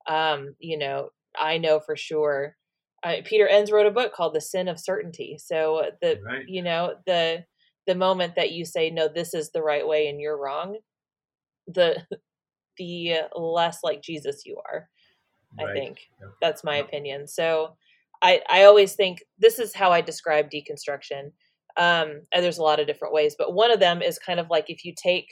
um, 0.08 0.54
you 0.58 0.78
know, 0.78 1.10
I 1.38 1.58
know 1.58 1.80
for 1.80 1.96
sure. 1.96 2.56
Uh, 3.02 3.16
Peter 3.24 3.46
Enns 3.46 3.70
wrote 3.70 3.86
a 3.86 3.90
book 3.90 4.14
called 4.14 4.34
"The 4.34 4.40
Sin 4.40 4.68
of 4.68 4.80
Certainty." 4.80 5.36
So 5.38 5.90
the 6.00 6.20
Right. 6.24 6.44
you 6.48 6.62
know 6.62 6.94
the 7.06 7.44
the 7.86 7.94
moment 7.94 8.34
that 8.36 8.52
you 8.52 8.64
say 8.64 8.90
no, 8.90 9.08
this 9.08 9.34
is 9.34 9.50
the 9.50 9.62
right 9.62 9.86
way 9.86 10.08
and 10.08 10.20
you're 10.20 10.38
wrong, 10.38 10.78
the 11.66 12.02
the 12.78 13.14
less 13.36 13.78
like 13.84 14.02
Jesus 14.02 14.42
you 14.46 14.60
are. 14.70 14.88
I 15.58 15.72
think 15.72 15.98
Yep. 16.20 16.30
that's 16.40 16.64
my 16.64 16.76
Yep. 16.78 16.86
opinion. 16.86 17.28
So 17.28 17.76
I 18.24 18.40
I 18.50 18.64
always 18.64 18.94
think 18.94 19.22
this 19.38 19.58
is 19.60 19.74
how 19.74 19.92
I 19.92 20.00
describe 20.00 20.50
deconstruction. 20.50 21.30
Um, 21.76 22.22
and 22.32 22.42
there's 22.42 22.58
a 22.58 22.62
lot 22.62 22.80
of 22.80 22.86
different 22.86 23.14
ways, 23.14 23.36
but 23.38 23.52
one 23.52 23.70
of 23.70 23.80
them 23.80 24.00
is 24.00 24.18
kind 24.18 24.40
of 24.40 24.48
like 24.50 24.70
if 24.70 24.84
you 24.84 24.94
take 25.00 25.26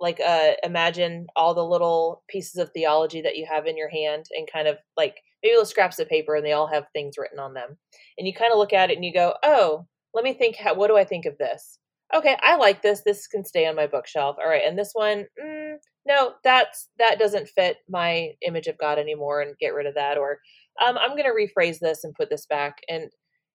like 0.00 0.20
uh 0.20 0.52
imagine 0.64 1.26
all 1.36 1.54
the 1.54 1.64
little 1.64 2.24
pieces 2.28 2.56
of 2.56 2.70
theology 2.70 3.22
that 3.22 3.36
you 3.36 3.46
have 3.50 3.66
in 3.66 3.76
your 3.76 3.88
hand 3.88 4.26
and 4.36 4.48
kind 4.52 4.66
of 4.68 4.76
like 4.96 5.16
maybe 5.42 5.52
little 5.54 5.64
scraps 5.64 5.98
of 6.00 6.08
paper 6.08 6.34
and 6.34 6.44
they 6.44 6.52
all 6.52 6.66
have 6.66 6.84
things 6.92 7.16
written 7.18 7.38
on 7.38 7.54
them. 7.54 7.76
And 8.18 8.26
you 8.26 8.34
kind 8.34 8.52
of 8.52 8.58
look 8.58 8.72
at 8.72 8.90
it 8.90 8.96
and 8.96 9.04
you 9.04 9.12
go 9.14 9.34
oh 9.44 9.86
let 10.14 10.24
me 10.24 10.34
think 10.34 10.56
how, 10.56 10.74
what 10.74 10.88
do 10.88 10.96
i 10.96 11.04
think 11.04 11.24
of 11.26 11.38
this? 11.38 11.78
Okay 12.14 12.36
i 12.42 12.56
like 12.56 12.82
this. 12.82 13.02
This 13.04 13.26
can 13.28 13.44
stay 13.44 13.66
on 13.66 13.76
my 13.76 13.86
bookshelf. 13.86 14.36
All 14.38 14.50
right 14.50 14.62
and 14.66 14.78
this 14.78 14.90
one 14.92 15.26
mm, 15.42 15.74
no 16.06 16.32
that's 16.44 16.88
that 16.98 17.18
doesn't 17.18 17.48
fit 17.48 17.78
my 17.88 18.30
image 18.46 18.66
of 18.66 18.78
god 18.78 18.98
anymore 18.98 19.40
and 19.40 19.56
get 19.58 19.74
rid 19.74 19.86
of 19.86 19.94
that 19.94 20.18
or 20.18 20.40
um, 20.84 20.96
i'm 20.98 21.10
going 21.10 21.24
to 21.24 21.30
rephrase 21.30 21.78
this 21.78 22.04
and 22.04 22.14
put 22.14 22.30
this 22.30 22.46
back 22.46 22.78
and 22.88 23.10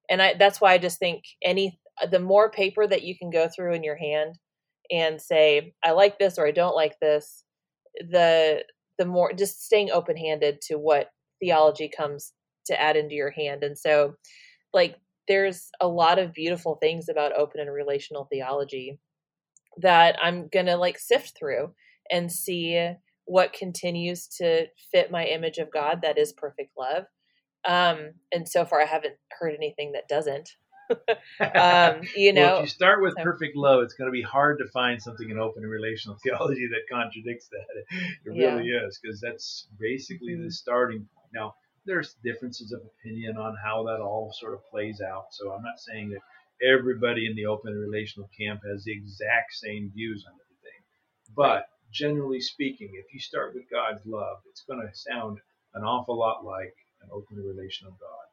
and 0.09 0.21
i 0.21 0.33
that's 0.37 0.61
why 0.61 0.73
i 0.73 0.77
just 0.77 0.99
think 0.99 1.23
any 1.43 1.79
the 2.11 2.19
more 2.19 2.51
paper 2.51 2.85
that 2.85 3.03
you 3.03 3.17
can 3.17 3.29
go 3.29 3.47
through 3.47 3.73
in 3.73 3.83
your 3.83 3.97
hand 3.97 4.35
and 4.91 5.21
say 5.21 5.73
i 5.83 5.91
like 5.91 6.19
this 6.19 6.37
or 6.37 6.47
i 6.47 6.51
don't 6.51 6.75
like 6.75 6.95
this 7.01 7.43
the 7.99 8.63
the 8.97 9.05
more 9.05 9.33
just 9.33 9.63
staying 9.65 9.91
open 9.91 10.17
handed 10.17 10.59
to 10.61 10.75
what 10.75 11.09
theology 11.39 11.89
comes 11.95 12.33
to 12.65 12.79
add 12.79 12.95
into 12.95 13.15
your 13.15 13.31
hand 13.31 13.63
and 13.63 13.77
so 13.77 14.13
like 14.73 14.97
there's 15.27 15.69
a 15.81 15.87
lot 15.87 16.19
of 16.19 16.33
beautiful 16.33 16.75
things 16.75 17.09
about 17.09 17.37
open 17.37 17.59
and 17.59 17.71
relational 17.71 18.27
theology 18.31 18.99
that 19.81 20.17
i'm 20.21 20.47
gonna 20.51 20.77
like 20.77 20.99
sift 20.99 21.33
through 21.37 21.71
and 22.09 22.31
see 22.31 22.93
what 23.27 23.53
continues 23.53 24.27
to 24.27 24.65
fit 24.91 25.11
my 25.11 25.25
image 25.25 25.57
of 25.59 25.71
god 25.71 26.01
that 26.01 26.17
is 26.17 26.33
perfect 26.33 26.71
love 26.77 27.03
um 27.67 28.11
and 28.31 28.47
so 28.47 28.65
far 28.65 28.81
i 28.81 28.85
haven't 28.85 29.15
heard 29.39 29.53
anything 29.55 29.91
that 29.93 30.07
doesn't 30.07 30.49
um 31.55 32.01
you 32.15 32.33
well, 32.33 32.45
know 32.51 32.55
if 32.55 32.61
you 32.61 32.67
start 32.69 33.01
with 33.01 33.13
so- 33.17 33.23
perfect 33.23 33.57
love, 33.57 33.83
it's 33.83 33.93
going 33.93 34.07
to 34.07 34.11
be 34.13 34.21
hard 34.21 34.57
to 34.59 34.67
find 34.71 35.01
something 35.01 35.29
in 35.29 35.37
open 35.37 35.63
and 35.63 35.71
relational 35.71 36.17
theology 36.23 36.65
that 36.67 36.87
contradicts 36.89 37.49
that. 37.49 37.65
It 38.25 38.33
Yeah. 38.33 38.55
really 38.55 38.69
is, 38.69 38.97
because 39.01 39.19
that's 39.19 39.67
basically 39.77 40.33
Mhm. 40.35 40.45
the 40.45 40.51
starting 40.51 40.99
point. 40.99 41.27
Now, 41.33 41.55
there's 41.85 42.13
differences 42.23 42.71
of 42.71 42.81
opinion 42.85 43.35
on 43.37 43.57
how 43.61 43.83
that 43.83 43.99
all 43.99 44.31
sort 44.31 44.53
of 44.53 44.65
plays 44.71 45.01
out. 45.01 45.33
So 45.33 45.51
I'm 45.51 45.61
not 45.61 45.77
saying 45.79 46.11
that 46.11 46.21
everybody 46.65 47.27
in 47.27 47.35
the 47.35 47.47
open 47.47 47.73
and 47.73 47.81
relational 47.81 48.29
camp 48.37 48.61
has 48.65 48.85
the 48.85 48.93
exact 48.93 49.53
same 49.55 49.91
views 49.93 50.23
on 50.25 50.33
everything. 50.35 50.81
But 51.35 51.67
generally 51.91 52.41
speaking, 52.41 52.91
if 52.93 53.13
you 53.13 53.19
start 53.19 53.53
with 53.55 53.69
God's 53.71 54.05
love, 54.05 54.37
it's 54.49 54.63
going 54.63 54.81
to 54.81 54.97
sound 54.97 55.39
an 55.73 55.83
awful 55.83 56.17
lot 56.17 56.45
like 56.45 56.75
an 57.01 57.09
open 57.11 57.37
and 57.37 57.47
relational 57.47 57.93
God. 57.99 58.27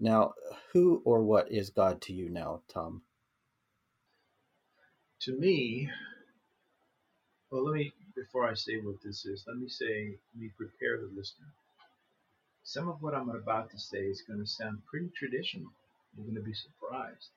Now, 0.00 0.34
who 0.72 1.02
or 1.04 1.22
what 1.22 1.52
is 1.52 1.70
God 1.70 2.00
to 2.02 2.12
you 2.12 2.30
now, 2.30 2.62
Tom? 2.72 3.02
to 5.22 5.38
me, 5.38 5.88
well, 7.50 7.64
let 7.64 7.74
me, 7.74 7.92
before 8.16 8.48
I 8.48 8.54
say 8.54 8.78
what 8.78 8.96
this 9.04 9.26
is, 9.26 9.44
let 9.46 9.58
me 9.58 9.68
say, 9.68 10.16
let 10.34 10.42
me 10.42 10.50
prepare 10.56 10.98
the 10.98 11.10
listener. 11.14 11.48
Some 12.64 12.88
of 12.88 13.02
what 13.02 13.14
I'm 13.14 13.30
about 13.30 13.70
to 13.70 13.78
say 13.78 13.98
is 13.98 14.22
going 14.26 14.40
to 14.40 14.46
sound 14.46 14.78
pretty 14.90 15.10
traditional. 15.16 15.70
You're 16.16 16.26
going 16.26 16.36
to 16.36 16.42
be 16.42 16.54
surprised. 16.54 17.30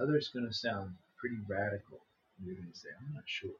Others 0.00 0.30
going 0.34 0.46
to 0.46 0.54
sound 0.54 0.94
pretty 1.20 1.36
radical. 1.48 2.00
You're 2.44 2.56
going 2.56 2.72
to 2.72 2.78
say, 2.78 2.88
I'm 3.00 3.14
not 3.14 3.24
sure. 3.26 3.50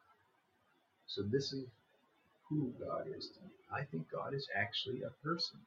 So 1.06 1.22
this 1.22 1.52
is 1.52 1.64
who 2.48 2.72
God 2.80 3.06
is 3.16 3.28
to 3.30 3.40
me. 3.42 3.50
I 3.72 3.84
think 3.84 4.10
God 4.10 4.34
is 4.34 4.48
actually 4.56 5.02
a 5.02 5.10
person. 5.24 5.60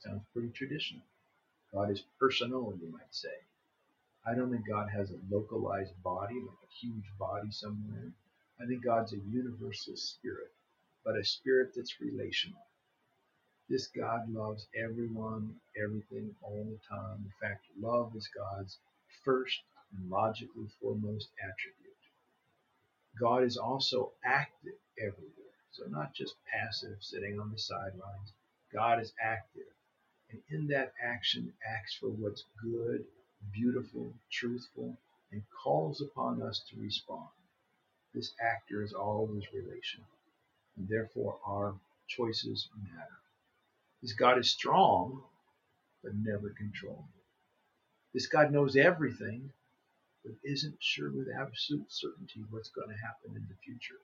Sounds 0.00 0.22
pretty 0.32 0.50
traditional. 0.50 1.02
God 1.72 1.90
is 1.90 2.02
personal, 2.18 2.74
you 2.80 2.90
might 2.92 3.12
say. 3.14 3.34
I 4.26 4.34
don't 4.34 4.50
think 4.50 4.68
God 4.68 4.88
has 4.90 5.10
a 5.10 5.34
localized 5.34 5.94
body, 6.02 6.36
like 6.36 6.62
a 6.62 6.74
huge 6.80 7.06
body 7.18 7.50
somewhere. 7.50 8.12
I 8.60 8.66
think 8.66 8.84
God's 8.84 9.12
a 9.12 9.18
universal 9.18 9.96
spirit, 9.96 10.52
but 11.04 11.16
a 11.16 11.24
spirit 11.24 11.72
that's 11.74 12.00
relational. 12.00 12.62
This 13.68 13.88
God 13.88 14.30
loves 14.32 14.66
everyone, 14.76 15.56
everything, 15.82 16.34
all 16.42 16.64
the 16.64 16.78
time. 16.88 17.24
In 17.24 17.32
fact, 17.40 17.66
love 17.80 18.12
is 18.16 18.28
God's 18.36 18.78
first 19.24 19.58
and 19.96 20.10
logically 20.10 20.68
foremost 20.80 21.30
attribute. 21.40 21.91
God 23.20 23.44
is 23.44 23.56
also 23.56 24.12
active 24.24 24.74
everywhere, 24.98 25.56
so 25.72 25.84
not 25.86 26.14
just 26.14 26.34
passive, 26.52 26.96
sitting 27.00 27.38
on 27.38 27.50
the 27.50 27.58
sidelines. 27.58 28.32
God 28.72 29.00
is 29.00 29.12
active, 29.22 29.62
and 30.30 30.40
in 30.48 30.66
that 30.68 30.92
action 31.02 31.52
acts 31.66 31.94
for 31.94 32.08
what's 32.08 32.44
good, 32.62 33.04
beautiful, 33.52 34.12
truthful, 34.30 34.96
and 35.30 35.42
calls 35.62 36.00
upon 36.00 36.42
us 36.42 36.62
to 36.70 36.80
respond. 36.80 37.28
This 38.14 38.32
actor 38.40 38.82
is 38.82 38.92
always 38.92 39.44
relational, 39.52 40.08
and 40.76 40.88
therefore 40.88 41.38
our 41.46 41.74
choices 42.08 42.68
matter. 42.82 43.20
This 44.02 44.12
God 44.14 44.38
is 44.38 44.50
strong, 44.50 45.22
but 46.02 46.14
never 46.14 46.50
controlling. 46.50 47.04
This 48.12 48.26
God 48.26 48.52
knows 48.52 48.76
everything, 48.76 49.52
but 50.24 50.34
isn't 50.44 50.76
sure 50.80 51.10
with 51.10 51.28
absolute 51.28 51.90
certainty 51.90 52.44
what's 52.50 52.70
going 52.70 52.88
to 52.88 52.94
happen 53.06 53.36
in 53.36 53.46
the 53.48 53.56
future. 53.64 54.00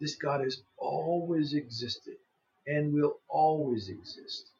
This 0.00 0.16
God 0.16 0.40
has 0.42 0.62
always 0.78 1.54
existed 1.54 2.16
and 2.66 2.92
will 2.92 3.18
always 3.28 3.88
exist. 3.88 4.50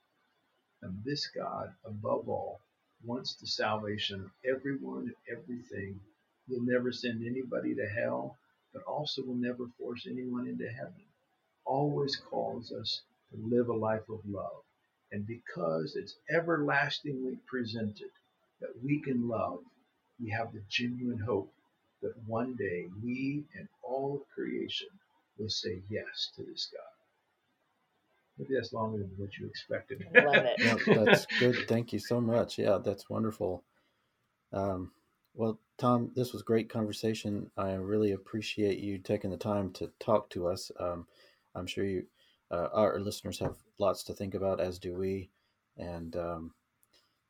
And 0.83 1.03
this 1.05 1.29
God, 1.29 1.73
above 1.85 2.29
all, 2.29 2.61
wants 3.05 3.35
the 3.35 3.47
salvation 3.47 4.21
of 4.21 4.31
everyone 4.45 5.13
and 5.15 5.39
everything 5.39 6.01
will 6.49 6.63
never 6.63 6.93
send 6.93 7.27
anybody 7.27 7.75
to 7.75 7.87
hell, 7.89 8.37
but 8.73 8.83
also 8.85 9.23
will 9.23 9.35
never 9.35 9.67
force 9.79 10.07
anyone 10.09 10.47
into 10.49 10.69
heaven. 10.69 11.05
Always 11.65 12.17
calls 12.17 12.73
us 12.73 13.03
to 13.31 13.37
live 13.39 13.69
a 13.69 13.73
life 13.75 14.09
of 14.09 14.21
love. 14.29 14.63
And 15.13 15.27
because 15.27 15.97
it's 15.97 16.17
everlastingly 16.31 17.39
presented 17.47 18.11
that 18.61 18.83
we 18.83 19.01
can 19.01 19.29
love, 19.29 19.61
we 20.23 20.31
have 20.31 20.53
the 20.53 20.63
genuine 20.69 21.19
hope 21.19 21.53
that 22.03 22.13
one 22.27 22.55
day 22.57 22.87
we 23.03 23.45
and 23.59 23.69
all 23.83 24.15
of 24.15 24.35
creation 24.35 24.89
will 25.39 25.49
say 25.49 25.83
yes 25.89 26.31
to 26.37 26.43
this 26.43 26.69
God. 26.73 26.81
Maybe 28.39 28.55
that's 28.55 28.73
longer 28.73 28.99
than 28.99 29.11
what 29.17 29.37
you 29.39 29.47
expected. 29.47 30.05
Love 30.15 30.35
it. 30.37 30.87
No, 30.87 31.05
that's 31.05 31.27
good. 31.39 31.57
Thank 31.69 31.93
you 31.93 31.99
so 31.99 32.21
much. 32.21 32.59
Yeah, 32.59 32.79
that's 32.83 33.11
wonderful. 33.11 33.63
Um, 34.53 34.93
well, 35.35 35.59
Tom, 35.79 36.11
this 36.15 36.33
was 36.33 36.43
great 36.43 36.69
conversation. 36.69 37.51
I 37.57 37.73
really 37.73 38.13
appreciate 38.13 38.79
you 38.79 38.99
taking 38.99 39.31
the 39.31 39.37
time 39.37 39.71
to 39.73 39.91
talk 39.99 40.31
to 40.31 40.49
us. 40.49 40.71
Um, 40.79 41.07
I'm 41.55 41.67
sure 41.67 41.85
you, 41.85 42.05
uh, 42.51 42.69
our 42.73 43.01
listeners, 43.01 43.39
have 43.39 43.57
lots 43.79 44.03
to 44.05 44.15
think 44.15 44.35
about, 44.35 44.61
as 44.61 44.79
do 44.79 44.95
we. 44.95 45.31
And 45.77 46.17
um, 46.17 46.55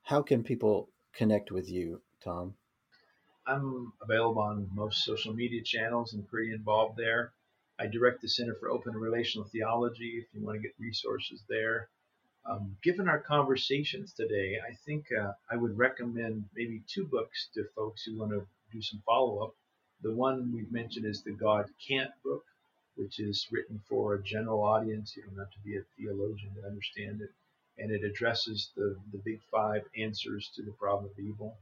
how 0.02 0.22
can 0.22 0.42
people 0.42 0.88
connect 1.12 1.50
with 1.52 1.70
you, 1.70 2.00
Tom? 2.22 2.54
I'm 3.44 3.92
available 4.00 4.42
on 4.42 4.70
most 4.72 5.04
social 5.04 5.34
media 5.34 5.62
channels 5.64 6.12
and 6.12 6.28
pretty 6.28 6.52
involved 6.52 6.96
there. 6.96 7.32
I 7.78 7.88
direct 7.88 8.22
the 8.22 8.28
Center 8.28 8.54
for 8.54 8.70
Open 8.70 8.94
Relational 8.94 9.48
Theology 9.48 10.18
if 10.18 10.26
you 10.32 10.46
want 10.46 10.56
to 10.56 10.62
get 10.62 10.74
resources 10.78 11.42
there. 11.48 11.88
Um, 12.44 12.76
given 12.82 13.08
our 13.08 13.18
conversations 13.18 14.12
today, 14.12 14.58
I 14.64 14.74
think 14.86 15.06
uh, 15.12 15.32
I 15.50 15.56
would 15.56 15.76
recommend 15.76 16.44
maybe 16.54 16.82
two 16.86 17.04
books 17.04 17.48
to 17.54 17.64
folks 17.74 18.04
who 18.04 18.16
want 18.18 18.30
to 18.30 18.46
do 18.70 18.80
some 18.80 19.02
follow 19.04 19.42
up. 19.42 19.54
The 20.02 20.14
one 20.14 20.52
we've 20.52 20.70
mentioned 20.70 21.06
is 21.06 21.22
the 21.22 21.32
God 21.32 21.68
Can't 21.88 22.12
book, 22.24 22.44
which 22.94 23.18
is 23.18 23.48
written 23.50 23.80
for 23.88 24.14
a 24.14 24.22
general 24.22 24.62
audience. 24.62 25.16
You 25.16 25.24
don't 25.24 25.38
have 25.38 25.50
to 25.50 25.60
be 25.64 25.76
a 25.76 25.82
theologian 25.96 26.54
to 26.54 26.66
understand 26.68 27.22
it. 27.22 27.30
And 27.78 27.90
it 27.90 28.04
addresses 28.04 28.70
the, 28.76 28.96
the 29.10 29.18
big 29.18 29.40
five 29.50 29.82
answers 29.96 30.48
to 30.54 30.62
the 30.62 30.72
problem 30.72 31.10
of 31.10 31.18
evil. 31.18 31.56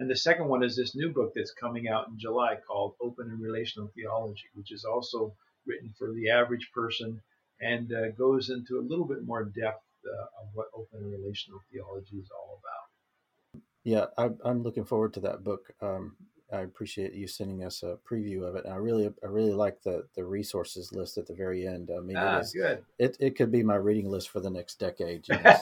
And 0.00 0.10
the 0.10 0.16
second 0.16 0.48
one 0.48 0.64
is 0.64 0.74
this 0.74 0.96
new 0.96 1.10
book 1.10 1.32
that's 1.34 1.52
coming 1.52 1.88
out 1.88 2.08
in 2.08 2.18
July 2.18 2.56
called 2.66 2.94
Open 3.02 3.28
and 3.30 3.40
Relational 3.40 3.92
Theology, 3.94 4.46
which 4.54 4.72
is 4.72 4.84
also 4.84 5.34
written 5.66 5.92
for 5.98 6.12
the 6.14 6.30
average 6.30 6.70
person 6.74 7.20
and 7.60 7.92
uh, 7.92 8.08
goes 8.12 8.48
into 8.48 8.78
a 8.78 8.86
little 8.88 9.04
bit 9.04 9.26
more 9.26 9.44
depth 9.44 9.84
uh, 10.06 10.42
of 10.42 10.48
what 10.54 10.68
open 10.74 11.00
and 11.00 11.12
relational 11.12 11.60
theology 11.70 12.16
is 12.16 12.30
all 12.30 12.58
about. 12.58 13.62
Yeah, 13.84 14.06
I, 14.16 14.48
am 14.48 14.62
looking 14.62 14.86
forward 14.86 15.12
to 15.14 15.20
that 15.20 15.44
book. 15.44 15.70
Um, 15.82 16.16
I 16.50 16.60
appreciate 16.62 17.12
you 17.12 17.26
sending 17.26 17.62
us 17.62 17.82
a 17.82 17.98
preview 18.10 18.42
of 18.48 18.56
it. 18.56 18.64
And 18.64 18.72
I 18.72 18.78
really, 18.78 19.12
I 19.22 19.26
really 19.26 19.52
like 19.52 19.82
the 19.82 20.06
the 20.16 20.24
resources 20.24 20.92
list 20.92 21.18
at 21.18 21.26
the 21.26 21.34
very 21.34 21.66
end. 21.66 21.90
I 21.94 22.00
mean, 22.00 22.16
ah, 22.16 22.38
it 22.38 22.40
is, 22.40 22.52
good. 22.52 22.84
It 22.98 23.16
it 23.20 23.36
could 23.36 23.52
be 23.52 23.62
my 23.62 23.76
reading 23.76 24.10
list 24.10 24.30
for 24.30 24.40
the 24.40 24.50
next 24.50 24.80
decade. 24.80 25.28
You 25.28 25.36
know, 25.36 25.56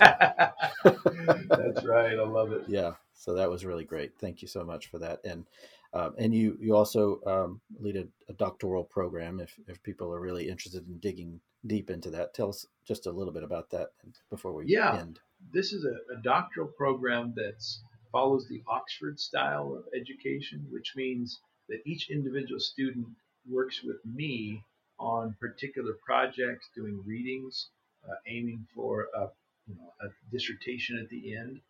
so. 0.85 0.99
That's 1.49 1.85
right. 1.85 2.19
I 2.19 2.25
love 2.25 2.53
it. 2.53 2.65
Yeah. 2.69 2.93
So 3.19 3.35
that 3.35 3.51
was 3.51 3.65
really 3.65 3.85
great. 3.85 4.13
Thank 4.19 4.43
you 4.43 4.49
so 4.49 4.65
much 4.65 4.87
for 4.87 4.99
that. 5.01 5.21
And 5.25 5.45
um, 5.93 6.15
and 6.19 6.35
you 6.35 6.57
you 6.61 6.77
also 6.77 7.21
um, 7.27 7.61
lead 7.81 7.97
a, 7.97 8.07
a, 8.29 8.35
doctoral 8.35 8.85
program. 8.85 9.41
If 9.41 9.59
if 9.67 9.83
people 9.83 10.13
are 10.15 10.21
really 10.21 10.49
interested 10.49 10.87
in 10.87 10.99
digging 10.99 11.41
deep 11.67 11.91
into 11.91 12.11
that, 12.11 12.35
tell 12.35 12.51
us 12.51 12.67
just 12.87 13.07
a 13.07 13.11
little 13.11 13.33
bit 13.33 13.43
about 13.43 13.71
that 13.71 13.89
before 14.31 14.53
we 14.53 14.67
yeah. 14.67 14.99
end. 14.99 15.19
This 15.53 15.73
is 15.73 15.85
a, 15.85 16.13
a 16.13 16.23
doctoral 16.23 16.69
program 16.69 17.33
that's 17.35 17.81
follows 18.13 18.47
the 18.49 18.63
Oxford 18.69 19.19
style 19.19 19.75
of 19.75 19.85
education, 19.95 20.67
which 20.71 20.95
means 20.97 21.41
that 21.69 21.81
each 21.85 22.11
individual 22.11 22.61
student 22.61 23.07
works 23.49 23.83
with 23.83 23.99
me 24.05 24.63
on 24.99 25.37
particular 25.41 25.95
projects, 26.05 26.69
doing 26.75 27.03
readings, 27.07 27.69
uh, 28.09 28.15
aiming 28.27 28.67
for 28.75 29.09
a, 29.15 29.29
you 29.67 29.75
know, 29.77 29.93
a 30.01 30.09
dissertation 30.33 30.99
at 30.99 31.09
the 31.09 31.37
end, 31.37 31.61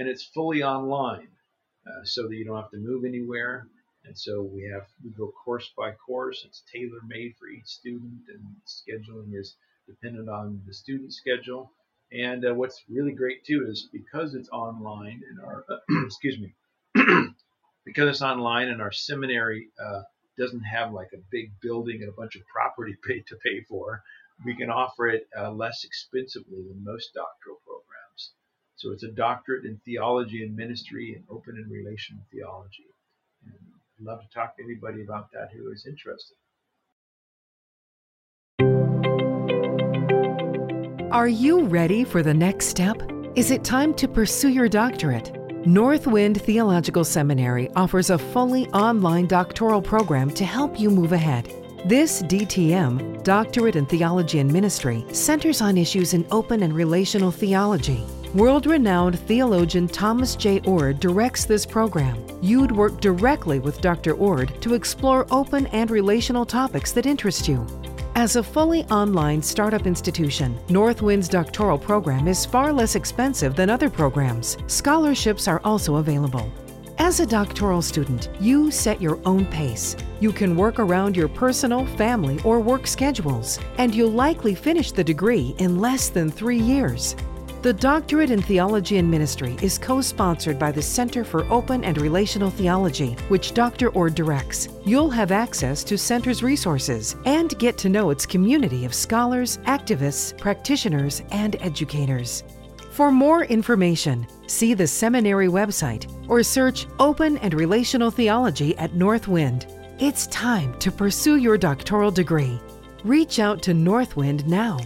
and 0.00 0.08
it's 0.08 0.24
fully 0.24 0.62
online, 0.62 1.28
uh, 1.86 2.04
so 2.04 2.26
that 2.26 2.34
you 2.34 2.42
don't 2.42 2.56
have 2.56 2.70
to 2.70 2.78
move 2.78 3.04
anywhere. 3.04 3.66
And 4.06 4.16
so 4.16 4.40
we 4.40 4.62
have 4.72 4.86
we 5.04 5.10
go 5.10 5.30
course 5.44 5.70
by 5.76 5.92
course. 5.92 6.42
It's 6.46 6.62
tailor 6.72 7.02
made 7.06 7.34
for 7.38 7.48
each 7.48 7.66
student, 7.66 8.22
and 8.28 8.42
scheduling 8.66 9.38
is 9.38 9.56
dependent 9.86 10.30
on 10.30 10.62
the 10.66 10.72
student 10.72 11.12
schedule. 11.12 11.70
And 12.12 12.46
uh, 12.46 12.54
what's 12.54 12.82
really 12.88 13.12
great 13.12 13.44
too 13.44 13.66
is 13.68 13.90
because 13.92 14.34
it's 14.34 14.48
online 14.48 15.20
and 15.28 15.38
our 15.40 15.66
excuse 16.06 16.38
me, 16.38 16.54
because 17.84 18.08
it's 18.08 18.22
online 18.22 18.68
and 18.68 18.80
our 18.80 18.92
seminary 18.92 19.68
uh, 19.78 20.00
doesn't 20.38 20.62
have 20.62 20.94
like 20.94 21.10
a 21.12 21.20
big 21.30 21.52
building 21.60 21.98
and 22.00 22.08
a 22.08 22.16
bunch 22.16 22.36
of 22.36 22.42
property 22.46 22.96
pay 23.06 23.20
to 23.28 23.36
pay 23.44 23.60
for, 23.68 24.02
we 24.46 24.56
can 24.56 24.70
offer 24.70 25.08
it 25.08 25.28
uh, 25.38 25.50
less 25.50 25.84
expensively 25.84 26.62
than 26.66 26.82
most 26.82 27.10
doctoral 27.12 27.58
programs. 27.66 27.69
So 28.80 28.92
it's 28.92 29.02
a 29.02 29.08
doctorate 29.08 29.66
in 29.66 29.78
theology 29.84 30.42
and 30.42 30.56
ministry 30.56 31.12
and 31.14 31.22
open 31.28 31.56
and 31.56 31.70
relational 31.70 32.24
theology. 32.32 32.86
And 33.44 33.52
I'd 33.52 34.06
love 34.06 34.22
to 34.22 34.28
talk 34.30 34.56
to 34.56 34.62
anybody 34.64 35.02
about 35.02 35.30
that 35.32 35.50
who 35.52 35.70
is 35.70 35.86
interested. 35.86 36.34
Are 41.12 41.28
you 41.28 41.64
ready 41.64 42.04
for 42.04 42.22
the 42.22 42.32
next 42.32 42.68
step? 42.68 43.02
Is 43.36 43.50
it 43.50 43.64
time 43.64 43.92
to 43.96 44.08
pursue 44.08 44.48
your 44.48 44.68
doctorate? 44.68 45.34
Northwind 45.66 46.40
Theological 46.40 47.04
Seminary 47.04 47.68
offers 47.76 48.08
a 48.08 48.16
fully 48.16 48.66
online 48.68 49.26
doctoral 49.26 49.82
program 49.82 50.30
to 50.30 50.46
help 50.46 50.80
you 50.80 50.88
move 50.88 51.12
ahead. 51.12 51.52
This 51.84 52.22
DTM, 52.22 53.22
Doctorate 53.24 53.76
in 53.76 53.84
Theology 53.84 54.38
and 54.38 54.50
Ministry, 54.50 55.04
centers 55.12 55.60
on 55.60 55.76
issues 55.76 56.14
in 56.14 56.26
open 56.30 56.62
and 56.62 56.72
relational 56.72 57.30
theology. 57.30 58.06
World 58.34 58.66
renowned 58.66 59.18
theologian 59.18 59.88
Thomas 59.88 60.36
J. 60.36 60.60
Oord 60.60 61.00
directs 61.00 61.44
this 61.46 61.66
program. 61.66 62.16
You'd 62.40 62.70
work 62.70 63.00
directly 63.00 63.58
with 63.58 63.80
Dr. 63.80 64.14
Oord 64.14 64.60
to 64.60 64.74
explore 64.74 65.26
open 65.32 65.66
and 65.68 65.90
relational 65.90 66.46
topics 66.46 66.92
that 66.92 67.06
interest 67.06 67.48
you. 67.48 67.66
As 68.14 68.36
a 68.36 68.42
fully 68.42 68.84
online 68.84 69.42
startup 69.42 69.84
institution, 69.84 70.56
Northwind's 70.68 71.28
doctoral 71.28 71.76
program 71.76 72.28
is 72.28 72.46
far 72.46 72.72
less 72.72 72.94
expensive 72.94 73.56
than 73.56 73.68
other 73.68 73.90
programs. 73.90 74.58
Scholarships 74.68 75.48
are 75.48 75.60
also 75.64 75.96
available. 75.96 76.52
As 76.98 77.18
a 77.18 77.26
doctoral 77.26 77.82
student, 77.82 78.28
you 78.38 78.70
set 78.70 79.02
your 79.02 79.18
own 79.24 79.44
pace. 79.46 79.96
You 80.20 80.30
can 80.30 80.54
work 80.54 80.78
around 80.78 81.16
your 81.16 81.28
personal, 81.28 81.84
family, 81.96 82.38
or 82.44 82.60
work 82.60 82.86
schedules, 82.86 83.58
and 83.78 83.92
you'll 83.92 84.12
likely 84.12 84.54
finish 84.54 84.92
the 84.92 85.02
degree 85.02 85.56
in 85.58 85.80
less 85.80 86.10
than 86.10 86.30
three 86.30 86.60
years. 86.60 87.16
The 87.62 87.74
Doctorate 87.74 88.30
in 88.30 88.40
Theology 88.40 88.96
and 88.96 89.10
Ministry 89.10 89.54
is 89.60 89.76
co 89.76 90.00
sponsored 90.00 90.58
by 90.58 90.72
the 90.72 90.80
Center 90.80 91.24
for 91.24 91.44
Open 91.52 91.84
and 91.84 92.00
Relational 92.00 92.48
Theology, 92.48 93.12
which 93.28 93.52
Dr. 93.52 93.90
Oord 93.90 94.14
directs. 94.14 94.70
You'll 94.86 95.10
have 95.10 95.30
access 95.30 95.84
to 95.84 95.98
Center's 95.98 96.42
resources 96.42 97.16
and 97.26 97.58
get 97.58 97.76
to 97.76 97.90
know 97.90 98.08
its 98.08 98.24
community 98.24 98.86
of 98.86 98.94
scholars, 98.94 99.58
activists, 99.66 100.38
practitioners, 100.38 101.22
and 101.32 101.56
educators. 101.60 102.44
For 102.92 103.12
more 103.12 103.44
information, 103.44 104.26
see 104.46 104.72
the 104.72 104.86
seminary 104.86 105.48
website 105.48 106.10
or 106.30 106.42
search 106.42 106.86
Open 106.98 107.36
and 107.38 107.52
Relational 107.52 108.10
Theology 108.10 108.74
at 108.78 108.94
Northwind. 108.94 109.66
It's 109.98 110.28
time 110.28 110.78
to 110.78 110.90
pursue 110.90 111.36
your 111.36 111.58
doctoral 111.58 112.10
degree. 112.10 112.58
Reach 113.04 113.38
out 113.38 113.60
to 113.64 113.74
Northwind 113.74 114.46
now 114.46 114.78